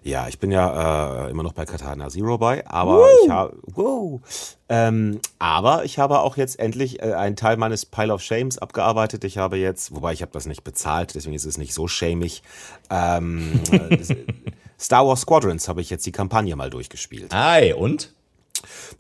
Ja, 0.04 0.28
ich 0.28 0.40
bin 0.40 0.52
ja 0.52 1.28
äh, 1.28 1.30
immer 1.30 1.44
noch 1.44 1.54
bei 1.54 1.66
Katana 1.66 2.10
Zero 2.10 2.38
bei, 2.40 2.66
aber 2.68 3.06
ich 3.24 3.30
habe, 3.30 3.56
wow, 3.68 4.20
ähm, 4.68 5.20
aber 5.38 5.86
ich 5.86 6.00
habe 6.00 6.20
auch 6.22 6.38
jetzt 6.38 6.58
endlich 6.60 7.02
äh, 7.04 7.14
einen 7.14 7.36
Teil 7.36 7.58
meines 7.58 7.86
Pile 7.86 8.12
of 8.14 8.22
Shames 8.22 8.58
abgearbeitet. 8.58 9.24
Ich 9.24 9.38
habe 9.38 9.58
jetzt, 9.58 9.94
wobei 9.94 10.14
ich 10.14 10.22
habe 10.24 10.32
das 10.32 10.48
nicht 10.48 10.64
bezahlt, 10.64 11.14
deswegen 11.14 11.36
ist 11.36 11.46
es 11.46 11.58
nicht 11.60 11.74
so 11.74 11.88
shamig. 11.88 12.42
Ähm, 12.90 13.60
äh, 13.72 13.96
das- 13.98 14.10
Star 14.80 15.06
Wars 15.06 15.22
Squadrons 15.22 15.68
habe 15.68 15.82
ich 15.82 15.92
jetzt 15.92 16.06
die 16.08 16.12
Kampagne 16.12 16.56
mal 16.56 16.72
durchgespielt. 16.72 17.32
Ei, 17.32 17.76
und? 17.76 18.12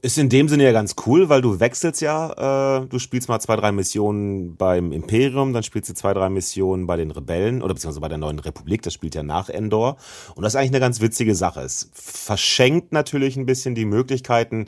Ist 0.01 0.17
in 0.17 0.29
dem 0.29 0.49
Sinne 0.49 0.63
ja 0.63 0.71
ganz 0.71 0.95
cool, 1.05 1.29
weil 1.29 1.41
du 1.41 1.59
wechselst 1.59 2.01
ja, 2.01 2.81
äh, 2.81 2.87
du 2.87 2.99
spielst 2.99 3.29
mal 3.29 3.39
zwei, 3.39 3.55
drei 3.55 3.71
Missionen 3.71 4.55
beim 4.55 4.91
Imperium, 4.91 5.53
dann 5.53 5.63
spielst 5.63 5.89
du 5.89 5.93
zwei, 5.93 6.13
drei 6.13 6.29
Missionen 6.29 6.87
bei 6.87 6.97
den 6.97 7.11
Rebellen 7.11 7.61
oder 7.61 7.73
beziehungsweise 7.73 8.01
bei 8.01 8.09
der 8.09 8.17
neuen 8.17 8.39
Republik, 8.39 8.81
das 8.81 8.93
spielt 8.93 9.15
ja 9.15 9.23
nach 9.23 9.49
Endor. 9.49 9.97
Und 10.35 10.43
das 10.43 10.53
ist 10.53 10.57
eigentlich 10.57 10.71
eine 10.71 10.79
ganz 10.79 11.01
witzige 11.01 11.35
Sache. 11.35 11.61
Es 11.61 11.89
verschenkt 11.93 12.91
natürlich 12.91 13.37
ein 13.37 13.45
bisschen 13.45 13.75
die 13.75 13.85
Möglichkeiten, 13.85 14.67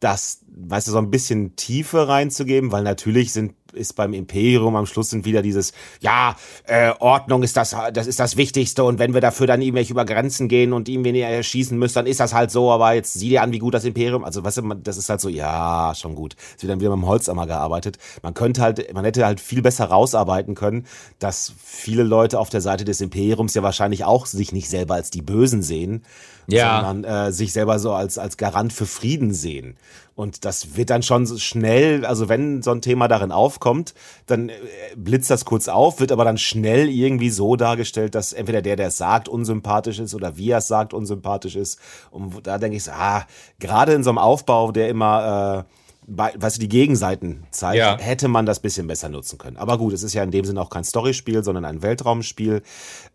das, 0.00 0.40
weißt 0.48 0.88
du, 0.88 0.92
so 0.92 0.98
ein 0.98 1.10
bisschen 1.10 1.56
Tiefe 1.56 2.06
reinzugeben, 2.06 2.70
weil 2.70 2.82
natürlich 2.82 3.32
sind, 3.32 3.54
ist 3.76 3.94
beim 3.94 4.12
Imperium 4.12 4.74
am 4.76 4.86
Schluss 4.86 5.10
sind 5.10 5.24
wieder 5.24 5.42
dieses, 5.42 5.72
ja, 6.00 6.36
äh, 6.64 6.92
Ordnung 6.98 7.42
ist 7.42 7.56
das, 7.56 7.76
das 7.92 8.06
ist 8.06 8.18
das 8.18 8.36
Wichtigste 8.36 8.84
und 8.84 8.98
wenn 8.98 9.14
wir 9.14 9.20
dafür 9.20 9.46
dann 9.46 9.62
irgendwelche 9.62 9.92
über 9.92 10.04
Grenzen 10.04 10.48
gehen 10.48 10.72
und 10.72 10.88
ihn 10.88 11.04
weniger 11.04 11.26
erschießen 11.26 11.78
müssen, 11.78 11.94
dann 11.94 12.06
ist 12.06 12.20
das 12.20 12.34
halt 12.34 12.50
so, 12.50 12.70
aber 12.70 12.94
jetzt 12.94 13.14
sieh 13.14 13.28
dir 13.30 13.42
an, 13.42 13.52
wie 13.52 13.58
gut 13.58 13.74
das 13.74 13.84
Imperium, 13.84 14.24
also 14.24 14.42
weißt 14.42 14.58
du, 14.58 14.74
das 14.74 14.96
ist 14.96 15.08
halt 15.08 15.20
so, 15.20 15.28
ja, 15.28 15.92
schon 15.96 16.14
gut. 16.14 16.36
Es 16.56 16.62
wird 16.62 16.70
dann 16.72 16.80
wieder 16.80 16.90
mit 16.94 17.04
dem 17.04 17.08
Holzhammer 17.08 17.46
gearbeitet. 17.46 17.98
Man 18.22 18.34
könnte 18.34 18.62
halt, 18.62 18.92
man 18.94 19.04
hätte 19.04 19.24
halt 19.26 19.40
viel 19.40 19.62
besser 19.62 19.86
rausarbeiten 19.86 20.54
können, 20.54 20.86
dass 21.18 21.52
viele 21.62 22.02
Leute 22.02 22.38
auf 22.40 22.48
der 22.50 22.60
Seite 22.60 22.84
des 22.84 23.00
Imperiums 23.00 23.54
ja 23.54 23.62
wahrscheinlich 23.62 24.04
auch 24.04 24.26
sich 24.26 24.52
nicht 24.52 24.68
selber 24.68 24.94
als 24.94 25.10
die 25.10 25.22
Bösen 25.22 25.62
sehen, 25.62 26.04
Ja. 26.46 26.80
sondern 26.82 27.04
äh, 27.28 27.32
sich 27.32 27.52
selber 27.52 27.78
so 27.78 27.92
als, 27.92 28.18
als 28.18 28.36
Garant 28.36 28.72
für 28.72 28.86
Frieden 28.86 29.32
sehen. 29.34 29.76
Und 30.16 30.46
das 30.46 30.76
wird 30.76 30.88
dann 30.88 31.02
schon 31.02 31.26
schnell, 31.26 32.06
also 32.06 32.30
wenn 32.30 32.62
so 32.62 32.70
ein 32.70 32.80
Thema 32.80 33.06
darin 33.06 33.30
aufkommt, 33.30 33.94
dann 34.24 34.48
äh, 34.48 34.54
blitzt 34.96 35.30
das 35.30 35.44
kurz 35.44 35.68
auf, 35.68 36.00
wird 36.00 36.10
aber 36.10 36.24
dann 36.24 36.38
schnell 36.38 36.88
irgendwie 36.88 37.28
so 37.28 37.54
dargestellt, 37.54 38.14
dass 38.14 38.32
entweder 38.32 38.62
der, 38.62 38.76
der 38.76 38.88
es 38.88 38.96
sagt, 38.96 39.28
unsympathisch 39.28 39.98
ist 39.98 40.14
oder 40.14 40.38
wie 40.38 40.50
er 40.50 40.58
es 40.58 40.68
sagt, 40.68 40.94
unsympathisch 40.94 41.54
ist. 41.54 41.78
Und 42.10 42.46
da 42.46 42.56
denke 42.56 42.78
ich 42.78 42.84
so, 42.84 42.92
ah, 42.92 43.26
gerade 43.58 43.92
in 43.92 44.02
so 44.02 44.10
einem 44.10 44.18
Aufbau, 44.18 44.72
der 44.72 44.88
immer, 44.88 45.66
äh, 45.66 45.85
bei, 46.08 46.32
weißt 46.36 46.56
du, 46.56 46.60
die 46.60 46.68
Gegenseiten 46.68 47.44
zeigt, 47.50 47.78
Ja. 47.78 47.98
hätte 47.98 48.28
man 48.28 48.46
das 48.46 48.60
bisschen 48.60 48.86
besser 48.86 49.08
nutzen 49.08 49.38
können. 49.38 49.56
Aber 49.56 49.76
gut, 49.76 49.92
es 49.92 50.02
ist 50.02 50.14
ja 50.14 50.22
in 50.22 50.30
dem 50.30 50.44
Sinne 50.44 50.60
auch 50.60 50.70
kein 50.70 50.84
Storyspiel, 50.84 51.42
sondern 51.42 51.64
ein 51.64 51.82
Weltraumspiel. 51.82 52.62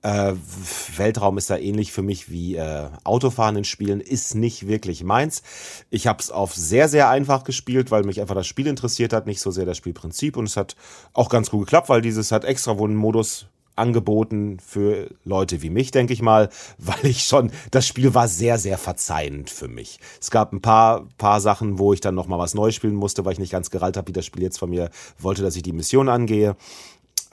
Äh, 0.01 0.33
Weltraum 0.97 1.37
ist 1.37 1.49
da 1.49 1.57
ähnlich 1.57 1.91
für 1.91 2.01
mich 2.01 2.29
wie 2.29 2.55
äh, 2.57 2.89
Autofahren 3.03 3.55
in 3.55 3.63
Spielen, 3.63 4.01
ist 4.01 4.35
nicht 4.35 4.67
wirklich 4.67 5.03
meins. 5.03 5.41
Ich 5.89 6.07
habe 6.07 6.19
es 6.21 6.31
auf 6.31 6.53
sehr, 6.53 6.89
sehr 6.89 7.09
einfach 7.09 7.43
gespielt, 7.43 7.91
weil 7.91 8.03
mich 8.03 8.19
einfach 8.19 8.35
das 8.35 8.47
Spiel 8.47 8.67
interessiert 8.67 9.13
hat, 9.13 9.25
nicht 9.25 9.39
so 9.39 9.51
sehr 9.51 9.65
das 9.65 9.77
Spielprinzip. 9.77 10.35
Und 10.35 10.45
es 10.45 10.57
hat 10.57 10.75
auch 11.13 11.29
ganz 11.29 11.49
gut 11.49 11.61
geklappt, 11.61 11.87
weil 11.89 12.01
dieses 12.01 12.31
hat 12.31 12.43
extra 12.43 12.77
wohl 12.77 12.89
einen 12.89 12.97
Modus 12.97 13.45
angeboten 13.75 14.57
für 14.59 15.09
Leute 15.23 15.61
wie 15.61 15.69
mich, 15.69 15.91
denke 15.91 16.13
ich 16.13 16.21
mal, 16.21 16.49
weil 16.77 17.05
ich 17.05 17.23
schon, 17.23 17.51
das 17.71 17.87
Spiel 17.87 18.13
war 18.13 18.27
sehr, 18.27 18.57
sehr 18.57 18.77
verzeihend 18.77 19.49
für 19.49 19.67
mich. 19.67 19.99
Es 20.19 20.31
gab 20.31 20.53
ein 20.53 20.61
paar, 20.61 21.07
paar 21.17 21.41
Sachen, 21.41 21.79
wo 21.79 21.93
ich 21.93 22.01
dann 22.01 22.15
nochmal 22.15 22.39
was 22.39 22.53
neu 22.53 22.71
spielen 22.71 22.95
musste, 22.95 23.25
weil 23.25 23.33
ich 23.33 23.39
nicht 23.39 23.51
ganz 23.51 23.69
gerallt 23.69 23.97
habe, 23.97 24.07
wie 24.07 24.13
das 24.13 24.25
Spiel 24.25 24.43
jetzt 24.43 24.59
von 24.59 24.69
mir 24.69 24.89
wollte, 25.19 25.41
dass 25.41 25.55
ich 25.55 25.63
die 25.63 25.73
Mission 25.73 26.09
angehe. 26.09 26.55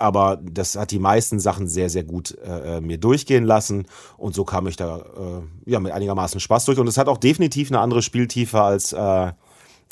Aber 0.01 0.41
das 0.41 0.77
hat 0.77 0.93
die 0.93 1.01
meisten 1.01 1.41
Sachen 1.41 1.67
sehr, 1.67 1.91
sehr 1.91 2.05
gut 2.05 2.39
äh, 2.45 2.77
äh 2.77 2.81
mir 2.81 2.99
durchgehen 2.99 3.45
lassen. 3.45 3.87
Und 4.17 4.33
so 4.33 4.45
kam 4.45 4.69
ich 4.69 4.77
da 4.77 4.99
äh, 4.99 5.71
ja, 5.71 5.81
mit 5.81 5.91
einigermaßen 5.91 6.39
Spaß 6.39 6.67
durch. 6.67 6.79
Und 6.79 6.87
es 6.87 6.99
hat 6.99 7.09
auch 7.09 7.19
definitiv 7.19 7.71
eine 7.71 7.81
andere 7.81 8.01
Spieltiefe 8.01 8.63
als, 8.63 8.93
äh, 8.93 9.33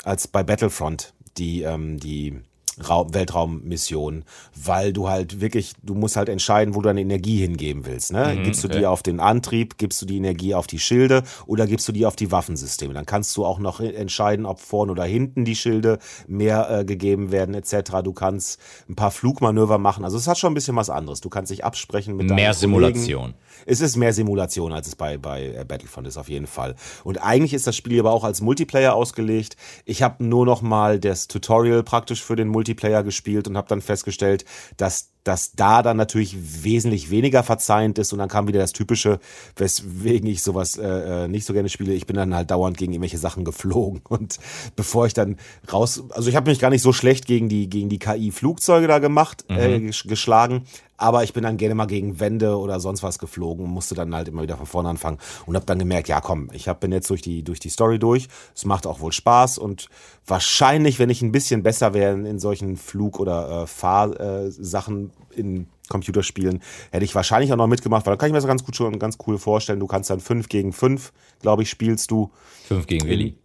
als 0.05 0.27
bei 0.29 0.43
Battlefront, 0.43 1.13
die, 1.37 1.63
ähm, 1.63 1.99
die 1.99 2.39
Raum, 2.87 3.13
Weltraummission, 3.13 4.23
weil 4.55 4.93
du 4.93 5.09
halt 5.09 5.41
wirklich, 5.41 5.73
du 5.83 5.95
musst 5.95 6.15
halt 6.15 6.29
entscheiden, 6.29 6.75
wo 6.75 6.81
du 6.81 6.87
deine 6.87 7.01
Energie 7.01 7.37
hingeben 7.37 7.85
willst. 7.85 8.11
Ne? 8.13 8.35
Mhm, 8.35 8.43
gibst 8.43 8.63
du 8.63 8.67
okay. 8.67 8.79
die 8.79 8.85
auf 8.85 9.03
den 9.03 9.19
Antrieb, 9.19 9.77
gibst 9.77 10.01
du 10.01 10.05
die 10.05 10.17
Energie 10.17 10.53
auf 10.53 10.67
die 10.67 10.79
Schilde 10.79 11.23
oder 11.45 11.67
gibst 11.67 11.87
du 11.87 11.91
die 11.91 12.05
auf 12.05 12.15
die 12.15 12.31
Waffensysteme? 12.31 12.93
Dann 12.93 13.05
kannst 13.05 13.35
du 13.37 13.45
auch 13.45 13.59
noch 13.59 13.79
entscheiden, 13.79 14.45
ob 14.45 14.59
vorne 14.59 14.91
oder 14.91 15.05
hinten 15.05 15.45
die 15.45 15.55
Schilde 15.55 15.99
mehr 16.27 16.69
äh, 16.69 16.85
gegeben 16.85 17.31
werden 17.31 17.55
etc. 17.55 18.03
Du 18.03 18.13
kannst 18.13 18.59
ein 18.89 18.95
paar 18.95 19.11
Flugmanöver 19.11 19.77
machen. 19.77 20.03
Also 20.03 20.17
es 20.17 20.27
hat 20.27 20.37
schon 20.37 20.51
ein 20.51 20.55
bisschen 20.55 20.75
was 20.75 20.89
anderes. 20.89 21.21
Du 21.21 21.29
kannst 21.29 21.51
dich 21.51 21.65
absprechen 21.65 22.15
mit 22.15 22.29
mehr 22.29 22.53
Simulation. 22.53 23.33
Es 23.65 23.81
ist 23.81 23.95
mehr 23.95 24.13
Simulation, 24.13 24.73
als 24.73 24.87
es 24.87 24.95
bei, 24.95 25.17
bei 25.17 25.47
äh, 25.47 25.65
Battlefront 25.65 26.07
ist, 26.07 26.17
auf 26.17 26.29
jeden 26.29 26.47
Fall. 26.47 26.75
Und 27.03 27.17
eigentlich 27.17 27.53
ist 27.53 27.67
das 27.67 27.75
Spiel 27.75 27.99
aber 27.99 28.11
auch 28.11 28.23
als 28.23 28.41
Multiplayer 28.41 28.93
ausgelegt. 28.93 29.55
Ich 29.85 30.03
habe 30.03 30.23
nur 30.23 30.45
noch 30.45 30.61
mal 30.61 30.99
das 30.99 31.27
Tutorial 31.27 31.83
praktisch 31.83 32.23
für 32.23 32.35
den 32.35 32.47
Multiplayer 32.47 33.03
gespielt 33.03 33.47
und 33.47 33.57
habe 33.57 33.67
dann 33.67 33.81
festgestellt, 33.81 34.45
dass 34.77 35.11
dass 35.27 35.51
da 35.51 35.83
dann 35.83 35.97
natürlich 35.97 36.63
wesentlich 36.63 37.11
weniger 37.11 37.43
verzeihend 37.43 37.99
ist 37.99 38.13
und 38.13 38.19
dann 38.19 38.29
kam 38.29 38.47
wieder 38.47 38.59
das 38.59 38.71
Typische, 38.71 39.19
weswegen 39.55 40.29
ich 40.29 40.41
sowas 40.41 40.77
äh, 40.77 41.25
äh 41.25 41.27
nicht 41.27 41.45
so 41.45 41.53
gerne 41.53 41.69
spiele. 41.69 41.93
Ich 41.93 42.07
bin 42.07 42.15
dann 42.15 42.33
halt 42.33 42.49
dauernd 42.49 42.77
gegen 42.77 42.93
irgendwelche 42.93 43.17
Sachen 43.17 43.43
geflogen 43.43 44.01
und 44.09 44.39
bevor 44.75 45.05
ich 45.05 45.13
dann 45.13 45.37
raus, 45.71 46.03
also 46.11 46.29
ich 46.29 46.35
habe 46.35 46.49
mich 46.49 46.59
gar 46.59 46.69
nicht 46.69 46.81
so 46.81 46.93
schlecht 46.93 47.25
gegen 47.25 47.49
die 47.49 47.69
gegen 47.69 47.89
die 47.89 47.99
KI-Flugzeuge 47.99 48.87
da 48.87 48.99
gemacht, 48.99 49.45
äh, 49.49 49.79
mhm. 49.79 49.89
äh, 49.89 49.91
geschlagen, 50.07 50.63
aber 50.97 51.23
ich 51.23 51.33
bin 51.33 51.43
dann 51.43 51.57
gerne 51.57 51.75
mal 51.75 51.85
gegen 51.85 52.19
Wände 52.19 52.57
oder 52.57 52.79
sonst 52.79 53.03
was 53.03 53.19
geflogen 53.19 53.65
und 53.65 53.71
musste 53.71 53.95
dann 53.95 54.13
halt 54.13 54.27
immer 54.27 54.41
wieder 54.41 54.57
von 54.57 54.65
vorne 54.65 54.89
anfangen 54.89 55.19
und 55.45 55.55
habe 55.55 55.65
dann 55.65 55.79
gemerkt, 55.79 56.07
ja 56.07 56.21
komm, 56.21 56.49
ich 56.53 56.67
hab, 56.67 56.79
bin 56.79 56.91
jetzt 56.91 57.09
durch 57.09 57.21
die, 57.21 57.43
durch 57.43 57.59
die 57.59 57.69
Story 57.69 57.99
durch. 57.99 58.27
Es 58.55 58.65
macht 58.65 58.87
auch 58.87 58.99
wohl 58.99 59.11
Spaß 59.11 59.59
und 59.59 59.89
wahrscheinlich, 60.25 60.97
wenn 60.97 61.09
ich 61.09 61.21
ein 61.21 61.31
bisschen 61.31 61.61
besser 61.61 61.93
wäre 61.93 62.13
in 62.13 62.39
solchen 62.39 62.77
Flug- 62.77 63.19
oder 63.19 63.63
äh, 63.63 63.67
Fahrsachen 63.67 65.11
äh, 65.11 65.16
in 65.35 65.67
Computerspielen, 65.89 66.61
hätte 66.91 67.05
ich 67.05 67.15
wahrscheinlich 67.15 67.51
auch 67.53 67.57
noch 67.57 67.67
mitgemacht, 67.67 68.05
weil 68.05 68.13
da 68.13 68.17
kann 68.17 68.27
ich 68.27 68.33
mir 68.33 68.39
das 68.39 68.47
ganz 68.47 68.63
gut 68.63 68.75
schon 68.75 68.99
ganz 68.99 69.17
cool 69.25 69.37
vorstellen. 69.37 69.79
Du 69.79 69.87
kannst 69.87 70.09
dann 70.09 70.19
fünf 70.19 70.49
gegen 70.49 70.73
fünf, 70.73 71.13
glaube 71.41 71.63
ich, 71.63 71.69
spielst 71.69 72.11
du. 72.11 72.31
Fünf 72.67 72.87
gegen 72.87 73.07
Willi. 73.07 73.37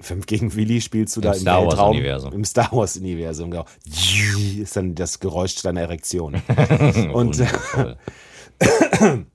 Fünf 0.00 0.26
gegen 0.26 0.54
Willi 0.54 0.80
spielst 0.80 1.16
du 1.16 1.20
Im 1.20 1.24
da 1.24 1.32
im 1.32 1.40
Star 1.40 1.66
Wars 1.66 1.78
Universum. 1.78 2.32
Im 2.32 2.44
Star 2.44 2.72
Wars 2.72 2.96
Universum, 2.96 3.50
genau. 3.50 3.66
Ist 4.58 4.76
dann 4.76 4.94
das 4.94 5.20
Geräusch 5.20 5.54
deiner 5.62 5.82
Erektion. 5.82 6.42
Und 7.12 7.40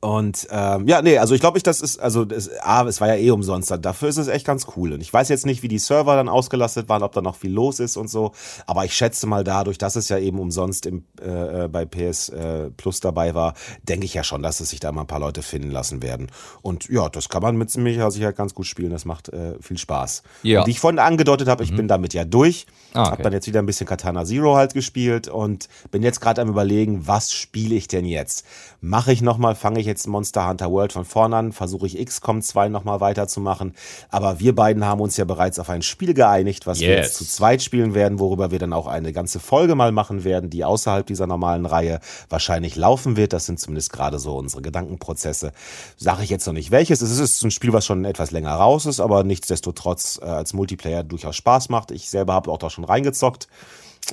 Und 0.00 0.48
ähm, 0.50 0.88
ja, 0.88 1.02
nee, 1.02 1.18
also 1.18 1.34
ich 1.34 1.40
glaube, 1.40 1.58
ich, 1.58 1.62
das 1.62 1.82
ist, 1.82 2.00
also 2.00 2.24
das, 2.24 2.50
ah, 2.62 2.84
es 2.86 3.02
war 3.02 3.08
ja 3.08 3.16
eh 3.16 3.30
umsonst. 3.30 3.70
Dafür 3.82 4.08
ist 4.08 4.16
es 4.16 4.28
echt 4.28 4.46
ganz 4.46 4.66
cool. 4.74 4.94
Und 4.94 5.02
ich 5.02 5.12
weiß 5.12 5.28
jetzt 5.28 5.44
nicht, 5.44 5.62
wie 5.62 5.68
die 5.68 5.78
Server 5.78 6.16
dann 6.16 6.30
ausgelastet 6.30 6.88
waren, 6.88 7.02
ob 7.02 7.12
da 7.12 7.20
noch 7.20 7.36
viel 7.36 7.52
los 7.52 7.80
ist 7.80 7.98
und 7.98 8.08
so. 8.08 8.32
Aber 8.66 8.86
ich 8.86 8.94
schätze 8.94 9.26
mal, 9.26 9.44
dadurch, 9.44 9.76
dass 9.76 9.96
es 9.96 10.08
ja 10.08 10.16
eben 10.16 10.38
umsonst 10.38 10.86
im, 10.86 11.04
äh, 11.20 11.68
bei 11.68 11.84
PS 11.84 12.30
äh, 12.30 12.70
Plus 12.70 13.00
dabei 13.00 13.34
war, 13.34 13.52
denke 13.82 14.06
ich 14.06 14.14
ja 14.14 14.24
schon, 14.24 14.42
dass 14.42 14.60
es 14.60 14.70
sich 14.70 14.80
da 14.80 14.90
mal 14.90 15.02
ein 15.02 15.06
paar 15.06 15.20
Leute 15.20 15.42
finden 15.42 15.70
lassen 15.70 16.02
werden. 16.02 16.28
Und 16.62 16.88
ja, 16.88 17.10
das 17.10 17.28
kann 17.28 17.42
man 17.42 17.56
mit 17.56 17.70
ziemlicher 17.70 18.10
Sicherheit 18.10 18.36
ganz 18.36 18.54
gut 18.54 18.66
spielen. 18.66 18.90
Das 18.90 19.04
macht 19.04 19.28
äh, 19.28 19.60
viel 19.60 19.76
Spaß. 19.76 20.22
Ja. 20.42 20.60
Und 20.60 20.66
wie 20.66 20.70
ich 20.70 20.80
vorhin 20.80 20.98
angedeutet 20.98 21.46
habe, 21.46 21.62
ich 21.62 21.72
mhm. 21.72 21.76
bin 21.76 21.88
damit 21.88 22.14
ja 22.14 22.24
durch. 22.24 22.66
Ah, 22.94 23.02
okay. 23.02 23.10
Hab 23.10 23.22
dann 23.22 23.32
jetzt 23.34 23.46
wieder 23.46 23.60
ein 23.60 23.66
bisschen 23.66 23.86
Katana 23.86 24.24
Zero 24.24 24.56
halt 24.56 24.72
gespielt 24.72 25.28
und 25.28 25.68
bin 25.90 26.02
jetzt 26.02 26.20
gerade 26.20 26.40
am 26.40 26.48
überlegen, 26.48 27.06
was 27.06 27.32
spiele 27.32 27.74
ich 27.74 27.86
denn 27.86 28.06
jetzt? 28.06 28.46
Mache 28.80 29.12
ich 29.12 29.20
nochmal, 29.20 29.54
fange 29.54 29.78
ich 29.78 29.89
jetzt 29.90 30.06
Monster 30.06 30.48
Hunter 30.48 30.70
World 30.70 30.92
von 30.92 31.04
vorn 31.04 31.34
an, 31.34 31.52
versuche 31.52 31.86
ich 31.86 32.04
XCOM 32.04 32.40
2 32.40 32.68
nochmal 32.68 33.00
weiterzumachen. 33.00 33.74
Aber 34.08 34.40
wir 34.40 34.54
beiden 34.54 34.84
haben 34.84 35.00
uns 35.00 35.16
ja 35.16 35.24
bereits 35.24 35.58
auf 35.58 35.68
ein 35.68 35.82
Spiel 35.82 36.14
geeinigt, 36.14 36.66
was 36.66 36.80
yes. 36.80 36.88
wir 36.88 36.96
jetzt 36.96 37.16
zu 37.16 37.26
zweit 37.26 37.62
spielen 37.62 37.94
werden, 37.94 38.18
worüber 38.18 38.50
wir 38.50 38.58
dann 38.58 38.72
auch 38.72 38.86
eine 38.86 39.12
ganze 39.12 39.40
Folge 39.40 39.74
mal 39.74 39.92
machen 39.92 40.24
werden, 40.24 40.50
die 40.50 40.64
außerhalb 40.64 41.06
dieser 41.06 41.26
normalen 41.26 41.66
Reihe 41.66 42.00
wahrscheinlich 42.28 42.76
laufen 42.76 43.16
wird. 43.16 43.32
Das 43.32 43.46
sind 43.46 43.60
zumindest 43.60 43.92
gerade 43.92 44.18
so 44.18 44.36
unsere 44.36 44.62
Gedankenprozesse. 44.62 45.52
Sage 45.96 46.22
ich 46.24 46.30
jetzt 46.30 46.46
noch 46.46 46.54
nicht 46.54 46.70
welches. 46.70 47.02
Es 47.02 47.18
ist 47.18 47.42
ein 47.42 47.50
Spiel, 47.50 47.72
was 47.72 47.84
schon 47.84 48.04
etwas 48.04 48.30
länger 48.30 48.54
raus 48.54 48.86
ist, 48.86 49.00
aber 49.00 49.24
nichtsdestotrotz 49.24 50.20
äh, 50.22 50.26
als 50.26 50.52
Multiplayer 50.52 51.02
durchaus 51.02 51.36
Spaß 51.36 51.68
macht. 51.68 51.90
Ich 51.90 52.08
selber 52.08 52.32
habe 52.32 52.50
auch 52.50 52.58
da 52.58 52.70
schon 52.70 52.84
reingezockt. 52.84 53.48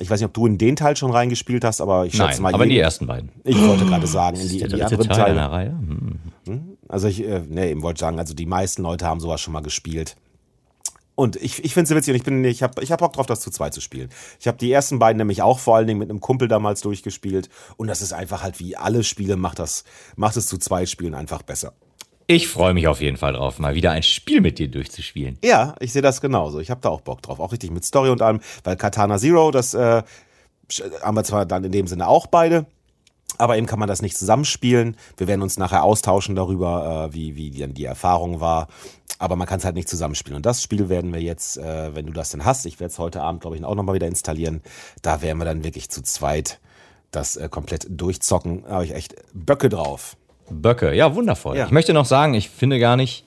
Ich 0.00 0.08
weiß 0.08 0.20
nicht, 0.20 0.26
ob 0.26 0.34
du 0.34 0.46
in 0.46 0.58
den 0.58 0.76
Teil 0.76 0.96
schon 0.96 1.10
reingespielt 1.10 1.64
hast, 1.64 1.80
aber 1.80 2.06
ich 2.06 2.12
schätze 2.12 2.34
Nein, 2.34 2.42
mal. 2.42 2.54
Aber 2.54 2.64
in 2.64 2.70
die 2.70 2.78
ersten 2.78 3.06
beiden. 3.06 3.30
Ich 3.44 3.60
wollte 3.60 3.84
gerade 3.84 4.06
sagen, 4.06 4.38
in 4.38 4.48
die, 4.48 4.60
in 4.60 4.68
die 4.68 4.82
anderen 4.82 5.08
Teil 5.08 5.34
Teile. 5.34 5.50
Reihe? 5.50 5.70
Hm. 5.70 6.20
hm. 6.46 6.78
Also 6.88 7.08
ich, 7.08 7.22
äh, 7.24 7.42
nee, 7.48 7.70
eben 7.70 7.82
wollte 7.82 8.00
sagen, 8.00 8.18
also 8.18 8.34
die 8.34 8.46
meisten 8.46 8.82
Leute 8.82 9.06
haben 9.06 9.20
sowas 9.20 9.40
schon 9.40 9.52
mal 9.52 9.60
gespielt. 9.60 10.16
Und 11.18 11.34
ich, 11.34 11.64
ich 11.64 11.74
finde 11.74 11.90
es 11.90 11.96
witzig 11.96 12.12
und 12.12 12.16
ich 12.16 12.22
bin, 12.22 12.44
ich 12.44 12.62
habe 12.62 12.80
ich 12.80 12.92
hab 12.92 13.00
Bock 13.00 13.12
drauf, 13.12 13.26
das 13.26 13.40
zu 13.40 13.50
zweit 13.50 13.74
zu 13.74 13.80
spielen. 13.80 14.08
Ich 14.38 14.46
habe 14.46 14.56
die 14.56 14.70
ersten 14.70 15.00
beiden 15.00 15.18
nämlich 15.18 15.42
auch 15.42 15.58
vor 15.58 15.74
allen 15.74 15.88
Dingen 15.88 15.98
mit 15.98 16.10
einem 16.10 16.20
Kumpel 16.20 16.46
damals 16.46 16.80
durchgespielt. 16.80 17.48
Und 17.76 17.88
das 17.88 18.02
ist 18.02 18.12
einfach 18.12 18.44
halt 18.44 18.60
wie 18.60 18.76
alle 18.76 19.02
Spiele, 19.02 19.36
macht 19.36 19.58
das, 19.58 19.82
macht 20.14 20.36
es 20.36 20.46
zu 20.46 20.58
zweit 20.58 20.88
spielen 20.88 21.16
einfach 21.16 21.42
besser. 21.42 21.72
Ich 22.30 22.46
freue 22.46 22.74
mich 22.74 22.86
auf 22.86 23.00
jeden 23.00 23.16
Fall 23.16 23.32
drauf, 23.32 23.58
mal 23.58 23.74
wieder 23.74 23.92
ein 23.92 24.02
Spiel 24.02 24.42
mit 24.42 24.58
dir 24.58 24.68
durchzuspielen. 24.68 25.38
Ja, 25.42 25.74
ich 25.80 25.94
sehe 25.94 26.02
das 26.02 26.20
genauso. 26.20 26.60
Ich 26.60 26.70
habe 26.70 26.82
da 26.82 26.90
auch 26.90 27.00
Bock 27.00 27.22
drauf. 27.22 27.40
Auch 27.40 27.52
richtig 27.52 27.70
mit 27.70 27.86
Story 27.86 28.10
und 28.10 28.20
allem, 28.20 28.40
weil 28.64 28.76
Katana 28.76 29.16
Zero, 29.16 29.50
das 29.50 29.72
äh, 29.72 30.02
haben 31.00 31.16
wir 31.16 31.24
zwar 31.24 31.46
dann 31.46 31.64
in 31.64 31.72
dem 31.72 31.86
Sinne 31.86 32.06
auch 32.06 32.26
beide, 32.26 32.66
aber 33.38 33.56
eben 33.56 33.66
kann 33.66 33.78
man 33.78 33.88
das 33.88 34.02
nicht 34.02 34.14
zusammenspielen. 34.18 34.98
Wir 35.16 35.26
werden 35.26 35.40
uns 35.40 35.56
nachher 35.56 35.84
austauschen 35.84 36.36
darüber, 36.36 37.08
äh, 37.08 37.14
wie, 37.14 37.34
wie 37.34 37.50
dann 37.50 37.72
die 37.72 37.86
Erfahrung 37.86 38.40
war. 38.42 38.68
Aber 39.18 39.34
man 39.34 39.46
kann 39.46 39.60
es 39.60 39.64
halt 39.64 39.74
nicht 39.74 39.88
zusammenspielen. 39.88 40.36
Und 40.36 40.44
das 40.44 40.62
Spiel 40.62 40.90
werden 40.90 41.14
wir 41.14 41.22
jetzt, 41.22 41.56
äh, 41.56 41.94
wenn 41.94 42.04
du 42.04 42.12
das 42.12 42.28
denn 42.28 42.44
hast, 42.44 42.66
ich 42.66 42.78
werde 42.78 42.92
es 42.92 42.98
heute 42.98 43.22
Abend, 43.22 43.40
glaube 43.40 43.56
ich, 43.56 43.64
auch 43.64 43.74
nochmal 43.74 43.94
wieder 43.94 44.06
installieren. 44.06 44.60
Da 45.00 45.22
werden 45.22 45.38
wir 45.38 45.46
dann 45.46 45.64
wirklich 45.64 45.88
zu 45.88 46.02
zweit 46.02 46.60
das 47.10 47.36
äh, 47.36 47.48
komplett 47.48 47.86
durchzocken. 47.88 48.64
Da 48.64 48.72
habe 48.72 48.84
ich 48.84 48.94
echt 48.94 49.14
Böcke 49.32 49.70
drauf. 49.70 50.17
Böcke, 50.50 50.94
ja, 50.94 51.14
wundervoll. 51.14 51.56
Ja. 51.56 51.66
Ich 51.66 51.70
möchte 51.70 51.92
noch 51.92 52.06
sagen, 52.06 52.34
ich 52.34 52.48
finde 52.48 52.78
gar 52.78 52.96
nicht, 52.96 53.24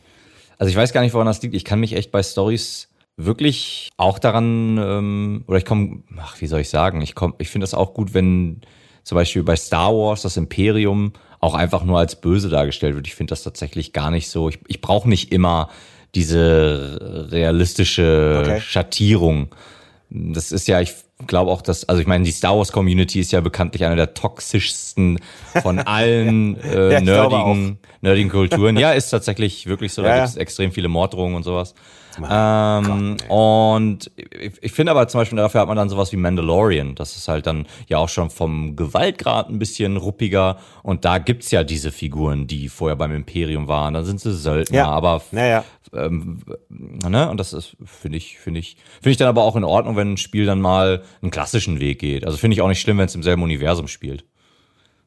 also 0.57 0.69
ich 0.69 0.75
weiß 0.75 0.93
gar 0.93 1.01
nicht, 1.01 1.13
woran 1.13 1.27
das 1.27 1.41
liegt. 1.41 1.55
Ich 1.55 1.65
kann 1.65 1.79
mich 1.79 1.93
echt 1.93 2.11
bei 2.11 2.23
Stories 2.23 2.89
wirklich 3.17 3.89
auch 3.97 4.19
daran, 4.19 4.77
ähm, 4.77 5.43
oder 5.47 5.57
ich 5.57 5.65
komme, 5.65 6.03
ach, 6.17 6.39
wie 6.41 6.47
soll 6.47 6.61
ich 6.61 6.69
sagen, 6.69 7.01
ich 7.01 7.15
komme, 7.15 7.35
ich 7.37 7.49
finde 7.49 7.63
das 7.63 7.73
auch 7.73 7.93
gut, 7.93 8.13
wenn 8.13 8.61
zum 9.03 9.15
Beispiel 9.15 9.43
bei 9.43 9.55
Star 9.55 9.93
Wars 9.93 10.21
das 10.21 10.37
Imperium 10.37 11.13
auch 11.39 11.55
einfach 11.55 11.83
nur 11.83 11.97
als 11.97 12.21
böse 12.21 12.49
dargestellt 12.49 12.95
wird. 12.95 13.07
Ich 13.07 13.15
finde 13.15 13.31
das 13.31 13.43
tatsächlich 13.43 13.93
gar 13.93 14.11
nicht 14.11 14.29
so. 14.29 14.49
Ich, 14.49 14.59
ich 14.67 14.79
brauche 14.79 15.09
nicht 15.09 15.31
immer 15.31 15.69
diese 16.13 17.27
realistische 17.31 18.43
okay. 18.43 18.61
Schattierung. 18.61 19.49
Das 20.09 20.51
ist 20.51 20.67
ja, 20.67 20.81
ich 20.81 20.93
glaube 21.27 21.51
auch, 21.51 21.61
dass, 21.61 21.87
also 21.87 22.01
ich 22.01 22.07
meine, 22.07 22.23
die 22.23 22.31
Star 22.31 22.57
Wars 22.57 22.71
Community 22.71 23.19
ist 23.19 23.31
ja 23.31 23.41
bekanntlich 23.41 23.85
eine 23.85 23.95
der 23.95 24.13
toxischsten 24.13 25.19
von 25.61 25.79
allen 25.85 26.59
äh, 26.61 26.93
ja, 26.93 27.01
nerdigen, 27.01 27.79
nerdigen 28.01 28.31
Kulturen. 28.31 28.77
Ja, 28.77 28.91
ist 28.91 29.09
tatsächlich 29.09 29.67
wirklich 29.67 29.93
so. 29.93 30.01
Da 30.01 30.09
ja, 30.09 30.15
gibt 30.17 30.29
es 30.29 30.35
extrem 30.37 30.71
viele 30.71 30.87
Morddrohungen 30.87 31.35
und 31.35 31.43
sowas. 31.43 31.73
Ähm, 32.17 33.17
Gott, 33.17 33.29
und 33.29 34.11
ich, 34.15 34.53
ich 34.61 34.71
finde 34.71 34.91
aber 34.91 35.07
zum 35.07 35.21
Beispiel, 35.21 35.37
dafür 35.37 35.61
hat 35.61 35.67
man 35.67 35.77
dann 35.77 35.89
sowas 35.89 36.11
wie 36.11 36.17
Mandalorian. 36.17 36.95
Das 36.95 37.15
ist 37.15 37.27
halt 37.27 37.47
dann 37.47 37.67
ja 37.87 37.97
auch 37.97 38.09
schon 38.09 38.29
vom 38.29 38.75
Gewaltgrad 38.75 39.49
ein 39.49 39.59
bisschen 39.59 39.97
ruppiger. 39.97 40.57
Und 40.83 41.05
da 41.05 41.17
gibt's 41.17 41.51
ja 41.51 41.63
diese 41.63 41.91
Figuren, 41.91 42.47
die 42.47 42.69
vorher 42.69 42.95
beim 42.95 43.13
Imperium 43.13 43.67
waren. 43.67 43.93
Dann 43.93 44.05
sind 44.05 44.19
sie 44.19 44.33
Söldner, 44.33 44.77
ja. 44.77 44.87
aber 44.87 45.21
naja. 45.31 45.63
Ähm, 45.93 46.41
ne? 46.69 47.29
Und 47.29 47.37
das 47.37 47.53
ist, 47.53 47.75
finde 47.83 48.17
ich, 48.17 48.39
finde 48.39 48.59
ich, 48.59 48.77
finde 48.95 49.11
ich 49.11 49.17
dann 49.17 49.27
aber 49.27 49.43
auch 49.43 49.55
in 49.55 49.63
Ordnung, 49.63 49.95
wenn 49.95 50.13
ein 50.13 50.17
Spiel 50.17 50.45
dann 50.45 50.61
mal 50.61 51.03
einen 51.21 51.31
klassischen 51.31 51.79
Weg 51.79 51.99
geht. 51.99 52.25
Also 52.25 52.37
finde 52.37 52.55
ich 52.55 52.61
auch 52.61 52.67
nicht 52.67 52.81
schlimm, 52.81 52.97
wenn 52.97 53.05
es 53.05 53.15
im 53.15 53.23
selben 53.23 53.43
Universum 53.43 53.87
spielt. 53.87 54.25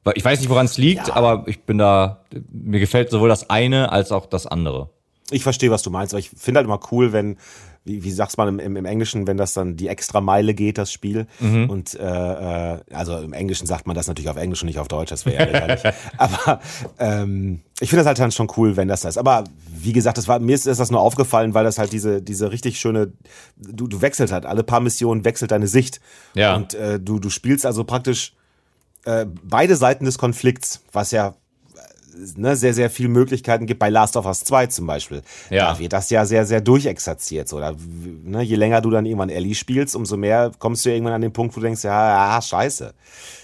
Weil 0.05 0.15
ich 0.17 0.25
weiß 0.25 0.39
nicht, 0.41 0.51
woran 0.51 0.67
es 0.67 0.77
liegt, 0.77 1.09
ja. 1.09 1.17
aber 1.17 1.45
ich 1.47 1.63
bin 1.63 1.79
da, 1.79 2.25
mir 2.53 2.79
gefällt 2.79 3.11
sowohl 3.11 3.31
das 3.31 3.49
eine 3.49 3.91
als 3.91 4.13
auch 4.13 4.27
das 4.27 4.47
andere. 4.47 4.91
Ich 5.31 5.43
verstehe, 5.43 5.71
was 5.71 5.83
du 5.83 5.91
meinst, 5.91 6.13
aber 6.13 6.19
ich 6.19 6.31
finde 6.31 6.59
halt 6.59 6.67
immer 6.67 6.81
cool, 6.91 7.13
wenn, 7.13 7.39
wie, 7.85 8.05
wie 8.05 8.11
sagst 8.13 8.37
man 8.37 8.59
im, 8.59 8.77
im, 8.77 8.85
Englischen, 8.85 9.27
wenn 9.27 9.37
das 9.37 9.55
dann 9.55 9.77
die 9.77 9.89
extra 9.89 10.21
Meile 10.21 10.53
geht, 10.53 10.77
das 10.77 10.93
Spiel. 10.93 11.27
Mhm. 11.41 11.71
Und 11.71 11.95
äh, 11.95 12.75
äh, 12.75 12.81
also 12.93 13.19
im 13.19 13.33
Englischen 13.33 13.67
sagt 13.67 13.87
man 13.87 13.97
das 13.97 14.07
natürlich 14.07 14.29
auf 14.29 14.37
Englisch 14.37 14.63
und 14.63 14.67
nicht 14.67 14.79
auf 14.79 14.89
Deutsch, 14.89 15.11
das 15.11 15.25
wäre 15.25 15.37
ja 15.37 15.67
lächerlich. 15.67 15.95
aber 16.19 16.61
ähm, 16.99 17.63
ich 17.81 17.89
finde 17.89 18.01
das 18.01 18.07
halt 18.07 18.19
dann 18.19 18.33
schon 18.33 18.51
cool, 18.57 18.77
wenn 18.77 18.89
das 18.89 19.03
da 19.03 19.09
ist. 19.09 19.19
Aber 19.19 19.45
wie 19.75 19.93
gesagt, 19.93 20.19
das 20.19 20.29
war, 20.29 20.39
mir 20.39 20.55
ist, 20.55 20.67
ist 20.67 20.81
das 20.81 20.91
nur 20.91 21.01
aufgefallen, 21.01 21.55
weil 21.55 21.65
das 21.65 21.79
halt 21.79 21.93
diese, 21.93 22.23
diese 22.23 22.53
richtig 22.53 22.79
schöne, 22.79 23.13
du, 23.57 23.87
du 23.87 24.03
wechselst 24.03 24.33
halt, 24.33 24.47
alle 24.47 24.63
paar 24.63 24.81
Missionen 24.81 25.25
wechselt 25.25 25.51
deine 25.51 25.69
Sicht. 25.69 26.01
Ja. 26.35 26.55
Und 26.55 26.75
äh, 26.75 27.01
du, 27.01 27.19
du 27.19 27.31
spielst 27.31 27.65
also 27.65 27.85
praktisch 27.85 28.35
äh, 29.05 29.27
beide 29.27 29.77
Seiten 29.77 30.05
des 30.05 30.19
Konflikts, 30.19 30.83
was 30.93 31.11
ja 31.11 31.35
ne, 32.37 32.57
sehr, 32.57 32.75
sehr 32.75 32.91
viele 32.91 33.09
Möglichkeiten 33.09 33.67
gibt. 33.67 33.79
Bei 33.81 33.89
Last 33.89 34.17
of 34.17 34.27
Us 34.27 34.45
2 34.45 34.67
zum 34.69 34.87
Beispiel. 34.87 35.23
Ja. 35.51 35.73
Da 35.73 35.79
wird 35.79 35.93
das 35.93 36.11
ja 36.11 36.25
sehr, 36.25 36.47
sehr 36.47 36.61
durchexerziert. 36.61 37.49
So. 37.49 37.59
Da, 37.59 37.75
ne, 38.25 38.43
je 38.43 38.57
länger 38.57 38.81
du 38.81 38.91
dann 38.91 39.07
irgendwann 39.07 39.31
Ellie 39.31 39.55
spielst, 39.55 39.97
umso 39.97 40.17
mehr 40.17 40.53
kommst 40.59 40.85
du 40.85 40.91
irgendwann 40.91 41.15
an 41.15 41.23
den 41.23 41.33
Punkt, 41.33 41.57
wo 41.57 41.61
du 41.61 41.67
denkst, 41.67 41.85
ja, 41.85 42.35
ja 42.37 42.43
scheiße. 42.43 42.95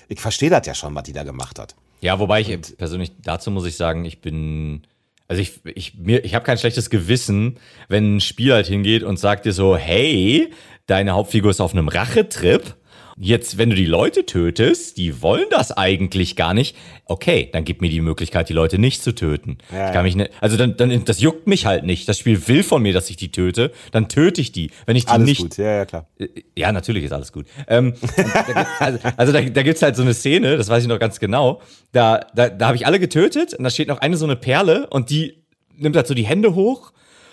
Ich 0.08 0.20
verstehe 0.20 0.50
das 0.50 0.66
ja 0.66 0.74
schon, 0.74 0.94
was 0.94 1.04
die 1.04 1.12
da 1.12 1.22
gemacht 1.22 1.58
hat. 1.58 1.74
Ja, 2.00 2.18
wobei 2.18 2.40
ich 2.40 2.52
Und, 2.52 2.76
persönlich, 2.78 3.12
dazu 3.22 3.50
muss 3.50 3.66
ich 3.66 3.76
sagen, 3.76 4.04
ich 4.04 4.20
bin, 4.20 4.82
also 5.28 5.40
ich, 5.42 5.60
ich, 5.64 5.98
mir, 5.98 6.24
ich 6.24 6.34
habe 6.34 6.44
kein 6.44 6.58
schlechtes 6.58 6.90
Gewissen, 6.90 7.58
wenn 7.88 8.16
ein 8.16 8.20
Spiel 8.20 8.52
halt 8.52 8.66
hingeht 8.66 9.02
und 9.02 9.18
sagt 9.18 9.44
dir 9.44 9.52
so, 9.52 9.76
hey, 9.76 10.50
deine 10.86 11.12
Hauptfigur 11.12 11.50
ist 11.50 11.60
auf 11.60 11.72
einem 11.72 11.88
Rachetrip 11.88 12.74
Jetzt, 13.22 13.58
wenn 13.58 13.68
du 13.68 13.76
die 13.76 13.84
Leute 13.84 14.24
tötest, 14.24 14.96
die 14.96 15.20
wollen 15.20 15.44
das 15.50 15.72
eigentlich 15.72 16.36
gar 16.36 16.54
nicht. 16.54 16.74
Okay, 17.04 17.50
dann 17.52 17.64
gib 17.64 17.82
mir 17.82 17.90
die 17.90 18.00
Möglichkeit, 18.00 18.48
die 18.48 18.54
Leute 18.54 18.78
nicht 18.78 19.02
zu 19.02 19.14
töten. 19.14 19.58
Ja, 19.70 19.88
ich 19.88 19.92
kann 19.92 20.04
mich 20.04 20.16
nicht, 20.16 20.30
also 20.40 20.56
dann, 20.56 20.74
dann, 20.78 21.04
das 21.04 21.20
juckt 21.20 21.46
mich 21.46 21.66
halt 21.66 21.84
nicht. 21.84 22.08
Das 22.08 22.18
Spiel 22.18 22.48
will 22.48 22.62
von 22.62 22.80
mir, 22.80 22.94
dass 22.94 23.10
ich 23.10 23.16
die 23.16 23.30
töte. 23.30 23.72
Dann 23.92 24.08
töte 24.08 24.40
ich 24.40 24.52
die. 24.52 24.70
Wenn 24.86 24.96
ich 24.96 25.04
die 25.04 25.10
alles 25.10 25.28
nicht. 25.28 25.40
Gut. 25.42 25.58
Ja, 25.58 25.70
ja, 25.70 25.84
klar. 25.84 26.06
Äh, 26.18 26.28
ja, 26.56 26.72
natürlich 26.72 27.04
ist 27.04 27.12
alles 27.12 27.30
gut. 27.30 27.44
Ähm, 27.68 27.92
also, 28.78 28.98
also 29.18 29.32
da, 29.34 29.42
da 29.42 29.62
gibt's 29.64 29.82
halt 29.82 29.96
so 29.96 30.02
eine 30.02 30.14
Szene, 30.14 30.56
das 30.56 30.70
weiß 30.70 30.82
ich 30.82 30.88
noch 30.88 30.98
ganz 30.98 31.20
genau. 31.20 31.60
Da, 31.92 32.20
da, 32.34 32.48
da 32.48 32.68
habe 32.68 32.76
ich 32.76 32.86
alle 32.86 32.98
getötet 32.98 33.52
und 33.52 33.64
da 33.64 33.70
steht 33.70 33.88
noch 33.88 33.98
eine 33.98 34.16
so 34.16 34.24
eine 34.24 34.36
Perle 34.36 34.86
und 34.88 35.10
die 35.10 35.44
nimmt 35.76 35.94
halt 35.94 36.06
so 36.06 36.14
die 36.14 36.24
Hände 36.24 36.54
hoch 36.54 36.92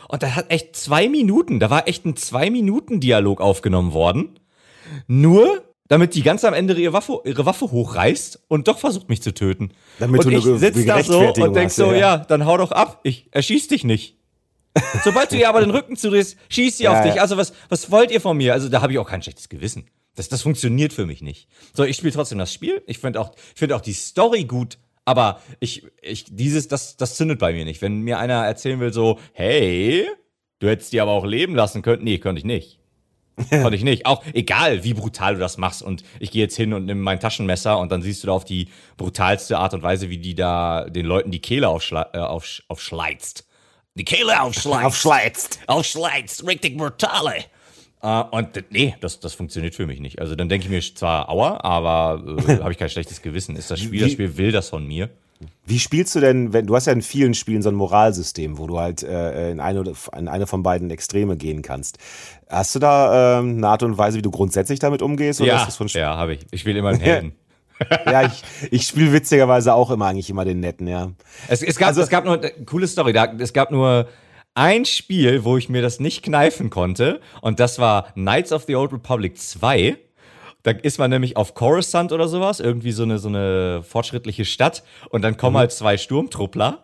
und 0.09 0.21
da 0.21 0.35
hat 0.35 0.51
echt 0.51 0.75
zwei 0.75 1.07
Minuten, 1.07 1.61
da 1.61 1.69
war 1.69 1.87
echt 1.87 2.05
ein 2.05 2.17
zwei 2.17 2.49
Minuten 2.49 2.99
Dialog 2.99 3.39
aufgenommen 3.39 3.93
worden. 3.93 4.37
Nur 5.07 5.63
damit 5.87 6.15
die 6.15 6.21
ganz 6.21 6.43
am 6.43 6.53
Ende 6.53 6.73
ihre 6.73 6.93
Waffe, 6.93 7.21
ihre 7.25 7.45
Waffe 7.45 7.71
hochreißt 7.71 8.45
und 8.47 8.67
doch 8.67 8.79
versucht 8.79 9.09
mich 9.09 9.21
zu 9.21 9.33
töten. 9.33 9.71
Damit 9.99 10.25
und 10.25 10.31
ich 10.31 10.43
sitze 10.43 10.85
da 10.85 11.03
so 11.03 11.33
und 11.33 11.55
denk 11.55 11.71
so, 11.71 11.91
ja. 11.91 11.97
ja, 11.97 12.17
dann 12.17 12.45
hau 12.45 12.57
doch 12.57 12.71
ab, 12.71 12.99
ich 13.03 13.27
erschieß 13.31 13.67
dich 13.67 13.83
nicht. 13.83 14.17
Sobald 15.03 15.31
du 15.31 15.37
ihr 15.37 15.49
aber 15.49 15.61
den 15.61 15.71
Rücken 15.71 15.95
zudrehst, 15.95 16.37
schießt 16.49 16.77
sie 16.77 16.83
ja, 16.83 16.97
auf 16.97 17.03
dich. 17.03 17.19
Also 17.19 17.37
was, 17.37 17.53
was 17.69 17.89
wollt 17.89 18.11
ihr 18.11 18.21
von 18.21 18.37
mir? 18.37 18.53
Also 18.53 18.69
da 18.69 18.81
habe 18.81 18.91
ich 18.91 18.99
auch 18.99 19.09
kein 19.09 19.21
schlechtes 19.21 19.49
Gewissen. 19.49 19.89
Das, 20.15 20.29
das 20.29 20.41
funktioniert 20.41 20.93
für 20.93 21.05
mich 21.05 21.21
nicht. 21.21 21.47
So, 21.73 21.83
ich 21.83 21.95
spiele 21.95 22.13
trotzdem 22.13 22.37
das 22.37 22.53
Spiel. 22.53 22.83
Ich 22.87 22.99
finde 22.99 23.19
auch, 23.19 23.31
find 23.55 23.73
auch 23.73 23.81
die 23.81 23.93
Story 23.93 24.45
gut, 24.45 24.77
aber 25.05 25.41
ich, 25.59 25.87
ich, 26.01 26.25
dieses, 26.29 26.67
das, 26.67 26.97
das 26.97 27.15
zündet 27.15 27.39
bei 27.39 27.53
mir 27.53 27.65
nicht. 27.65 27.81
Wenn 27.81 28.01
mir 28.01 28.19
einer 28.19 28.45
erzählen 28.45 28.79
will, 28.79 28.91
so, 28.91 29.19
hey, 29.33 30.07
du 30.59 30.67
hättest 30.67 30.91
die 30.91 31.01
aber 31.01 31.11
auch 31.11 31.25
leben 31.25 31.55
lassen 31.55 31.81
können. 31.81 32.03
Nee, 32.03 32.17
könnte 32.17 32.39
ich 32.39 32.45
nicht. 32.45 32.79
Konnte 33.49 33.75
ich 33.75 33.83
nicht. 33.83 34.05
Auch 34.05 34.23
egal, 34.33 34.83
wie 34.83 34.93
brutal 34.93 35.35
du 35.35 35.39
das 35.39 35.57
machst. 35.57 35.83
Und 35.83 36.03
ich 36.19 36.31
gehe 36.31 36.41
jetzt 36.41 36.55
hin 36.55 36.73
und 36.73 36.85
nehme 36.85 37.01
mein 37.01 37.19
Taschenmesser 37.19 37.77
und 37.77 37.91
dann 37.91 38.01
siehst 38.01 38.23
du 38.23 38.27
da 38.27 38.33
auf 38.33 38.45
die 38.45 38.69
brutalste 38.97 39.59
Art 39.59 39.73
und 39.73 39.83
Weise, 39.83 40.09
wie 40.09 40.17
die 40.17 40.33
da 40.33 40.89
den 40.89 41.05
Leuten 41.05 41.29
die 41.29 41.39
Kehle 41.39 41.69
aufschle 41.69 42.07
äh, 42.13 42.19
auf, 42.19 42.61
aufschleizt. 42.67 43.47
Die 43.93 44.05
Kehle 44.05 44.41
aufschleizt. 44.41 44.85
aufschleizt. 44.85 45.59
Aufschleizt. 45.67 46.47
Richtig 46.47 46.77
brutale. 46.77 47.45
Uh, 48.03 48.23
und 48.29 48.63
nee, 48.69 48.95
das, 49.01 49.19
das 49.19 49.33
funktioniert 49.33 49.73
für 49.73 49.87
mich 49.87 49.99
nicht. 49.99 50.19
Also 50.19 50.35
dann 50.35 50.49
denke 50.49 50.65
ich 50.65 50.71
mir 50.71 50.81
zwar, 50.81 51.29
aua, 51.29 51.59
aber 51.63 52.23
äh, 52.47 52.57
habe 52.61 52.71
ich 52.71 52.77
kein 52.77 52.89
schlechtes 52.89 53.21
Gewissen. 53.21 53.55
Ist 53.55 53.71
das 53.71 53.79
Spiel, 53.79 54.01
das 54.01 54.11
Spiel 54.11 54.37
will 54.37 54.51
das 54.51 54.69
von 54.69 54.85
mir. 54.85 55.09
Wie 55.65 55.79
spielst 55.79 56.15
du 56.15 56.19
denn, 56.19 56.53
wenn 56.53 56.65
du 56.65 56.75
hast 56.75 56.87
ja 56.87 56.93
in 56.93 57.01
vielen 57.01 57.33
Spielen 57.33 57.61
so 57.61 57.69
ein 57.69 57.75
Moralsystem, 57.75 58.57
wo 58.57 58.67
du 58.67 58.79
halt 58.79 59.03
äh, 59.03 59.51
in, 59.51 59.59
eine, 59.59 59.83
in 60.17 60.27
eine 60.27 60.47
von 60.47 60.63
beiden 60.63 60.89
Extreme 60.89 61.37
gehen 61.37 61.61
kannst. 61.61 61.97
Hast 62.49 62.73
du 62.75 62.79
da 62.79 63.39
ähm, 63.39 63.57
eine 63.57 63.67
Art 63.67 63.83
und 63.83 63.97
Weise, 63.97 64.17
wie 64.17 64.21
du 64.21 64.31
grundsätzlich 64.31 64.79
damit 64.79 65.01
umgehst? 65.01 65.41
Oder 65.41 65.49
ja, 65.49 65.59
ist 65.59 65.67
das 65.67 65.75
von 65.75 65.87
ja, 65.87 66.15
habe 66.15 66.35
ich. 66.35 66.45
Ich 66.51 66.61
spiele 66.61 66.79
immer 66.79 66.89
einen 66.89 67.01
Helden. 67.01 67.35
ja, 68.05 68.23
ich, 68.23 68.43
ich 68.71 68.87
spiele 68.87 69.13
witzigerweise 69.13 69.73
auch 69.73 69.91
immer 69.91 70.07
eigentlich 70.07 70.29
immer 70.29 70.45
den 70.45 70.59
netten, 70.59 70.87
ja. 70.87 71.11
Es, 71.47 71.61
es, 71.61 71.77
gab, 71.77 71.89
also, 71.89 72.01
es 72.01 72.09
gab 72.09 72.25
nur, 72.25 72.35
eine 72.35 72.51
coole 72.65 72.87
Story, 72.87 73.13
da, 73.13 73.25
es 73.37 73.53
gab 73.53 73.71
nur 73.71 74.07
ein 74.55 74.85
Spiel, 74.85 75.43
wo 75.43 75.57
ich 75.57 75.69
mir 75.69 75.81
das 75.81 75.99
nicht 75.99 76.23
kneifen 76.23 76.69
konnte 76.69 77.21
und 77.41 77.59
das 77.59 77.77
war 77.77 78.13
Knights 78.13 78.51
of 78.51 78.63
the 78.63 78.75
Old 78.75 78.91
Republic 78.93 79.37
2 79.37 79.97
da 80.67 80.73
ist 80.73 80.99
man 80.99 81.09
nämlich 81.09 81.37
auf 81.37 81.53
Coruscant 81.53 82.11
oder 82.11 82.27
sowas, 82.27 82.59
irgendwie 82.59 82.91
so 82.91 83.03
eine, 83.03 83.19
so 83.19 83.29
eine 83.29 83.83
fortschrittliche 83.83 84.43
Stadt. 84.43 84.83
Und 85.09 85.21
dann 85.21 85.37
kommen 85.37 85.53
mhm. 85.53 85.59
halt 85.59 85.71
zwei 85.71 85.97
Sturmtruppler. 85.97 86.83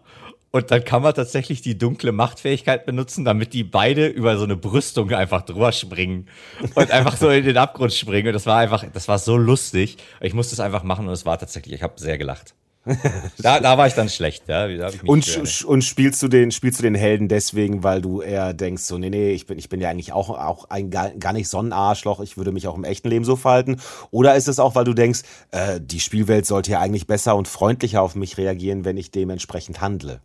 Und 0.51 0.71
dann 0.71 0.85
kann 0.85 1.01
man 1.01 1.13
tatsächlich 1.13 1.61
die 1.61 1.77
dunkle 1.77 2.11
Machtfähigkeit 2.11 2.85
benutzen, 2.85 3.25
damit 3.25 3.53
die 3.53 3.63
beide 3.63 4.07
über 4.07 4.37
so 4.37 4.43
eine 4.45 4.55
Brüstung 4.55 5.11
einfach 5.11 5.41
drüber 5.41 5.71
springen 5.71 6.27
und 6.75 6.91
einfach 6.91 7.17
so 7.17 7.29
in 7.29 7.43
den 7.43 7.57
Abgrund 7.57 7.91
springen. 7.91 8.27
Und 8.27 8.33
das 8.33 8.45
war 8.45 8.59
einfach, 8.59 8.85
das 8.93 9.07
war 9.07 9.17
so 9.17 9.35
lustig. 9.35 9.97
Ich 10.21 10.33
musste 10.33 10.53
es 10.53 10.61
einfach 10.61 10.83
machen 10.83 11.07
und 11.07 11.13
es 11.13 11.25
war 11.25 11.37
tatsächlich, 11.37 11.75
ich 11.75 11.83
habe 11.83 11.99
sehr 11.99 12.17
gelacht 12.17 12.53
da, 13.37 13.61
da 13.61 13.77
war 13.77 13.87
ich 13.87 13.93
dann 13.93 14.09
schlecht, 14.09 14.47
ja. 14.49 14.67
und, 15.05 15.63
und 15.65 15.83
spielst 15.83 16.21
du 16.21 16.27
den, 16.27 16.51
spielst 16.51 16.79
du 16.79 16.83
den 16.83 16.95
Helden 16.95 17.29
deswegen, 17.29 17.81
weil 17.83 18.01
du 18.01 18.21
eher 18.21 18.53
denkst, 18.53 18.83
so, 18.83 18.97
nee, 18.97 19.09
nee, 19.09 19.31
ich 19.31 19.45
bin, 19.45 19.57
ich 19.57 19.69
bin 19.69 19.79
ja 19.79 19.89
eigentlich 19.89 20.11
auch, 20.11 20.29
auch 20.29 20.69
ein, 20.69 20.89
gar 20.89 21.33
nicht 21.33 21.47
so 21.47 21.59
ein 21.59 21.71
Arschloch, 21.71 22.19
ich 22.19 22.35
würde 22.35 22.51
mich 22.51 22.67
auch 22.67 22.75
im 22.75 22.83
echten 22.83 23.07
Leben 23.09 23.23
so 23.23 23.37
verhalten. 23.37 23.79
Oder 24.11 24.35
ist 24.35 24.49
es 24.49 24.59
auch, 24.59 24.75
weil 24.75 24.83
du 24.83 24.93
denkst, 24.93 25.21
äh, 25.51 25.79
die 25.81 26.01
Spielwelt 26.01 26.45
sollte 26.45 26.71
ja 26.71 26.79
eigentlich 26.81 27.07
besser 27.07 27.35
und 27.37 27.47
freundlicher 27.47 28.01
auf 28.01 28.15
mich 28.15 28.37
reagieren, 28.37 28.83
wenn 28.83 28.97
ich 28.97 29.11
dementsprechend 29.11 29.79
handle? 29.79 30.19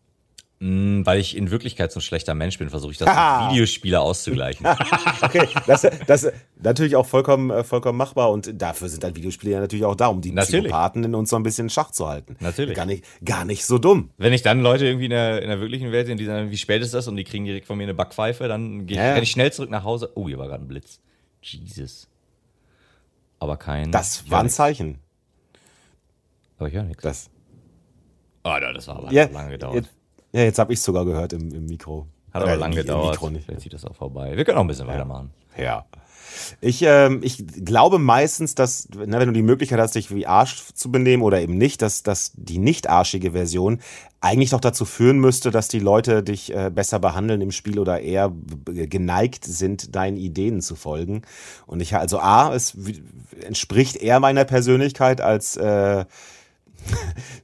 Mm, 0.61 1.07
weil 1.07 1.21
ich 1.21 1.37
in 1.37 1.53
Wirklichkeit 1.53 1.93
so 1.93 2.01
ein 2.01 2.03
schlechter 2.03 2.35
Mensch 2.35 2.59
bin, 2.59 2.69
versuche 2.69 2.91
ich 2.91 2.99
das 2.99 3.07
mit 3.07 3.17
Videospiele 3.53 4.01
auszugleichen. 4.01 4.67
okay, 5.23 5.47
das, 5.69 5.85
ist 5.85 6.33
natürlich 6.61 6.97
auch 6.97 7.07
vollkommen, 7.07 7.51
äh, 7.51 7.63
vollkommen 7.63 7.97
machbar 7.97 8.33
und 8.33 8.61
dafür 8.61 8.89
sind 8.89 9.05
dann 9.05 9.15
Videospiele 9.15 9.53
ja 9.53 9.61
natürlich 9.61 9.85
auch 9.85 9.95
da, 9.95 10.09
um 10.09 10.21
die 10.21 10.33
natürlich. 10.33 10.65
Psychopathen 10.65 11.05
in 11.05 11.15
uns 11.15 11.31
so 11.31 11.37
ein 11.37 11.45
bisschen 11.45 11.67
in 11.67 11.71
Schach 11.71 11.93
zu 11.93 12.09
halten. 12.09 12.37
Natürlich. 12.41 12.75
Gar 12.75 12.87
nicht, 12.87 13.05
gar 13.25 13.45
nicht 13.45 13.67
so 13.67 13.79
dumm. 13.79 14.11
Wenn 14.17 14.33
ich 14.33 14.43
dann 14.43 14.61
Leute 14.61 14.85
irgendwie 14.87 15.05
in 15.05 15.13
der, 15.13 15.43
in 15.43 15.49
der 15.49 15.61
wirklichen 15.61 15.93
Welt 15.93 16.09
sehen, 16.09 16.19
die 16.19 16.25
sagen, 16.25 16.51
wie 16.51 16.57
spät 16.57 16.83
ist 16.83 16.93
das 16.93 17.07
und 17.07 17.15
die 17.15 17.25
kriegen 17.25 17.45
direkt 17.45 17.67
von 17.67 17.79
mir 17.79 17.85
eine 17.85 17.95
Backpfeife, 17.95 18.49
dann 18.49 18.87
gehe 18.87 18.97
ich, 18.97 19.03
ja. 19.03 19.17
ich 19.17 19.31
schnell 19.31 19.53
zurück 19.53 19.71
nach 19.71 19.85
Hause. 19.85 20.11
Oh, 20.17 20.27
hier 20.27 20.39
war 20.39 20.49
gerade 20.49 20.65
ein 20.65 20.69
Blitz. 20.69 20.99
Jesus. 21.41 22.09
Aber 23.39 23.57
kein. 23.57 23.93
Das 23.93 24.29
war 24.29 24.41
ein 24.41 24.49
Zeichen. 24.49 24.99
Aber 26.59 26.69
ich 26.69 26.75
höre 26.75 26.83
nichts. 26.83 27.05
Das. 27.05 27.31
Oh, 28.43 28.57
das 28.59 28.89
war 28.89 28.97
aber 28.97 29.13
ja, 29.13 29.27
lange 29.27 29.51
gedauert. 29.51 29.89
Jetzt, 30.39 30.45
ja, 30.45 30.45
jetzt 30.45 30.59
habe 30.59 30.72
ich 30.72 30.78
es 30.78 30.84
sogar 30.84 31.05
gehört 31.05 31.32
im, 31.32 31.53
im 31.53 31.66
Mikro. 31.66 32.07
Hat 32.32 32.43
aber 32.43 32.53
äh, 32.53 32.57
lange 32.57 32.76
gedauert. 32.76 33.12
Mikro 33.12 33.30
nicht. 33.30 33.45
Vielleicht 33.45 33.62
zieht 33.62 33.72
das 33.74 33.84
auch 33.84 33.97
vorbei. 33.97 34.36
Wir 34.36 34.45
können 34.45 34.59
auch 34.59 34.62
ein 34.62 34.68
bisschen 34.68 34.86
ja. 34.86 34.95
weitermachen. 34.95 35.30
Ja. 35.57 35.84
Ich, 36.61 36.82
ähm, 36.82 37.20
ich 37.24 37.45
glaube 37.64 37.99
meistens, 37.99 38.55
dass, 38.55 38.89
na, 38.95 39.18
wenn 39.18 39.26
du 39.26 39.32
die 39.32 39.43
Möglichkeit 39.43 39.80
hast, 39.80 39.97
dich 39.97 40.14
wie 40.14 40.26
Arsch 40.26 40.62
zu 40.74 40.93
benehmen 40.93 41.24
oder 41.24 41.41
eben 41.41 41.59
nicht, 41.59 41.82
dass, 41.82 42.05
dass 42.05 42.32
die 42.36 42.59
nicht 42.59 42.89
arschige 42.89 43.32
Version 43.32 43.80
eigentlich 44.20 44.51
doch 44.51 44.61
dazu 44.61 44.84
führen 44.84 45.18
müsste, 45.18 45.51
dass 45.51 45.66
die 45.66 45.80
Leute 45.80 46.22
dich 46.22 46.55
äh, 46.55 46.70
besser 46.72 47.01
behandeln 47.01 47.41
im 47.41 47.51
Spiel 47.51 47.80
oder 47.80 48.01
eher 48.01 48.32
geneigt 48.64 49.45
sind, 49.45 49.97
deinen 49.97 50.16
Ideen 50.16 50.61
zu 50.61 50.76
folgen. 50.76 51.22
Und 51.66 51.80
ich, 51.80 51.97
also 51.97 52.20
A, 52.20 52.55
es 52.55 52.76
entspricht 53.45 53.97
eher 53.97 54.20
meiner 54.20 54.45
Persönlichkeit 54.45 55.20
als 55.20 55.57
äh, 55.57 56.05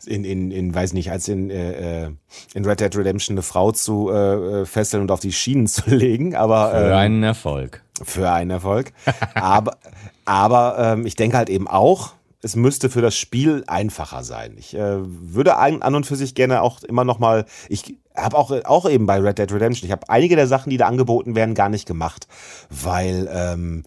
in, 0.07 0.25
in, 0.25 0.51
in 0.51 0.75
weiß 0.75 0.93
nicht, 0.93 1.11
als 1.11 1.29
in, 1.29 1.51
äh, 1.51 2.05
äh, 2.05 2.11
in 2.55 2.65
Red 2.65 2.81
Dead 2.81 2.97
Redemption 2.97 3.35
eine 3.35 3.43
Frau 3.43 3.73
zu 3.73 4.11
äh, 4.11 4.63
äh 4.63 4.67
fesseln 4.67 5.03
und 5.03 5.11
auf 5.11 5.21
die 5.21 5.33
Schienen 5.33 5.67
zu 5.69 5.91
legen, 5.91 6.35
aber 6.35 6.71
für 6.71 6.87
ähm, 6.87 6.93
einen 6.93 7.23
Erfolg. 7.23 7.83
Für 8.03 8.31
einen 8.31 8.51
Erfolg. 8.51 8.93
aber 9.35 9.77
aber 10.25 10.77
ähm, 10.79 11.07
ich 11.07 11.17
denke 11.17 11.37
halt 11.37 11.51
eben 11.51 11.69
auch, 11.69 12.15
es 12.45 12.57
müsste 12.57 12.91
für 12.91 13.01
das 13.01 13.17
Spiel 13.17 13.65
einfacher 13.67 14.23
sein. 14.23 14.57
Ich 14.59 14.75
äh, 14.75 14.99
würde 15.01 15.57
an, 15.57 15.83
an 15.83 15.95
und 15.95 16.05
für 16.07 16.17
sich 16.17 16.35
gerne 16.35 16.61
auch 16.61 16.83
immer 16.83 17.05
noch 17.05 17.19
mal, 17.19 17.47
ich 17.69 17.97
habe 18.15 18.37
auch 18.37 18.51
auch 18.65 18.89
eben 18.89 19.07
bei 19.07 19.19
Red 19.19 19.39
Dead 19.39 19.53
Redemption, 19.53 19.87
ich 19.87 19.93
habe 19.93 20.09
einige 20.09 20.37
der 20.37 20.47
Sachen, 20.47 20.71
die 20.71 20.77
da 20.77 20.87
angeboten 20.87 21.35
werden, 21.35 21.55
gar 21.55 21.69
nicht 21.69 21.87
gemacht, 21.87 22.29
weil 22.69 23.29
ähm, 23.33 23.85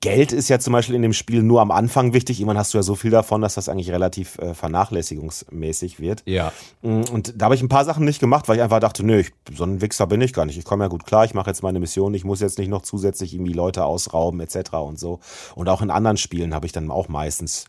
Geld 0.00 0.32
ist 0.32 0.48
ja 0.48 0.58
zum 0.58 0.72
Beispiel 0.72 0.94
in 0.94 1.02
dem 1.02 1.12
Spiel 1.12 1.42
nur 1.42 1.60
am 1.60 1.70
Anfang 1.70 2.12
wichtig. 2.12 2.40
Irgendwann 2.40 2.58
hast 2.58 2.74
du 2.74 2.78
ja 2.78 2.82
so 2.82 2.94
viel 2.94 3.10
davon, 3.10 3.40
dass 3.42 3.54
das 3.54 3.68
eigentlich 3.68 3.90
relativ 3.90 4.38
äh, 4.38 4.54
vernachlässigungsmäßig 4.54 6.00
wird. 6.00 6.22
Ja. 6.26 6.52
Mm, 6.82 7.02
und 7.12 7.34
da 7.36 7.46
habe 7.46 7.54
ich 7.54 7.62
ein 7.62 7.68
paar 7.68 7.84
Sachen 7.84 8.04
nicht 8.04 8.20
gemacht, 8.20 8.48
weil 8.48 8.56
ich 8.56 8.62
einfach 8.62 8.80
dachte, 8.80 9.04
nö, 9.04 9.20
ich, 9.20 9.32
so 9.54 9.64
ein 9.64 9.80
Wichser 9.80 10.06
bin 10.06 10.20
ich 10.20 10.32
gar 10.32 10.46
nicht. 10.46 10.58
Ich 10.58 10.64
komme 10.64 10.84
ja 10.84 10.88
gut 10.88 11.04
klar, 11.04 11.24
ich 11.24 11.34
mache 11.34 11.50
jetzt 11.50 11.62
meine 11.62 11.80
Mission, 11.80 12.14
ich 12.14 12.24
muss 12.24 12.40
jetzt 12.40 12.58
nicht 12.58 12.68
noch 12.68 12.82
zusätzlich 12.82 13.34
irgendwie 13.34 13.52
Leute 13.52 13.84
ausrauben 13.84 14.40
etc. 14.40 14.74
und 14.74 14.98
so. 14.98 15.20
Und 15.54 15.68
auch 15.68 15.82
in 15.82 15.90
anderen 15.90 16.16
Spielen 16.16 16.54
habe 16.54 16.66
ich 16.66 16.72
dann 16.72 16.90
auch 16.90 17.08
meistens, 17.08 17.66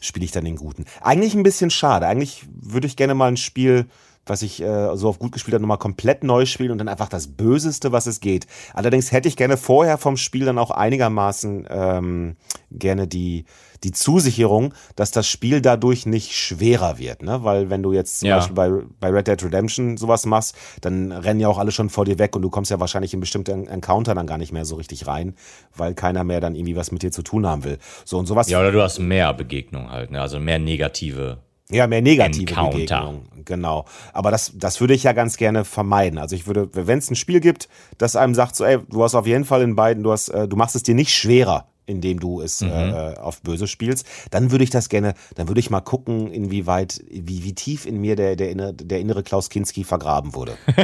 spiele 0.00 0.24
ich 0.24 0.32
dann 0.32 0.44
den 0.44 0.56
Guten. 0.56 0.86
Eigentlich 1.00 1.34
ein 1.34 1.42
bisschen 1.42 1.70
schade. 1.70 2.06
Eigentlich 2.06 2.44
würde 2.60 2.86
ich 2.86 2.96
gerne 2.96 3.14
mal 3.14 3.28
ein 3.28 3.36
Spiel 3.36 3.86
was 4.26 4.42
ich 4.42 4.62
äh, 4.62 4.96
so 4.96 5.08
auf 5.08 5.18
gut 5.18 5.32
gespielt 5.32 5.54
habe, 5.54 5.62
nochmal 5.62 5.78
komplett 5.78 6.22
neu 6.22 6.46
spielen 6.46 6.70
und 6.70 6.78
dann 6.78 6.88
einfach 6.88 7.08
das 7.08 7.26
Böseste, 7.26 7.90
was 7.90 8.06
es 8.06 8.20
geht. 8.20 8.46
Allerdings 8.72 9.10
hätte 9.10 9.28
ich 9.28 9.36
gerne 9.36 9.56
vorher 9.56 9.98
vom 9.98 10.16
Spiel 10.16 10.44
dann 10.44 10.58
auch 10.58 10.70
einigermaßen 10.70 11.66
ähm, 11.68 12.36
gerne 12.70 13.08
die, 13.08 13.44
die 13.82 13.90
Zusicherung, 13.90 14.74
dass 14.94 15.10
das 15.10 15.26
Spiel 15.26 15.60
dadurch 15.60 16.06
nicht 16.06 16.32
schwerer 16.32 16.98
wird. 16.98 17.22
Ne? 17.22 17.42
Weil 17.42 17.68
wenn 17.68 17.82
du 17.82 17.92
jetzt 17.92 18.20
zum 18.20 18.28
Ja. 18.28 18.36
Beispiel 18.36 18.54
bei, 18.54 18.70
bei 19.00 19.08
Red 19.08 19.26
Dead 19.26 19.42
Redemption 19.42 19.96
sowas 19.96 20.24
machst, 20.24 20.54
dann 20.82 21.10
rennen 21.10 21.40
ja 21.40 21.48
auch 21.48 21.58
alle 21.58 21.72
schon 21.72 21.90
vor 21.90 22.04
dir 22.04 22.20
weg 22.20 22.36
und 22.36 22.42
du 22.42 22.50
kommst 22.50 22.70
ja 22.70 22.78
wahrscheinlich 22.78 23.12
in 23.14 23.18
bestimmte 23.20 23.50
En- 23.52 23.66
Encounter 23.66 24.14
dann 24.14 24.28
gar 24.28 24.38
nicht 24.38 24.52
mehr 24.52 24.64
so 24.64 24.76
richtig 24.76 25.08
rein, 25.08 25.34
weil 25.74 25.94
keiner 25.94 26.22
mehr 26.22 26.40
dann 26.40 26.54
irgendwie 26.54 26.76
was 26.76 26.92
mit 26.92 27.02
dir 27.02 27.10
zu 27.10 27.22
tun 27.22 27.44
haben 27.44 27.64
will. 27.64 27.78
So 28.04 28.18
und 28.18 28.26
sowas 28.26 28.48
Ja, 28.48 28.60
oder 28.60 28.70
du 28.70 28.80
hast 28.82 29.00
mehr 29.00 29.34
Begegnungen 29.34 29.90
halt, 29.90 30.12
ne? 30.12 30.20
also 30.20 30.38
mehr 30.38 30.60
negative. 30.60 31.38
Ja, 31.72 31.86
mehr 31.86 32.02
negative 32.02 32.50
Encounter. 32.50 32.76
Begegnungen. 32.78 33.28
Genau. 33.44 33.86
Aber 34.12 34.30
das, 34.30 34.52
das 34.54 34.80
würde 34.80 34.94
ich 34.94 35.02
ja 35.02 35.12
ganz 35.12 35.36
gerne 35.36 35.64
vermeiden. 35.64 36.18
Also 36.18 36.36
ich 36.36 36.46
würde, 36.46 36.68
wenn 36.72 36.98
es 36.98 37.10
ein 37.10 37.16
Spiel 37.16 37.40
gibt, 37.40 37.68
das 37.98 38.14
einem 38.14 38.34
sagt, 38.34 38.54
so, 38.56 38.64
ey, 38.64 38.78
du 38.88 39.02
hast 39.02 39.14
auf 39.14 39.26
jeden 39.26 39.44
Fall 39.44 39.62
in 39.62 39.74
beiden, 39.74 40.02
du 40.04 40.12
hast, 40.12 40.28
äh, 40.28 40.46
du 40.46 40.56
machst 40.56 40.76
es 40.76 40.82
dir 40.84 40.94
nicht 40.94 41.12
schwerer, 41.12 41.66
indem 41.86 42.20
du 42.20 42.40
es 42.40 42.60
Mhm. 42.60 42.68
äh, 42.70 43.14
auf 43.18 43.42
böse 43.42 43.66
spielst, 43.66 44.06
dann 44.30 44.52
würde 44.52 44.62
ich 44.62 44.70
das 44.70 44.88
gerne, 44.88 45.14
dann 45.34 45.48
würde 45.48 45.58
ich 45.58 45.70
mal 45.70 45.80
gucken, 45.80 46.30
inwieweit, 46.30 47.02
wie, 47.10 47.42
wie 47.42 47.54
tief 47.54 47.84
in 47.86 48.00
mir 48.00 48.14
der, 48.14 48.36
der, 48.36 48.50
innere, 48.50 48.74
der 48.74 49.00
innere 49.00 49.24
Klaus 49.24 49.50
Kinski 49.50 49.82
vergraben 49.82 50.34
wurde. 50.34 50.52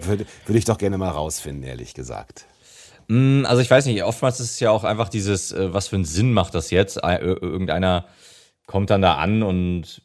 würde, 0.00 0.26
würde 0.46 0.58
ich 0.58 0.64
doch 0.64 0.78
gerne 0.78 0.98
mal 0.98 1.10
rausfinden, 1.10 1.62
ehrlich 1.62 1.94
gesagt. 1.94 2.46
Mm, 3.08 3.44
Also 3.46 3.62
ich 3.62 3.70
weiß 3.70 3.86
nicht, 3.86 4.02
oftmals 4.02 4.40
ist 4.40 4.50
es 4.52 4.60
ja 4.60 4.70
auch 4.72 4.82
einfach 4.84 5.08
dieses, 5.08 5.52
äh, 5.52 5.72
was 5.72 5.88
für 5.88 5.96
einen 5.96 6.04
Sinn 6.04 6.32
macht 6.32 6.54
das 6.54 6.70
jetzt? 6.70 7.02
Ein- 7.04 7.20
ir- 7.20 7.40
Irgendeiner 7.42 8.06
kommt 8.66 8.88
dann 8.90 9.02
da 9.02 9.16
an 9.16 9.42
und 9.42 10.00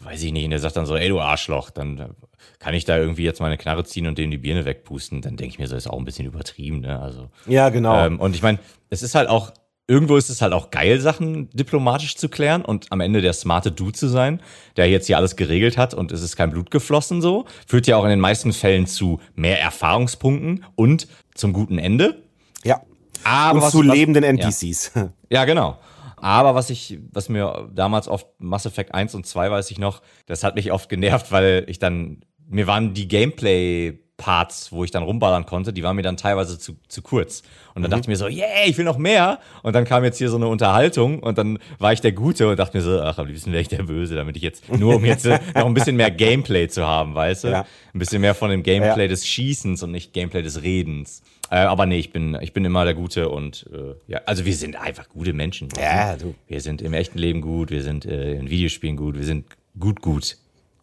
weiß 0.00 0.22
ich 0.22 0.32
nicht, 0.32 0.44
und 0.44 0.50
der 0.50 0.58
sagt 0.60 0.76
dann 0.76 0.86
so, 0.86 0.96
ey 0.96 1.08
du 1.08 1.20
Arschloch, 1.20 1.70
dann 1.70 2.14
kann 2.58 2.74
ich 2.74 2.84
da 2.84 2.96
irgendwie 2.96 3.24
jetzt 3.24 3.40
meine 3.40 3.56
Knarre 3.58 3.84
ziehen 3.84 4.06
und 4.06 4.18
dem 4.18 4.30
die 4.30 4.38
Birne 4.38 4.64
wegpusten. 4.64 5.20
Dann 5.22 5.36
denke 5.36 5.52
ich 5.54 5.58
mir 5.58 5.66
so, 5.68 5.76
ist 5.76 5.88
auch 5.88 5.98
ein 5.98 6.04
bisschen 6.04 6.26
übertrieben, 6.26 6.80
ne? 6.80 7.00
Also 7.00 7.30
Ja, 7.46 7.68
genau. 7.68 8.06
Ähm, 8.06 8.20
und 8.20 8.34
ich 8.34 8.42
meine, 8.42 8.58
es 8.90 9.02
ist 9.02 9.14
halt 9.14 9.28
auch, 9.28 9.52
irgendwo 9.88 10.16
ist 10.16 10.28
es 10.30 10.40
halt 10.42 10.52
auch 10.52 10.70
geil, 10.70 11.00
Sachen 11.00 11.48
diplomatisch 11.50 12.16
zu 12.16 12.28
klären 12.28 12.64
und 12.64 12.86
am 12.92 13.00
Ende 13.00 13.20
der 13.22 13.32
smarte 13.32 13.72
Dude 13.72 13.92
zu 13.92 14.08
sein, 14.08 14.40
der 14.76 14.88
jetzt 14.88 15.06
hier 15.06 15.16
alles 15.16 15.34
geregelt 15.36 15.76
hat 15.78 15.94
und 15.94 16.12
es 16.12 16.22
ist 16.22 16.36
kein 16.36 16.50
Blut 16.50 16.70
geflossen 16.70 17.20
so. 17.22 17.46
Führt 17.66 17.86
ja 17.86 17.96
auch 17.96 18.04
in 18.04 18.10
den 18.10 18.20
meisten 18.20 18.52
Fällen 18.52 18.86
zu 18.86 19.20
mehr 19.34 19.60
Erfahrungspunkten 19.60 20.64
und 20.76 21.08
zum 21.34 21.52
guten 21.52 21.78
Ende. 21.78 22.22
ja. 22.64 22.80
Aber 23.24 23.56
Und 23.56 23.62
was- 23.62 23.72
zu 23.72 23.86
was- 23.86 23.96
lebenden 23.96 24.22
NPCs. 24.24 24.92
Ja, 25.28 25.44
genau. 25.44 25.76
Aber 26.22 26.54
was 26.54 26.70
ich, 26.70 26.98
was 27.12 27.28
mir 27.28 27.68
damals 27.74 28.08
oft 28.08 28.26
Mass 28.38 28.66
Effect 28.66 28.94
1 28.94 29.14
und 29.14 29.26
2 29.26 29.50
weiß 29.50 29.70
ich 29.70 29.78
noch, 29.78 30.02
das 30.26 30.44
hat 30.44 30.54
mich 30.54 30.72
oft 30.72 30.88
genervt, 30.88 31.30
weil 31.32 31.64
ich 31.68 31.78
dann, 31.78 32.20
mir 32.48 32.66
waren 32.66 32.94
die 32.94 33.08
Gameplay-Parts, 33.08 34.72
wo 34.72 34.84
ich 34.84 34.90
dann 34.90 35.02
rumballern 35.02 35.46
konnte, 35.46 35.72
die 35.72 35.82
waren 35.82 35.96
mir 35.96 36.02
dann 36.02 36.16
teilweise 36.16 36.58
zu, 36.58 36.76
zu 36.88 37.02
kurz. 37.02 37.42
Und 37.74 37.82
dann 37.82 37.90
dachte 37.90 38.02
ich 38.02 38.08
mir 38.08 38.16
so, 38.16 38.26
yeah, 38.26 38.66
ich 38.66 38.76
will 38.76 38.84
noch 38.84 38.98
mehr. 38.98 39.38
Und 39.62 39.74
dann 39.74 39.84
kam 39.84 40.02
jetzt 40.04 40.18
hier 40.18 40.28
so 40.30 40.36
eine 40.36 40.48
Unterhaltung 40.48 41.20
und 41.20 41.38
dann 41.38 41.58
war 41.78 41.92
ich 41.92 42.00
der 42.00 42.12
Gute 42.12 42.48
und 42.48 42.58
dachte 42.58 42.76
mir 42.76 42.82
so, 42.82 43.00
ach, 43.00 43.18
am 43.18 43.26
liebsten 43.28 43.52
wäre 43.52 43.62
ich 43.62 43.68
der 43.68 43.84
Böse, 43.84 44.16
damit 44.16 44.36
ich 44.36 44.42
jetzt, 44.42 44.68
nur 44.68 44.96
um 44.96 45.04
jetzt 45.04 45.24
noch 45.54 45.66
ein 45.66 45.74
bisschen 45.74 45.96
mehr 45.96 46.10
Gameplay 46.10 46.66
zu 46.68 46.84
haben, 46.86 47.14
weißt 47.14 47.44
du? 47.44 47.48
Ja. 47.48 47.66
Ein 47.94 47.98
bisschen 47.98 48.20
mehr 48.20 48.34
von 48.34 48.50
dem 48.50 48.62
Gameplay 48.62 49.02
Ja. 49.04 49.08
des 49.08 49.26
Schießens 49.26 49.82
und 49.82 49.92
nicht 49.92 50.12
Gameplay 50.12 50.42
des 50.42 50.62
Redens. 50.62 51.22
Äh, 51.50 51.56
aber 51.56 51.86
nee, 51.86 51.98
ich 51.98 52.12
bin, 52.12 52.36
ich 52.40 52.52
bin 52.52 52.64
immer 52.64 52.84
der 52.84 52.94
Gute 52.94 53.28
und 53.28 53.68
äh, 53.72 53.94
ja, 54.06 54.20
also 54.26 54.44
wir 54.44 54.54
sind 54.54 54.76
einfach 54.76 55.08
gute 55.08 55.32
Menschen. 55.32 55.68
Ja, 55.78 56.16
du. 56.16 56.34
Wir 56.46 56.60
sind 56.60 56.82
im 56.82 56.92
echten 56.92 57.18
Leben 57.18 57.40
gut, 57.40 57.70
wir 57.70 57.82
sind 57.82 58.04
äh, 58.04 58.34
in 58.34 58.50
Videospielen 58.50 58.96
gut, 58.96 59.16
wir 59.16 59.24
sind 59.24 59.46
gut, 59.78 60.02
gut. 60.02 60.36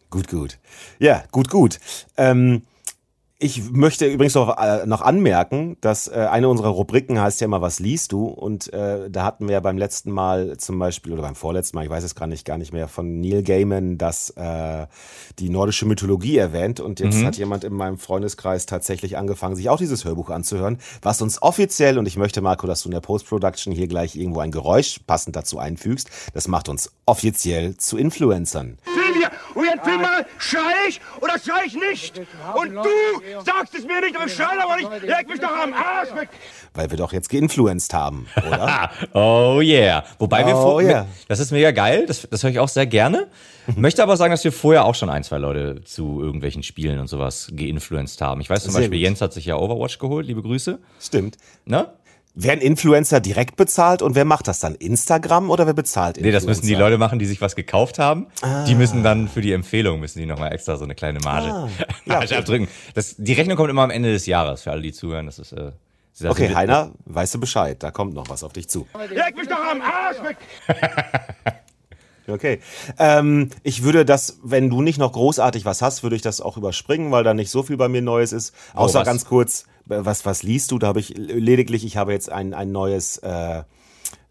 Gut, 0.09 0.27
gut. 0.27 0.57
Ja, 0.99 1.23
gut, 1.31 1.49
gut. 1.49 1.79
Ähm, 2.15 2.61
ich 3.37 3.69
möchte 3.71 4.05
übrigens 4.05 4.35
noch, 4.35 4.57
äh, 4.57 4.85
noch 4.85 5.01
anmerken, 5.01 5.75
dass 5.81 6.07
äh, 6.07 6.27
eine 6.31 6.47
unserer 6.47 6.69
Rubriken 6.69 7.19
heißt 7.19 7.41
ja 7.41 7.45
immer, 7.45 7.61
was 7.61 7.79
liest 7.79 8.13
du? 8.13 8.27
Und 8.27 8.71
äh, 8.71 9.09
da 9.09 9.25
hatten 9.25 9.49
wir 9.49 9.59
beim 9.59 9.77
letzten 9.77 10.11
Mal 10.11 10.55
zum 10.57 10.79
Beispiel, 10.79 11.11
oder 11.11 11.21
beim 11.21 11.35
vorletzten 11.35 11.75
Mal, 11.75 11.83
ich 11.83 11.89
weiß 11.89 12.05
es 12.05 12.15
gar 12.15 12.27
nicht, 12.27 12.45
gar 12.45 12.57
nicht 12.57 12.71
mehr, 12.71 12.87
von 12.87 13.19
Neil 13.19 13.43
Gaiman, 13.43 13.97
das 13.97 14.29
äh, 14.31 14.87
die 15.39 15.49
nordische 15.49 15.85
Mythologie 15.85 16.37
erwähnt. 16.37 16.79
Und 16.79 17.01
jetzt 17.01 17.23
hat 17.25 17.35
jemand 17.37 17.65
in 17.65 17.73
meinem 17.73 17.97
Freundeskreis 17.97 18.67
tatsächlich 18.67 19.17
angefangen, 19.17 19.57
sich 19.57 19.69
auch 19.69 19.77
dieses 19.77 20.05
Hörbuch 20.05 20.29
anzuhören, 20.29 20.77
was 21.01 21.21
uns 21.21 21.41
offiziell, 21.41 21.97
und 21.97 22.07
ich 22.07 22.15
möchte, 22.15 22.41
Marco, 22.41 22.67
dass 22.67 22.83
du 22.83 22.89
in 22.89 22.93
der 22.93 23.01
Post-Production 23.01 23.73
hier 23.73 23.87
gleich 23.87 24.15
irgendwo 24.15 24.39
ein 24.39 24.51
Geräusch 24.51 25.01
passend 25.05 25.35
dazu 25.35 25.59
einfügst, 25.59 26.09
das 26.33 26.47
macht 26.47 26.69
uns 26.69 26.91
offiziell 27.05 27.75
zu 27.75 27.97
Influencern. 27.97 28.77
Silvia, 28.85 29.04
und 29.79 29.85
jetzt 29.85 29.87
will 29.87 29.97
mal, 29.97 30.25
schrei 30.37 30.73
ich 30.87 31.01
oder 31.21 31.33
schrei 31.39 31.65
ich 31.65 31.75
nicht? 31.75 32.21
Und 32.55 32.73
du 32.73 33.43
sagst 33.43 33.75
es 33.75 33.85
mir 33.85 34.01
nicht, 34.01 34.15
aber 34.15 34.25
ich 34.25 34.33
schrei 34.33 34.57
aber 34.61 34.75
nicht. 34.77 35.03
Leg 35.03 35.27
mich 35.27 35.39
doch 35.39 35.55
am 35.55 35.73
Arsch 35.73 36.13
weg. 36.15 36.29
Weil 36.73 36.89
wir 36.89 36.97
doch 36.97 37.13
jetzt 37.13 37.29
geinfluenced 37.29 37.93
haben, 37.93 38.27
oder? 38.47 38.89
Oh 39.13 39.59
yeah. 39.61 40.03
Wobei 40.19 40.45
wir 40.45 40.55
Oh 40.55 40.61
vor, 40.61 40.81
yeah. 40.81 41.07
das 41.27 41.39
ist 41.39 41.51
mega 41.51 41.71
geil, 41.71 42.05
das, 42.05 42.27
das 42.29 42.43
höre 42.43 42.49
ich 42.51 42.59
auch 42.59 42.67
sehr 42.67 42.85
gerne. 42.85 43.27
Möchte 43.75 44.03
aber 44.03 44.15
sagen, 44.17 44.31
dass 44.31 44.43
wir 44.43 44.51
vorher 44.51 44.85
auch 44.85 44.95
schon 44.95 45.09
ein, 45.09 45.23
zwei 45.23 45.37
Leute 45.37 45.83
zu 45.83 46.21
irgendwelchen 46.21 46.63
Spielen 46.63 46.99
und 46.99 47.07
sowas 47.07 47.49
geinfluenced 47.51 48.21
haben. 48.21 48.41
Ich 48.41 48.49
weiß 48.49 48.63
zum 48.63 48.71
Sehr 48.71 48.81
Beispiel, 48.81 48.99
gut. 48.99 49.03
Jens 49.03 49.21
hat 49.21 49.33
sich 49.33 49.45
ja 49.45 49.55
Overwatch 49.57 49.97
geholt, 49.99 50.27
liebe 50.27 50.41
Grüße. 50.41 50.79
Stimmt. 50.99 51.37
Ne? 51.65 51.87
Werden 52.37 52.59
Influencer 52.59 53.21
direkt 53.21 53.55
bezahlt 53.55 54.01
und 54.01 54.13
wer 54.15 54.25
macht 54.25 54.47
das 54.47 54.59
dann? 54.59 54.75
Instagram 54.75 55.49
oder 55.49 55.65
wer 55.67 55.73
bezahlt 55.73 56.17
Nee, 56.19 56.31
das 56.31 56.45
müssen 56.45 56.63
die 56.63 56.73
Influencer? 56.73 56.89
Leute 56.89 56.97
machen, 56.97 57.17
die 57.19 57.25
sich 57.25 57.39
was 57.39 57.55
gekauft 57.55 57.97
haben. 57.97 58.27
Die 58.67 58.75
müssen 58.75 59.03
dann 59.03 59.29
für 59.29 59.41
die 59.41 59.53
Empfehlung, 59.53 60.01
müssen 60.01 60.19
die 60.19 60.25
nochmal 60.25 60.51
extra 60.53 60.75
so 60.75 60.83
eine 60.83 60.95
kleine 60.95 61.19
Marge, 61.19 61.47
Ah, 61.47 61.69
ja, 62.05 62.17
Marge 62.17 62.37
abdrücken. 62.37 62.67
Das, 62.93 63.15
die 63.17 63.33
Rechnung 63.33 63.55
kommt 63.55 63.69
immer 63.69 63.83
am 63.83 63.89
Ende 63.89 64.11
des 64.11 64.25
Jahres, 64.25 64.63
für 64.63 64.71
alle, 64.71 64.81
die 64.81 64.91
zuhören. 64.91 65.27
Das 65.27 65.39
ist, 65.39 65.53
äh, 65.53 65.71
sehr 66.11 66.31
Okay, 66.31 66.53
Heiner, 66.53 66.91
weißt 67.05 67.35
du 67.35 67.39
Bescheid, 67.39 67.81
da 67.81 67.91
kommt 67.91 68.13
noch 68.13 68.29
was 68.29 68.43
auf 68.43 68.53
dich 68.53 68.69
zu. 68.69 68.85
Leg 69.09 69.35
mich 69.37 69.47
doch 69.47 69.63
am 69.71 69.81
Arsch 69.81 70.21
weg. 70.23 70.37
Okay. 72.27 72.59
Ähm, 72.97 73.49
ich 73.61 73.83
würde 73.83 74.03
das, 74.03 74.39
wenn 74.41 74.69
du 74.71 74.81
nicht 74.81 74.97
noch 74.97 75.11
großartig 75.11 75.63
was 75.65 75.83
hast, 75.83 76.01
würde 76.01 76.15
ich 76.15 76.23
das 76.23 76.41
auch 76.41 76.57
überspringen, 76.57 77.11
weil 77.11 77.23
da 77.23 77.35
nicht 77.35 77.51
so 77.51 77.61
viel 77.61 77.77
bei 77.77 77.87
mir 77.87 78.01
Neues 78.01 78.33
ist. 78.33 78.53
Außer 78.73 79.01
was? 79.01 79.05
ganz 79.05 79.25
kurz, 79.25 79.61
äh, 79.61 79.65
was, 79.85 80.25
was 80.25 80.43
liest 80.43 80.71
du? 80.71 80.79
Da 80.79 80.87
habe 80.87 80.99
ich 80.99 81.09
lediglich, 81.17 81.85
ich 81.85 81.97
habe 81.97 82.11
jetzt 82.11 82.31
ein, 82.31 82.53
ein 82.53 82.71
neues 82.71 83.17
äh, 83.17 83.63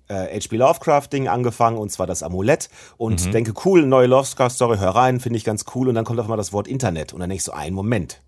äh, 0.08 0.40
H.P. 0.40 0.56
Lovecraft-Ding 0.56 1.28
angefangen, 1.28 1.78
und 1.78 1.90
zwar 1.90 2.06
das 2.06 2.22
Amulett. 2.22 2.68
Und 2.96 3.32
denke, 3.32 3.54
cool, 3.64 3.86
neue 3.86 4.06
Lovecraft-Story, 4.06 4.78
hör 4.78 4.90
rein, 4.90 5.20
finde 5.20 5.36
ich 5.36 5.44
ganz 5.44 5.64
cool. 5.74 5.88
Und 5.88 5.94
dann 5.94 6.04
kommt 6.04 6.18
auf 6.18 6.26
einmal 6.26 6.36
das 6.36 6.52
Wort 6.52 6.68
Internet. 6.68 7.12
Und 7.12 7.20
dann 7.20 7.30
denke 7.30 7.38
ich 7.38 7.44
so, 7.44 7.52
ein 7.52 7.74
Moment. 7.74 8.20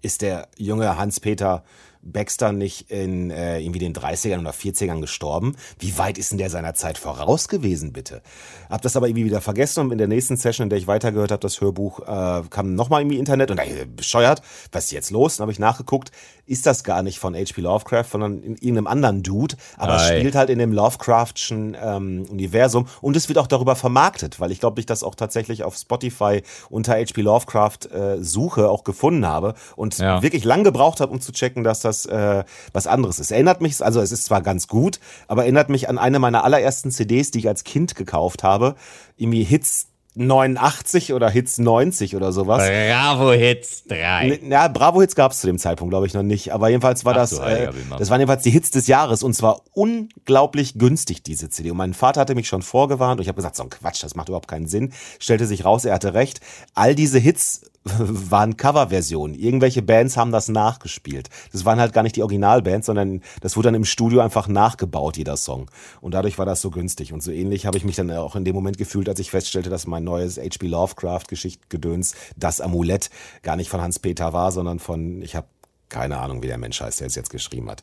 Ist 0.00 0.22
der 0.22 0.48
junge 0.56 0.98
Hans-Peter 0.98 1.62
Baxter 2.02 2.52
nicht 2.52 2.90
in 2.90 3.30
äh, 3.30 3.60
irgendwie 3.60 3.78
den 3.78 3.94
30ern 3.94 4.40
oder 4.40 4.50
40ern 4.50 5.00
gestorben? 5.00 5.56
Wie 5.78 5.96
weit 5.98 6.18
ist 6.18 6.30
denn 6.32 6.38
der 6.38 6.50
seiner 6.50 6.74
Zeit 6.74 6.98
voraus 6.98 7.48
gewesen, 7.48 7.92
bitte? 7.92 8.22
Hab 8.68 8.82
das 8.82 8.96
aber 8.96 9.08
irgendwie 9.08 9.24
wieder 9.24 9.40
vergessen 9.40 9.80
und 9.80 9.92
in 9.92 9.98
der 9.98 10.08
nächsten 10.08 10.36
Session, 10.36 10.64
in 10.64 10.70
der 10.70 10.78
ich 10.78 10.86
weitergehört 10.86 11.30
habe, 11.30 11.40
das 11.40 11.60
Hörbuch, 11.60 12.00
äh, 12.00 12.42
kam 12.50 12.74
nochmal 12.74 13.02
irgendwie 13.02 13.18
Internet 13.18 13.50
und 13.50 13.56
da 13.58 13.62
äh, 13.64 13.86
bescheuert, 13.86 14.42
was 14.72 14.84
ist 14.86 14.90
jetzt 14.92 15.10
los? 15.10 15.36
Dann 15.36 15.44
habe 15.44 15.52
ich 15.52 15.58
nachgeguckt, 15.58 16.10
ist 16.46 16.66
das 16.66 16.82
gar 16.82 17.02
nicht 17.02 17.18
von 17.20 17.34
H.P. 17.36 17.60
Lovecraft, 17.60 18.06
sondern 18.10 18.42
in 18.42 18.56
irgendeinem 18.56 18.88
anderen 18.88 19.22
Dude, 19.22 19.56
aber 19.76 19.98
Ei. 20.00 20.18
spielt 20.18 20.34
halt 20.34 20.50
in 20.50 20.58
dem 20.58 20.72
Lovecraftschen 20.72 21.76
ähm, 21.80 22.26
Universum 22.30 22.88
und 23.00 23.16
es 23.16 23.28
wird 23.28 23.38
auch 23.38 23.46
darüber 23.46 23.76
vermarktet, 23.76 24.40
weil 24.40 24.50
ich 24.50 24.60
glaube, 24.60 24.80
ich 24.80 24.86
das 24.86 25.02
auch 25.02 25.14
tatsächlich 25.14 25.62
auf 25.62 25.76
Spotify 25.76 26.42
unter 26.68 26.94
H.P. 26.94 27.20
Lovecraft 27.22 27.86
äh, 27.92 28.22
Suche 28.22 28.68
auch 28.68 28.82
gefunden 28.84 29.26
habe 29.26 29.54
und 29.76 29.98
Ja. 29.98 30.22
wirklich 30.22 30.44
lang 30.44 30.64
gebraucht 30.64 31.00
habe, 31.00 31.12
um 31.12 31.20
zu 31.20 31.32
checken, 31.32 31.62
dass 31.64 31.80
das 31.80 31.91
äh, 32.06 32.44
was 32.72 32.86
anderes 32.86 33.18
ist. 33.18 33.30
Erinnert 33.30 33.60
mich, 33.60 33.82
also 33.82 34.00
es 34.00 34.12
ist 34.12 34.24
zwar 34.24 34.42
ganz 34.42 34.68
gut, 34.68 35.00
aber 35.28 35.42
erinnert 35.42 35.68
mich 35.68 35.88
an 35.88 35.98
eine 35.98 36.18
meiner 36.18 36.44
allerersten 36.44 36.90
CDs, 36.90 37.30
die 37.30 37.40
ich 37.40 37.48
als 37.48 37.64
Kind 37.64 37.94
gekauft 37.94 38.42
habe, 38.42 38.74
irgendwie 39.16 39.44
Hits 39.44 39.88
89 40.14 41.14
oder 41.14 41.30
Hits 41.30 41.58
90 41.58 42.16
oder 42.16 42.32
sowas. 42.32 42.68
Bravo 42.68 43.32
Hits 43.32 43.84
3. 43.84 44.40
Ja, 44.48 44.68
Bravo 44.68 45.00
Hits 45.00 45.14
gab 45.14 45.32
es 45.32 45.40
zu 45.40 45.46
dem 45.46 45.58
Zeitpunkt, 45.58 45.90
glaube 45.90 46.06
ich, 46.06 46.12
noch 46.12 46.22
nicht. 46.22 46.52
Aber 46.52 46.68
jedenfalls 46.68 47.04
war 47.04 47.12
Ach 47.12 47.16
das, 47.16 47.38
äh, 47.38 47.70
das 47.98 48.10
waren 48.10 48.20
jedenfalls 48.20 48.42
die 48.42 48.50
Hits 48.50 48.70
des 48.70 48.86
Jahres 48.88 49.22
und 49.22 49.32
zwar 49.34 49.62
unglaublich 49.72 50.78
günstig, 50.78 51.22
diese 51.22 51.48
CD. 51.48 51.70
Und 51.70 51.78
mein 51.78 51.94
Vater 51.94 52.20
hatte 52.20 52.34
mich 52.34 52.46
schon 52.46 52.62
vorgewarnt 52.62 53.20
und 53.20 53.22
ich 53.22 53.28
habe 53.28 53.36
gesagt, 53.36 53.56
so 53.56 53.62
ein 53.62 53.70
Quatsch, 53.70 54.02
das 54.02 54.14
macht 54.14 54.28
überhaupt 54.28 54.48
keinen 54.48 54.66
Sinn. 54.66 54.92
Stellte 55.18 55.46
sich 55.46 55.64
raus, 55.64 55.86
er 55.86 55.94
hatte 55.94 56.12
recht. 56.12 56.40
All 56.74 56.94
diese 56.94 57.18
Hits 57.18 57.62
waren 57.84 58.56
Coverversionen. 58.56 59.34
Irgendwelche 59.36 59.82
Bands 59.82 60.16
haben 60.16 60.30
das 60.30 60.48
nachgespielt. 60.48 61.28
Das 61.52 61.64
waren 61.64 61.80
halt 61.80 61.92
gar 61.92 62.02
nicht 62.02 62.16
die 62.16 62.22
Originalbands, 62.22 62.86
sondern 62.86 63.22
das 63.40 63.56
wurde 63.56 63.68
dann 63.68 63.74
im 63.74 63.84
Studio 63.84 64.20
einfach 64.20 64.48
nachgebaut, 64.48 65.16
jeder 65.16 65.36
Song. 65.36 65.70
Und 66.00 66.14
dadurch 66.14 66.38
war 66.38 66.46
das 66.46 66.60
so 66.60 66.70
günstig. 66.70 67.12
Und 67.12 67.22
so 67.22 67.32
ähnlich 67.32 67.66
habe 67.66 67.76
ich 67.76 67.84
mich 67.84 67.96
dann 67.96 68.10
auch 68.12 68.36
in 68.36 68.44
dem 68.44 68.54
Moment 68.54 68.78
gefühlt, 68.78 69.08
als 69.08 69.18
ich 69.18 69.30
feststellte, 69.30 69.70
dass 69.70 69.86
mein 69.86 70.04
neues 70.04 70.38
H.P. 70.38 70.66
Lovecraft-Geschichtgedöns, 70.66 72.14
das 72.36 72.60
Amulett, 72.60 73.10
gar 73.42 73.56
nicht 73.56 73.68
von 73.70 73.80
Hans-Peter 73.80 74.32
war, 74.32 74.52
sondern 74.52 74.78
von, 74.78 75.22
ich 75.22 75.34
habe 75.34 75.46
keine 75.88 76.18
Ahnung, 76.18 76.42
wie 76.42 76.46
der 76.46 76.56
Mensch 76.58 76.80
heißt, 76.80 77.00
der 77.00 77.08
es 77.08 77.14
jetzt 77.14 77.30
geschrieben 77.30 77.70
hat. 77.70 77.82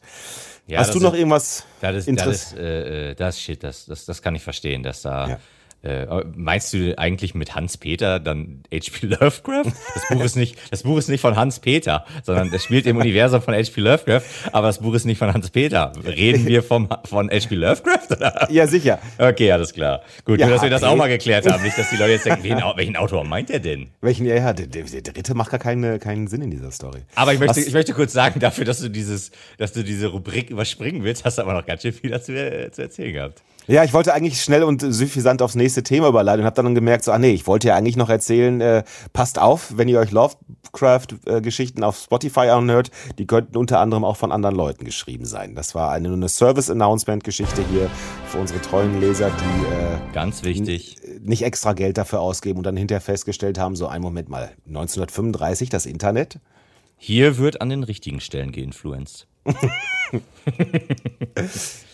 Ja, 0.65 0.79
Hast 0.79 0.93
du 0.93 0.97
ist- 0.97 1.03
noch 1.03 1.13
irgendwas 1.13 1.63
Das 1.79 2.07
ist, 2.07 2.19
das 2.19 2.27
ist, 2.27 2.57
äh, 2.57 3.11
äh, 3.11 3.15
das 3.15 3.35
ist 3.35 3.41
Shit, 3.41 3.63
das, 3.63 3.85
das, 3.85 4.05
das 4.05 4.21
kann 4.21 4.33
ich 4.33 4.43
verstehen, 4.43 4.81
dass 4.81 5.03
da 5.03 5.29
Ja. 5.29 5.39
Äh, 5.81 6.05
meinst 6.35 6.73
du 6.73 6.97
eigentlich 6.97 7.35
mit 7.35 7.55
Hans 7.55 7.77
Peter 7.77 8.19
dann 8.19 8.63
H.P. 8.73 9.07
Lovecraft? 9.07 9.71
Das 9.93 10.03
Buch 10.09 10.23
ist 10.23 10.35
nicht, 10.35 10.57
das 10.71 10.83
Buch 10.83 10.97
ist 10.97 11.07
nicht 11.07 11.21
von 11.21 11.37
Hans 11.37 11.59
Peter, 11.59 12.05
sondern 12.23 12.51
es 12.53 12.63
spielt 12.65 12.85
im 12.85 12.97
Universum 12.97 13.41
von 13.41 13.53
H.P. 13.53 13.79
Lovecraft, 13.79 14.23
aber 14.51 14.67
das 14.67 14.79
Buch 14.79 14.93
ist 14.93 15.05
nicht 15.05 15.17
von 15.17 15.33
Hans 15.33 15.49
Peter. 15.51 15.93
Reden 16.05 16.45
wir 16.45 16.63
vom, 16.63 16.89
von 17.05 17.29
H.P. 17.29 17.55
Lovecraft? 17.55 18.11
Oder? 18.11 18.47
Ja, 18.51 18.67
sicher. 18.67 18.99
Okay, 19.17 19.51
alles 19.51 19.73
klar. 19.73 20.01
Gut, 20.25 20.39
Ja, 20.39 20.47
nur 20.47 20.55
dass 20.55 20.63
wir 20.63 20.69
das 20.69 20.83
auch 20.83 20.95
mal 20.97 21.07
geklärt 21.07 21.49
haben. 21.49 21.63
Nicht, 21.63 21.77
dass 21.77 21.89
die 21.89 21.95
Leute 21.95 22.11
jetzt 22.11 22.25
denken, 22.25 22.43
wen, 22.43 22.57
welchen 22.75 22.95
Autor 22.97 23.23
meint 23.23 23.49
er 23.49 23.59
denn? 23.59 23.89
Welchen, 24.01 24.25
ja, 24.25 24.35
ja, 24.35 24.53
der, 24.53 24.67
der, 24.67 24.83
dritte 24.83 25.33
macht 25.33 25.51
gar 25.51 25.59
keine, 25.59 25.97
keinen 25.99 26.27
Sinn 26.27 26.41
in 26.41 26.51
dieser 26.51 26.71
Story. 26.71 26.99
Aber 27.15 27.33
ich 27.33 27.39
möchte, 27.39 27.57
Was- 27.57 27.67
ich 27.67 27.73
möchte 27.73 27.93
kurz 27.93 28.11
sagen, 28.11 28.39
dafür, 28.41 28.65
dass 28.65 28.79
du 28.81 28.89
dieses, 28.89 29.31
dass 29.57 29.71
du 29.71 29.83
diese 29.83 30.07
Rubrik 30.07 30.49
überspringen 30.49 31.03
willst, 31.03 31.23
hast 31.23 31.37
du 31.37 31.41
aber 31.41 31.53
noch 31.53 31.65
ganz 31.65 31.83
schön 31.83 31.93
viel 31.93 32.09
dazu 32.09 32.33
äh, 32.33 32.69
zu 32.71 32.81
erzählen 32.81 33.13
gehabt. 33.13 33.41
Ja, 33.69 33.83
ich 33.83 33.93
wollte 33.93 34.15
eigentlich 34.15 34.41
schnell 34.41 34.63
und 34.63 34.81
suffisant 34.81 35.43
aufs 35.43 35.53
nächste 35.53 35.83
Thema 35.83 36.07
überleiten 36.07 36.41
und 36.41 36.47
habe 36.47 36.55
dann 36.63 36.73
gemerkt, 36.73 37.03
so, 37.03 37.11
ah 37.11 37.19
nee, 37.19 37.29
ich 37.29 37.45
wollte 37.45 37.67
ja 37.67 37.75
eigentlich 37.75 37.97
noch 37.97 38.09
erzählen, 38.09 38.59
äh, 38.61 38.83
passt 39.13 39.37
auf, 39.37 39.77
wenn 39.77 39.87
ihr 39.87 39.99
euch 39.99 40.09
Lovecraft-Geschichten 40.09 41.83
auf 41.83 41.99
Spotify 41.99 42.49
anhört, 42.49 42.89
die 43.19 43.27
könnten 43.27 43.57
unter 43.57 43.79
anderem 43.79 44.03
auch 44.05 44.17
von 44.17 44.31
anderen 44.31 44.55
Leuten 44.55 44.85
geschrieben 44.85 45.25
sein. 45.25 45.53
Das 45.53 45.75
war 45.75 45.91
eine, 45.91 46.11
eine 46.11 46.29
Service-Announcement-Geschichte 46.29 47.63
hier 47.69 47.91
für 48.25 48.39
unsere 48.39 48.59
treuen 48.59 48.99
Leser, 48.99 49.29
die 49.29 50.13
Ganz 50.13 50.43
wichtig. 50.43 50.97
äh, 51.03 51.19
nicht 51.21 51.43
extra 51.43 51.73
Geld 51.73 51.99
dafür 51.99 52.21
ausgeben 52.21 52.57
und 52.57 52.63
dann 52.63 52.75
hinterher 52.75 53.01
festgestellt 53.01 53.59
haben, 53.59 53.75
so 53.75 53.85
ein 53.85 54.01
Moment 54.01 54.29
mal, 54.29 54.49
1935 54.65 55.69
das 55.69 55.85
Internet? 55.85 56.39
Hier 56.97 57.37
wird 57.37 57.61
an 57.61 57.69
den 57.69 57.83
richtigen 57.83 58.19
Stellen 58.19 58.51
geinfluenced. 58.51 59.27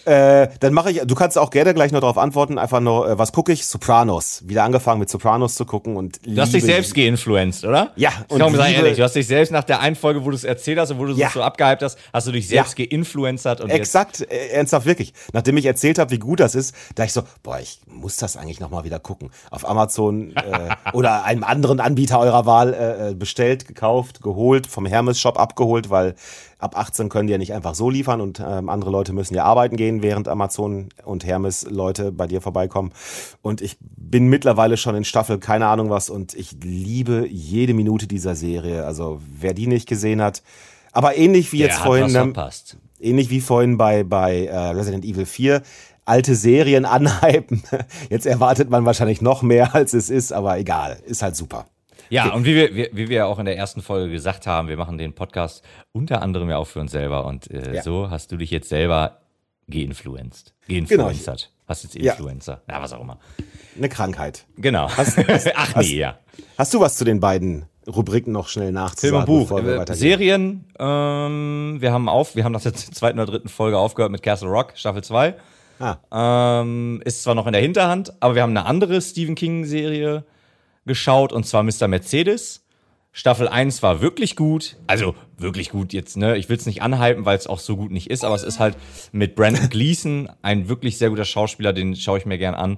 Äh, 0.06 0.50
dann 0.60 0.74
mache 0.74 0.92
ich, 0.92 1.02
du 1.02 1.16
kannst 1.16 1.38
auch 1.38 1.50
gerne 1.50 1.74
gleich 1.74 1.92
noch 1.92 2.00
darauf 2.00 2.18
antworten, 2.18 2.58
einfach 2.58 2.80
nur, 2.80 3.10
äh, 3.10 3.18
was 3.18 3.32
gucke 3.32 3.52
ich? 3.52 3.66
Sopranos. 3.66 4.44
Wieder 4.46 4.64
angefangen 4.64 5.00
mit 5.00 5.10
Sopranos 5.10 5.56
zu 5.56 5.66
gucken 5.66 5.98
und 5.98 6.20
Du 6.26 6.40
hast 6.40 6.54
dich 6.54 6.64
selbst 6.64 6.94
geinfluenced, 6.94 7.66
oder? 7.66 7.92
Ja, 7.96 8.12
Und 8.28 8.40
komm, 8.40 8.56
sei 8.56 8.74
ehrlich, 8.74 8.98
du 8.98 9.04
hast 9.04 9.16
dich 9.16 9.28
selbst 9.28 9.52
nach 9.52 9.64
der 9.64 9.80
einen 9.80 9.96
Folge, 9.96 10.24
wo 10.24 10.30
du 10.30 10.36
es 10.36 10.44
erzählt 10.44 10.78
hast 10.80 10.92
und 10.92 11.00
wo 11.00 11.06
du 11.06 11.14
Ja. 11.14 11.28
es 11.28 11.34
so 11.34 11.42
abgehypt 11.42 11.82
hast, 11.82 11.98
hast 12.14 12.28
du 12.28 12.32
dich 12.32 12.48
selbst 12.48 12.78
Ja. 12.78 12.86
geinfluencert 12.86 13.62
und 13.62 13.70
Exakt, 13.72 14.22
äh, 14.32 14.50
ernsthaft 14.50 14.86
wirklich. 14.86 15.14
Nachdem 15.34 15.58
ich 15.58 15.66
erzählt 15.66 15.98
habe, 16.00 16.12
wie 16.12 16.20
gut 16.20 16.40
das 16.40 16.56
ist, 16.56 16.76
da 16.96 17.04
ich 17.04 17.12
so, 17.14 17.24
boah, 17.44 17.60
ich 17.60 17.80
muss 17.88 18.18
das 18.18 18.38
eigentlich 18.38 18.60
noch 18.60 18.70
mal 18.70 18.84
wieder 18.84 19.00
gucken. 19.00 19.32
Auf 19.50 19.68
Amazon 19.68 20.36
äh, 20.36 20.76
oder 20.94 21.24
einem 21.24 21.44
anderen 21.44 21.80
Anbieter 21.80 22.20
eurer 22.20 22.46
Wahl 22.46 22.74
äh, 22.74 23.10
äh, 23.10 23.14
bestellt, 23.16 23.68
gekauft, 23.68 24.22
geholt, 24.22 24.68
vom 24.68 24.86
Hermes 24.86 25.20
Shop 25.20 25.40
abgeholt, 25.40 25.90
weil 25.90 26.16
ab 26.66 26.78
18 26.78 27.10
können 27.10 27.28
die 27.28 27.32
ja 27.32 27.38
nicht 27.38 27.54
einfach 27.54 27.76
so 27.76 27.90
liefern 27.90 28.20
und 28.20 28.40
ähm, 28.46 28.70
andere 28.70 28.92
Leute 28.92 29.14
müssen 29.14 29.36
ja 29.36 29.46
arbeiten 29.46 29.78
gehen, 29.78 30.04
während 30.04 30.28
Amazon 30.28 30.90
und 31.06 31.26
Hermes 31.26 31.66
Leute 31.70 32.12
bei 32.12 32.28
dir 32.28 32.42
vorbeikommen. 32.42 32.92
Und 33.42 33.62
ich 33.62 33.78
bin 33.80 34.28
mittlerweile 34.28 34.76
schon 34.76 34.96
in 34.96 35.06
Staffel, 35.06 35.40
keine 35.40 35.68
Ahnung 35.68 35.90
was, 35.90 36.10
und 36.10 36.34
ich 36.34 36.58
liebe 36.62 37.28
jede 37.30 37.74
Minute 37.74 38.08
dieser 38.08 38.36
Serie. 38.36 38.86
Also 38.86 39.22
wer 39.40 39.54
die 39.54 39.68
nicht 39.68 39.88
gesehen 39.88 40.22
hat, 40.22 40.44
aber 40.92 41.18
ähnlich 41.18 41.52
wie 41.54 41.60
der 41.60 41.68
jetzt 41.68 41.80
vorhin. 41.80 42.16
ähm, 42.16 42.34
ähnlich 43.00 43.30
wie 43.30 43.42
vorhin 43.42 43.78
bei, 43.78 44.04
bei 44.04 44.46
äh, 44.46 44.58
Resident 44.58 45.06
Evil 45.06 45.26
4, 45.26 45.62
alte 46.06 46.36
Serien 46.36 46.86
anhypen. 46.86 47.64
Jetzt 48.10 48.26
erwartet 48.26 48.70
man 48.70 48.86
wahrscheinlich 48.86 49.22
noch 49.22 49.42
mehr, 49.42 49.76
als 49.76 49.94
es 49.94 50.10
ist, 50.10 50.32
aber 50.32 50.58
egal, 50.58 50.98
ist 51.06 51.22
halt 51.22 51.36
super. 51.36 51.66
Ja, 52.10 52.34
und 52.34 52.46
wie 52.46 52.56
wir, 52.56 52.96
wie, 52.96 53.10
wir 53.10 53.28
auch 53.28 53.40
in 53.40 53.46
der 53.46 53.58
ersten 53.58 53.82
Folge 53.82 54.12
gesagt 54.12 54.48
haben, 54.48 54.68
wir 54.68 54.78
machen 54.78 54.98
den 54.98 55.14
Podcast 55.14 55.64
unter 55.92 56.22
anderem 56.22 56.50
ja 56.50 56.58
auch 56.58 56.68
für 56.68 56.80
uns 56.80 56.92
selber 56.92 57.26
und 57.26 57.50
äh, 57.52 57.76
Ja. 57.76 57.82
so 57.84 58.10
hast 58.10 58.32
du 58.32 58.38
dich 58.38 58.52
jetzt 58.52 58.70
selber 58.70 59.20
geinfluenced. 59.68 60.54
Geinfluencert. 60.68 61.52
Hast 61.68 61.84
jetzt 61.84 61.96
Ja. 61.96 62.14
Influencer. 62.14 62.62
Ja, 62.70 62.82
was 62.82 62.94
auch 62.94 63.02
immer. 63.02 63.18
Eine 63.78 63.90
Krankheit. 63.90 64.46
Genau. 64.58 64.88
Ach 65.56 65.76
nee, 65.78 65.96
ja. 65.98 66.20
Hast 66.58 66.74
du 66.74 66.80
was 66.80 66.96
zu 66.98 67.06
den 67.06 67.20
beiden 67.20 67.66
Rubriken 67.88 68.32
noch 68.32 68.48
schnell 68.48 68.66
Film 68.68 68.76
nachzusagen? 68.76 69.20
und 69.36 69.48
Buch. 69.50 69.60
Äh? 69.60 69.94
Serien, 69.96 70.66
ähm, 70.78 71.78
wir 71.80 71.92
haben 71.92 72.08
auf, 72.10 72.36
wir 72.36 72.44
haben 72.44 72.52
nach 72.52 72.62
der 72.62 72.74
zweiten 72.74 73.20
oder 73.20 73.32
dritten 73.32 73.50
Folge 73.50 73.78
aufgehört 73.78 74.12
mit 74.12 74.22
Castle 74.22 74.50
Rock, 74.50 74.74
Staffel 74.76 75.04
2. 75.04 75.36
Ah. 75.80 76.62
Ähm, 76.62 77.02
ist 77.04 77.24
zwar 77.24 77.36
noch 77.36 77.48
in 77.48 77.54
der 77.54 77.62
Hinterhand, 77.62 78.14
aber 78.22 78.36
wir 78.36 78.44
haben 78.44 78.52
eine 78.56 78.66
andere 78.66 79.02
Stephen 79.02 79.36
King-Serie 79.36 80.24
geschaut, 80.86 81.34
und 81.34 81.46
zwar 81.46 81.64
Mr. 81.64 81.88
Mercedes. 81.88 82.66
Staffel 83.12 83.48
1 83.48 83.82
war 83.82 84.02
wirklich 84.02 84.36
gut. 84.36 84.76
Also 84.88 85.16
wirklich 85.38 85.70
gut 85.70 85.94
jetzt, 85.94 86.18
ne? 86.18 86.36
Ich 86.38 86.50
will 86.50 86.58
es 86.58 86.66
nicht 86.66 86.82
anhypen, 86.82 87.24
weil 87.24 87.38
es 87.38 87.48
auch 87.48 87.60
so 87.60 87.78
gut 87.78 87.92
nicht 87.92 88.10
ist, 88.10 88.26
aber 88.26 88.36
es 88.36 88.44
ist 88.44 88.60
halt 88.60 88.76
mit 89.14 89.36
Brandon 89.36 89.70
Gleason 89.70 90.30
ein 90.42 90.68
wirklich 90.68 90.98
sehr 90.98 91.10
guter 91.10 91.24
Schauspieler, 91.24 91.72
den 91.72 91.96
schaue 91.96 92.18
ich 92.18 92.26
mir 92.26 92.38
gern 92.38 92.56
an. 92.56 92.78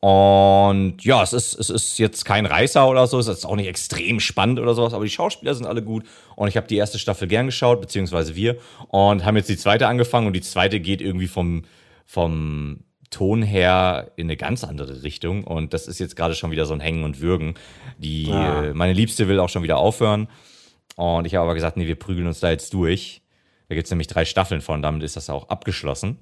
Und 0.00 1.04
ja, 1.04 1.24
es 1.24 1.32
ist, 1.32 1.58
es 1.58 1.70
ist 1.70 1.98
jetzt 1.98 2.24
kein 2.24 2.46
Reißer 2.46 2.88
oder 2.88 3.08
so, 3.08 3.18
es 3.18 3.26
ist 3.26 3.44
auch 3.44 3.56
nicht 3.56 3.66
extrem 3.66 4.20
spannend 4.20 4.60
oder 4.60 4.74
sowas, 4.74 4.94
aber 4.94 5.04
die 5.04 5.10
Schauspieler 5.10 5.54
sind 5.54 5.66
alle 5.66 5.82
gut. 5.82 6.04
Und 6.36 6.46
ich 6.46 6.56
habe 6.56 6.68
die 6.68 6.76
erste 6.76 7.00
Staffel 7.00 7.26
gern 7.26 7.46
geschaut, 7.46 7.80
beziehungsweise 7.80 8.36
wir, 8.36 8.58
und 8.88 9.24
haben 9.24 9.36
jetzt 9.36 9.48
die 9.48 9.56
zweite 9.56 9.88
angefangen 9.88 10.28
und 10.28 10.34
die 10.34 10.40
zweite 10.40 10.78
geht 10.78 11.00
irgendwie 11.00 11.26
vom, 11.26 11.64
vom 12.06 12.84
Ton 13.10 13.42
her 13.42 14.10
in 14.16 14.26
eine 14.26 14.36
ganz 14.36 14.64
andere 14.64 15.02
Richtung. 15.02 15.44
Und 15.44 15.72
das 15.74 15.86
ist 15.88 15.98
jetzt 15.98 16.16
gerade 16.16 16.34
schon 16.34 16.50
wieder 16.50 16.66
so 16.66 16.74
ein 16.74 16.80
Hängen 16.80 17.04
und 17.04 17.20
Würgen. 17.20 17.54
Die, 17.98 18.30
Ah. 18.30 18.64
äh, 18.66 18.74
meine 18.74 18.92
Liebste 18.92 19.28
will 19.28 19.40
auch 19.40 19.48
schon 19.48 19.62
wieder 19.62 19.78
aufhören. 19.78 20.28
Und 20.96 21.26
ich 21.26 21.34
habe 21.34 21.44
aber 21.44 21.54
gesagt, 21.54 21.76
nee, 21.76 21.86
wir 21.86 21.96
prügeln 21.98 22.26
uns 22.26 22.40
da 22.40 22.50
jetzt 22.50 22.74
durch. 22.74 23.22
Da 23.68 23.74
gibt 23.74 23.86
es 23.86 23.90
nämlich 23.90 24.06
drei 24.08 24.24
Staffeln 24.24 24.60
von, 24.60 24.82
damit 24.82 25.02
ist 25.02 25.16
das 25.16 25.30
auch 25.30 25.48
abgeschlossen. 25.48 26.18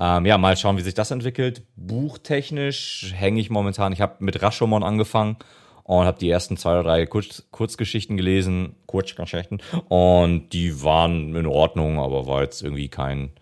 Ähm, 0.00 0.24
ja, 0.24 0.38
mal 0.38 0.56
schauen, 0.56 0.78
wie 0.78 0.82
sich 0.82 0.94
das 0.94 1.10
entwickelt. 1.10 1.62
Buchtechnisch 1.76 3.12
hänge 3.14 3.40
ich 3.40 3.50
momentan. 3.50 3.92
Ich 3.92 4.00
habe 4.00 4.16
mit 4.20 4.40
Rashomon 4.40 4.82
angefangen 4.82 5.36
und 5.84 6.04
habe 6.06 6.18
die 6.18 6.30
ersten 6.30 6.56
zwei 6.56 6.72
oder 6.72 6.82
drei 6.84 7.06
Kurz 7.06 7.44
Kurzgeschichten 7.50 8.16
gelesen. 8.16 8.74
Kurzgeschichten. 8.86 9.60
Und 9.88 10.50
die 10.52 10.82
waren 10.82 11.34
in 11.34 11.46
Ordnung, 11.46 11.98
aber 11.98 12.26
war 12.26 12.42
jetzt 12.42 12.62
irgendwie 12.62 12.88
kein. 12.88 13.32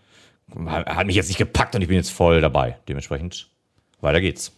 Hat 0.65 1.07
mich 1.07 1.15
jetzt 1.15 1.27
nicht 1.27 1.37
gepackt 1.37 1.75
und 1.75 1.81
ich 1.81 1.87
bin 1.87 1.97
jetzt 1.97 2.11
voll 2.11 2.41
dabei. 2.41 2.77
Dementsprechend, 2.87 3.49
weiter 4.01 4.21
geht's. 4.21 4.51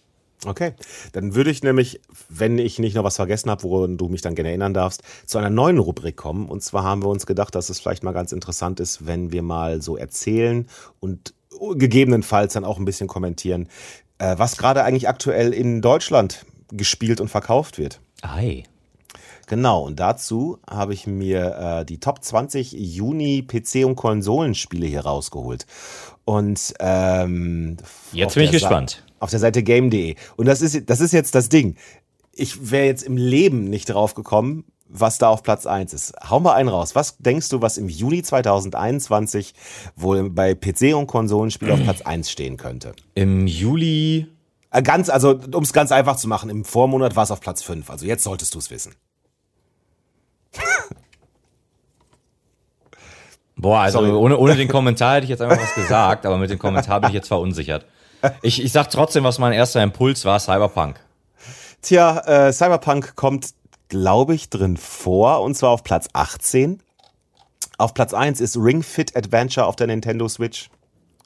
Okay, 0.46 0.74
dann 1.14 1.34
würde 1.34 1.50
ich 1.50 1.64
nämlich, 1.64 2.00
wenn 2.30 2.60
ich 2.60 2.78
nicht 2.78 2.96
noch 2.96 3.04
was 3.04 3.16
vergessen 3.16 3.50
habe, 3.50 3.64
woran 3.64 3.98
du 3.98 4.08
mich 4.08 4.22
dann 4.22 4.36
gerne 4.36 4.50
erinnern 4.50 4.74
darfst, 4.74 5.02
zu 5.26 5.40
einer 5.40 5.50
neuen 5.50 5.80
Rubrik 5.80 6.16
kommen. 6.16 6.48
Und 6.48 6.64
zwar 6.64 6.84
haben 6.84 7.02
wir 7.02 7.10
uns 7.10 7.26
gedacht, 7.26 7.56
dass 7.56 7.70
es 7.70 7.80
vielleicht 7.80 8.04
mal 8.04 8.12
ganz 8.12 8.32
interessant 8.32 8.80
ist, 8.80 9.08
wenn 9.08 9.32
wir 9.32 9.42
mal 9.42 9.82
so 9.82 9.98
erzählen 9.98 10.68
und 11.00 11.34
gegebenenfalls 11.76 12.54
dann 12.54 12.66
auch 12.66 12.78
ein 12.78 12.86
bisschen 12.86 13.08
kommentieren, 13.08 13.68
äh, 14.20 14.38
was 14.38 14.58
gerade 14.58 14.84
eigentlich 14.84 15.10
aktuell 15.10 15.54
in 15.54 15.82
Deutschland 15.82 16.46
gespielt 16.72 17.20
und 17.20 17.30
verkauft 17.30 17.80
wird. 17.80 18.00
Ei. 18.22 18.64
Genau, 19.48 19.84
und 19.84 19.98
dazu 19.98 20.60
habe 20.70 20.94
ich 20.94 21.08
mir 21.08 21.80
äh, 21.80 21.86
die 21.86 22.00
Top 22.02 22.22
20 22.24 22.74
Juni 22.74 23.46
PC- 23.48 23.86
und 23.86 23.96
Konsolenspiele 23.96 24.86
hier 24.86 25.02
rausgeholt. 25.02 25.66
Und 26.26 26.74
ähm, 26.82 27.78
Jetzt 28.12 28.36
bin 28.36 28.44
ich 28.44 28.52
gespannt. 28.52 29.04
Auf 29.20 29.30
der 29.30 29.40
Seite 29.40 29.64
game.de. 29.64 30.16
Und 30.36 30.46
das 30.48 30.62
ist, 30.62 30.90
das 30.90 31.00
ist 31.00 31.14
jetzt 31.14 31.34
das 31.34 31.48
Ding. 31.48 31.76
Ich 32.34 32.72
wäre 32.72 32.86
jetzt 32.86 33.04
im 33.04 33.16
Leben 33.16 33.70
nicht 33.70 33.86
drauf 33.86 34.16
gekommen, 34.16 34.66
was 34.90 35.18
da 35.18 35.30
auf 35.30 35.44
Platz 35.44 35.66
1 35.66 35.94
ist. 35.94 36.14
Hau 36.30 36.42
mal 36.42 36.54
einen 36.54 36.68
raus. 36.68 36.94
Was 36.94 37.18
denkst 37.18 37.48
du, 37.48 37.62
was 37.62 37.78
im 37.78 37.88
Juni 37.88 38.24
2021 38.24 39.54
wohl 39.96 40.30
bei 40.30 40.52
PC- 40.52 40.94
und 40.94 41.08
Konsolenspielen 41.08 41.74
auf 41.74 41.84
Platz 41.84 42.02
1 42.02 42.30
stehen 42.30 42.58
könnte? 42.58 42.92
Im 43.16 43.48
Juli. 43.48 44.28
Äh, 44.72 44.82
Ganz, 44.84 45.10
also 45.10 45.40
um 45.54 45.64
es 45.64 45.72
ganz 45.72 45.94
einfach 45.94 46.18
zu 46.18 46.28
machen, 46.28 46.50
im 46.50 46.66
Vormonat 46.66 47.16
war 47.16 47.24
es 47.24 47.32
auf 47.32 47.40
Platz 47.40 47.64
5. 47.64 47.90
Also 47.90 48.06
jetzt 48.06 48.26
solltest 48.26 48.54
du 48.54 48.60
es 48.60 48.70
wissen. 48.70 48.94
Boah, 53.56 53.82
also 53.82 54.00
Sorry. 54.00 54.12
ohne, 54.12 54.38
ohne 54.38 54.56
den 54.56 54.68
Kommentar 54.68 55.16
hätte 55.16 55.24
ich 55.24 55.30
jetzt 55.32 55.42
einfach 55.42 55.60
was 55.60 55.74
gesagt, 55.74 56.26
aber 56.26 56.38
mit 56.38 56.52
dem 56.52 56.60
Kommentar 56.60 57.02
bin 57.02 57.10
ich 57.10 57.16
jetzt 57.16 57.28
verunsichert. 57.28 57.86
Ich, 58.42 58.64
ich 58.64 58.72
sag 58.72 58.90
trotzdem, 58.90 59.24
was 59.24 59.40
mein 59.40 59.54
erster 59.54 59.82
Impuls 59.82 60.26
war, 60.26 60.40
Cyberpunk. 60.40 61.00
Tja, 61.82 62.20
äh, 62.48 62.54
Cyberpunk 62.54 63.16
kommt, 63.16 63.54
glaube 63.90 64.36
ich, 64.36 64.50
drin 64.50 64.78
vor 64.78 65.42
und 65.42 65.56
zwar 65.56 65.72
auf 65.72 65.84
Platz 65.84 66.08
18. 66.14 66.82
Auf 67.78 67.94
Platz 67.94 68.14
1 68.14 68.42
ist 68.42 68.58
Ring 68.58 68.84
Fit 68.84 69.16
Adventure 69.16 69.66
auf 69.66 69.76
der 69.76 69.88
Nintendo 69.88 70.28
Switch. 70.28 70.70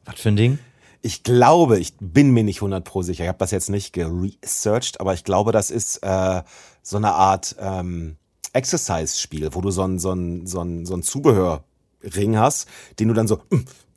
Was 0.05 0.19
für 0.19 0.29
ein 0.29 0.35
Ding? 0.35 0.59
Ich 1.01 1.23
glaube, 1.23 1.79
ich 1.79 1.93
bin 1.99 2.31
mir 2.31 2.43
nicht 2.43 2.57
100 2.57 2.83
pro 2.83 3.01
sicher. 3.01 3.23
Ich 3.23 3.27
habe 3.27 3.39
das 3.39 3.51
jetzt 3.51 3.69
nicht 3.69 3.93
geresearched, 3.93 4.99
aber 4.99 5.13
ich 5.13 5.23
glaube, 5.23 5.51
das 5.51 5.71
ist 5.71 5.97
äh, 6.03 6.43
so 6.83 6.97
eine 6.97 7.13
Art 7.13 7.55
ähm, 7.59 8.17
Exercise-Spiel, 8.53 9.49
wo 9.53 9.61
du 9.61 9.71
so 9.71 9.83
ein, 9.83 9.99
so 9.99 10.11
ein, 10.11 10.45
so 10.45 10.61
ein, 10.61 10.85
so 10.85 10.93
ein 10.95 11.03
Zubehörring 11.03 12.37
hast, 12.37 12.67
den 12.99 13.07
du 13.07 13.13
dann 13.13 13.27
so, 13.27 13.41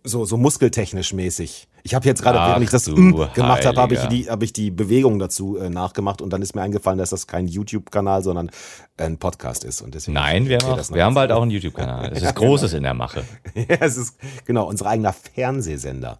so, 0.04 0.24
so 0.24 0.36
muskeltechnisch 0.36 1.12
mäßig. 1.12 1.68
Ich 1.86 1.94
habe 1.94 2.06
jetzt 2.06 2.22
gerade, 2.22 2.38
während 2.38 2.64
ich 2.64 2.70
das 2.70 2.84
du 2.84 2.94
gemacht 3.34 3.66
habe, 3.66 3.78
habe 3.78 3.94
ich 3.94 4.00
die, 4.06 4.30
habe 4.30 4.44
ich 4.46 4.54
die 4.54 4.70
Bewegung 4.70 5.18
dazu 5.18 5.58
äh, 5.58 5.68
nachgemacht 5.68 6.22
und 6.22 6.32
dann 6.32 6.40
ist 6.40 6.54
mir 6.54 6.62
eingefallen, 6.62 6.98
dass 6.98 7.10
das 7.10 7.26
kein 7.26 7.46
YouTube-Kanal, 7.46 8.22
sondern 8.22 8.50
ein 8.96 9.18
Podcast 9.18 9.64
ist. 9.64 9.82
Und 9.82 9.94
deswegen 9.94 10.14
Nein, 10.14 10.48
wir 10.48 10.58
haben, 10.58 10.80
auch, 10.80 10.90
wir 10.94 11.04
haben 11.04 11.14
bald 11.14 11.30
auch 11.30 11.42
einen 11.42 11.50
YouTube-Kanal. 11.50 12.12
Es 12.14 12.22
ist 12.22 12.34
Großes 12.36 12.72
in 12.72 12.84
der 12.84 12.94
Mache. 12.94 13.24
ja, 13.54 13.76
es 13.80 13.98
ist 13.98 14.16
genau 14.46 14.66
unser 14.66 14.86
eigener 14.86 15.12
Fernsehsender. 15.12 16.18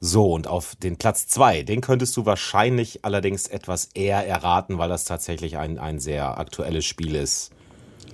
So, 0.00 0.32
und 0.32 0.46
auf 0.46 0.74
den 0.76 0.96
Platz 0.96 1.28
zwei, 1.28 1.62
den 1.62 1.82
könntest 1.82 2.16
du 2.16 2.24
wahrscheinlich 2.24 3.04
allerdings 3.04 3.46
etwas 3.46 3.90
eher 3.94 4.26
erraten, 4.26 4.78
weil 4.78 4.88
das 4.88 5.04
tatsächlich 5.04 5.58
ein, 5.58 5.78
ein 5.78 5.98
sehr 5.98 6.38
aktuelles 6.38 6.86
Spiel 6.86 7.14
ist. 7.14 7.50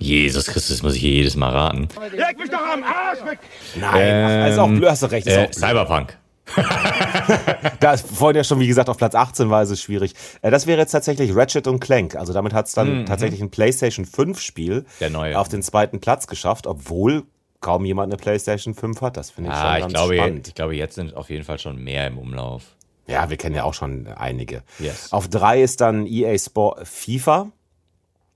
Jesus 0.01 0.47
Christus, 0.47 0.81
muss 0.83 0.95
ich 0.95 1.01
hier 1.01 1.11
jedes 1.11 1.35
Mal 1.35 1.49
raten. 1.51 1.87
Leg 2.15 2.37
mich 2.39 2.49
doch 2.49 2.59
am 2.65 2.83
Arsch 2.83 3.23
weg! 3.25 3.39
Nein, 3.79 4.43
ach, 4.45 4.49
ist 4.51 4.57
auch 4.57 4.67
blöd, 4.67 4.89
hast 4.89 5.03
du 5.03 5.07
recht. 5.11 5.27
Ist 5.27 5.35
Äh. 5.35 5.49
Cyberpunk. 5.53 6.17
Da 7.79 7.93
ist 7.93 8.07
vorhin 8.07 8.35
ja 8.37 8.43
schon, 8.43 8.59
wie 8.59 8.67
gesagt, 8.67 8.89
auf 8.89 8.97
Platz 8.97 9.15
18 9.15 9.49
war 9.49 9.61
es 9.61 9.81
schwierig. 9.81 10.13
Äh, 10.41 10.51
Das 10.51 10.67
wäre 10.67 10.79
jetzt 10.79 10.91
tatsächlich 10.91 11.35
Ratchet 11.35 11.67
und 11.67 11.79
Clank. 11.79 12.15
Also 12.15 12.33
damit 12.33 12.53
hat 12.53 12.67
es 12.67 12.73
dann 12.73 13.05
tatsächlich 13.05 13.41
ein 13.41 13.49
PlayStation 13.51 14.05
5 14.05 14.39
Spiel 14.39 14.85
Der 14.99 15.09
neue. 15.09 15.37
auf 15.39 15.47
den 15.49 15.61
zweiten 15.63 15.99
Platz 15.99 16.27
geschafft, 16.27 16.67
obwohl 16.67 17.23
kaum 17.61 17.85
jemand 17.85 18.11
eine 18.11 18.17
PlayStation 18.21 18.73
5 18.73 19.01
hat. 19.01 19.17
Das 19.17 19.29
finde 19.31 19.51
ich 19.51 19.55
Ah, 19.55 19.61
schon 19.67 19.75
ich 19.75 19.81
ganz 19.81 19.93
glaube, 19.93 20.15
spannend. 20.15 20.47
ich 20.47 20.55
glaube, 20.55 20.75
jetzt 20.75 20.95
sind 20.95 21.15
auf 21.15 21.29
jeden 21.29 21.43
Fall 21.43 21.59
schon 21.59 21.77
mehr 21.77 22.07
im 22.07 22.17
Umlauf. 22.17 22.63
Ja, 23.07 23.29
wir 23.29 23.37
kennen 23.37 23.55
ja 23.55 23.63
auch 23.63 23.73
schon 23.73 24.07
einige. 24.07 24.63
Yes. 24.79 25.11
Auf 25.11 25.27
drei 25.27 25.61
ist 25.61 25.81
dann 25.81 26.05
EA 26.07 26.37
Sport 26.37 26.87
FIFA. 26.87 27.47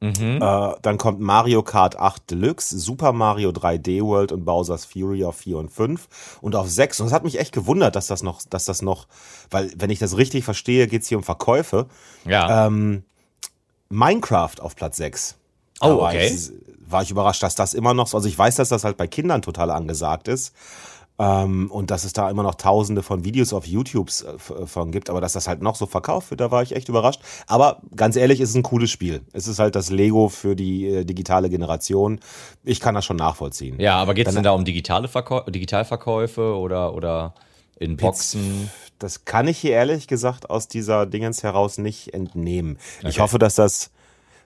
Mhm. 0.05 0.41
Äh, 0.41 0.75
dann 0.81 0.97
kommt 0.97 1.19
Mario 1.19 1.63
Kart 1.63 1.97
8 1.97 2.31
Deluxe, 2.31 2.77
Super 2.77 3.11
Mario 3.11 3.49
3D 3.49 4.03
World 4.03 4.31
und 4.31 4.45
Bowser's 4.45 4.85
Fury 4.85 5.23
auf 5.23 5.37
4 5.37 5.57
und 5.57 5.69
5. 5.69 6.39
Und 6.41 6.55
auf 6.55 6.69
6, 6.69 6.99
und 7.01 7.07
es 7.07 7.13
hat 7.13 7.23
mich 7.23 7.39
echt 7.39 7.51
gewundert, 7.51 7.95
dass 7.95 8.07
das 8.07 8.23
noch, 8.23 8.41
dass 8.49 8.65
das 8.65 8.81
noch, 8.81 9.07
weil 9.49 9.71
wenn 9.77 9.89
ich 9.89 9.99
das 9.99 10.17
richtig 10.17 10.43
verstehe, 10.43 10.87
geht 10.87 11.01
es 11.01 11.07
hier 11.07 11.17
um 11.17 11.23
Verkäufe. 11.23 11.87
Ja. 12.25 12.67
Ähm, 12.67 13.03
Minecraft 13.89 14.59
auf 14.61 14.75
Platz 14.75 14.97
6. 14.97 15.35
Oh, 15.81 15.87
Da 15.87 15.97
war 15.97 16.09
okay. 16.09 16.27
Ich, 16.27 16.51
war 16.87 17.01
ich 17.01 17.11
überrascht, 17.11 17.43
dass 17.43 17.55
das 17.55 17.73
immer 17.73 17.93
noch 17.93 18.07
so, 18.07 18.17
also 18.17 18.27
ich 18.27 18.37
weiß, 18.37 18.55
dass 18.55 18.69
das 18.69 18.83
halt 18.83 18.97
bei 18.97 19.07
Kindern 19.07 19.41
total 19.41 19.71
angesagt 19.71 20.27
ist. 20.27 20.53
Ähm, 21.17 21.71
und 21.71 21.91
dass 21.91 22.03
es 22.03 22.11
da 22.11 22.29
immer 22.29 22.43
noch 22.43 22.55
tausende 22.55 23.01
von 23.01 23.23
Videos 23.23 23.53
auf 23.53 23.65
YouTube 23.65 24.09
äh, 24.09 24.35
f- 24.35 24.53
von 24.65 24.91
gibt, 24.91 25.09
aber 25.09 25.21
dass 25.21 25.31
das 25.31 25.47
halt 25.47 25.61
noch 25.61 25.75
so 25.77 25.85
verkauft 25.85 26.29
wird, 26.29 26.41
da 26.41 26.51
war 26.51 26.61
ich 26.61 26.75
echt 26.75 26.89
überrascht. 26.89 27.21
Aber 27.47 27.81
ganz 27.95 28.17
ehrlich, 28.17 28.41
es 28.41 28.49
ist 28.49 28.55
ein 28.55 28.63
cooles 28.63 28.91
Spiel. 28.91 29.21
Es 29.31 29.47
ist 29.47 29.59
halt 29.59 29.75
das 29.75 29.89
Lego 29.89 30.27
für 30.27 30.57
die 30.57 30.87
äh, 30.87 31.05
digitale 31.05 31.49
Generation. 31.49 32.19
Ich 32.65 32.81
kann 32.81 32.95
das 32.95 33.05
schon 33.05 33.15
nachvollziehen. 33.15 33.79
ja, 33.79 33.95
aber 33.95 34.13
geht 34.13 34.27
es 34.27 34.33
denn 34.33 34.43
da 34.43 34.51
um 34.51 34.65
digitale 34.65 35.07
Verkäu 35.07 35.39
Digitalverkäufe 35.49 36.57
oder, 36.57 36.93
oder 36.93 37.33
in 37.79 37.95
Boxen? 37.95 38.69
Das 38.99 39.23
kann 39.23 39.47
ich 39.47 39.57
hier 39.57 39.71
ehrlich 39.71 40.07
gesagt 40.07 40.49
aus 40.49 40.67
dieser 40.67 41.05
Dingens 41.05 41.43
heraus 41.43 41.77
nicht 41.77 42.13
entnehmen. 42.13 42.77
Ich 43.01 43.07
Okay. 43.07 43.19
hoffe, 43.21 43.39
dass 43.39 43.55
das, 43.55 43.89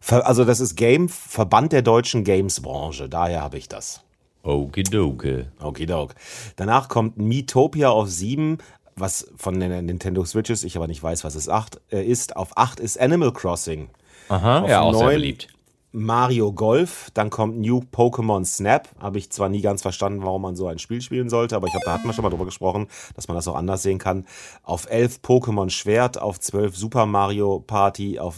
also 0.08 0.46
das 0.46 0.60
ist 0.60 0.76
Game, 0.76 1.10
Verband 1.10 1.72
der 1.72 1.82
deutschen 1.82 2.24
Gamesbranche. 2.24 3.10
Daher 3.10 3.42
habe 3.42 3.58
ich 3.58 3.68
das. 3.70 4.02
Okidoke. 4.50 5.52
Okidok. 5.62 6.16
Danach 6.56 6.90
kommt 6.90 7.18
Miitopia 7.18 7.90
auf 7.90 8.10
7, 8.10 8.58
was 8.96 9.32
von 9.38 9.60
der 9.60 9.82
Nintendo 9.82 10.26
Switch 10.26 10.50
ist, 10.50 10.64
ich 10.64 10.76
aber 10.76 10.88
nicht 10.88 11.02
weiß, 11.04 11.24
was 11.24 11.36
es 11.36 11.48
8 11.50 11.80
äh, 11.92 12.04
ist. 12.04 12.36
Auf 12.36 12.58
8 12.58 12.80
ist 12.80 13.00
Animal 13.00 13.32
Crossing. 13.34 13.90
Aha, 14.30 14.62
Auf 14.62 14.70
ja, 14.70 14.82
auch 14.82 14.94
sehr 14.94 15.04
neun- 15.08 15.14
beliebt. 15.16 15.48
Mario 15.92 16.54
Golf, 16.54 17.10
dann 17.16 17.32
kommt 17.32 17.58
New 17.58 17.80
Pokémon 17.92 18.46
Snap. 18.46 18.90
Habe 19.00 19.18
ich 19.18 19.32
zwar 19.32 19.50
nie 19.50 19.62
ganz 19.62 19.82
verstanden, 19.82 20.22
warum 20.24 20.44
man 20.44 20.56
so 20.56 20.68
ein 20.68 20.78
Spiel 20.78 21.02
spielen 21.02 21.30
sollte, 21.30 21.56
aber 21.56 21.66
ich 21.66 21.74
glaube, 21.74 21.86
da 21.86 21.94
hatten 21.94 22.06
wir 22.08 22.14
schon 22.14 22.22
mal 22.22 22.30
drüber 22.30 22.46
gesprochen, 22.46 22.88
dass 23.16 23.28
man 23.28 23.34
das 23.36 23.48
auch 23.48 23.56
anders 23.56 23.82
sehen 23.82 23.98
kann. 23.98 24.28
Auf 24.62 24.88
11 24.88 25.22
Pokémon 25.24 25.72
Schwert, 25.72 26.22
auf 26.22 26.40
12 26.40 26.78
Super 26.78 27.08
Mario 27.08 27.60
Party, 27.66 28.20
auf 28.20 28.38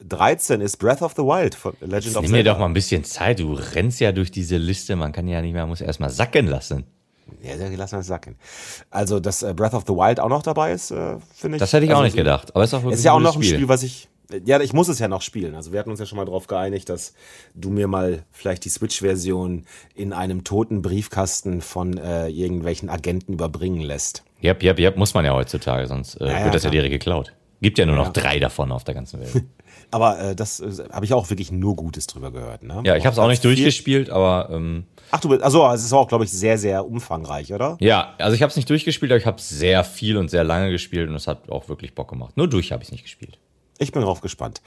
13 0.00 0.60
ist 0.60 0.76
Breath 0.78 1.02
of 1.02 1.12
the 1.16 1.22
Wild 1.22 1.54
von 1.54 1.74
Legend 1.80 2.16
of 2.16 2.22
Nimm 2.22 2.30
dir 2.32 2.36
Zelda. 2.38 2.52
doch 2.52 2.58
mal 2.60 2.66
ein 2.66 2.74
bisschen 2.74 3.04
Zeit. 3.04 3.40
Du 3.40 3.54
rennst 3.54 4.00
ja 4.00 4.12
durch 4.12 4.30
diese 4.30 4.56
Liste. 4.58 4.94
Man 4.96 5.12
kann 5.12 5.26
ja 5.26 5.40
nicht 5.40 5.52
mehr, 5.54 5.66
muss 5.66 5.80
erst 5.80 6.00
mal 6.00 6.10
sacken 6.10 6.46
lassen. 6.46 6.84
Ja, 7.42 7.54
ja, 7.56 7.68
lass 7.76 7.92
mal 7.92 8.02
sacken. 8.02 8.36
Also, 8.90 9.18
dass 9.20 9.42
äh, 9.42 9.52
Breath 9.54 9.74
of 9.74 9.84
the 9.86 9.92
Wild 9.92 10.20
auch 10.20 10.28
noch 10.28 10.42
dabei 10.42 10.72
ist, 10.72 10.90
äh, 10.90 11.16
finde 11.34 11.56
ich. 11.56 11.60
Das 11.60 11.72
hätte 11.72 11.84
ich 11.84 11.90
also, 11.90 12.00
auch 12.00 12.04
nicht 12.04 12.16
gedacht. 12.16 12.54
Aber 12.54 12.62
es 12.64 12.72
ist 12.72 12.74
auch 12.74 12.90
Ist 12.90 13.04
ja 13.04 13.12
auch 13.12 13.20
noch 13.20 13.36
ein 13.36 13.42
Spiel. 13.42 13.68
was 13.68 13.82
ich. 13.82 14.08
Ja, 14.44 14.60
ich 14.60 14.72
muss 14.72 14.88
es 14.88 14.98
ja 14.98 15.06
noch 15.06 15.22
spielen. 15.22 15.54
Also 15.54 15.72
wir 15.72 15.78
hatten 15.78 15.90
uns 15.90 16.00
ja 16.00 16.06
schon 16.06 16.16
mal 16.16 16.24
darauf 16.24 16.48
geeinigt, 16.48 16.88
dass 16.88 17.14
du 17.54 17.70
mir 17.70 17.86
mal 17.86 18.24
vielleicht 18.32 18.64
die 18.64 18.68
Switch-Version 18.70 19.66
in 19.94 20.12
einem 20.12 20.42
toten 20.42 20.82
Briefkasten 20.82 21.60
von 21.60 21.96
äh, 21.96 22.26
irgendwelchen 22.28 22.90
Agenten 22.90 23.32
überbringen 23.34 23.80
lässt. 23.82 24.24
Jep, 24.40 24.64
jep, 24.64 24.80
jep, 24.80 24.96
muss 24.96 25.14
man 25.14 25.24
ja 25.24 25.32
heutzutage, 25.32 25.86
sonst 25.86 26.20
äh, 26.20 26.26
Ja, 26.26 26.38
ja, 26.38 26.44
wird 26.44 26.54
das 26.56 26.64
ja 26.64 26.70
direkt 26.70 26.92
geklaut. 26.92 27.32
Gibt 27.62 27.78
ja 27.78 27.86
nur 27.86 27.94
noch 27.94 28.06
Ja. 28.06 28.12
drei 28.12 28.38
davon 28.40 28.72
auf 28.72 28.82
der 28.84 28.94
ganzen 28.94 29.20
Welt. 29.20 29.44
Aber 29.90 30.18
äh, 30.18 30.36
das 30.36 30.60
äh, 30.60 30.84
habe 30.92 31.04
ich 31.04 31.12
auch 31.12 31.30
wirklich 31.30 31.52
nur 31.52 31.76
Gutes 31.76 32.06
drüber 32.06 32.30
gehört. 32.30 32.62
Ne? 32.62 32.82
Ja, 32.84 32.96
ich 32.96 33.06
habe 33.06 33.12
es 33.14 33.18
auch 33.18 33.28
nicht 33.28 33.44
durchgespielt, 33.44 34.10
aber 34.10 34.48
ähm, 34.52 34.84
Ach 35.10 35.20
du, 35.20 35.28
bist- 35.28 35.42
also 35.42 35.66
es 35.70 35.84
ist 35.84 35.92
auch, 35.92 36.08
glaube 36.08 36.24
ich, 36.24 36.32
sehr, 36.32 36.58
sehr 36.58 36.84
umfangreich, 36.86 37.52
oder? 37.52 37.76
ja, 37.80 38.14
also 38.18 38.34
ich 38.34 38.42
habe 38.42 38.50
es 38.50 38.56
nicht 38.56 38.68
durchgespielt, 38.68 39.12
aber 39.12 39.18
ich 39.18 39.26
habe 39.26 39.40
sehr 39.40 39.84
viel 39.84 40.16
und 40.16 40.28
sehr 40.30 40.44
lange 40.44 40.70
gespielt 40.70 41.08
und 41.08 41.14
es 41.14 41.26
hat 41.26 41.48
auch 41.50 41.68
wirklich 41.68 41.94
Bock 41.94 42.08
gemacht. 42.10 42.36
Nur 42.36 42.48
durch 42.48 42.72
habe 42.72 42.82
ich 42.82 42.88
es 42.88 42.92
nicht 42.92 43.04
gespielt. 43.04 43.38
Ich 43.78 43.92
bin 43.92 44.02
drauf 44.02 44.20
gespannt. 44.20 44.60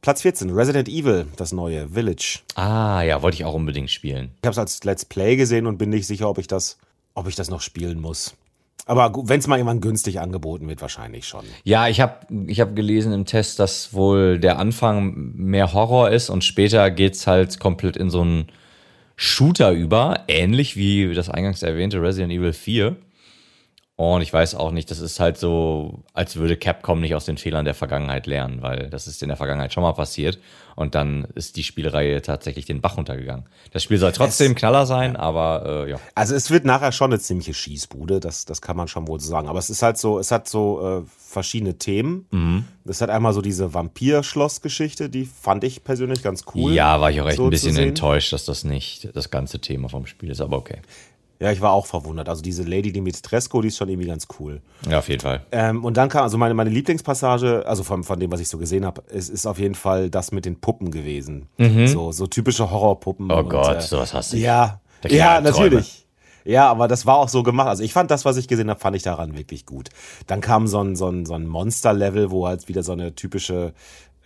Platz 0.00 0.22
14, 0.22 0.50
Resident 0.50 0.88
Evil, 0.88 1.26
das 1.36 1.52
neue 1.52 1.88
Village. 1.88 2.40
Ah, 2.56 3.02
ja, 3.02 3.22
wollte 3.22 3.36
ich 3.36 3.44
auch 3.44 3.54
unbedingt 3.54 3.90
spielen. 3.90 4.32
Ich 4.42 4.46
habe 4.46 4.52
es 4.52 4.58
als 4.58 4.84
Let's 4.84 5.04
Play 5.04 5.36
gesehen 5.36 5.66
und 5.66 5.78
bin 5.78 5.88
nicht 5.90 6.06
sicher, 6.06 6.28
ob 6.28 6.38
ich 6.38 6.46
das, 6.46 6.78
ob 7.14 7.26
ich 7.26 7.36
das 7.36 7.48
noch 7.48 7.60
spielen 7.62 8.00
muss. 8.00 8.34
Aber 8.86 9.12
wenn 9.28 9.40
es 9.40 9.46
mal 9.46 9.56
irgendwann 9.56 9.80
günstig 9.80 10.20
angeboten 10.20 10.68
wird, 10.68 10.82
wahrscheinlich 10.82 11.26
schon. 11.26 11.44
Ja, 11.62 11.88
ich 11.88 12.00
habe 12.00 12.26
ich 12.46 12.60
hab 12.60 12.76
gelesen 12.76 13.12
im 13.12 13.24
Test, 13.24 13.58
dass 13.58 13.94
wohl 13.94 14.38
der 14.38 14.58
Anfang 14.58 15.32
mehr 15.34 15.72
Horror 15.72 16.10
ist 16.10 16.28
und 16.28 16.44
später 16.44 16.90
geht's 16.90 17.26
halt 17.26 17.58
komplett 17.60 17.96
in 17.96 18.10
so 18.10 18.20
einen 18.20 18.48
Shooter 19.16 19.70
über, 19.70 20.24
ähnlich 20.28 20.76
wie 20.76 21.14
das 21.14 21.30
eingangs 21.30 21.62
erwähnte 21.62 22.02
Resident 22.02 22.32
Evil 22.32 22.52
4. 22.52 22.96
Und 23.96 24.22
ich 24.22 24.32
weiß 24.32 24.56
auch 24.56 24.72
nicht, 24.72 24.90
das 24.90 24.98
ist 24.98 25.20
halt 25.20 25.38
so, 25.38 26.02
als 26.14 26.34
würde 26.34 26.56
Capcom 26.56 27.00
nicht 27.00 27.14
aus 27.14 27.26
den 27.26 27.38
Fehlern 27.38 27.64
der 27.64 27.74
Vergangenheit 27.74 28.26
lernen, 28.26 28.60
weil 28.60 28.90
das 28.90 29.06
ist 29.06 29.22
in 29.22 29.28
der 29.28 29.36
Vergangenheit 29.36 29.72
schon 29.72 29.84
mal 29.84 29.92
passiert 29.92 30.40
und 30.74 30.96
dann 30.96 31.28
ist 31.36 31.54
die 31.54 31.62
Spielreihe 31.62 32.20
tatsächlich 32.20 32.64
den 32.64 32.80
Bach 32.80 32.96
runtergegangen. 32.96 33.44
Das 33.70 33.84
Spiel 33.84 33.98
soll 33.98 34.10
trotzdem 34.10 34.56
Knaller 34.56 34.86
sein, 34.86 35.14
aber 35.14 35.84
äh, 35.86 35.90
ja. 35.92 36.00
Also 36.16 36.34
es 36.34 36.50
wird 36.50 36.64
nachher 36.64 36.90
schon 36.90 37.12
eine 37.12 37.20
ziemliche 37.20 37.54
Schießbude, 37.54 38.18
das, 38.18 38.44
das 38.46 38.60
kann 38.60 38.76
man 38.76 38.88
schon 38.88 39.06
wohl 39.06 39.20
so 39.20 39.28
sagen. 39.28 39.46
Aber 39.48 39.60
es 39.60 39.70
ist 39.70 39.82
halt 39.84 39.96
so, 39.96 40.18
es 40.18 40.32
hat 40.32 40.48
so 40.48 41.02
äh, 41.04 41.08
verschiedene 41.16 41.78
Themen. 41.78 42.26
Mhm. 42.32 42.64
Das 42.84 43.00
hat 43.00 43.10
einmal 43.10 43.32
so 43.32 43.42
diese 43.42 43.74
Vampir-Schloss-Geschichte, 43.74 45.08
die 45.08 45.24
fand 45.24 45.62
ich 45.62 45.84
persönlich 45.84 46.24
ganz 46.24 46.44
cool. 46.54 46.72
Ja, 46.72 47.00
war 47.00 47.12
ich 47.12 47.20
auch 47.20 47.28
echt 47.28 47.36
so 47.36 47.44
ein 47.44 47.50
bisschen 47.50 47.76
enttäuscht, 47.76 48.32
dass 48.32 48.44
das 48.44 48.64
nicht 48.64 49.14
das 49.14 49.30
ganze 49.30 49.60
Thema 49.60 49.88
vom 49.88 50.06
Spiel 50.06 50.30
ist, 50.30 50.40
aber 50.40 50.56
okay. 50.56 50.80
Ja, 51.40 51.50
ich 51.50 51.60
war 51.60 51.72
auch 51.72 51.86
verwundert. 51.86 52.28
Also 52.28 52.42
diese 52.42 52.62
Lady 52.62 52.92
Dimitrescu, 52.92 53.60
die 53.60 53.68
ist 53.68 53.76
schon 53.76 53.88
irgendwie 53.88 54.06
ganz 54.06 54.28
cool. 54.38 54.62
Ja, 54.88 54.98
auf 54.98 55.08
jeden 55.08 55.20
Fall. 55.20 55.44
Ähm, 55.52 55.84
und 55.84 55.96
dann 55.96 56.08
kam, 56.08 56.22
also 56.22 56.38
meine, 56.38 56.54
meine 56.54 56.70
Lieblingspassage, 56.70 57.64
also 57.66 57.82
von, 57.82 58.04
von 58.04 58.20
dem, 58.20 58.30
was 58.30 58.40
ich 58.40 58.48
so 58.48 58.56
gesehen 58.56 58.84
habe, 58.84 59.02
ist, 59.10 59.28
ist 59.28 59.46
auf 59.46 59.58
jeden 59.58 59.74
Fall 59.74 60.10
das 60.10 60.32
mit 60.32 60.44
den 60.44 60.60
Puppen 60.60 60.90
gewesen. 60.90 61.48
So, 61.86 62.12
so 62.12 62.26
typische 62.26 62.70
Horrorpuppen. 62.70 63.26
Mhm. 63.26 63.30
Oh 63.32 63.38
und, 63.38 63.48
Gott, 63.48 63.76
äh, 63.76 63.80
sowas 63.80 64.14
hasse 64.14 64.36
ich. 64.36 64.42
Ja, 64.42 64.80
ja, 65.08 65.40
natürlich. 65.40 66.06
Ja, 66.44 66.70
aber 66.70 66.88
das 66.88 67.06
war 67.06 67.16
auch 67.16 67.28
so 67.28 67.42
gemacht. 67.42 67.68
Also 67.68 67.82
ich 67.82 67.92
fand 67.92 68.10
das, 68.10 68.24
was 68.24 68.36
ich 68.36 68.48
gesehen 68.48 68.68
habe, 68.68 68.78
fand 68.78 68.94
ich 68.96 69.02
daran 69.02 69.36
wirklich 69.36 69.64
gut. 69.64 69.88
Dann 70.26 70.40
kam 70.40 70.66
so 70.66 70.80
ein, 70.80 70.94
so 70.94 71.08
ein, 71.08 71.24
so 71.24 71.34
ein 71.34 71.46
Monster-Level, 71.46 72.30
wo 72.30 72.46
halt 72.46 72.68
wieder 72.68 72.82
so 72.82 72.92
eine 72.92 73.14
typische 73.14 73.72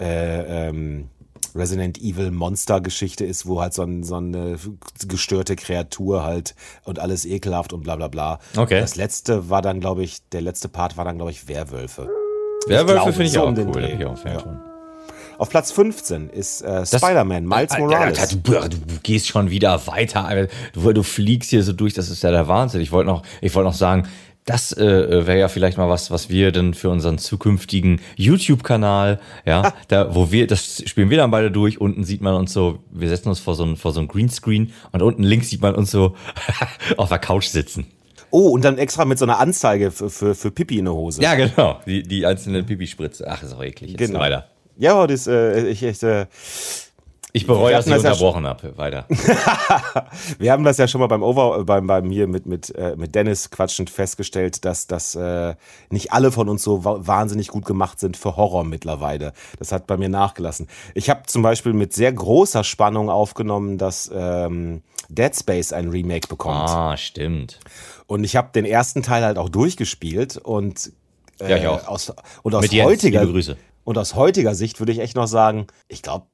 äh, 0.01 0.69
ähm, 0.69 1.09
Resident 1.55 1.99
Evil 1.99 2.31
Monster-Geschichte 2.31 3.25
ist, 3.25 3.47
wo 3.47 3.61
halt 3.61 3.75
so, 3.75 3.83
ein, 3.83 4.05
so 4.05 4.17
eine 4.17 4.57
gestörte 5.07 5.57
Kreatur 5.57 6.25
halt 6.25 6.55
und 6.85 6.99
alles 6.99 7.25
ekelhaft 7.25 7.73
und 7.73 7.83
bla 7.83 7.97
bla 7.97 8.09
bla. 8.09 8.39
Okay. 8.57 8.81
Das 8.81 8.97
letzte 8.97 9.49
war 9.51 9.63
dann, 9.63 9.81
glaube 9.81 10.03
ich, 10.03 10.19
der 10.33 10.43
letzte 10.43 10.69
Part 10.69 10.97
war 10.97 11.05
dann, 11.05 11.17
glaube 11.17 11.31
ich, 11.31 11.49
Werwölfe. 11.49 12.09
Werwölfe 12.67 13.13
finde 13.13 13.25
ich 13.25 13.33
so 13.33 13.43
auch 13.43 13.49
cool, 13.49 13.55
da 13.55 13.63
bin 13.65 13.99
ich 13.99 14.05
auch 14.05 14.11
ein 14.11 14.17
Fan 14.17 14.33
Ja. 14.35 14.39
von. 14.41 14.61
Auf 15.39 15.51
Platz 15.51 15.71
15 15.71 16.31
ist 16.31 16.63
äh, 16.63 16.85
Spider-Man, 16.85 17.47
Miles 17.47 17.79
Morales. 17.79 18.19
Alter, 18.19 18.37
du, 18.37 18.69
du 18.69 18.99
gehst 19.05 19.29
schon 19.29 19.51
wieder 19.51 19.87
weiter. 19.87 20.49
Du, 20.73 20.93
du 20.93 21.03
fliegst 21.05 21.51
hier 21.51 21.63
so 21.63 21.73
durch, 21.73 21.95
das 21.95 22.11
ist 22.11 22.25
ja 22.25 22.33
der 22.33 22.49
Wahnsinn. 22.49 22.81
Ich 22.81 22.91
wollte 22.91 23.09
noch, 23.09 23.23
ich 23.41 23.55
wollte 23.55 23.69
noch 23.69 23.75
sagen, 23.75 24.09
das 24.49 24.73
äh, 24.73 25.27
wäre 25.27 25.39
ja 25.39 25.49
vielleicht 25.49 25.77
mal 25.77 25.91
was, 25.91 26.11
was 26.11 26.31
wir 26.31 26.53
denn 26.53 26.73
für 26.73 26.89
unseren 26.89 27.19
zukünftigen 27.19 28.01
YouTube-Kanal, 28.17 29.21
ja, 29.45 29.75
da, 29.89 30.15
wo 30.15 30.33
wir, 30.33 30.47
das 30.47 30.83
spielen 30.87 31.11
wir 31.11 31.19
dann 31.19 31.31
beide 31.31 31.51
durch. 31.51 31.81
Unten 31.83 32.03
sieht 32.05 32.23
man 32.23 32.35
uns 32.35 32.55
so, 32.55 32.79
wir 32.91 33.11
setzen 33.11 33.29
uns 33.29 33.41
vor 33.41 33.55
so 33.55 33.65
ein, 33.65 33.77
vor 33.77 33.93
so 33.93 34.01
ein 34.01 34.09
Greenscreen 34.09 34.73
und 34.93 35.03
unten 35.03 35.23
links 35.23 35.51
sieht 35.51 35.61
man 35.61 35.75
uns 35.75 35.91
so 35.91 36.17
auf 36.97 37.11
der 37.11 37.19
Couch 37.19 37.49
sitzen. 37.49 37.89
Oh, 38.31 38.49
und 38.49 38.65
dann 38.65 38.79
extra 38.79 39.05
mit 39.05 39.19
so 39.19 39.27
einer 39.27 39.39
Anzeige 39.39 39.91
für, 39.91 40.09
für, 40.09 40.35
für 40.35 40.51
Pipi 40.51 40.79
in 40.79 40.87
der 40.87 40.95
Hose. 40.95 41.23
Ja, 41.23 41.35
genau. 41.35 41.81
Die, 41.87 42.03
die 42.03 42.25
einzelnen 42.25 42.65
Pipi-Spritze. 42.65 43.27
Ach, 43.29 43.43
ist 43.43 43.55
auch 43.55 43.63
eklig. 43.63 43.93
Jetzt 43.93 43.99
Genau. 43.99 44.21
weiter. 44.21 44.49
Ja, 44.79 45.07
das, 45.07 45.27
äh, 45.27 45.69
ich, 45.69 45.83
ich, 45.83 46.03
äh, 46.03 46.27
Ich 47.43 47.47
bereue, 47.47 47.73
dass 47.73 47.87
ich 47.87 47.93
das 47.93 48.03
ja 48.03 48.11
unterbrochen 48.11 48.47
habe. 48.47 48.77
Weiter. 48.77 49.07
Wir 50.39 50.53
haben 50.53 50.65
das 50.65 50.79
ja 50.79 50.89
schon 50.89 51.01
mal 51.01 51.07
beim 51.07 51.23
Over, 51.23 51.65
beim, 51.65 51.87
beim 51.87 52.11
hier 52.11 52.27
mit, 52.27 52.47
mit, 52.47 52.75
äh, 52.75 52.95
mit 52.97 53.15
Dennis 53.15 53.51
quatschend 53.51 53.91
festgestellt, 53.91 54.65
dass, 54.65 54.87
dass 54.87 55.15
äh, 55.15 55.55
nicht 55.91 56.13
alle 56.13 56.33
von 56.33 56.49
uns 56.49 56.63
so 56.63 56.85
wa 56.85 56.99
wahnsinnig 57.01 57.49
gut 57.49 57.65
gemacht 57.65 58.01
sind 58.01 58.17
für 58.17 58.37
Horror 58.37 58.65
mittlerweile. 58.65 59.33
Das 59.59 59.73
hat 59.73 59.87
bei 59.87 59.97
mir 59.97 60.09
nachgelassen. 60.09 60.69
Ich 60.95 61.11
habe 61.11 61.23
zum 61.27 61.43
Beispiel 61.43 61.73
mit 61.73 61.93
sehr 61.93 62.13
großer 62.13 62.65
Spannung 62.65 63.11
aufgenommen, 63.11 63.79
dass 63.79 64.11
ähm, 64.13 64.83
Dead 65.09 65.35
Space 65.35 65.73
ein 65.73 65.89
Remake 65.89 66.29
bekommt. 66.29 66.69
Ah, 66.69 66.97
stimmt. 66.97 67.61
Und 68.07 68.25
ich 68.25 68.37
habe 68.37 68.49
den 68.55 68.65
ersten 68.65 69.03
Teil 69.03 69.23
halt 69.25 69.39
auch 69.39 69.49
durchgespielt 69.49 70.37
und 70.37 70.93
äh, 71.41 71.51
Ja, 71.51 71.57
ich 71.59 71.67
auch. 71.67 71.87
aus 71.89 72.13
und 72.43 72.55
aus 72.55 72.63
Mit 72.63 72.73
heutiger 72.83 73.25
Grüße. 73.27 73.57
und 73.85 73.99
aus 73.99 74.15
heutiger 74.15 74.55
Sicht 74.55 74.81
würde 74.81 74.93
ich 74.93 74.99
echt 75.01 75.17
noch 75.17 75.27
sagen, 75.29 75.67
ich 75.89 76.03
glaube, 76.03 76.27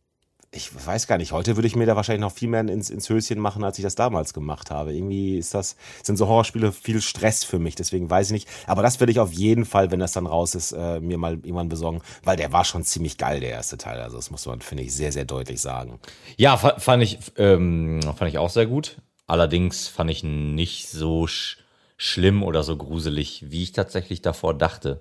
ich 0.54 0.70
weiß 0.86 1.06
gar 1.06 1.18
nicht, 1.18 1.32
heute 1.32 1.56
würde 1.56 1.66
ich 1.66 1.76
mir 1.76 1.86
da 1.86 1.96
wahrscheinlich 1.96 2.20
noch 2.20 2.32
viel 2.32 2.48
mehr 2.48 2.60
ins, 2.60 2.90
ins 2.90 3.08
Höschen 3.08 3.38
machen, 3.40 3.64
als 3.64 3.78
ich 3.78 3.82
das 3.82 3.94
damals 3.94 4.32
gemacht 4.34 4.70
habe. 4.70 4.94
Irgendwie 4.94 5.36
ist 5.36 5.52
das, 5.54 5.76
sind 6.02 6.16
so 6.16 6.28
Horrorspiele 6.28 6.72
viel 6.72 7.02
Stress 7.02 7.44
für 7.44 7.58
mich, 7.58 7.74
deswegen 7.74 8.08
weiß 8.08 8.28
ich 8.28 8.32
nicht. 8.32 8.48
Aber 8.66 8.82
das 8.82 9.00
werde 9.00 9.10
ich 9.12 9.20
auf 9.20 9.32
jeden 9.32 9.64
Fall, 9.64 9.90
wenn 9.90 10.00
das 10.00 10.12
dann 10.12 10.26
raus 10.26 10.54
ist, 10.54 10.72
äh, 10.72 11.00
mir 11.00 11.18
mal 11.18 11.34
irgendwann 11.34 11.68
besorgen, 11.68 12.00
weil 12.22 12.36
der 12.36 12.52
war 12.52 12.64
schon 12.64 12.84
ziemlich 12.84 13.18
geil, 13.18 13.40
der 13.40 13.50
erste 13.50 13.76
Teil. 13.78 14.00
Also 14.00 14.16
das 14.16 14.30
muss 14.30 14.46
man, 14.46 14.60
finde 14.60 14.84
ich, 14.84 14.94
sehr, 14.94 15.12
sehr 15.12 15.24
deutlich 15.24 15.60
sagen. 15.60 15.98
Ja, 16.36 16.56
fa- 16.56 16.78
fand 16.78 17.02
ich, 17.02 17.18
ähm, 17.36 18.00
fand 18.16 18.28
ich 18.30 18.38
auch 18.38 18.50
sehr 18.50 18.66
gut. 18.66 18.96
Allerdings 19.26 19.88
fand 19.88 20.10
ich 20.10 20.22
nicht 20.22 20.88
so 20.88 21.26
sch 21.26 21.58
schlimm 21.96 22.42
oder 22.42 22.62
so 22.64 22.76
gruselig, 22.76 23.44
wie 23.48 23.62
ich 23.62 23.72
tatsächlich 23.72 24.20
davor 24.20 24.52
dachte. 24.54 25.00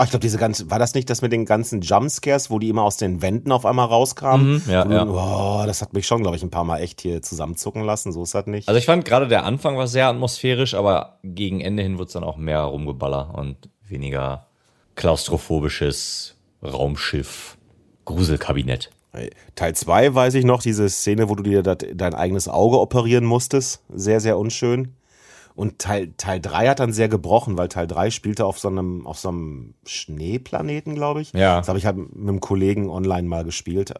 Ach, 0.00 0.04
ich 0.04 0.12
glaube, 0.12 0.22
diese 0.22 0.38
ganze, 0.38 0.70
war 0.70 0.78
das 0.78 0.94
nicht 0.94 1.10
das 1.10 1.20
mit 1.20 1.30
den 1.30 1.44
ganzen 1.44 1.82
Jumpscares, 1.82 2.50
wo 2.50 2.58
die 2.58 2.70
immer 2.70 2.84
aus 2.84 2.96
den 2.96 3.20
Wänden 3.20 3.52
auf 3.52 3.66
einmal 3.66 3.84
rauskamen? 3.84 4.54
Mhm, 4.54 4.62
ja, 4.66 4.90
ja. 4.90 5.06
Oh, 5.06 5.66
das 5.66 5.82
hat 5.82 5.92
mich 5.92 6.06
schon, 6.06 6.22
glaube 6.22 6.38
ich, 6.38 6.42
ein 6.42 6.48
paar 6.48 6.64
Mal 6.64 6.78
echt 6.78 7.02
hier 7.02 7.20
zusammenzucken 7.20 7.82
lassen. 7.84 8.10
So 8.10 8.22
ist 8.22 8.34
das 8.34 8.46
nicht. 8.46 8.66
Also 8.66 8.78
ich 8.78 8.86
fand 8.86 9.04
gerade 9.04 9.28
der 9.28 9.44
Anfang 9.44 9.76
war 9.76 9.86
sehr 9.86 10.06
atmosphärisch, 10.06 10.72
aber 10.72 11.18
gegen 11.22 11.60
Ende 11.60 11.82
hin 11.82 11.98
wurde 11.98 12.06
es 12.06 12.12
dann 12.14 12.24
auch 12.24 12.38
mehr 12.38 12.62
Rumgeballer 12.62 13.34
und 13.34 13.68
weniger 13.86 14.46
klaustrophobisches 14.94 16.34
Raumschiff, 16.62 17.58
Gruselkabinett. 18.06 18.88
Teil 19.54 19.74
2 19.74 20.14
weiß 20.14 20.32
ich 20.32 20.46
noch, 20.46 20.62
diese 20.62 20.88
Szene, 20.88 21.28
wo 21.28 21.34
du 21.34 21.42
dir 21.42 21.62
dat, 21.62 21.84
dein 21.92 22.14
eigenes 22.14 22.48
Auge 22.48 22.80
operieren 22.80 23.26
musstest. 23.26 23.82
Sehr, 23.92 24.20
sehr 24.20 24.38
unschön. 24.38 24.94
Und 25.60 25.78
Teil, 25.78 26.14
Teil 26.16 26.40
3 26.40 26.68
hat 26.68 26.80
dann 26.80 26.94
sehr 26.94 27.10
gebrochen, 27.10 27.58
weil 27.58 27.68
Teil 27.68 27.86
3 27.86 28.10
spielte 28.10 28.46
auf 28.46 28.58
so 28.58 28.68
einem, 28.68 29.06
auf 29.06 29.18
so 29.18 29.28
einem 29.28 29.74
Schneeplaneten, 29.84 30.94
glaube 30.94 31.20
ich. 31.20 31.34
Ja. 31.34 31.58
Das 31.58 31.68
habe 31.68 31.78
ich 31.78 31.84
halt 31.84 31.98
mit 31.98 32.16
einem 32.16 32.40
Kollegen 32.40 32.88
online 32.88 33.28
mal 33.28 33.44
gespielt. 33.44 33.92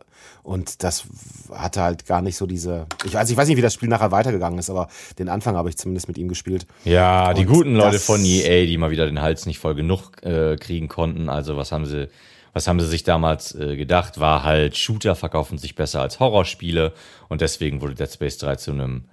Und 0.42 0.82
das 0.82 1.04
hatte 1.52 1.82
halt 1.82 2.06
gar 2.06 2.22
nicht 2.22 2.36
so 2.36 2.46
diese. 2.46 2.86
Ich 3.04 3.12
weiß, 3.12 3.28
ich 3.28 3.36
weiß 3.36 3.46
nicht, 3.46 3.58
wie 3.58 3.60
das 3.60 3.74
Spiel 3.74 3.90
nachher 3.90 4.10
weitergegangen 4.10 4.58
ist, 4.58 4.70
aber 4.70 4.88
den 5.18 5.28
Anfang 5.28 5.54
habe 5.54 5.68
ich 5.68 5.76
zumindest 5.76 6.08
mit 6.08 6.16
ihm 6.16 6.28
gespielt. 6.28 6.66
Ja, 6.86 7.34
die 7.34 7.44
Und 7.44 7.52
guten 7.52 7.76
Leute 7.76 7.98
von 7.98 8.24
EA, 8.24 8.64
die 8.64 8.78
mal 8.78 8.90
wieder 8.90 9.04
den 9.04 9.20
Hals 9.20 9.44
nicht 9.44 9.58
voll 9.58 9.74
genug 9.74 10.12
äh, 10.22 10.56
kriegen 10.56 10.88
konnten. 10.88 11.28
Also 11.28 11.58
was 11.58 11.72
haben 11.72 11.84
sie, 11.84 12.08
was 12.54 12.68
haben 12.68 12.80
sie 12.80 12.86
sich 12.86 13.02
damals 13.02 13.54
äh, 13.54 13.76
gedacht? 13.76 14.18
War 14.18 14.44
halt, 14.44 14.78
Shooter 14.78 15.14
verkaufen 15.14 15.58
sich 15.58 15.74
besser 15.74 16.00
als 16.00 16.20
Horrorspiele 16.20 16.94
und 17.28 17.42
deswegen 17.42 17.82
wurde 17.82 17.96
Dead 17.96 18.10
Space 18.10 18.38
3 18.38 18.56
zu 18.56 18.70
einem 18.70 19.04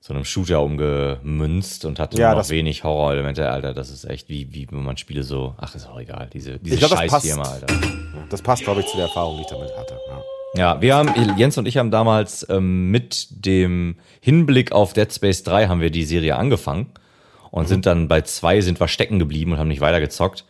zu 0.00 0.12
einem 0.12 0.24
Shooter 0.24 0.62
umgemünzt 0.62 1.84
und 1.84 1.98
hatte 1.98 2.18
Ja, 2.18 2.34
noch 2.34 2.48
wenig 2.48 2.84
Horrorelemente, 2.84 3.50
Alter. 3.50 3.74
Das 3.74 3.90
ist 3.90 4.04
echt 4.04 4.28
wie, 4.28 4.52
wie 4.54 4.68
wenn 4.70 4.84
man 4.84 4.96
Spiele 4.96 5.22
so, 5.22 5.54
ach, 5.58 5.74
ist 5.74 5.88
auch 5.88 5.98
egal, 5.98 6.28
diese, 6.32 6.58
diese 6.58 6.74
Ich 6.76 6.80
glaub, 6.80 6.96
Scheißfirma, 6.98 7.42
passt. 7.42 7.62
Alter. 7.62 7.74
Das 8.30 8.42
passt, 8.42 8.62
glaube 8.64 8.80
ich, 8.80 8.86
zu 8.86 8.96
der 8.96 9.06
Erfahrung, 9.06 9.36
die 9.36 9.42
ich 9.42 9.48
damit 9.48 9.76
hatte. 9.76 9.98
Ja. 10.08 10.22
Ja, 10.54 10.80
wir 10.80 10.94
haben, 10.94 11.36
Jens 11.36 11.58
und 11.58 11.66
ich 11.66 11.76
haben 11.76 11.90
damals 11.90 12.46
ähm, 12.48 12.90
mit 12.90 13.26
dem 13.44 13.96
Hinblick 14.20 14.72
auf 14.72 14.94
Dead 14.94 15.12
Space 15.12 15.42
3 15.42 15.66
haben 15.68 15.80
wir 15.80 15.90
die 15.90 16.04
Serie 16.04 16.36
angefangen 16.36 16.86
und 17.50 17.68
sind 17.68 17.84
dann 17.84 18.08
bei 18.08 18.22
zwei 18.22 18.60
sind 18.62 18.80
wir 18.80 18.88
stecken 18.88 19.18
geblieben 19.18 19.52
und 19.52 19.58
haben 19.58 19.68
nicht 19.68 19.80
weiter 19.80 20.00
gezockt. 20.00 20.44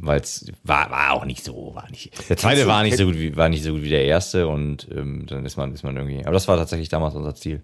Weil 0.00 0.20
es 0.20 0.46
war, 0.62 0.90
war 0.90 1.12
auch 1.12 1.24
nicht 1.24 1.44
so, 1.44 1.74
war 1.74 1.90
nicht. 1.90 2.12
Der 2.30 2.36
zweite 2.36 2.68
war 2.68 2.84
nicht 2.84 2.96
so 2.96 3.06
gut 3.06 3.18
wie, 3.18 3.36
war 3.36 3.48
nicht 3.48 3.64
so 3.64 3.72
gut 3.72 3.82
wie 3.82 3.88
der 3.88 4.04
erste 4.04 4.46
und 4.46 4.86
ähm, 4.94 5.26
dann 5.26 5.44
ist 5.44 5.56
man, 5.56 5.74
ist 5.74 5.82
man 5.82 5.96
irgendwie. 5.96 6.20
Aber 6.24 6.32
das 6.32 6.46
war 6.46 6.56
tatsächlich 6.56 6.88
damals 6.88 7.16
unser 7.16 7.34
Ziel. 7.34 7.62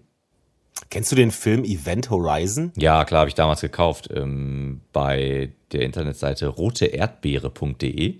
Kennst 0.89 1.11
du 1.11 1.15
den 1.15 1.31
Film 1.31 1.63
Event 1.63 2.09
Horizon? 2.09 2.71
Ja, 2.77 3.05
klar, 3.05 3.21
habe 3.21 3.29
ich 3.29 3.35
damals 3.35 3.61
gekauft 3.61 4.09
ähm, 4.13 4.81
bei 4.93 5.51
der 5.71 5.81
Internetseite 5.81 6.47
roteerdbeere.de. 6.47 8.15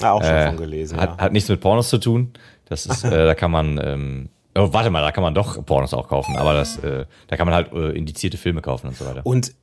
Ja, 0.00 0.12
auch 0.12 0.22
schon 0.22 0.32
Äh, 0.32 0.46
von 0.48 0.56
gelesen. 0.56 0.98
hat, 1.00 1.10
ja. 1.10 1.24
hat 1.24 1.32
nichts 1.32 1.48
mit 1.48 1.60
Pornos 1.60 1.88
zu 1.88 1.98
tun. 1.98 2.32
Das 2.66 2.86
ist, 2.86 3.04
äh, 3.04 3.10
da 3.26 3.34
kann 3.34 3.50
man, 3.50 3.80
ähm, 3.82 4.28
oh, 4.56 4.68
warte 4.72 4.90
mal, 4.90 5.02
da 5.02 5.10
kann 5.12 5.22
man 5.22 5.34
doch 5.34 5.64
Pornos 5.64 5.92
auch 5.94 6.08
kaufen, 6.08 6.36
aber 6.36 6.54
das, 6.54 6.78
äh, 6.78 7.04
da 7.26 7.36
kann 7.36 7.46
man 7.46 7.54
halt 7.54 7.72
äh, 7.72 7.90
indizierte 7.90 8.36
Filme 8.36 8.62
kaufen 8.62 8.88
und 8.88 8.96
so 8.96 9.04
weiter. 9.04 9.20
Und 9.24 9.54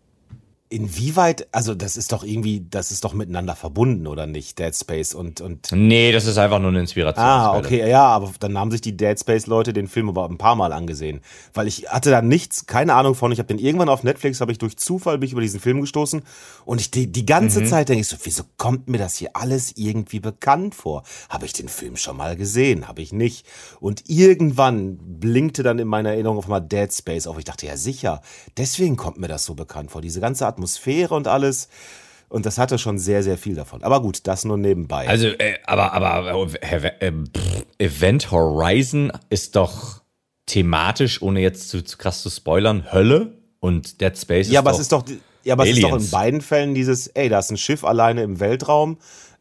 inwieweit, 0.70 1.48
also 1.52 1.76
das 1.76 1.96
ist 1.96 2.12
doch 2.12 2.24
irgendwie, 2.24 2.66
das 2.70 2.92
ist 2.92 3.04
doch 3.04 3.14
miteinander 3.14 3.56
verbunden, 3.56 4.08
oder 4.08 4.26
nicht? 4.26 4.58
Dead 4.58 4.76
Space 4.76 5.14
und, 5.14 5.40
und 5.40 5.72
Nee, 5.72 6.12
das 6.12 6.26
ist 6.26 6.40
einfach 6.40 6.60
nur 6.60 6.70
eine 6.70 6.80
Inspiration. 6.80 7.24
Ah, 7.24 7.56
okay, 7.56 7.88
ja, 7.88 8.04
aber 8.04 8.32
dann 8.40 8.58
haben 8.58 8.72
sich 8.72 8.82
die 8.82 8.98
Dead 8.98 9.20
Space 9.20 9.46
Leute 9.46 9.74
den 9.74 9.88
Film 9.88 10.10
aber 10.10 10.28
ein 10.28 10.40
paar 10.40 10.56
Mal 10.56 10.74
angesehen, 10.74 11.22
weil 11.54 11.68
ich 11.68 11.88
hatte 11.90 12.10
da 12.10 12.24
nichts, 12.24 12.66
keine 12.66 12.96
Ahnung 12.96 13.14
von. 13.14 13.32
Ich 13.32 13.38
habe 13.38 13.48
den 13.48 13.60
irgendwann 13.60 13.90
auf 13.90 14.04
Netflix, 14.04 14.42
habe 14.42 14.52
ich 14.52 14.58
durch 14.58 14.76
Zufall 14.78 15.20
bin 15.20 15.28
ich 15.28 15.34
über 15.34 15.42
diesen 15.42 15.60
Film 15.60 15.82
gestoßen 15.82 16.24
und 16.66 16.82
ich 16.82 16.90
die, 16.90 17.12
die 17.12 17.26
ganze 17.26 17.64
Zeit 17.64 17.90
denke 17.90 18.02
ich 18.02 18.08
so, 18.08 18.18
wieso 18.24 18.44
kommt 18.58 18.90
mir 18.90 18.98
das 18.98 19.16
hier 19.18 19.30
alles 19.34 19.74
irgendwie 19.76 20.20
bekannt 20.20 20.74
vor? 20.74 21.04
Habe 21.30 21.46
ich 21.46 21.54
den 21.54 21.68
Film 21.70 21.96
schon 21.96 22.18
mal 22.18 22.36
gesehen? 22.36 22.88
Habe 22.88 23.04
ich 23.04 23.14
nicht? 23.14 23.46
Und 23.80 24.10
irgendwann 24.10 24.98
blinkte 24.98 25.62
dann 25.62 25.78
in 25.78 25.88
meiner 25.88 26.10
Erinnerung 26.10 26.40
auf 26.40 26.46
einmal 26.46 26.62
Dead 26.62 26.92
Space 26.92 27.28
auf. 27.28 27.38
Ich 27.38 27.46
dachte 27.46 27.68
ja 27.68 27.78
sicher, 27.78 28.22
deswegen 28.58 28.96
kommt 28.96 29.20
mir 29.20 29.28
das 29.28 29.46
so 29.46 29.54
bekannt 29.54 29.92
vor, 29.92 30.02
diese 30.02 30.20
ganze 30.20 30.48
Atmosphäre 30.56 31.14
und 31.16 31.28
alles. 31.28 31.68
Und 32.30 32.46
das 32.46 32.58
hatte 32.58 32.78
schon 32.80 32.98
sehr, 32.98 33.22
sehr 33.24 33.38
viel 33.38 33.56
davon. 33.56 33.84
Aber 33.84 34.02
gut, 34.02 34.22
das 34.28 34.46
nur 34.46 34.58
nebenbei. 34.58 35.08
Also, 35.08 35.28
äh, 35.28 35.56
aber, 35.66 35.94
aber 35.94 36.48
äh, 36.62 36.88
äh, 37.00 37.12
pff, 37.12 37.66
Event 37.78 38.32
Horizon 38.32 39.12
ist 39.30 39.56
doch 39.56 40.02
thematisch, 40.48 41.22
ohne 41.22 41.40
jetzt 41.42 41.70
zu, 41.70 41.84
zu 41.84 41.98
krass 41.98 42.22
zu 42.24 42.30
spoilern, 42.30 42.92
Hölle 42.92 43.38
und 43.60 44.02
Dead 44.02 44.18
Space 44.18 44.48
Ja, 44.48 44.54
ist 44.54 44.58
aber 44.60 44.72
doch, 44.72 44.76
es 44.78 44.82
ist 44.82 44.92
doch, 44.92 45.04
ja, 45.44 45.54
aber 45.54 45.64
es 45.64 45.72
ist 45.72 45.84
doch 45.84 45.90
in 45.90 45.96
Aliens. 45.96 46.12
beiden 46.12 46.42
Fällen 46.42 46.74
dieses, 46.74 47.08
ey, 47.08 47.30
da 47.30 47.40
ist 47.40 47.52
ein 47.52 47.58
Schiff 47.58 47.84
alleine 47.84 48.24
im 48.24 48.40
Weltraum. 48.40 48.98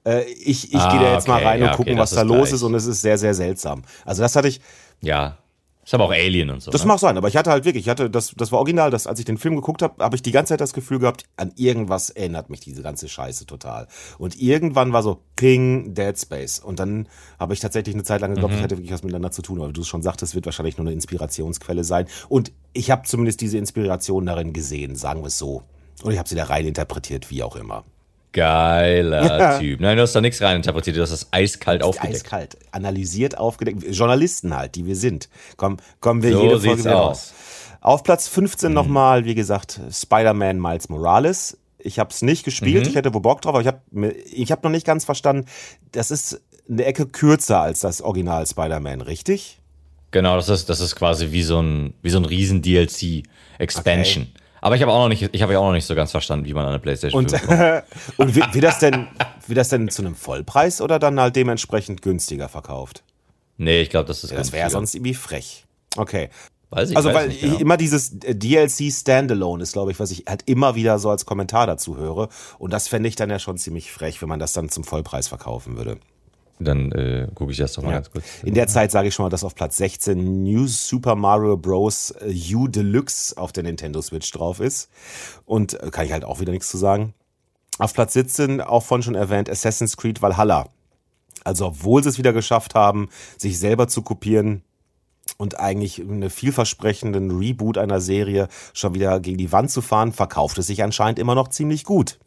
Äh, 0.07 0.25
ich 0.25 0.73
ich 0.73 0.81
Ah, 0.81 0.91
gehe 0.91 1.01
da 1.01 1.13
jetzt 1.15 1.27
mal 1.29 1.37
okay, 1.37 1.47
rein 1.47 1.61
ja, 1.61 1.71
und 1.71 1.77
gucken, 1.77 1.93
okay, 1.95 2.01
was 2.03 2.11
da 2.11 2.23
los 2.23 2.49
gleich. 2.49 2.53
ist 2.55 2.63
und 2.63 2.75
es 2.75 2.87
ist 2.87 3.01
sehr, 3.01 3.17
sehr 3.19 3.35
seltsam. 3.35 3.83
Also 4.05 4.23
das 4.23 4.37
hatte 4.37 4.49
ich, 4.49 4.61
ja, 5.01 5.39
ist 5.85 5.95
aber 5.95 6.05
auch 6.05 6.13
Alien 6.13 6.51
und 6.51 6.63
so. 6.63 6.71
das 6.71 6.83
ne? 6.83 6.89
mag 6.89 6.99
sein, 6.99 7.17
aber 7.17 7.29
ich 7.29 7.37
hatte 7.37 7.51
halt 7.51 7.65
wirklich, 7.65 7.85
ich 7.85 7.91
hatte, 7.91 8.09
das, 8.11 8.33
das 8.37 8.51
war 8.53 8.59
original, 8.59 8.91
dass 8.91 9.07
als 9.07 9.19
ich 9.19 9.25
den 9.25 9.39
Film 9.39 9.55
geguckt 9.57 9.83
habe, 9.83 10.03
habe 10.03 10.17
ich 10.17 10.23
die 10.23 10.33
ganze 10.33 10.53
Zeit 10.53 10.61
das 10.61 10.73
Gefühl 10.73 10.99
gehabt, 10.99 11.25
an 11.37 11.53
irgendwas 11.57 12.11
erinnert 12.11 12.51
mich 12.51 12.61
diese 12.61 12.83
ganze 12.83 13.09
Scheiße 13.09 13.47
total. 13.47 13.87
Und 14.19 14.41
irgendwann 14.41 14.93
war 14.93 15.03
so 15.03 15.21
Ping, 15.37 15.95
Dead 15.95 16.19
Space. 16.19 16.59
Und 16.59 16.81
dann 16.81 17.09
habe 17.39 17.53
ich 17.55 17.61
tatsächlich 17.61 17.95
eine 17.95 18.05
Zeit 18.05 18.21
lang 18.21 18.35
geglaubt, 18.35 18.53
Mhm. 18.53 18.57
das 18.57 18.65
hätte 18.65 18.77
wirklich 18.79 18.93
was 18.93 19.03
miteinander 19.03 19.31
zu 19.31 19.43
tun. 19.43 19.61
Aber 19.61 19.73
du 19.73 19.83
es 19.83 19.89
schon 19.89 20.03
sagtest, 20.03 20.35
wird 20.35 20.47
wahrscheinlich 20.47 20.79
nur 20.79 20.87
eine 20.87 20.93
Inspirationsquelle 20.95 21.85
sein. 21.85 22.07
Und 22.29 22.53
ich 22.73 22.91
habe 22.91 23.03
zumindest 23.07 23.41
diese 23.41 23.59
Inspiration 23.59 24.27
darin 24.27 24.53
gesehen, 24.53 24.97
sagen 24.97 25.21
wir 25.23 25.29
es 25.29 25.39
so. 25.39 25.63
Und 26.03 26.13
ich 26.13 26.19
habe 26.19 26.29
sie 26.29 26.35
da 26.35 26.45
rein 26.45 26.67
interpretiert, 26.67 27.31
wie 27.31 27.43
auch 27.43 27.57
immer. 27.57 27.85
Geiler 28.35 29.39
Ja. 29.39 29.59
Typ. 29.59 29.81
Nein, 29.81 29.97
du 29.97 30.03
hast 30.03 30.13
da 30.15 30.21
nichts 30.21 30.43
reininterpretiert, 30.43 30.97
du 30.97 31.03
hast 31.03 31.11
das 31.13 31.29
eiskalt 31.31 31.83
aufgedeckt. 31.83 32.15
Eiskalt, 32.17 32.57
analysiert, 32.73 33.39
aufgedeckt. 33.39 33.83
Journalisten 33.89 34.55
halt, 34.55 34.75
die 34.75 34.85
wir 34.87 34.97
sind. 34.97 35.29
Komm, 35.57 35.79
kommen 36.01 36.23
wir 36.23 36.33
So 36.33 36.43
jede 36.43 36.61
Folge 36.61 36.81
wieder 36.85 37.01
aus. 37.01 37.09
raus. 37.09 37.35
Auf 37.81 38.03
Platz 38.03 38.29
15 38.29 38.71
Mhm. 38.71 38.75
nochmal, 38.75 39.25
wie 39.25 39.35
gesagt, 39.35 39.81
Spider-Man 39.91 40.61
Miles 40.61 40.89
Morales. 40.89 41.57
Ich 41.79 41.99
habe 41.99 42.11
es 42.11 42.23
nicht 42.23 42.43
Mhm. 42.43 42.45
gespielt, 42.47 42.87
ich 42.87 42.95
hätte 42.95 43.13
wohl 43.15 43.21
Bock 43.21 43.41
drauf, 43.43 43.55
aber 43.55 43.61
ich 43.63 43.67
habe 43.67 43.81
ich 44.33 44.51
hab 44.53 44.63
noch 44.65 44.71
nicht 44.71 44.87
ganz 44.87 45.05
verstanden, 45.05 45.47
das 45.93 46.11
ist 46.11 46.41
eine 46.69 46.85
Ecke 46.87 47.07
kürzer 47.07 47.61
als 47.61 47.81
das 47.81 48.01
Original 48.03 48.47
Spider-Man, 48.47 49.01
richtig? 49.03 49.61
Genau, 50.13 50.37
das 50.37 50.49
ist, 50.49 50.69
das 50.71 50.81
ist 50.81 50.97
quasi 50.97 51.31
wie 51.33 51.43
so 51.43 51.61
ein, 51.61 51.93
wie 52.01 52.09
so 52.11 52.19
ein 52.19 52.25
riesen 52.25 52.63
DLC-Expansion. 52.63 54.29
Aber 54.65 54.77
ich 54.77 54.81
habe 54.81 54.93
auch 54.93 55.03
noch 55.03 55.09
nicht, 55.11 55.29
ich 55.31 55.43
habe 55.43 55.53
ja 55.53 55.59
auch 55.59 55.67
noch 55.67 55.75
nicht 55.75 55.85
so 55.85 55.95
ganz 55.95 56.11
verstanden, 56.11 56.47
wie 56.47 56.55
man 56.55 56.63
an 56.65 56.71
eine 56.71 56.79
PlayStation 56.79 57.19
Und, 57.23 57.31
5 57.33 57.47
kommt. 57.47 57.83
und 58.17 58.35
wird, 58.35 58.55
wird, 58.55 58.65
das 58.65 58.79
denn, 58.79 59.09
wird 59.47 59.59
das 59.59 59.69
denn 59.69 59.91
zu 59.91 60.01
einem 60.01 60.15
Vollpreis 60.15 60.81
oder 60.81 60.99
dann 60.99 61.21
halt 61.21 61.37
dementsprechend 61.37 62.01
günstiger 62.01 62.49
verkauft? 62.49 63.03
Nee, 63.59 63.83
ich 63.83 63.91
glaube, 63.91 64.07
das 64.07 64.25
ist 64.25 64.31
Das 64.31 64.37
ganz 64.39 64.53
wäre 64.53 64.63
ja 64.63 64.71
sonst 64.71 64.95
irgendwie 64.95 65.13
frech. 65.13 65.67
Okay. 65.99 66.31
Weiß 66.71 66.89
ich, 66.89 66.97
Also, 66.97 67.11
weiß 67.11 67.15
weil 67.15 67.29
nicht, 67.29 67.43
genau. 67.43 67.59
immer 67.59 67.77
dieses 67.77 68.15
äh, 68.23 68.35
DLC 68.35 68.91
Standalone 68.91 69.63
ist, 69.63 69.75
glaube 69.75 69.91
ich, 69.91 70.01
was 70.01 70.11
ich 70.11 70.25
halt 70.27 70.45
immer 70.47 70.75
wieder 70.77 70.99
so 70.99 71.11
als 71.11 71.27
Kommentar 71.27 71.67
dazu 71.67 71.99
höre. 71.99 72.31
Und 72.59 72.73
das 72.73 72.89
fände 72.89 73.07
ich 73.11 73.17
dann 73.17 73.29
ja 73.29 73.39
schon 73.39 73.59
ziemlich 73.59 73.93
frech, 73.93 74.23
wenn 74.23 74.31
man 74.31 74.41
das 74.41 74.55
dann 74.55 74.71
zum 74.71 74.83
Vollpreis 74.85 75.29
verkaufen 75.29 75.77
würde. 75.77 75.99
Dann 76.59 76.93
äh, 76.93 77.29
gucke 77.35 77.53
ich 77.53 77.59
das 77.59 77.73
doch 77.73 77.83
mal 77.83 77.93
ganz 77.93 78.11
kurz. 78.11 78.25
In 78.45 78.55
der 78.55 78.69
Zeit 78.69 78.91
sage 78.91 79.09
ich 79.09 79.15
schon 79.15 79.25
mal, 79.25 79.31
dass 79.31 79.45
auf 79.45 79.55
Platz 79.55 79.77
16 79.77 80.45
New 80.45 80.67
Super 80.67 81.17
Mario 81.17 81.57
Bros. 81.57 82.15
U 82.53 82.69
Deluxe 82.69 83.37
auf 83.37 83.53
der 83.53 83.65
Nintendo 83.65 84.01
Switch 84.01 84.31
drauf 84.31 84.61
ist. 84.61 84.89
Und 85.47 85.75
äh, 85.75 85.91
kann 85.91 86.07
ich 86.07 86.13
halt 86.13 86.25
auch 86.25 86.41
wieder 86.41 86.53
nichts 86.53 86.69
zu 86.69 86.77
sagen. 86.77 87.15
Auf 87.79 87.93
Platz 87.93 88.13
17, 88.13 88.61
auch 88.61 88.85
von 88.85 89.03
schon 89.03 89.17
erwähnt, 89.17 89.51
Assassin's 89.51 89.97
Creed 89.97 90.23
Valhalla. 90.23 90.69
Also 91.43 91.67
obwohl 91.67 92.03
sie 92.03 92.09
es 92.09 92.19
wieder 92.19 92.33
geschafft 92.33 92.75
haben, 92.75 93.09
sich 93.37 93.59
selber 93.59 93.89
zu 93.89 94.03
kopieren, 94.03 94.63
und 95.37 95.59
eigentlich 95.59 96.01
einen 96.01 96.31
vielversprechenden 96.31 97.31
Reboot 97.37 97.79
einer 97.79 98.01
Serie 98.01 98.49
schon 98.73 98.95
wieder 98.95 99.21
gegen 99.21 99.39
die 99.39 99.53
Wand 99.53 99.71
zu 99.71 99.83
fahren, 99.83 100.13
verkauft 100.13 100.59
es 100.59 100.67
sich 100.67 100.83
anscheinend 100.83 101.19
immer 101.19 101.35
noch 101.35 101.49
ziemlich 101.49 101.85
gut. 101.85 102.19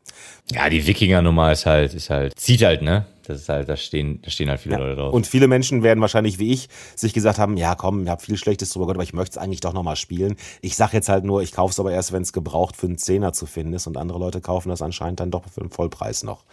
Ja, 0.52 0.70
die 0.70 0.86
Wikinger-Nummer 0.86 1.52
ist 1.52 1.66
halt, 1.66 1.94
ist 1.94 2.10
halt, 2.10 2.38
zieht 2.40 2.64
halt, 2.64 2.82
ne? 2.82 3.06
Das 3.28 3.42
ist 3.42 3.50
halt, 3.50 3.68
da 3.68 3.76
stehen, 3.76 4.22
da 4.22 4.30
stehen 4.30 4.50
halt 4.50 4.62
viele 4.62 4.76
ja. 4.76 4.80
Leute 4.80 4.96
drauf. 4.96 5.14
Und 5.14 5.28
viele 5.28 5.48
Menschen 5.48 5.84
werden 5.84 6.00
wahrscheinlich 6.00 6.40
wie 6.40 6.54
ich 6.54 6.70
sich 6.96 7.14
gesagt 7.14 7.40
haben, 7.40 7.58
ja 7.58 7.76
komm, 7.76 8.04
ich 8.04 8.10
habe 8.10 8.22
viel 8.22 8.38
Schlechtes 8.38 8.70
drüber 8.70 8.86
gehört, 8.86 8.98
aber 8.98 9.04
ich 9.04 9.14
möchte 9.14 9.32
es 9.32 9.38
eigentlich 9.38 9.60
doch 9.60 9.74
nochmal 9.74 9.96
spielen. 9.96 10.38
Ich 10.62 10.76
sag 10.76 10.94
jetzt 10.94 11.10
halt 11.10 11.26
nur, 11.26 11.42
ich 11.42 11.52
kaufe 11.52 11.72
es 11.72 11.80
aber 11.80 11.92
erst, 11.92 12.14
wenn 12.14 12.22
es 12.22 12.34
gebraucht 12.34 12.78
für 12.78 12.88
einen 12.88 12.98
Zehner 12.98 13.34
zu 13.34 13.46
finden 13.46 13.74
ist 13.74 13.88
und 13.88 13.98
andere 13.98 14.20
Leute 14.20 14.42
kaufen 14.42 14.70
das 14.70 14.82
anscheinend 14.82 15.20
dann 15.20 15.32
doch 15.32 15.44
für 15.50 15.62
den 15.62 15.70
Vollpreis 15.70 16.24
noch. 16.24 16.46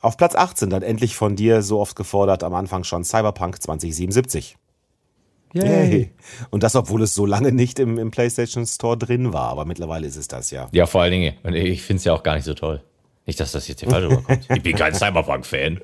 Auf 0.00 0.16
Platz 0.16 0.34
18 0.34 0.70
dann 0.70 0.82
endlich 0.82 1.16
von 1.16 1.36
dir 1.36 1.62
so 1.62 1.80
oft 1.80 1.96
gefordert 1.96 2.44
am 2.44 2.54
Anfang 2.54 2.84
schon 2.84 3.04
Cyberpunk 3.04 3.62
2077. 3.62 4.56
Yay. 5.54 6.12
Und 6.50 6.62
das, 6.62 6.76
obwohl 6.76 7.02
es 7.02 7.14
so 7.14 7.24
lange 7.24 7.52
nicht 7.52 7.78
im, 7.78 7.98
im 7.98 8.10
PlayStation 8.10 8.66
Store 8.66 8.96
drin 8.96 9.32
war, 9.32 9.48
aber 9.48 9.64
mittlerweile 9.64 10.06
ist 10.06 10.16
es 10.16 10.28
das 10.28 10.50
ja. 10.50 10.68
Ja, 10.72 10.86
vor 10.86 11.02
allen 11.02 11.12
Dingen, 11.12 11.34
ich 11.54 11.82
finde 11.82 11.98
es 11.98 12.04
ja 12.04 12.12
auch 12.12 12.22
gar 12.22 12.34
nicht 12.34 12.44
so 12.44 12.54
toll. 12.54 12.82
Nicht, 13.26 13.40
dass 13.40 13.52
das 13.52 13.68
jetzt 13.68 13.80
hier 13.80 13.90
falsch 13.90 14.06
rüberkommt. 14.06 14.46
Ich 14.48 14.62
bin 14.62 14.76
kein 14.76 14.94
Cyberpunk-Fan. 14.94 15.80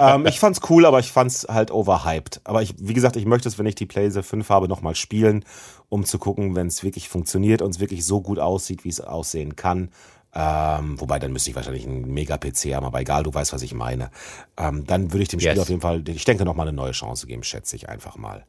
ähm, 0.00 0.26
ich 0.26 0.38
fand's 0.38 0.60
cool, 0.68 0.84
aber 0.84 0.98
ich 0.98 1.10
fand's 1.10 1.46
halt 1.48 1.70
overhyped. 1.70 2.40
Aber 2.44 2.62
ich, 2.62 2.74
wie 2.78 2.92
gesagt, 2.92 3.16
ich 3.16 3.24
möchte 3.24 3.48
es, 3.48 3.58
wenn 3.58 3.66
ich 3.66 3.74
die 3.74 3.86
PlayStation 3.86 4.42
5 4.42 4.48
habe, 4.50 4.68
nochmal 4.68 4.94
spielen, 4.94 5.44
um 5.88 6.04
zu 6.04 6.18
gucken, 6.18 6.54
wenn 6.56 6.66
es 6.66 6.82
wirklich 6.82 7.08
funktioniert 7.08 7.62
und 7.62 7.70
es 7.70 7.80
wirklich 7.80 8.04
so 8.04 8.20
gut 8.20 8.38
aussieht, 8.38 8.84
wie 8.84 8.88
es 8.88 9.00
aussehen 9.00 9.56
kann. 9.56 9.90
Ähm, 10.32 11.00
wobei, 11.00 11.18
dann 11.18 11.32
müsste 11.32 11.50
ich 11.50 11.56
wahrscheinlich 11.56 11.86
einen 11.86 12.12
Mega-PC 12.12 12.74
haben, 12.74 12.86
aber 12.86 13.00
egal, 13.00 13.24
du 13.24 13.34
weißt, 13.34 13.52
was 13.52 13.62
ich 13.62 13.74
meine. 13.74 14.10
Ähm, 14.56 14.86
dann 14.86 15.12
würde 15.12 15.22
ich 15.24 15.28
dem 15.28 15.40
Spiel 15.40 15.52
yes. 15.52 15.58
auf 15.58 15.68
jeden 15.68 15.80
Fall, 15.80 16.08
ich 16.08 16.24
denke, 16.24 16.44
nochmal 16.44 16.68
eine 16.68 16.76
neue 16.76 16.92
Chance 16.92 17.26
geben, 17.26 17.42
schätze 17.42 17.74
ich 17.74 17.88
einfach 17.88 18.16
mal. 18.16 18.44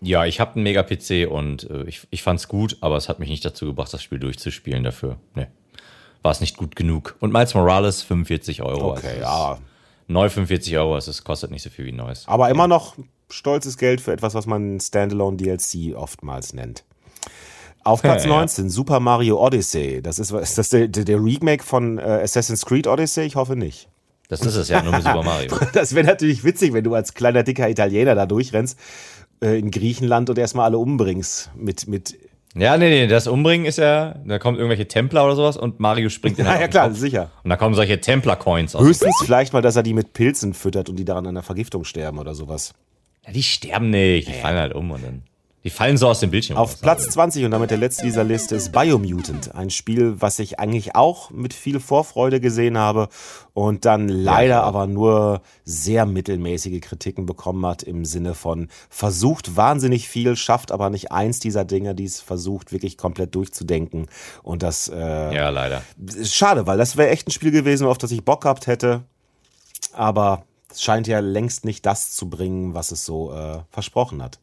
Ja, 0.00 0.24
ich 0.26 0.38
habe 0.38 0.54
einen 0.54 0.62
Mega-PC 0.62 1.28
und 1.28 1.68
äh, 1.68 1.84
ich, 1.84 2.06
ich 2.10 2.22
fand 2.22 2.38
es 2.38 2.46
gut, 2.46 2.78
aber 2.82 2.96
es 2.96 3.08
hat 3.08 3.18
mich 3.18 3.30
nicht 3.30 3.44
dazu 3.44 3.66
gebracht, 3.66 3.92
das 3.92 4.02
Spiel 4.02 4.20
durchzuspielen 4.20 4.84
dafür. 4.84 5.16
Nee. 5.34 5.46
War 6.24 6.32
es 6.32 6.40
nicht 6.40 6.56
gut 6.56 6.74
genug. 6.74 7.16
Und 7.20 7.34
Miles 7.34 7.52
Morales, 7.52 8.00
45 8.00 8.62
Euro. 8.62 8.92
Okay, 8.92 9.08
also 9.08 9.20
ja. 9.20 9.58
Neu 10.08 10.30
45 10.30 10.78
Euro, 10.78 10.94
also 10.94 11.10
es 11.10 11.22
kostet 11.22 11.50
nicht 11.50 11.62
so 11.62 11.68
viel 11.68 11.84
wie 11.84 11.92
neues. 11.92 12.24
Aber 12.26 12.48
immer 12.48 12.66
noch 12.66 12.96
stolzes 13.28 13.76
Geld 13.76 14.00
für 14.00 14.10
etwas, 14.10 14.32
was 14.32 14.46
man 14.46 14.80
Standalone 14.80 15.36
DLC 15.36 15.94
oftmals 15.94 16.54
nennt. 16.54 16.84
Auf 17.82 18.00
Platz 18.00 18.24
ja, 18.24 18.30
19, 18.30 18.64
ja. 18.64 18.70
Super 18.70 19.00
Mario 19.00 19.38
Odyssey. 19.38 20.00
Das 20.00 20.18
ist, 20.18 20.30
ist 20.30 20.56
das 20.56 20.70
der, 20.70 20.88
der 20.88 21.22
Remake 21.22 21.62
von 21.62 21.98
äh, 21.98 22.20
Assassin's 22.22 22.64
Creed 22.64 22.86
Odyssey? 22.86 23.26
Ich 23.26 23.36
hoffe 23.36 23.54
nicht. 23.54 23.90
Das 24.28 24.40
ist 24.40 24.56
es 24.56 24.70
ja, 24.70 24.82
nur 24.82 24.92
mit 24.92 25.02
Super 25.02 25.22
Mario. 25.24 25.54
das 25.74 25.94
wäre 25.94 26.06
natürlich 26.06 26.42
witzig, 26.42 26.72
wenn 26.72 26.84
du 26.84 26.94
als 26.94 27.12
kleiner, 27.12 27.42
dicker 27.42 27.68
Italiener 27.68 28.14
da 28.14 28.24
durchrennst 28.24 28.78
äh, 29.42 29.58
in 29.58 29.70
Griechenland 29.70 30.30
und 30.30 30.38
erstmal 30.38 30.64
alle 30.64 30.78
umbringst 30.78 31.50
mit, 31.54 31.86
mit 31.86 32.16
ja, 32.56 32.76
nee, 32.76 32.88
nee, 32.88 33.06
das 33.06 33.26
Umbringen 33.26 33.66
ist 33.66 33.78
ja, 33.78 34.14
da 34.24 34.38
kommen 34.38 34.56
irgendwelche 34.56 34.86
Templer 34.86 35.24
oder 35.24 35.36
sowas 35.36 35.56
und 35.56 35.80
Mario 35.80 36.08
springt 36.08 36.38
in 36.38 36.44
den 36.44 36.54
Ja, 36.54 36.60
ja 36.60 36.68
klar, 36.68 36.88
Kopf. 36.88 36.98
sicher. 36.98 37.30
Und 37.42 37.50
da 37.50 37.56
kommen 37.56 37.74
solche 37.74 38.00
Templer-Coins 38.00 38.76
aus. 38.76 38.82
Höchstens 38.84 39.16
vielleicht 39.24 39.52
mal, 39.52 39.62
dass 39.62 39.76
er 39.76 39.82
die 39.82 39.94
mit 39.94 40.12
Pilzen 40.12 40.54
füttert 40.54 40.88
und 40.88 40.96
die 40.96 41.04
daran 41.04 41.26
an 41.26 41.30
einer 41.36 41.42
Vergiftung 41.42 41.84
sterben 41.84 42.18
oder 42.18 42.34
sowas. 42.34 42.72
Ja, 43.26 43.32
die 43.32 43.42
sterben 43.42 43.90
nicht, 43.90 44.28
die 44.28 44.32
fallen 44.32 44.58
halt 44.58 44.74
um 44.74 44.90
und 44.90 45.02
dann. 45.04 45.22
Die 45.64 45.70
fallen 45.70 45.96
so 45.96 46.08
aus 46.08 46.20
dem 46.20 46.30
Bildschirm. 46.30 46.58
Auf 46.58 46.82
Platz 46.82 47.08
20 47.08 47.46
und 47.46 47.50
damit 47.50 47.70
der 47.70 47.78
letzte 47.78 48.04
dieser 48.04 48.22
Liste 48.22 48.54
ist 48.54 48.70
Biomutant. 48.70 49.54
Ein 49.54 49.70
Spiel, 49.70 50.20
was 50.20 50.38
ich 50.38 50.60
eigentlich 50.60 50.94
auch 50.94 51.30
mit 51.30 51.54
viel 51.54 51.80
Vorfreude 51.80 52.38
gesehen 52.38 52.76
habe 52.76 53.08
und 53.54 53.86
dann 53.86 54.08
leider 54.08 54.46
ja, 54.46 54.62
aber 54.62 54.86
nur 54.86 55.40
sehr 55.64 56.04
mittelmäßige 56.04 56.82
Kritiken 56.82 57.24
bekommen 57.24 57.64
hat 57.64 57.82
im 57.82 58.04
Sinne 58.04 58.34
von 58.34 58.68
versucht 58.90 59.56
wahnsinnig 59.56 60.06
viel, 60.06 60.36
schafft 60.36 60.70
aber 60.70 60.90
nicht 60.90 61.12
eins 61.12 61.40
dieser 61.40 61.64
Dinge, 61.64 61.94
die 61.94 62.04
es 62.04 62.20
versucht 62.20 62.70
wirklich 62.70 62.98
komplett 62.98 63.34
durchzudenken. 63.34 64.08
Und 64.42 64.62
das 64.62 64.88
äh, 64.88 65.34
ja 65.34 65.48
leider 65.48 65.80
schade, 66.24 66.66
weil 66.66 66.76
das 66.76 66.98
wäre 66.98 67.08
echt 67.08 67.26
ein 67.26 67.30
Spiel 67.32 67.52
gewesen, 67.52 67.86
auf 67.86 67.96
das 67.96 68.10
ich 68.10 68.22
Bock 68.22 68.42
gehabt 68.42 68.66
hätte. 68.66 69.04
Aber 69.94 70.44
es 70.70 70.82
scheint 70.82 71.06
ja 71.06 71.20
längst 71.20 71.64
nicht 71.64 71.86
das 71.86 72.10
zu 72.10 72.28
bringen, 72.28 72.74
was 72.74 72.90
es 72.90 73.06
so 73.06 73.32
äh, 73.32 73.60
versprochen 73.70 74.22
hat. 74.22 74.40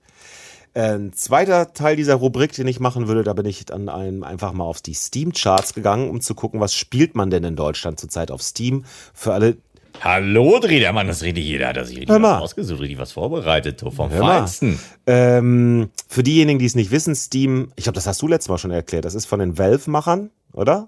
Ein 0.74 1.12
zweiter 1.12 1.74
Teil 1.74 1.98
dieser 1.98 2.16
Rubrik, 2.16 2.54
den 2.54 2.66
ich 2.68 2.80
machen 2.80 3.08
würde, 3.08 3.24
da 3.24 3.34
bin 3.34 3.46
ich 3.46 3.66
dann 3.66 3.90
ein, 3.90 4.24
einfach 4.24 4.54
mal 4.54 4.64
auf 4.64 4.82
die 4.82 4.94
Steam-Charts 4.94 5.74
gegangen, 5.74 6.10
um 6.10 6.22
zu 6.22 6.34
gucken, 6.34 6.62
was 6.62 6.74
spielt 6.74 7.14
man 7.14 7.30
denn 7.30 7.44
in 7.44 7.58
Deutschland 7.58 8.00
zurzeit 8.00 8.32
auf 8.32 8.42
Steam. 8.42 8.86
Für 9.14 9.34
alle. 9.34 9.58
Hallo, 10.00 10.60
Drehdermann, 10.60 11.08
das 11.08 11.24
redet 11.24 11.44
jeder, 11.44 11.68
hat 11.68 11.86
sich 11.86 11.98
richtig 11.98 12.10
was 12.22 12.42
ausgesucht, 12.42 12.80
richtig 12.80 12.98
was 12.98 13.12
vorbereitet, 13.12 13.82
vom 13.82 14.10
Feinsten. 14.10 14.80
Ähm, 15.06 15.90
für 16.08 16.24
diejenigen, 16.24 16.60
die 16.60 16.66
es 16.66 16.76
nicht 16.76 16.92
wissen, 16.92 17.16
Steam, 17.16 17.74
ich 17.76 17.84
glaube, 17.84 17.96
das 17.96 18.08
hast 18.08 18.22
du 18.22 18.28
letztes 18.28 18.48
Mal 18.48 18.58
schon 18.58 18.72
erklärt, 18.72 19.04
das 19.04 19.14
ist 19.14 19.26
von 19.26 19.40
den 19.40 19.58
Valve-Machern, 19.58 20.30
oder? 20.54 20.88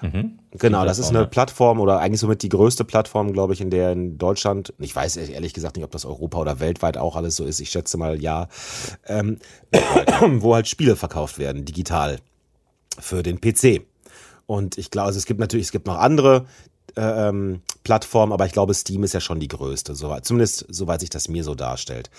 Mhm. 0.00 0.38
Genau, 0.52 0.84
das 0.84 0.98
ist 0.98 1.08
eine 1.08 1.26
Plattform 1.26 1.80
oder 1.80 2.00
eigentlich 2.00 2.20
somit 2.20 2.42
die 2.42 2.48
größte 2.48 2.84
Plattform, 2.84 3.32
glaube 3.32 3.54
ich, 3.54 3.60
in 3.60 3.70
der 3.70 3.92
in 3.92 4.18
Deutschland, 4.18 4.74
ich 4.78 4.94
weiß 4.94 5.16
ehrlich 5.16 5.54
gesagt 5.54 5.76
nicht, 5.76 5.84
ob 5.84 5.90
das 5.90 6.04
Europa 6.04 6.38
oder 6.38 6.60
weltweit 6.60 6.98
auch 6.98 7.16
alles 7.16 7.36
so 7.36 7.44
ist, 7.44 7.60
ich 7.60 7.70
schätze 7.70 7.96
mal 7.96 8.20
ja, 8.20 8.48
ähm, 9.06 9.38
wo 10.38 10.54
halt 10.54 10.68
Spiele 10.68 10.96
verkauft 10.96 11.38
werden, 11.38 11.64
digital 11.64 12.18
für 12.98 13.22
den 13.22 13.40
PC. 13.40 13.82
Und 14.46 14.76
ich 14.76 14.90
glaube, 14.90 15.06
also 15.06 15.18
es 15.18 15.26
gibt 15.26 15.40
natürlich, 15.40 15.66
es 15.66 15.72
gibt 15.72 15.86
noch 15.86 15.96
andere 15.96 16.46
äh, 16.96 17.28
ähm, 17.28 17.62
Plattformen, 17.84 18.32
aber 18.32 18.46
ich 18.46 18.52
glaube, 18.52 18.74
Steam 18.74 19.02
ist 19.02 19.14
ja 19.14 19.20
schon 19.20 19.40
die 19.40 19.48
größte, 19.48 19.94
so, 19.94 20.14
zumindest 20.20 20.66
soweit 20.68 21.00
sich 21.00 21.10
das 21.10 21.28
mir 21.28 21.44
so 21.44 21.54
darstellt. 21.54 22.10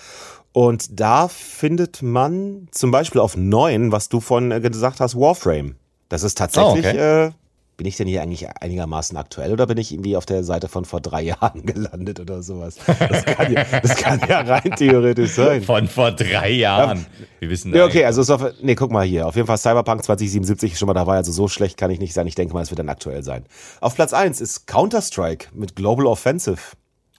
Und 0.52 1.00
da 1.00 1.28
findet 1.28 2.02
man 2.02 2.68
zum 2.70 2.90
Beispiel 2.90 3.20
auf 3.20 3.36
neun, 3.36 3.92
was 3.92 4.08
du 4.08 4.20
von 4.20 4.50
äh, 4.50 4.60
gesagt 4.60 5.00
hast, 5.00 5.16
Warframe. 5.16 5.76
Das 6.08 6.22
ist 6.22 6.38
tatsächlich 6.38 6.86
oh, 6.86 6.88
okay. 6.88 7.26
äh, 7.26 7.30
bin 7.76 7.86
ich 7.86 7.96
denn 7.96 8.06
hier 8.06 8.22
eigentlich 8.22 8.48
einigermaßen 8.60 9.16
aktuell 9.16 9.52
oder 9.52 9.66
bin 9.66 9.78
ich 9.78 9.92
irgendwie 9.92 10.16
auf 10.16 10.26
der 10.26 10.44
Seite 10.44 10.68
von 10.68 10.84
vor 10.84 11.00
drei 11.00 11.22
Jahren 11.34 11.66
gelandet 11.66 12.20
oder 12.20 12.42
sowas? 12.42 12.76
Das 12.86 13.24
kann 13.24 13.52
ja, 13.52 13.64
das 13.80 13.96
kann 13.96 14.20
ja 14.28 14.40
rein 14.40 14.72
theoretisch 14.76 15.32
sein. 15.32 15.62
Von 15.62 15.88
vor 15.88 16.12
drei 16.12 16.50
Jahren. 16.50 16.98
Ja, 16.98 17.26
Wir 17.40 17.50
wissen 17.50 17.70
nee, 17.72 17.80
okay, 17.80 18.04
also 18.04 18.20
ist 18.20 18.30
auf, 18.30 18.44
nee, 18.62 18.74
guck 18.74 18.90
mal 18.90 19.04
hier. 19.04 19.26
Auf 19.26 19.36
jeden 19.36 19.46
Fall 19.46 19.58
Cyberpunk 19.58 20.04
2077 20.04 20.72
ist 20.72 20.78
schon 20.78 20.86
mal 20.86 20.94
dabei, 20.94 21.16
also 21.16 21.32
so 21.32 21.48
schlecht 21.48 21.76
kann 21.76 21.90
ich 21.90 21.98
nicht 21.98 22.14
sein. 22.14 22.26
Ich 22.26 22.34
denke 22.34 22.54
mal, 22.54 22.62
es 22.62 22.70
wird 22.70 22.78
dann 22.78 22.88
aktuell 22.88 23.22
sein. 23.22 23.44
Auf 23.80 23.94
Platz 23.94 24.12
1 24.12 24.40
ist 24.40 24.66
Counter-Strike 24.66 25.48
mit 25.54 25.76
Global 25.76 26.06
Offensive. 26.06 26.58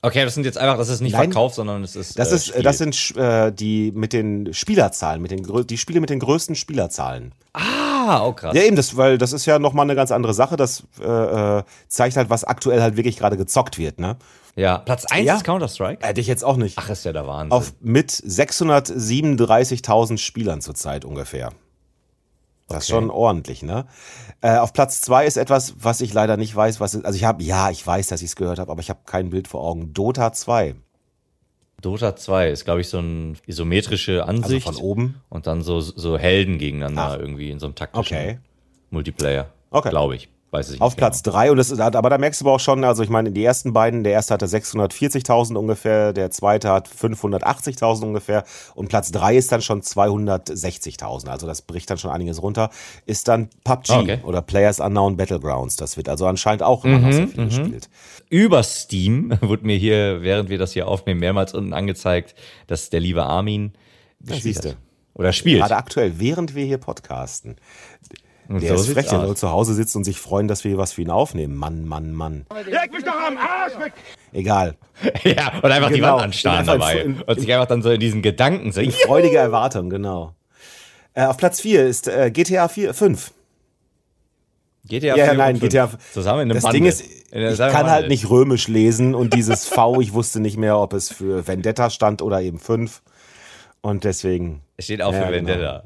Okay, 0.05 0.23
das 0.23 0.35
sind 0.35 0.45
jetzt 0.45 0.59
einfach, 0.59 0.77
das 0.77 0.89
ist 0.89 1.01
nicht 1.01 1.13
Nein, 1.13 1.31
Verkauf, 1.31 1.55
sondern 1.55 1.83
es 1.83 1.95
ist. 1.95 2.19
Das, 2.19 2.31
äh, 2.31 2.35
ist, 2.35 2.53
das 2.63 2.77
sind 2.77 3.15
äh, 3.17 3.51
die 3.51 3.91
mit 3.91 4.13
den 4.13 4.53
Spielerzahlen, 4.53 5.19
mit 5.19 5.31
den, 5.31 5.65
die 5.65 5.79
Spiele 5.79 5.99
mit 5.99 6.11
den 6.11 6.19
größten 6.19 6.55
Spielerzahlen. 6.55 7.33
Ah, 7.53 8.23
oh 8.23 8.33
krass. 8.33 8.55
Ja, 8.55 8.61
eben, 8.61 8.75
das, 8.75 8.97
weil 8.97 9.17
das 9.17 9.33
ist 9.33 9.47
ja 9.47 9.57
nochmal 9.57 9.85
eine 9.85 9.95
ganz 9.95 10.11
andere 10.11 10.35
Sache. 10.35 10.57
Das 10.57 10.83
äh, 11.01 11.07
äh, 11.07 11.63
zeigt 11.87 12.17
halt, 12.17 12.29
was 12.29 12.43
aktuell 12.43 12.83
halt 12.83 12.97
wirklich 12.97 13.17
gerade 13.17 13.35
gezockt 13.35 13.79
wird, 13.79 13.99
ne? 13.99 14.17
Ja, 14.55 14.77
Platz 14.77 15.05
1 15.05 15.25
ja. 15.25 15.37
ist 15.37 15.43
Counter-Strike? 15.43 16.05
Hätte 16.05 16.21
ich 16.21 16.27
jetzt 16.27 16.45
auch 16.45 16.57
nicht. 16.57 16.77
Ach, 16.77 16.87
ist 16.87 17.03
ja 17.03 17.11
der 17.11 17.25
Wahnsinn. 17.25 17.51
Auf, 17.51 17.73
mit 17.81 18.11
637.000 18.11 20.19
Spielern 20.19 20.61
zurzeit 20.61 21.03
ungefähr. 21.03 21.49
Das 22.67 22.77
okay. 22.77 22.81
ist 22.81 22.87
schon 22.87 23.09
ordentlich, 23.11 23.61
ne? 23.61 23.85
Äh, 24.41 24.57
auf 24.57 24.73
Platz 24.73 25.01
zwei 25.01 25.25
ist 25.25 25.37
etwas, 25.37 25.75
was 25.77 26.01
ich 26.01 26.13
leider 26.13 26.35
nicht 26.35 26.55
weiß, 26.55 26.79
was 26.79 26.95
ist. 26.95 27.05
Also 27.05 27.15
ich 27.15 27.23
habe, 27.23 27.43
ja, 27.43 27.69
ich 27.69 27.85
weiß, 27.85 28.07
dass 28.07 28.21
ich 28.21 28.29
es 28.29 28.35
gehört 28.35 28.57
habe, 28.57 28.71
aber 28.71 28.81
ich 28.81 28.89
habe 28.89 29.01
kein 29.05 29.29
Bild 29.29 29.47
vor 29.47 29.61
Augen. 29.61 29.93
Dota 29.93 30.33
2. 30.33 30.75
Dota 31.81 32.15
2 32.15 32.49
ist, 32.49 32.65
glaube 32.65 32.81
ich, 32.81 32.89
so 32.89 32.97
eine 32.97 33.33
isometrische 33.45 34.25
Ansicht. 34.25 34.65
Also 34.65 34.79
von 34.79 34.89
oben. 34.89 35.21
Und 35.29 35.45
dann 35.45 35.61
so, 35.61 35.79
so 35.81 36.17
Helden 36.17 36.57
gegeneinander 36.57 37.11
Ach. 37.11 37.19
irgendwie 37.19 37.51
in 37.51 37.59
so 37.59 37.67
einem 37.67 37.75
taktischen 37.75 38.17
okay. 38.17 38.39
Multiplayer. 38.89 39.51
Okay. 39.69 39.89
Glaube 39.89 40.15
ich. 40.15 40.29
Weiß 40.55 40.71
ich 40.71 40.81
Auf 40.81 40.95
Platz 40.95 41.21
genau. 41.21 41.35
drei 41.35 41.51
und 41.51 41.57
das, 41.57 41.77
aber 41.77 42.09
da 42.09 42.17
merkst 42.17 42.39
du 42.39 42.45
aber 42.45 42.53
auch 42.53 42.59
schon, 42.59 42.83
also 42.85 43.03
ich 43.03 43.09
meine, 43.09 43.31
die 43.31 43.43
ersten 43.43 43.73
beiden, 43.73 44.05
der 44.05 44.13
erste 44.13 44.33
hatte 44.33 44.45
640.000 44.45 45.55
ungefähr, 45.55 46.13
der 46.13 46.31
zweite 46.31 46.69
hat 46.69 46.87
580.000 46.87 48.03
ungefähr 48.03 48.45
und 48.73 48.87
Platz 48.87 49.11
drei 49.11 49.35
ist 49.35 49.51
dann 49.51 49.61
schon 49.61 49.81
260.000, 49.81 51.27
also 51.27 51.45
das 51.45 51.61
bricht 51.61 51.89
dann 51.89 51.97
schon 51.97 52.11
einiges 52.11 52.41
runter, 52.41 52.69
ist 53.05 53.27
dann 53.27 53.49
PUBG 53.65 53.91
ah, 53.91 53.99
okay. 53.99 54.19
oder 54.23 54.41
Players 54.41 54.79
Unknown 54.79 55.17
Battlegrounds, 55.17 55.75
das 55.75 55.97
wird 55.97 56.07
also 56.07 56.25
anscheinend 56.25 56.63
auch 56.63 56.85
immer 56.85 56.99
mhm, 56.99 57.03
noch 57.03 57.11
sehr 57.11 57.27
viel 57.27 57.43
mhm. 57.43 57.49
gespielt. 57.49 57.89
Über 58.29 58.63
Steam 58.63 59.37
wurde 59.41 59.65
mir 59.65 59.77
hier, 59.77 60.21
während 60.21 60.49
wir 60.49 60.57
das 60.57 60.71
hier 60.71 60.87
aufnehmen, 60.87 61.19
mehrmals 61.19 61.53
unten 61.53 61.73
angezeigt, 61.73 62.33
dass 62.67 62.89
der 62.89 63.01
liebe 63.01 63.25
Armin 63.25 63.73
das 64.19 64.41
siehst 64.41 64.63
du. 64.63 64.77
Oder 65.13 65.31
spielt. 65.31 65.61
Gerade 65.61 65.77
aktuell, 65.77 66.19
während 66.19 66.55
wir 66.55 66.65
hier 66.65 66.77
podcasten. 66.77 67.55
Und 68.47 68.61
der 68.61 68.77
so 68.77 68.83
ist 68.83 68.93
frech, 68.93 69.07
der 69.07 69.21
soll 69.21 69.37
zu 69.37 69.49
Hause 69.49 69.73
sitzen 69.73 69.99
und 69.99 70.03
sich 70.03 70.19
freuen, 70.19 70.47
dass 70.47 70.63
wir 70.63 70.69
hier 70.69 70.77
was 70.77 70.93
für 70.93 71.01
ihn 71.01 71.09
aufnehmen. 71.09 71.55
Mann, 71.55 71.85
Mann, 71.87 72.13
Mann. 72.13 72.45
Leg 72.65 72.91
mich 72.91 73.03
doch 73.03 73.15
am 73.15 73.37
Arsch 73.37 73.79
weg! 73.79 73.93
Egal. 74.33 74.75
ja, 75.23 75.53
und 75.61 75.71
einfach 75.71 75.89
genau. 75.89 75.95
die 75.95 76.01
Wand 76.01 76.21
anstarren 76.23 76.65
dabei. 76.65 76.99
In, 76.99 77.21
und 77.21 77.39
sich 77.39 77.51
einfach 77.51 77.67
dann 77.67 77.81
so 77.81 77.89
in 77.89 77.99
diesen 77.99 78.21
Gedanken 78.21 78.71
so. 78.71 78.81
Freudige 79.05 79.37
Erwartung, 79.37 79.89
genau. 79.89 80.35
Äh, 81.13 81.25
auf 81.25 81.37
Platz 81.37 81.61
4 81.61 81.87
ist 81.87 82.07
äh, 82.07 82.29
GTA 82.31 82.67
4, 82.67 82.93
5. 82.93 83.31
GTA 84.87 85.15
Ja, 85.15 85.25
4 85.25 85.33
nein, 85.33 85.55
und 85.55 85.59
5 85.61 85.71
GTA 85.71 85.89
zusammen 86.13 86.41
in 86.41 86.51
einem 86.51 86.55
Das 86.55 86.63
Bundle. 86.63 86.79
Ding 86.79 86.89
ist, 86.89 87.03
In 87.31 87.41
ich 87.41 87.57
kann 87.57 87.89
halt 87.89 88.09
nicht 88.09 88.29
römisch 88.29 88.67
lesen 88.67 89.15
und 89.15 89.33
dieses 89.33 89.65
V, 89.65 89.99
ich 90.01 90.13
wusste 90.13 90.39
nicht 90.39 90.57
mehr, 90.57 90.77
ob 90.77 90.93
es 90.93 91.11
für 91.11 91.47
Vendetta 91.47 91.89
stand 91.89 92.21
oder 92.21 92.41
eben 92.41 92.59
5. 92.59 93.01
Und 93.85 94.03
deswegen. 94.03 94.63
Es 94.77 94.85
steht 94.85 95.03
auch 95.03 95.13
Ja, 95.13 95.27
für 95.27 95.31
genau. 95.31 95.47
Vendetta. 95.47 95.83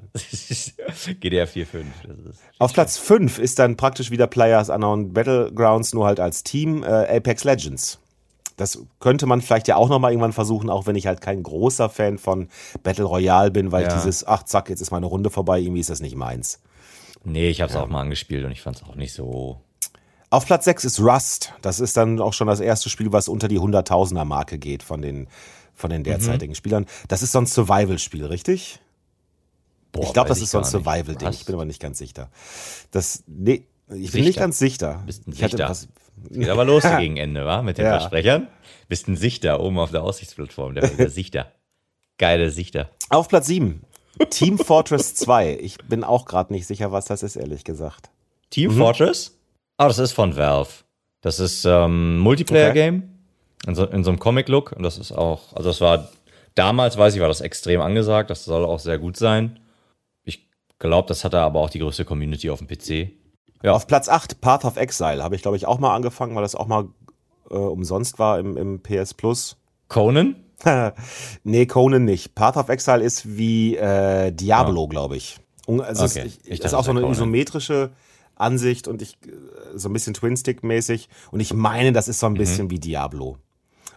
GTA 1.19 1.45
4, 1.45 1.67
5. 1.67 1.85
Das 2.07 2.17
ist 2.33 2.41
Auf 2.57 2.71
Platz 2.73 2.97
5 2.97 3.39
ist 3.39 3.59
dann 3.59 3.75
praktisch 3.75 4.09
wieder 4.09 4.25
Players 4.25 4.69
Unknown 4.69 5.11
Battlegrounds, 5.11 5.93
nur 5.93 6.05
halt 6.05 6.21
als 6.21 6.43
Team 6.43 6.81
äh, 6.83 6.87
Apex 7.17 7.43
Legends. 7.43 7.99
Das 8.55 8.81
könnte 9.01 9.25
man 9.25 9.41
vielleicht 9.41 9.67
ja 9.67 9.75
auch 9.75 9.89
nochmal 9.89 10.11
irgendwann 10.11 10.31
versuchen, 10.31 10.69
auch 10.69 10.87
wenn 10.87 10.95
ich 10.95 11.07
halt 11.07 11.19
kein 11.19 11.43
großer 11.43 11.89
Fan 11.89 12.17
von 12.17 12.47
Battle 12.83 13.03
Royale 13.03 13.51
bin, 13.51 13.73
weil 13.73 13.83
Ja. 13.83 13.93
dieses, 13.93 14.25
ach 14.25 14.43
zack, 14.43 14.69
jetzt 14.69 14.79
ist 14.79 14.91
meine 14.91 15.05
Runde 15.05 15.29
vorbei, 15.29 15.59
irgendwie 15.59 15.81
ist 15.81 15.89
das 15.89 15.99
nicht 15.99 16.15
meins. 16.15 16.59
nee, 17.25 17.49
ich 17.49 17.59
habe 17.59 17.69
es 17.69 17.75
auch 17.77 17.87
mal 17.89 17.99
angespielt 17.99 18.45
und 18.45 18.51
ich 18.51 18.61
fand 18.61 18.77
es 18.77 18.83
auch 18.83 18.95
nicht 18.95 19.11
so. 19.11 19.59
Auf 20.29 20.45
Platz 20.45 20.63
6 20.65 20.85
ist 20.85 20.99
Rust. 21.01 21.53
Das 21.61 21.79
ist 21.81 21.97
dann 21.97 22.21
auch 22.21 22.33
schon 22.33 22.47
das 22.47 22.59
erste 22.61 22.89
Spiel, 22.89 23.11
was 23.11 23.27
unter 23.27 23.47
die 23.49 23.59
100.000er 23.59 24.23
Marke 24.25 24.57
geht 24.57 24.83
von 24.83 25.01
den, 25.01 25.27
von 25.79 25.89
den 25.89 26.03
derzeitigen 26.03 26.55
Spielern. 26.55 26.85
Das 27.07 27.23
ist 27.23 27.31
so 27.31 27.39
ein 27.39 27.45
Survival-Spiel, 27.45 28.25
richtig? 28.25 28.79
Boah, 29.91 30.03
ich 30.03 30.13
glaube, 30.13 30.29
das 30.29 30.41
ist 30.41 30.51
so 30.51 30.59
ein. 30.59 30.63
Survival-Ding. 30.65 31.29
Ich 31.29 31.45
bin 31.45 31.55
aber 31.55 31.65
nicht 31.65 31.81
ganz 31.81 31.97
sicher. 31.97 32.29
Das, 32.91 33.23
nee, 33.27 33.63
ich 33.93 34.11
bin 34.11 34.23
nicht 34.25 34.37
ganz 34.37 34.59
sicher. 34.59 35.01
Bist 35.05 35.27
ein 35.27 35.31
Sichter. 35.31 35.69
was, 35.69 35.87
Geht 36.29 36.49
aber 36.49 36.65
los 36.65 36.83
gegen 36.97 37.17
Ende, 37.17 37.45
wa? 37.45 37.61
Mit 37.61 37.77
den 37.77 37.85
Ja. 37.85 37.97
Versprechern. 37.99 38.47
Bist 38.87 39.07
ein 39.07 39.15
Sichter 39.15 39.59
oben 39.61 39.79
auf 39.79 39.91
der 39.91 40.03
Aussichtsplattform. 40.03 40.75
Der, 40.75 40.87
der 40.89 41.09
Sichter. 41.09 41.51
Geile 42.17 42.51
Sichter. 42.51 42.89
Auf 43.09 43.29
Platz 43.29 43.47
7. 43.47 43.81
Team 44.29 44.57
Fortress 44.57 45.15
2. 45.15 45.57
Ich 45.61 45.77
bin 45.77 46.03
auch 46.03 46.25
gerade 46.25 46.51
nicht 46.51 46.67
sicher, 46.67 46.91
was 46.91 47.05
das 47.05 47.23
ist, 47.23 47.37
ehrlich 47.37 47.63
gesagt. 47.63 48.09
Team 48.49 48.73
Mhm. 48.73 48.77
Fortress? 48.77 49.37
Ah, 49.77 49.87
das 49.87 49.97
ist 49.97 50.11
von 50.11 50.35
Valve. 50.35 50.69
Das 51.21 51.39
ist 51.39 51.63
ähm, 51.65 52.19
Multiplayer-Game 52.19 53.08
in, 53.67 53.75
so, 53.75 53.85
in 53.85 54.03
so 54.03 54.11
einem 54.11 54.19
Comic-Look. 54.19 54.71
Und 54.73 54.83
das 54.83 54.97
ist 54.97 55.11
auch, 55.11 55.53
also 55.55 55.69
das 55.69 55.81
war, 55.81 56.09
damals 56.55 56.97
weiß 56.97 57.15
ich, 57.15 57.21
war 57.21 57.27
das 57.27 57.41
extrem 57.41 57.81
angesagt. 57.81 58.29
Das 58.29 58.45
soll 58.45 58.65
auch 58.65 58.79
sehr 58.79 58.97
gut 58.99 59.17
sein. 59.17 59.59
Ich 60.23 60.47
glaube, 60.79 61.07
das 61.07 61.23
hatte 61.23 61.39
aber 61.39 61.59
auch 61.59 61.69
die 61.69 61.79
größte 61.79 62.05
Community 62.05 62.49
auf 62.49 62.59
dem 62.59 62.67
PC. 62.67 63.11
Ja. 63.63 63.73
Auf 63.73 63.87
Platz 63.87 64.07
8, 64.07 64.39
Path 64.41 64.63
of 64.65 64.77
Exile. 64.77 65.21
Habe 65.23 65.35
ich, 65.35 65.41
glaube 65.41 65.57
ich, 65.57 65.65
auch 65.65 65.79
mal 65.79 65.93
angefangen, 65.95 66.35
weil 66.35 66.43
das 66.43 66.55
auch 66.55 66.67
mal 66.67 66.87
äh, 67.49 67.55
umsonst 67.55 68.17
war 68.19 68.39
im, 68.39 68.55
im 68.57 68.81
PS 68.81 69.13
Plus. 69.13 69.57
Conan? 69.89 70.35
nee, 71.43 71.65
Conan 71.65 72.05
nicht. 72.05 72.35
Path 72.35 72.57
of 72.57 72.69
Exile 72.69 73.03
ist 73.03 73.37
wie 73.37 73.75
äh, 73.75 74.31
Diablo, 74.31 74.87
glaube 74.87 75.17
ich. 75.17 75.37
Also 75.67 76.05
Okay. 76.05 76.23
es, 76.25 76.39
Ich 76.47 76.61
ist 76.61 76.73
auch 76.73 76.83
so 76.83 76.91
eine 76.91 77.01
Conan. 77.01 77.15
isometrische 77.15 77.91
Ansicht 78.35 78.87
und 78.87 79.01
ich 79.01 79.15
äh, 79.25 79.31
so 79.77 79.89
ein 79.89 79.93
bisschen 79.93 80.13
Twin-Stick-mäßig. 80.13 81.09
Und 81.31 81.39
ich 81.41 81.53
meine, 81.53 81.91
das 81.91 82.07
ist 82.07 82.19
so 82.19 82.25
ein 82.27 82.33
bisschen 82.33 82.69
wie 82.69 82.79
Diablo. 82.79 83.37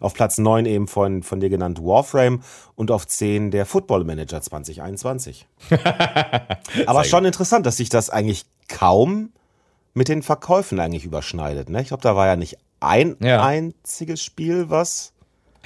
Auf 0.02 0.14
Platz 0.14 0.38
9 0.38 0.66
eben 0.66 0.88
von, 0.88 1.22
von 1.22 1.40
dir 1.40 1.48
genannt 1.48 1.78
Warframe 1.82 2.42
und 2.74 2.90
auf 2.90 3.06
10 3.06 3.50
der 3.50 3.66
Football 3.66 4.04
Manager 4.04 4.40
2021. 4.42 5.46
Aber 6.86 7.04
schon 7.04 7.24
interessant, 7.24 7.66
dass 7.66 7.76
sich 7.76 7.88
das 7.88 8.10
eigentlich 8.10 8.44
kaum 8.68 9.30
mit 9.94 10.08
den 10.08 10.22
Verkäufen 10.22 10.80
eigentlich 10.80 11.04
überschneidet. 11.04 11.68
Ne? 11.68 11.82
Ich 11.82 11.88
glaube, 11.88 12.02
da 12.02 12.16
war 12.16 12.26
ja 12.26 12.36
nicht 12.36 12.56
ein 12.80 13.16
Ja. 13.20 13.44
einziges 13.44 14.22
Spiel, 14.22 14.70
was. 14.70 15.12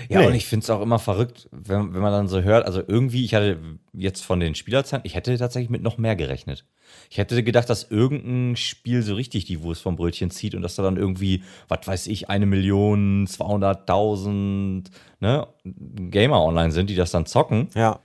Ja, 0.08 0.20
Nee. 0.20 0.26
und 0.26 0.34
ich 0.34 0.46
finde 0.46 0.64
es 0.64 0.70
auch 0.70 0.82
immer 0.82 0.98
verrückt, 0.98 1.48
wenn, 1.52 1.94
wenn 1.94 2.02
man 2.02 2.12
dann 2.12 2.28
so 2.28 2.42
hört, 2.42 2.66
also 2.66 2.82
irgendwie, 2.86 3.24
ich 3.24 3.34
hatte 3.34 3.58
jetzt 3.94 4.22
von 4.24 4.40
den 4.40 4.54
Spielerzahlen, 4.54 5.04
ich 5.06 5.14
hätte 5.14 5.36
tatsächlich 5.38 5.70
mit 5.70 5.82
noch 5.82 5.96
mehr 5.96 6.16
gerechnet. 6.16 6.66
Ich 7.10 7.18
hätte 7.18 7.42
gedacht, 7.42 7.68
dass 7.70 7.90
irgendein 7.90 8.56
Spiel 8.56 9.02
so 9.02 9.14
richtig 9.14 9.44
die 9.44 9.62
Wurst 9.62 9.82
vom 9.82 9.96
Brötchen 9.96 10.30
zieht 10.30 10.54
und 10.54 10.62
dass 10.62 10.76
da 10.76 10.82
dann 10.82 10.96
irgendwie, 10.96 11.42
was 11.68 11.86
weiß 11.86 12.06
ich, 12.08 12.28
eine 12.28 12.46
Million, 12.46 13.26
200.000 13.26 14.84
ne, 15.20 15.46
Gamer 15.64 16.42
online 16.42 16.72
sind, 16.72 16.90
die 16.90 16.96
das 16.96 17.10
dann 17.10 17.26
zocken. 17.26 17.68
Ja. 17.74 18.00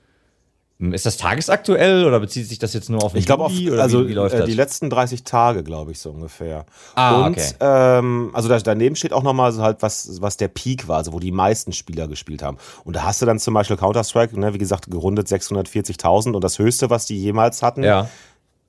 Ist 0.81 1.05
das 1.05 1.17
tagesaktuell 1.17 2.05
oder 2.05 2.19
bezieht 2.19 2.47
sich 2.47 2.57
das 2.57 2.73
jetzt 2.73 2.89
nur 2.89 3.03
auf 3.03 3.11
den 3.11 3.19
Ich 3.19 3.27
glaube, 3.27 3.43
also 3.43 4.07
wie, 4.07 4.15
wie 4.15 4.19
äh, 4.19 4.45
die 4.45 4.55
letzten 4.55 4.89
30 4.89 5.23
Tage, 5.23 5.63
glaube 5.63 5.91
ich, 5.91 5.99
so 5.99 6.09
ungefähr. 6.09 6.65
Ah, 6.95 7.23
und 7.23 7.37
okay. 7.37 7.53
ähm, 7.59 8.31
also 8.33 8.49
da, 8.49 8.57
daneben 8.57 8.95
steht 8.95 9.13
auch 9.13 9.21
nochmal 9.21 9.51
so 9.51 9.61
halt, 9.61 9.83
was, 9.83 10.19
was 10.21 10.37
der 10.37 10.47
Peak 10.47 10.87
war, 10.87 10.97
also 10.97 11.13
wo 11.13 11.19
die 11.19 11.31
meisten 11.31 11.71
Spieler 11.71 12.07
gespielt 12.07 12.41
haben. 12.41 12.57
Und 12.83 12.95
da 12.95 13.03
hast 13.03 13.21
du 13.21 13.27
dann 13.27 13.37
zum 13.37 13.53
Beispiel 13.53 13.77
Counter-Strike, 13.77 14.39
ne, 14.39 14.55
wie 14.55 14.57
gesagt, 14.57 14.89
gerundet 14.89 15.27
640.000 15.27 16.33
und 16.33 16.43
das 16.43 16.57
höchste, 16.57 16.89
was 16.89 17.05
die 17.05 17.21
jemals 17.21 17.61
hatten, 17.61 17.83
ja. 17.83 18.09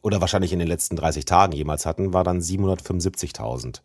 Oder 0.03 0.21
wahrscheinlich 0.21 0.53
in 0.53 0.59
den 0.59 0.69
letzten 0.69 0.97
30 0.97 1.25
Tagen 1.25 1.53
jemals 1.53 1.87
hatten, 1.87 2.13
war 2.13 2.25
dann 2.25 2.41
775.000. 2.41 3.83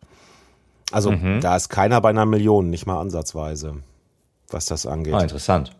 Also 0.90 1.10
Mhm. 1.12 1.40
da 1.40 1.56
ist 1.56 1.68
keiner 1.68 2.00
bei 2.00 2.10
einer 2.10 2.26
Million, 2.26 2.70
nicht 2.70 2.86
mal 2.86 3.00
ansatzweise, 3.00 3.76
was 4.50 4.66
das 4.66 4.86
angeht. 4.86 5.14
Ah, 5.14 5.20
interessant. 5.22 5.72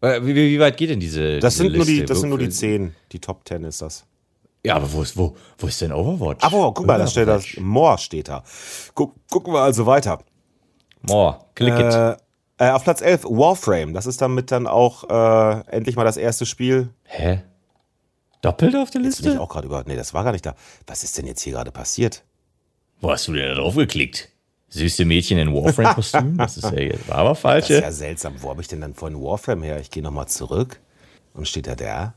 Äh, 0.00 0.20
Wie, 0.22 0.34
wie, 0.34 0.60
weit 0.60 0.76
geht 0.76 0.90
denn 0.90 1.00
diese 1.00 1.40
das 1.40 1.54
diese 1.54 1.64
sind, 1.64 1.76
nur 1.76 1.84
die, 1.84 1.92
Liste? 1.92 2.06
das 2.06 2.20
sind 2.20 2.28
nur 2.28 2.38
die 2.38 2.48
10, 2.50 2.94
die 3.10 3.18
Top 3.18 3.40
10 3.46 3.64
ist 3.64 3.82
das. 3.82 4.04
Ja, 4.64 4.76
aber 4.76 4.92
wo 4.92 5.02
ist, 5.02 5.16
wo, 5.16 5.34
wo 5.58 5.66
ist 5.66 5.80
denn 5.80 5.92
Overwatch? 5.92 6.44
Aber 6.44 6.72
guck 6.74 6.86
mal, 6.86 6.98
da 6.98 7.06
steht 7.06 7.28
das. 7.28 7.44
More 7.58 7.98
steht 7.98 8.28
da. 8.28 8.42
Guck, 8.94 9.14
gucken 9.30 9.52
wir 9.52 9.60
also 9.60 9.86
weiter. 9.86 10.18
More, 11.02 11.38
click 11.54 11.74
it. 11.78 11.94
Äh, 11.94 12.16
äh, 12.58 12.70
auf 12.70 12.82
Platz 12.84 13.00
11, 13.00 13.24
Warframe. 13.24 13.94
Das 13.94 14.06
ist 14.06 14.20
damit 14.20 14.50
dann 14.50 14.66
auch 14.66 15.04
äh, 15.08 15.60
endlich 15.70 15.94
mal 15.96 16.04
das 16.04 16.16
erste 16.16 16.44
Spiel. 16.44 16.90
Hä? 17.04 17.42
Doppelt 18.42 18.76
auf 18.76 18.90
der 18.90 19.00
Jetzt 19.02 19.16
bin 19.18 19.26
ich 19.26 19.32
Liste? 19.32 19.40
auch 19.40 19.48
gerade 19.48 19.66
über. 19.66 19.82
Nee, 19.86 19.96
das 19.96 20.14
war 20.14 20.24
gar 20.24 20.32
nicht 20.32 20.46
da. 20.46 20.54
Was 20.86 21.02
ist 21.04 21.18
denn 21.18 21.26
jetzt 21.26 21.42
hier 21.42 21.54
gerade 21.54 21.70
passiert? 21.72 22.24
Wo 23.00 23.10
hast 23.10 23.26
du 23.28 23.32
denn 23.32 23.48
da 23.48 23.54
drauf 23.54 23.74
geklickt? 23.76 24.28
Süße 24.70 25.04
Mädchen 25.04 25.38
in 25.38 25.54
Warframe-Kostüm? 25.54 26.36
Das 26.36 26.56
ist 26.56 26.64
ja 26.70 26.78
jetzt 26.78 27.08
war 27.08 27.18
aber 27.18 27.34
falsch. 27.34 27.68
Das 27.68 27.76
ist 27.78 27.82
ja. 27.82 27.92
seltsam. 27.92 28.34
Wo 28.40 28.50
habe 28.50 28.60
ich 28.60 28.68
denn 28.68 28.80
dann 28.80 28.94
vorhin 28.94 29.18
Warframe 29.20 29.62
her? 29.62 29.80
Ich 29.80 29.90
gehe 29.90 30.02
nochmal 30.02 30.28
zurück. 30.28 30.80
Und 31.34 31.48
steht 31.48 31.66
da 31.66 31.74
der? 31.74 32.14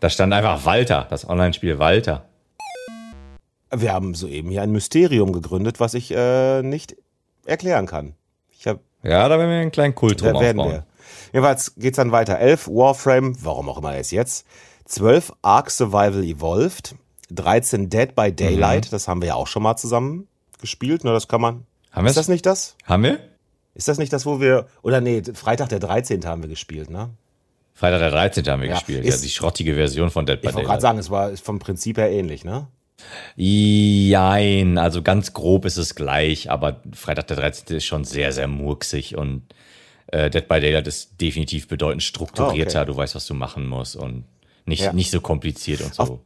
Da 0.00 0.10
stand 0.10 0.32
einfach 0.32 0.64
Walter, 0.64 1.06
das 1.08 1.28
Online-Spiel 1.28 1.78
Walter. 1.78 2.24
Wir 3.70 3.92
haben 3.92 4.14
soeben 4.14 4.50
hier 4.50 4.62
ein 4.62 4.70
Mysterium 4.72 5.32
gegründet, 5.32 5.80
was 5.80 5.94
ich 5.94 6.10
äh, 6.12 6.62
nicht 6.62 6.96
erklären 7.44 7.86
kann. 7.86 8.14
Ich 8.56 8.66
hab, 8.66 8.80
Ja, 9.02 9.28
da 9.28 9.38
werden 9.38 9.50
wir 9.50 9.58
einen 9.58 9.70
kleinen 9.72 9.94
Kult 9.94 10.20
drum 10.20 10.34
da 10.34 10.40
werden 10.40 10.60
aufbauen. 10.60 10.76
wir. 10.76 10.86
Jedenfalls 11.32 11.74
geht's 11.76 11.96
dann 11.96 12.12
weiter. 12.12 12.38
11 12.38 12.68
Warframe, 12.68 13.36
warum 13.44 13.68
auch 13.68 13.78
immer 13.78 13.94
erst 13.94 14.12
jetzt. 14.12 14.46
12 14.86 15.32
Ark 15.42 15.70
Survival 15.70 16.22
Evolved. 16.24 16.94
13 17.30 17.88
Dead 17.88 18.14
by 18.14 18.30
Mhm. 18.30 18.36
Daylight, 18.36 18.92
das 18.92 19.08
haben 19.08 19.20
wir 19.22 19.28
ja 19.28 19.34
auch 19.34 19.46
schon 19.46 19.62
mal 19.62 19.76
zusammen 19.76 20.28
gespielt. 20.60 21.04
Ne, 21.04 21.12
das 21.12 21.26
kann 21.28 21.40
man. 21.40 21.64
Haben 21.90 22.06
Ist 22.06 22.10
wir's? 22.10 22.14
das 22.16 22.28
nicht 22.28 22.44
das? 22.46 22.76
Haben 22.84 23.02
wir? 23.04 23.18
Ist 23.74 23.88
das 23.88 23.98
nicht 23.98 24.12
das, 24.12 24.26
wo 24.26 24.40
wir. 24.40 24.66
Oder 24.82 25.00
nee, 25.00 25.22
Freitag 25.34 25.68
der 25.70 25.78
13. 25.80 26.24
haben 26.26 26.42
wir 26.42 26.48
gespielt, 26.48 26.90
ne? 26.90 27.10
Freitag 27.72 27.98
der 28.00 28.10
13. 28.10 28.46
haben 28.46 28.60
wir 28.62 28.68
Ja, 28.68 28.74
gespielt. 28.74 29.04
Ja, 29.04 29.08
ist- 29.12 29.24
die 29.24 29.30
schrottige 29.30 29.74
Version 29.74 30.10
von 30.10 30.26
Dead 30.26 30.40
by 30.40 30.48
Ich 30.48 30.54
wollte 30.54 30.66
gerade 30.66 30.80
Daylight. 30.80 30.82
sagen, 30.82 30.98
es 30.98 31.10
war 31.10 31.30
ist 31.30 31.44
vom 31.44 31.58
Prinzip 31.58 31.96
her 31.98 32.10
ähnlich, 32.10 32.44
ne? 32.44 32.68
Jein, 33.36 34.78
also 34.78 35.02
ganz 35.02 35.32
grob 35.32 35.64
ist 35.64 35.76
es 35.76 35.94
gleich, 35.94 36.50
aber 36.50 36.80
Freitag 36.92 37.26
der 37.28 37.36
13. 37.38 37.76
ist 37.78 37.84
schon 37.84 38.04
sehr, 38.04 38.32
sehr 38.32 38.46
murksig 38.48 39.16
und 39.16 39.42
äh, 40.08 40.30
Dead 40.30 40.46
by 40.46 40.60
Daylight 40.60 40.86
ist 40.86 41.20
definitiv 41.20 41.66
bedeutend 41.68 42.02
strukturierter. 42.02 42.80
Ah, 42.80 42.82
okay. 42.82 42.92
Du 42.92 42.96
weißt, 42.96 43.14
was 43.16 43.26
du 43.26 43.34
machen 43.34 43.66
musst 43.66 43.96
und 43.96 44.24
nicht, 44.66 44.82
Ja. 44.82 44.92
nicht 44.92 45.10
so 45.10 45.20
kompliziert 45.20 45.80
und 45.82 45.94
so. 45.94 46.02
Auf- 46.02 46.18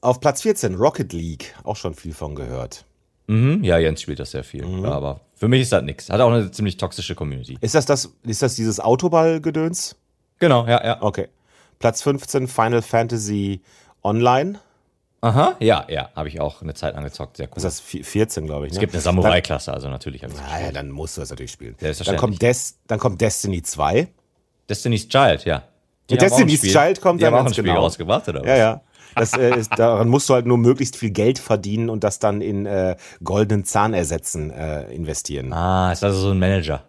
Auf 0.00 0.20
Platz 0.20 0.42
14, 0.42 0.74
Rocket 0.74 1.12
League. 1.12 1.54
Auch 1.62 1.76
schon 1.76 1.94
viel 1.94 2.12
von 2.12 2.34
gehört. 2.34 2.84
Mhm, 3.28 3.62
ja, 3.62 3.78
Jens 3.78 4.02
spielt 4.02 4.18
das 4.18 4.32
sehr 4.32 4.42
viel. 4.42 4.66
Mhm. 4.66 4.84
Ja, 4.84 4.90
aber 4.92 5.20
für 5.36 5.46
mich 5.46 5.62
ist 5.62 5.70
das 5.72 5.82
nichts. 5.84 6.10
Hat 6.10 6.20
auch 6.20 6.30
eine 6.32 6.50
ziemlich 6.50 6.76
toxische 6.76 7.14
Community. 7.14 7.56
Ist 7.60 7.74
das, 7.76 7.86
das, 7.86 8.12
ist 8.24 8.42
das 8.42 8.56
dieses 8.56 8.80
Autoball-Gedöns? 8.80 9.94
Genau, 10.40 10.66
ja, 10.66 10.84
ja. 10.84 11.02
Okay. 11.02 11.28
Platz 11.78 12.02
15, 12.02 12.48
Final 12.48 12.82
Fantasy 12.82 13.60
Online. 14.02 14.58
Aha, 15.20 15.54
ja, 15.60 15.86
ja, 15.88 16.10
habe 16.16 16.28
ich 16.28 16.40
auch 16.40 16.62
eine 16.62 16.74
Zeit 16.74 16.94
lang 16.96 17.04
gezockt. 17.04 17.36
Sehr 17.36 17.46
cool. 17.46 17.58
Ist 17.58 17.62
das 17.64 17.80
vi- 17.80 18.02
14, 18.02 18.44
glaube 18.46 18.66
ich. 18.66 18.72
Ne? 18.72 18.76
es 18.78 18.80
gibt 18.80 18.92
eine 18.94 19.02
Samurai-Klasse, 19.02 19.72
also 19.72 19.88
natürlich 19.88 20.24
habe 20.24 20.32
ich 20.34 20.40
Ah, 20.40 20.60
ja, 20.60 20.72
dann 20.72 20.90
musst 20.90 21.16
du 21.16 21.20
das 21.20 21.30
natürlich 21.30 21.52
spielen. 21.52 21.76
Dann 21.78 22.16
kommt, 22.16 22.42
Des, 22.42 22.78
dann 22.88 22.98
kommt 22.98 23.20
Destiny 23.20 23.62
2. 23.62 24.08
Destiny's 24.68 25.06
Child, 25.08 25.44
ja. 25.44 25.62
Die 26.12 26.18
Destiny's 26.18 26.62
Child 26.62 27.00
kommt 27.00 27.20
die 27.20 27.24
dann 27.24 27.34
haben 27.34 27.42
auch 27.42 27.46
ein 27.46 27.52
Spiel 27.52 27.64
genau. 27.64 27.80
rausgebracht, 27.80 28.28
oder 28.28 28.40
was? 28.40 28.48
Ja, 28.48 28.56
ja. 28.56 28.80
Das, 29.14 29.34
äh, 29.34 29.58
ist, 29.58 29.78
daran 29.78 30.08
musst 30.08 30.28
du 30.28 30.34
halt 30.34 30.46
nur 30.46 30.58
möglichst 30.58 30.96
viel 30.96 31.10
Geld 31.10 31.38
verdienen 31.38 31.90
und 31.90 32.02
das 32.02 32.18
dann 32.18 32.40
in 32.40 32.66
äh, 32.66 32.96
goldenen 33.22 33.64
Zahnersätzen 33.64 34.50
äh, 34.50 34.84
investieren. 34.92 35.52
Ah, 35.52 35.92
ist 35.92 36.02
also 36.02 36.18
so 36.18 36.30
ein 36.30 36.38
Manager. 36.38 36.84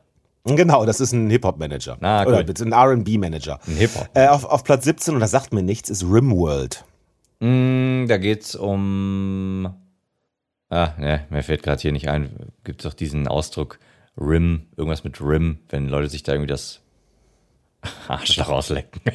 Genau, 0.45 0.85
das 0.85 0.99
ist 0.99 1.13
ein 1.13 1.29
Hip-Hop-Manager. 1.29 1.97
Ah, 2.01 2.25
cool. 2.25 2.33
Oder 2.33 2.65
ein 2.65 2.71
R&B-Manager. 2.71 3.59
Ein 3.65 3.75
Hip-Hop. 3.75 4.09
Äh, 4.13 4.27
auf, 4.27 4.43
auf 4.43 4.63
Platz 4.63 4.83
17, 4.83 5.15
und 5.15 5.19
das 5.21 5.31
sagt 5.31 5.53
mir 5.53 5.63
nichts, 5.63 5.89
ist 5.89 6.03
Rimworld. 6.03 6.83
Mm, 7.39 8.07
da 8.07 8.17
geht's 8.17 8.55
um. 8.55 9.73
Ah, 10.69 10.89
ne, 10.97 11.25
mir 11.29 11.43
fällt 11.43 11.63
gerade 11.63 11.81
hier 11.81 11.91
nicht 11.91 12.09
ein. 12.09 12.51
Gibt 12.63 12.83
doch 12.83 12.93
diesen 12.93 13.27
Ausdruck 13.27 13.79
Rim, 14.17 14.67
irgendwas 14.75 15.03
mit 15.03 15.21
Rim, 15.21 15.59
wenn 15.69 15.87
Leute 15.87 16.09
sich 16.09 16.23
da 16.23 16.33
irgendwie 16.33 16.49
das 16.49 16.82
Arschloch 18.07 18.49
auslecken. 18.49 19.01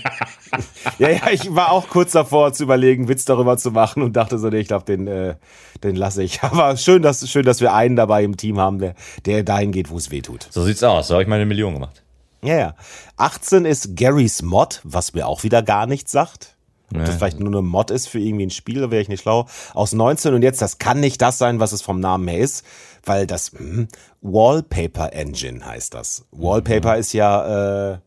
Ja, 0.98 1.10
ja, 1.10 1.30
ich 1.30 1.54
war 1.54 1.70
auch 1.70 1.88
kurz 1.88 2.12
davor 2.12 2.52
zu 2.52 2.64
überlegen, 2.64 3.06
Witz 3.06 3.24
darüber 3.24 3.56
zu 3.58 3.70
machen 3.70 4.02
und 4.02 4.16
dachte 4.16 4.38
so, 4.38 4.48
nee, 4.48 4.58
ich 4.58 4.68
glaube, 4.68 4.84
den, 4.84 5.06
äh, 5.06 5.36
den 5.84 5.94
lasse 5.94 6.22
ich. 6.22 6.42
Aber 6.42 6.76
schön 6.76 7.02
dass, 7.02 7.28
schön, 7.28 7.44
dass 7.44 7.60
wir 7.60 7.74
einen 7.74 7.96
dabei 7.96 8.24
im 8.24 8.36
Team 8.36 8.58
haben, 8.58 8.78
der, 8.78 8.94
der 9.26 9.42
dahin 9.44 9.70
geht, 9.70 9.90
wo 9.90 9.96
es 9.98 10.10
weh 10.10 10.22
tut. 10.22 10.48
So 10.50 10.64
sieht's 10.64 10.82
aus. 10.82 11.08
So 11.08 11.14
habe 11.14 11.22
ich 11.22 11.28
meine 11.28 11.46
Million 11.46 11.74
gemacht. 11.74 12.02
Ja, 12.42 12.56
ja. 12.56 12.74
18 13.16 13.64
ist 13.64 13.96
Garys 13.96 14.42
Mod, 14.42 14.80
was 14.84 15.12
mir 15.12 15.26
auch 15.26 15.42
wieder 15.42 15.62
gar 15.62 15.86
nichts 15.86 16.10
sagt. 16.10 16.56
Ob 16.94 17.04
das 17.04 17.16
vielleicht 17.16 17.38
nur 17.38 17.48
eine 17.48 17.60
Mod 17.60 17.90
ist 17.90 18.08
für 18.08 18.18
irgendwie 18.18 18.46
ein 18.46 18.50
Spiel, 18.50 18.80
da 18.80 18.90
wäre 18.90 19.02
ich 19.02 19.10
nicht 19.10 19.22
schlau. 19.22 19.46
Aus 19.74 19.92
19 19.92 20.32
und 20.32 20.42
jetzt, 20.42 20.62
das 20.62 20.78
kann 20.78 21.00
nicht 21.00 21.20
das 21.20 21.36
sein, 21.36 21.60
was 21.60 21.72
es 21.72 21.82
vom 21.82 22.00
Namen 22.00 22.26
her 22.28 22.38
ist, 22.38 22.64
weil 23.04 23.26
das 23.26 23.52
hm, 23.52 23.88
Wallpaper 24.22 25.12
Engine 25.12 25.64
heißt 25.64 25.92
das. 25.92 26.24
Wallpaper 26.30 26.96
ist 26.96 27.12
ja 27.12 27.92
äh, 27.92 27.98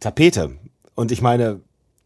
Tapete. 0.00 0.50
Und 0.94 1.12
ich 1.12 1.22
meine, 1.22 1.60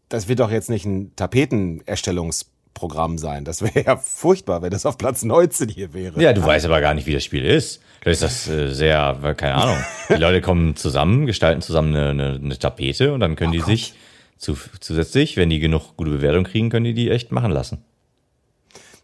das 0.09 0.27
wird 0.27 0.39
doch 0.39 0.51
jetzt 0.51 0.69
nicht 0.69 0.85
ein 0.85 1.15
Tapetenerstellungsprogramm 1.15 3.17
sein. 3.17 3.45
Das 3.45 3.61
wäre 3.61 3.83
ja 3.83 3.97
furchtbar, 3.97 4.61
wenn 4.61 4.71
das 4.71 4.85
auf 4.85 4.97
Platz 4.97 5.23
19 5.23 5.69
hier 5.69 5.93
wäre. 5.93 6.21
Ja, 6.21 6.33
du 6.33 6.43
weißt 6.43 6.65
aber 6.65 6.81
gar 6.81 6.93
nicht, 6.93 7.07
wie 7.07 7.13
das 7.13 7.23
Spiel 7.23 7.43
ist. 7.43 7.81
Da 8.03 8.11
ist 8.11 8.21
das 8.21 8.47
äh, 8.47 8.71
sehr, 8.71 9.19
äh, 9.23 9.33
keine 9.33 9.55
Ahnung. 9.55 9.77
Die 10.09 10.15
Leute 10.15 10.41
kommen 10.41 10.75
zusammen, 10.75 11.25
gestalten 11.25 11.61
zusammen 11.61 11.95
eine, 11.95 12.09
eine, 12.09 12.35
eine 12.35 12.59
Tapete 12.59 13.13
und 13.13 13.21
dann 13.21 13.35
können 13.35 13.51
die 13.51 13.61
sich 13.61 13.95
zu, 14.37 14.57
zusätzlich, 14.79 15.37
wenn 15.37 15.49
die 15.49 15.59
genug 15.59 15.97
gute 15.97 16.11
Bewertung 16.11 16.43
kriegen, 16.43 16.69
können 16.69 16.85
die 16.85 16.93
die 16.93 17.09
echt 17.09 17.31
machen 17.31 17.51
lassen. 17.51 17.83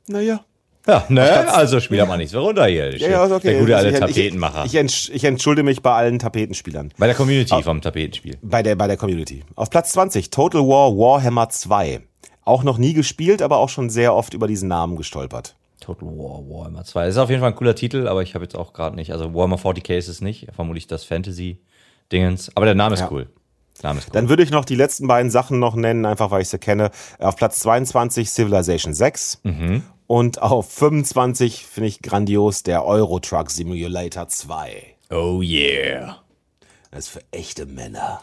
Naja. 0.07 0.43
Ja, 0.87 1.05
ne? 1.09 1.53
Also 1.53 1.79
spielt 1.79 1.99
ja. 1.99 2.05
mal 2.05 2.17
nichts 2.17 2.33
mehr 2.33 2.41
runter 2.41 2.65
hier. 2.65 2.95
Ja, 2.97 3.09
ja, 3.09 3.25
ist 3.25 3.31
okay. 3.31 3.51
Der 3.51 3.59
gute 3.59 3.77
alte 3.77 3.89
ich, 3.91 3.99
Tapetenmacher. 3.99 4.65
Ich, 4.65 4.73
ich, 4.73 4.79
entsch- 4.79 5.11
ich 5.13 5.23
entschuldige 5.23 5.63
mich 5.63 5.81
bei 5.83 5.93
allen 5.93 6.17
Tapetenspielern. 6.17 6.91
Bei 6.97 7.05
der 7.05 7.15
Community 7.15 7.61
vom 7.61 7.81
Tapetenspiel. 7.81 8.37
Bei 8.41 8.63
der, 8.63 8.75
bei 8.75 8.87
der 8.87 8.97
Community. 8.97 9.43
Auf 9.55 9.69
Platz 9.69 9.91
20, 9.91 10.31
Total 10.31 10.61
War 10.61 10.91
Warhammer 10.97 11.49
2. 11.49 12.01
Auch 12.43 12.63
noch 12.63 12.79
nie 12.79 12.93
gespielt, 12.93 13.43
aber 13.43 13.57
auch 13.57 13.69
schon 13.69 13.91
sehr 13.91 14.15
oft 14.15 14.33
über 14.33 14.47
diesen 14.47 14.67
Namen 14.69 14.95
gestolpert. 14.95 15.55
Total 15.79 16.07
War 16.09 16.41
Warhammer 16.49 16.83
2. 16.83 17.07
Ist 17.07 17.17
auf 17.17 17.29
jeden 17.29 17.41
Fall 17.41 17.51
ein 17.51 17.55
cooler 17.55 17.75
Titel, 17.75 18.07
aber 18.07 18.23
ich 18.23 18.33
habe 18.33 18.43
jetzt 18.45 18.55
auch 18.55 18.73
gerade 18.73 18.95
nicht. 18.95 19.11
Also 19.13 19.33
Warhammer 19.35 19.57
40k 19.57 19.95
ist 19.97 20.07
es 20.07 20.21
nicht. 20.21 20.47
Vermutlich 20.55 20.87
das 20.87 21.03
Fantasy-Dingens. 21.03 22.51
Aber 22.55 22.65
der 22.65 22.75
Name 22.75 22.95
ist 22.95 23.01
Ja. 23.01 23.09
cool. 23.11 23.27
Der 23.81 23.89
Name 23.89 23.99
ist 23.99 24.07
cool. 24.07 24.13
Dann 24.13 24.29
würde 24.29 24.43
ich 24.43 24.51
noch 24.51 24.65
die 24.65 24.75
letzten 24.75 25.07
beiden 25.07 25.31
Sachen 25.31 25.59
noch 25.59 25.75
nennen, 25.75 26.05
einfach 26.05 26.31
weil 26.31 26.41
ich 26.41 26.49
sie 26.49 26.59
kenne. 26.59 26.91
Auf 27.19 27.35
Platz 27.35 27.59
22 27.59 28.29
Civilization 28.29 28.93
6. 28.93 29.39
Mhm. 29.43 29.83
Und 30.11 30.41
auf 30.41 30.69
25 30.69 31.65
finde 31.65 31.87
ich 31.87 32.01
grandios 32.01 32.63
der 32.63 32.83
Euro 32.83 33.21
Truck 33.21 33.49
Simulator 33.49 34.27
2. 34.27 34.97
oh 35.09 35.41
yeah. 35.41 36.17
Das 36.91 37.05
ist 37.05 37.09
für 37.11 37.21
echte 37.31 37.65
Männer. 37.65 38.21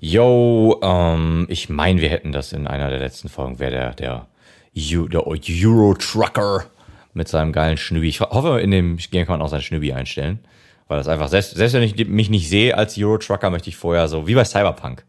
Yo, 0.00 0.80
ähm, 0.82 1.46
ich 1.48 1.68
meine, 1.68 2.00
wir 2.00 2.08
hätten 2.08 2.32
das 2.32 2.52
in 2.52 2.66
einer 2.66 2.90
der 2.90 2.98
letzten 2.98 3.28
Folgen, 3.28 3.60
wäre 3.60 3.70
der, 3.70 3.94
der, 3.94 4.26
der 4.74 5.26
Euro-Trucker 5.28 6.64
mit 7.12 7.28
seinem 7.28 7.52
geilen 7.52 7.76
Schnübi. 7.76 8.08
Ich 8.08 8.20
hoffe, 8.20 8.60
in 8.60 8.72
dem 8.72 8.96
Game 8.96 9.24
kann 9.24 9.38
man 9.38 9.46
auch 9.46 9.50
sein 9.50 9.62
Schnübi 9.62 9.92
einstellen. 9.92 10.40
Weil 10.88 10.98
das 10.98 11.06
einfach, 11.06 11.28
selbst, 11.28 11.54
selbst 11.54 11.74
wenn 11.74 11.84
ich 11.84 12.08
mich 12.08 12.28
nicht 12.28 12.48
sehe 12.48 12.76
als 12.76 12.98
Euro-Trucker, 12.98 13.50
möchte 13.50 13.68
ich 13.68 13.76
vorher 13.76 14.08
so, 14.08 14.26
wie 14.26 14.34
bei 14.34 14.44
Cyberpunk. 14.44 15.04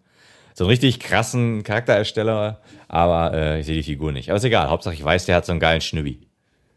So 0.57 0.63
einen 0.63 0.69
richtig 0.69 1.01
krassen 1.01 1.63
Charakterersteller, 1.63 2.61
aber 2.87 3.33
äh, 3.33 3.59
ich 3.59 3.65
sehe 3.65 3.75
die 3.75 3.83
Figur 3.83 4.13
nicht. 4.13 4.29
Aber 4.29 4.37
ist 4.37 4.45
egal, 4.45 4.69
Hauptsache 4.69 4.93
ich 4.93 5.03
weiß, 5.03 5.25
der 5.25 5.35
hat 5.35 5.45
so 5.45 5.51
einen 5.51 5.59
geilen 5.59 5.81
Schnübi. 5.81 6.21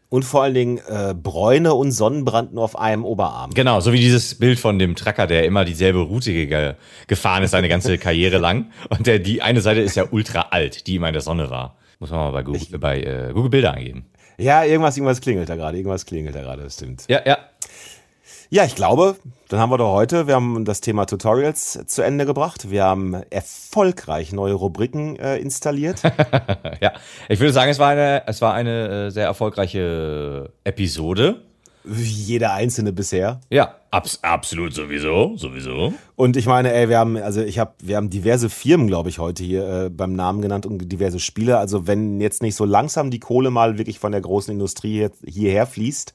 Und 0.09 0.25
vor 0.25 0.43
allen 0.43 0.53
Dingen 0.53 0.81
äh, 0.89 1.13
Bräune 1.13 1.73
und 1.73 1.93
Sonnenbrand 1.93 2.53
nur 2.53 2.65
auf 2.65 2.77
einem 2.77 3.05
Oberarm. 3.05 3.51
Genau, 3.53 3.79
so 3.79 3.93
wie 3.93 3.99
dieses 3.99 4.35
Bild 4.35 4.59
von 4.59 4.79
dem 4.79 4.97
Trucker, 4.97 5.27
der 5.27 5.45
immer 5.45 5.63
dieselbe 5.63 5.99
Route 5.99 6.33
ge 6.33 6.73
gefahren 7.07 7.43
ist, 7.43 7.51
seine 7.51 7.69
ganze 7.69 7.97
Karriere 7.97 8.37
lang. 8.37 8.69
Und 8.89 9.07
der, 9.07 9.19
die 9.19 9.41
eine 9.41 9.61
Seite 9.61 9.79
ist 9.79 9.95
ja 9.95 10.03
ultra 10.11 10.47
alt, 10.49 10.85
die 10.85 10.95
immer 10.95 11.07
in 11.07 11.13
der 11.13 11.21
Sonne 11.21 11.49
war. 11.49 11.77
Muss 11.99 12.09
man 12.09 12.19
mal 12.19 12.31
bei 12.31 12.43
Google, 12.43 12.79
bei, 12.79 13.01
äh, 13.01 13.31
Google 13.33 13.49
Bilder 13.49 13.75
eingeben. 13.75 14.07
Ja, 14.37 14.65
irgendwas, 14.65 14.97
irgendwas 14.97 15.21
klingelt 15.21 15.47
da 15.47 15.55
gerade. 15.55 15.77
Irgendwas 15.77 16.05
klingelt 16.05 16.35
da 16.35 16.41
gerade, 16.41 16.63
das 16.63 16.73
stimmt. 16.73 17.05
Ja, 17.07 17.21
ja. 17.25 17.37
Ja, 18.51 18.65
ich 18.65 18.73
glaube, 18.73 19.15
dann 19.47 19.59
haben 19.59 19.69
wir 19.69 19.77
doch 19.77 19.93
heute, 19.93 20.25
wir 20.25 20.33
haben 20.33 20.65
das 20.65 20.81
Thema 20.81 21.05
Tutorials 21.05 21.85
zu 21.85 22.01
Ende 22.01 22.25
gebracht. 22.25 22.71
Wir 22.71 22.83
haben 22.83 23.13
erfolgreich 23.29 24.31
neue 24.33 24.53
Rubriken 24.53 25.17
äh, 25.17 25.37
installiert. 25.37 26.01
Ja, 26.81 26.93
ich 27.27 27.39
würde 27.39 27.51
sagen, 27.51 27.69
es 27.69 27.79
war 27.79 27.89
eine, 27.89 28.23
es 28.25 28.41
war 28.41 28.53
eine 28.53 29.07
äh, 29.07 29.09
sehr 29.11 29.25
erfolgreiche 29.25 30.51
Episode. 30.63 31.41
Wie 31.83 32.03
jeder 32.03 32.53
einzelne 32.53 32.93
bisher. 32.93 33.41
Ja, 33.49 33.75
abs 33.91 34.19
absolut 34.21 34.73
sowieso, 34.73 35.35
sowieso. 35.35 35.93
Und 36.15 36.37
ich 36.37 36.45
meine, 36.45 36.73
ey, 36.73 36.89
wir 36.89 36.97
haben, 36.97 37.17
also 37.17 37.41
ich 37.41 37.59
habe, 37.59 37.73
wir 37.81 37.97
haben 37.97 38.09
diverse 38.09 38.49
Firmen, 38.49 38.87
glaube 38.87 39.09
ich, 39.09 39.19
heute 39.19 39.43
hier 39.43 39.85
äh, 39.85 39.89
beim 39.89 40.13
Namen 40.13 40.41
genannt 40.41 40.65
und 40.65 40.91
diverse 40.91 41.19
Spiele. 41.19 41.57
Also 41.57 41.87
wenn 41.87 42.21
jetzt 42.21 42.41
nicht 42.41 42.55
so 42.55 42.65
langsam 42.65 43.11
die 43.11 43.19
Kohle 43.19 43.51
mal 43.51 43.77
wirklich 43.77 43.99
von 43.99 44.11
der 44.11 44.21
großen 44.21 44.53
Industrie 44.53 44.93
hier, 44.93 45.11
hierher 45.25 45.65
fließt, 45.65 46.13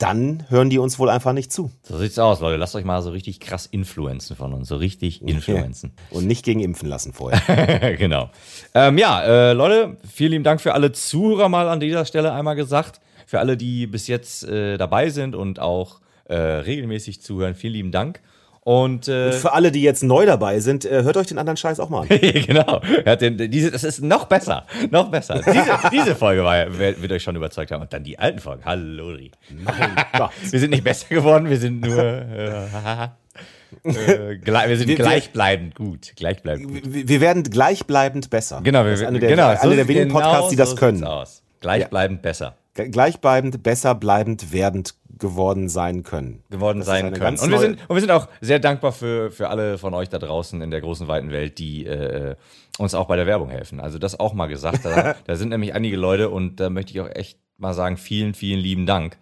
dann 0.00 0.44
hören 0.48 0.70
die 0.70 0.78
uns 0.78 0.98
wohl 0.98 1.10
einfach 1.10 1.34
nicht 1.34 1.52
zu. 1.52 1.70
So 1.82 1.98
sieht's 1.98 2.18
aus, 2.18 2.40
Leute. 2.40 2.56
Lasst 2.56 2.74
euch 2.74 2.84
mal 2.84 3.02
so 3.02 3.10
richtig 3.10 3.38
krass 3.38 3.66
influenzen 3.66 4.34
von 4.34 4.54
uns, 4.54 4.68
so 4.68 4.76
richtig 4.76 5.20
influenzen. 5.22 5.92
Und 6.10 6.26
nicht 6.26 6.44
gegen 6.44 6.60
impfen 6.60 6.88
lassen 6.88 7.12
vorher. 7.12 7.96
genau. 7.98 8.30
Ähm, 8.74 8.96
ja, 8.96 9.22
äh, 9.22 9.52
Leute, 9.52 9.98
vielen 10.10 10.32
lieben 10.32 10.44
Dank 10.44 10.62
für 10.62 10.72
alle 10.72 10.92
Zuhörer 10.92 11.50
mal 11.50 11.68
an 11.68 11.80
dieser 11.80 12.06
Stelle 12.06 12.32
einmal 12.32 12.56
gesagt. 12.56 13.00
Für 13.26 13.40
alle, 13.40 13.58
die 13.58 13.86
bis 13.86 14.06
jetzt 14.06 14.42
äh, 14.44 14.78
dabei 14.78 15.10
sind 15.10 15.34
und 15.34 15.60
auch 15.60 16.00
äh, 16.24 16.34
regelmäßig 16.34 17.20
zuhören, 17.20 17.54
vielen 17.54 17.74
lieben 17.74 17.92
Dank. 17.92 18.20
Und, 18.70 19.08
äh, 19.08 19.32
Für 19.32 19.52
alle, 19.52 19.72
die 19.72 19.82
jetzt 19.82 20.04
neu 20.04 20.26
dabei 20.26 20.60
sind, 20.60 20.84
äh, 20.84 21.02
hört 21.02 21.16
euch 21.16 21.26
den 21.26 21.38
anderen 21.38 21.56
Scheiß 21.56 21.80
auch 21.80 21.88
mal 21.88 22.02
an. 22.02 22.08
genau. 22.46 22.80
Hat 23.04 23.20
den, 23.20 23.50
diese, 23.50 23.72
das 23.72 23.82
ist 23.82 24.00
noch 24.00 24.26
besser. 24.26 24.64
Noch 24.92 25.10
besser. 25.10 25.40
Diese, 25.44 25.64
diese 26.04 26.14
Folge 26.14 26.44
war, 26.44 26.78
wird, 26.78 27.10
euch 27.10 27.22
schon 27.22 27.34
überzeugt 27.34 27.72
haben. 27.72 27.82
Und 27.82 27.92
dann 27.92 28.04
die 28.04 28.16
alten 28.18 28.38
Folgen. 28.38 28.62
Hallo. 28.64 29.16
Mein 29.64 29.74
Gott. 30.16 30.30
Wir 30.50 30.60
sind 30.60 30.70
nicht 30.70 30.84
besser 30.84 31.08
geworden, 31.08 31.50
wir 31.50 31.56
sind 31.58 31.80
nur. 31.80 31.98
Äh, 31.98 33.08
äh, 33.82 33.88
wir 33.88 34.76
sind 34.76 34.88
Wir- 34.88 34.98
wir- 34.98 35.04
gleichbleibend 35.04 35.74
gut. 35.74 36.12
Gleichbleibend 36.14 36.68
gut. 36.68 36.82
Wir 36.94 37.08
wir 37.08 37.20
werden 37.20 37.42
gleichbleibend 37.42 38.30
besser. 38.30 38.60
Genau, 38.62 38.84
wir, 38.84 38.92
das 38.92 39.00
ist 39.00 39.06
eine 39.06 39.18
der, 39.18 39.30
genau, 39.30 39.48
eine 39.48 39.58
so- 39.60 39.70
der 39.70 39.88
wenigen 39.88 40.08
genau 40.10 40.20
Podcasts, 40.20 40.50
die 40.50 40.56
das 40.56 40.70
so 40.70 40.76
können. 40.76 41.02
Aus. 41.04 41.42
Gleichbleibend 41.60 42.22
besser 42.22 42.54
G- 42.74 42.88
Gleichbleibend, 42.88 43.62
besser 43.64 43.94
bleibend, 43.96 44.52
werdend 44.52 44.94
geworden 45.20 45.68
sein 45.68 46.02
können. 46.02 46.42
geworden 46.50 46.80
Das 46.80 46.86
sein 46.86 47.12
können. 47.12 47.38
Und 47.38 47.50
wir, 47.50 47.58
sind, 47.58 47.78
und 47.88 47.94
wir 47.96 48.00
sind 48.00 48.10
auch 48.10 48.28
sehr 48.40 48.58
dankbar 48.58 48.92
für, 48.92 49.30
für 49.30 49.48
alle 49.48 49.78
von 49.78 49.94
euch 49.94 50.08
da 50.08 50.18
draußen 50.18 50.60
in 50.60 50.70
der 50.70 50.80
großen, 50.80 51.06
weiten 51.08 51.30
Welt, 51.30 51.58
die 51.58 51.86
äh, 51.86 52.34
uns 52.78 52.94
auch 52.94 53.06
bei 53.06 53.16
der 53.16 53.26
Werbung 53.26 53.50
helfen. 53.50 53.80
Also 53.80 53.98
das 53.98 54.18
auch 54.18 54.32
mal 54.32 54.46
gesagt. 54.46 54.84
Da, 54.84 55.14
da 55.26 55.36
sind 55.36 55.50
nämlich 55.50 55.74
einige 55.74 55.96
Leute 55.96 56.30
und 56.30 56.56
da 56.60 56.70
möchte 56.70 56.92
ich 56.92 57.00
auch 57.00 57.08
echt 57.14 57.38
mal 57.58 57.74
sagen, 57.74 57.96
vielen, 57.96 58.34
vielen 58.34 58.58
lieben 58.58 58.86
Dank. 58.86 59.18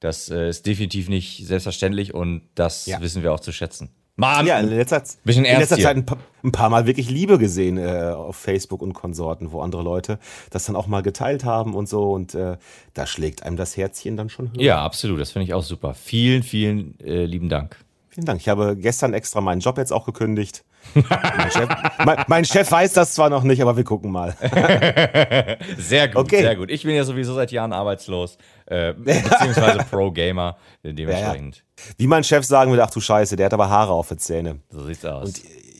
Das 0.00 0.30
äh, 0.30 0.48
ist 0.50 0.66
definitiv 0.66 1.08
nicht 1.08 1.46
selbstverständlich 1.46 2.14
und 2.14 2.42
das 2.54 2.86
Ja. 2.86 3.00
wissen 3.00 3.22
wir 3.22 3.32
auch 3.32 3.40
zu 3.40 3.52
schätzen. 3.52 3.90
Mann! 4.18 4.46
Ja, 4.46 4.58
in 4.58 4.68
letzter, 4.68 5.02
Bisschen 5.22 5.44
in 5.44 5.58
letzter. 5.58 5.78
Zeit 5.78 5.96
ein 5.96 6.04
paar, 6.04 6.18
ein 6.42 6.50
paar 6.50 6.70
Mal 6.70 6.86
wirklich 6.86 7.08
Liebe 7.08 7.38
gesehen 7.38 7.78
äh, 7.78 8.12
auf 8.14 8.36
Facebook 8.36 8.82
und 8.82 8.92
Konsorten, 8.92 9.52
wo 9.52 9.60
andere 9.60 9.82
Leute 9.82 10.18
das 10.50 10.66
dann 10.66 10.74
auch 10.74 10.88
mal 10.88 11.02
geteilt 11.02 11.44
haben 11.44 11.74
und 11.74 11.88
so. 11.88 12.10
Und 12.12 12.34
äh, 12.34 12.56
da 12.94 13.06
schlägt 13.06 13.44
einem 13.44 13.56
das 13.56 13.76
Herzchen 13.76 14.16
dann 14.16 14.28
schon 14.28 14.52
höher. 14.52 14.60
Ja, 14.60 14.84
absolut. 14.84 15.20
Das 15.20 15.30
finde 15.30 15.44
ich 15.44 15.54
auch 15.54 15.62
super. 15.62 15.94
Vielen, 15.94 16.42
vielen 16.42 16.98
äh, 17.00 17.24
lieben 17.26 17.48
Dank. 17.48 17.76
Vielen 18.18 18.26
Dank. 18.26 18.40
Ich 18.40 18.48
habe 18.48 18.76
gestern 18.76 19.14
extra 19.14 19.40
meinen 19.40 19.60
Job 19.60 19.78
jetzt 19.78 19.92
auch 19.92 20.04
gekündigt. 20.04 20.64
mein, 20.92 21.50
Chef, 21.52 21.68
mein, 22.04 22.24
mein 22.26 22.44
Chef 22.44 22.68
weiß 22.68 22.92
das 22.94 23.14
zwar 23.14 23.30
noch 23.30 23.44
nicht, 23.44 23.62
aber 23.62 23.76
wir 23.76 23.84
gucken 23.84 24.10
mal. 24.10 24.34
Sehr 25.78 26.08
gut, 26.08 26.16
Okay. 26.16 26.40
sehr 26.40 26.56
gut. 26.56 26.68
Ich 26.68 26.82
bin 26.82 26.96
ja 26.96 27.04
sowieso 27.04 27.34
seit 27.34 27.52
Jahren 27.52 27.72
arbeitslos, 27.72 28.36
äh, 28.66 28.92
beziehungsweise 28.92 29.78
Pro-Gamer. 29.90 30.56
Dementsprechend. 30.82 31.62
Wie 31.96 32.08
mein 32.08 32.24
Chef 32.24 32.44
sagen 32.44 32.72
würde, 32.72 32.82
ach 32.82 32.90
du 32.90 32.98
Scheiße, 32.98 33.36
der 33.36 33.46
hat 33.46 33.54
aber 33.54 33.70
Haare 33.70 33.92
auf 33.92 34.08
den 34.08 34.18
Zähne. 34.18 34.58
So 34.70 34.84
sieht's 34.84 35.04
aus. 35.04 35.34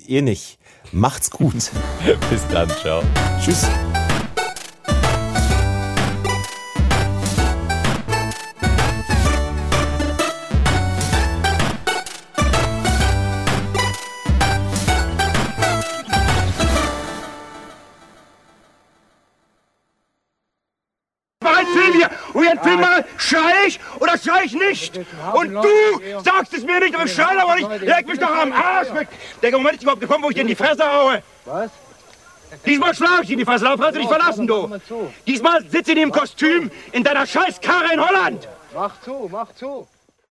Ihr 0.07 0.23
nicht. 0.23 0.61
Macht's 0.93 1.33
gut. 1.33 1.55
Bis 2.31 2.47
dann, 2.53 2.71
ciao. 2.71 3.03
Tschüss. 3.43 3.67
Schrei 23.19 23.67
ich 23.67 23.79
oder 24.01 24.17
schrei 24.19 24.45
ich 24.45 24.55
nicht? 24.55 24.99
Und 25.35 25.53
du 25.53 26.23
sagst 26.25 26.55
es 26.55 26.65
mir 26.65 26.81
nicht, 26.81 26.95
aber 26.95 27.05
ich 27.05 27.13
schrei 27.13 27.39
aber 27.39 27.55
nicht. 27.57 27.83
Leg 27.83 28.07
mich 28.07 28.19
doch 28.19 28.35
am 28.35 28.53
Arsch 28.53 28.93
weg. 28.95 29.09
Der 29.43 29.53
Moment 29.53 29.77
ist 29.77 29.83
überhaupt 29.83 30.01
gekommen, 30.01 30.25
wo 30.25 30.31
ich 30.31 30.35
dir 30.35 30.43
in 30.43 30.49
die 30.49 30.55
Fresse 30.55 30.91
haue. 30.91 31.23
Was? 31.45 31.71
Diesmal 32.65 32.95
schlage 32.95 33.23
ich 33.23 33.27
dir 33.29 33.33
in 33.35 33.39
die 33.41 33.45
Fresse, 33.45 33.65
darauf 33.65 33.81
kannst 33.81 33.97
du 33.97 34.01
dich 34.01 34.09
verlassen, 34.09 34.47
du. 34.47 34.81
Diesmal 35.27 35.63
sitze 35.63 35.93
ich 35.93 35.99
in 35.99 36.05
dem 36.05 36.13
Kostüm 36.13 36.71
in 36.93 37.05
deiner 37.05 37.27
scheiß 37.27 37.61
Karre 37.61 37.93
in 37.93 38.01
Holland. 38.01 38.49
Mach 38.75 39.01
zu, 39.03 39.29
mach 39.31 39.55
zu. 39.55 39.87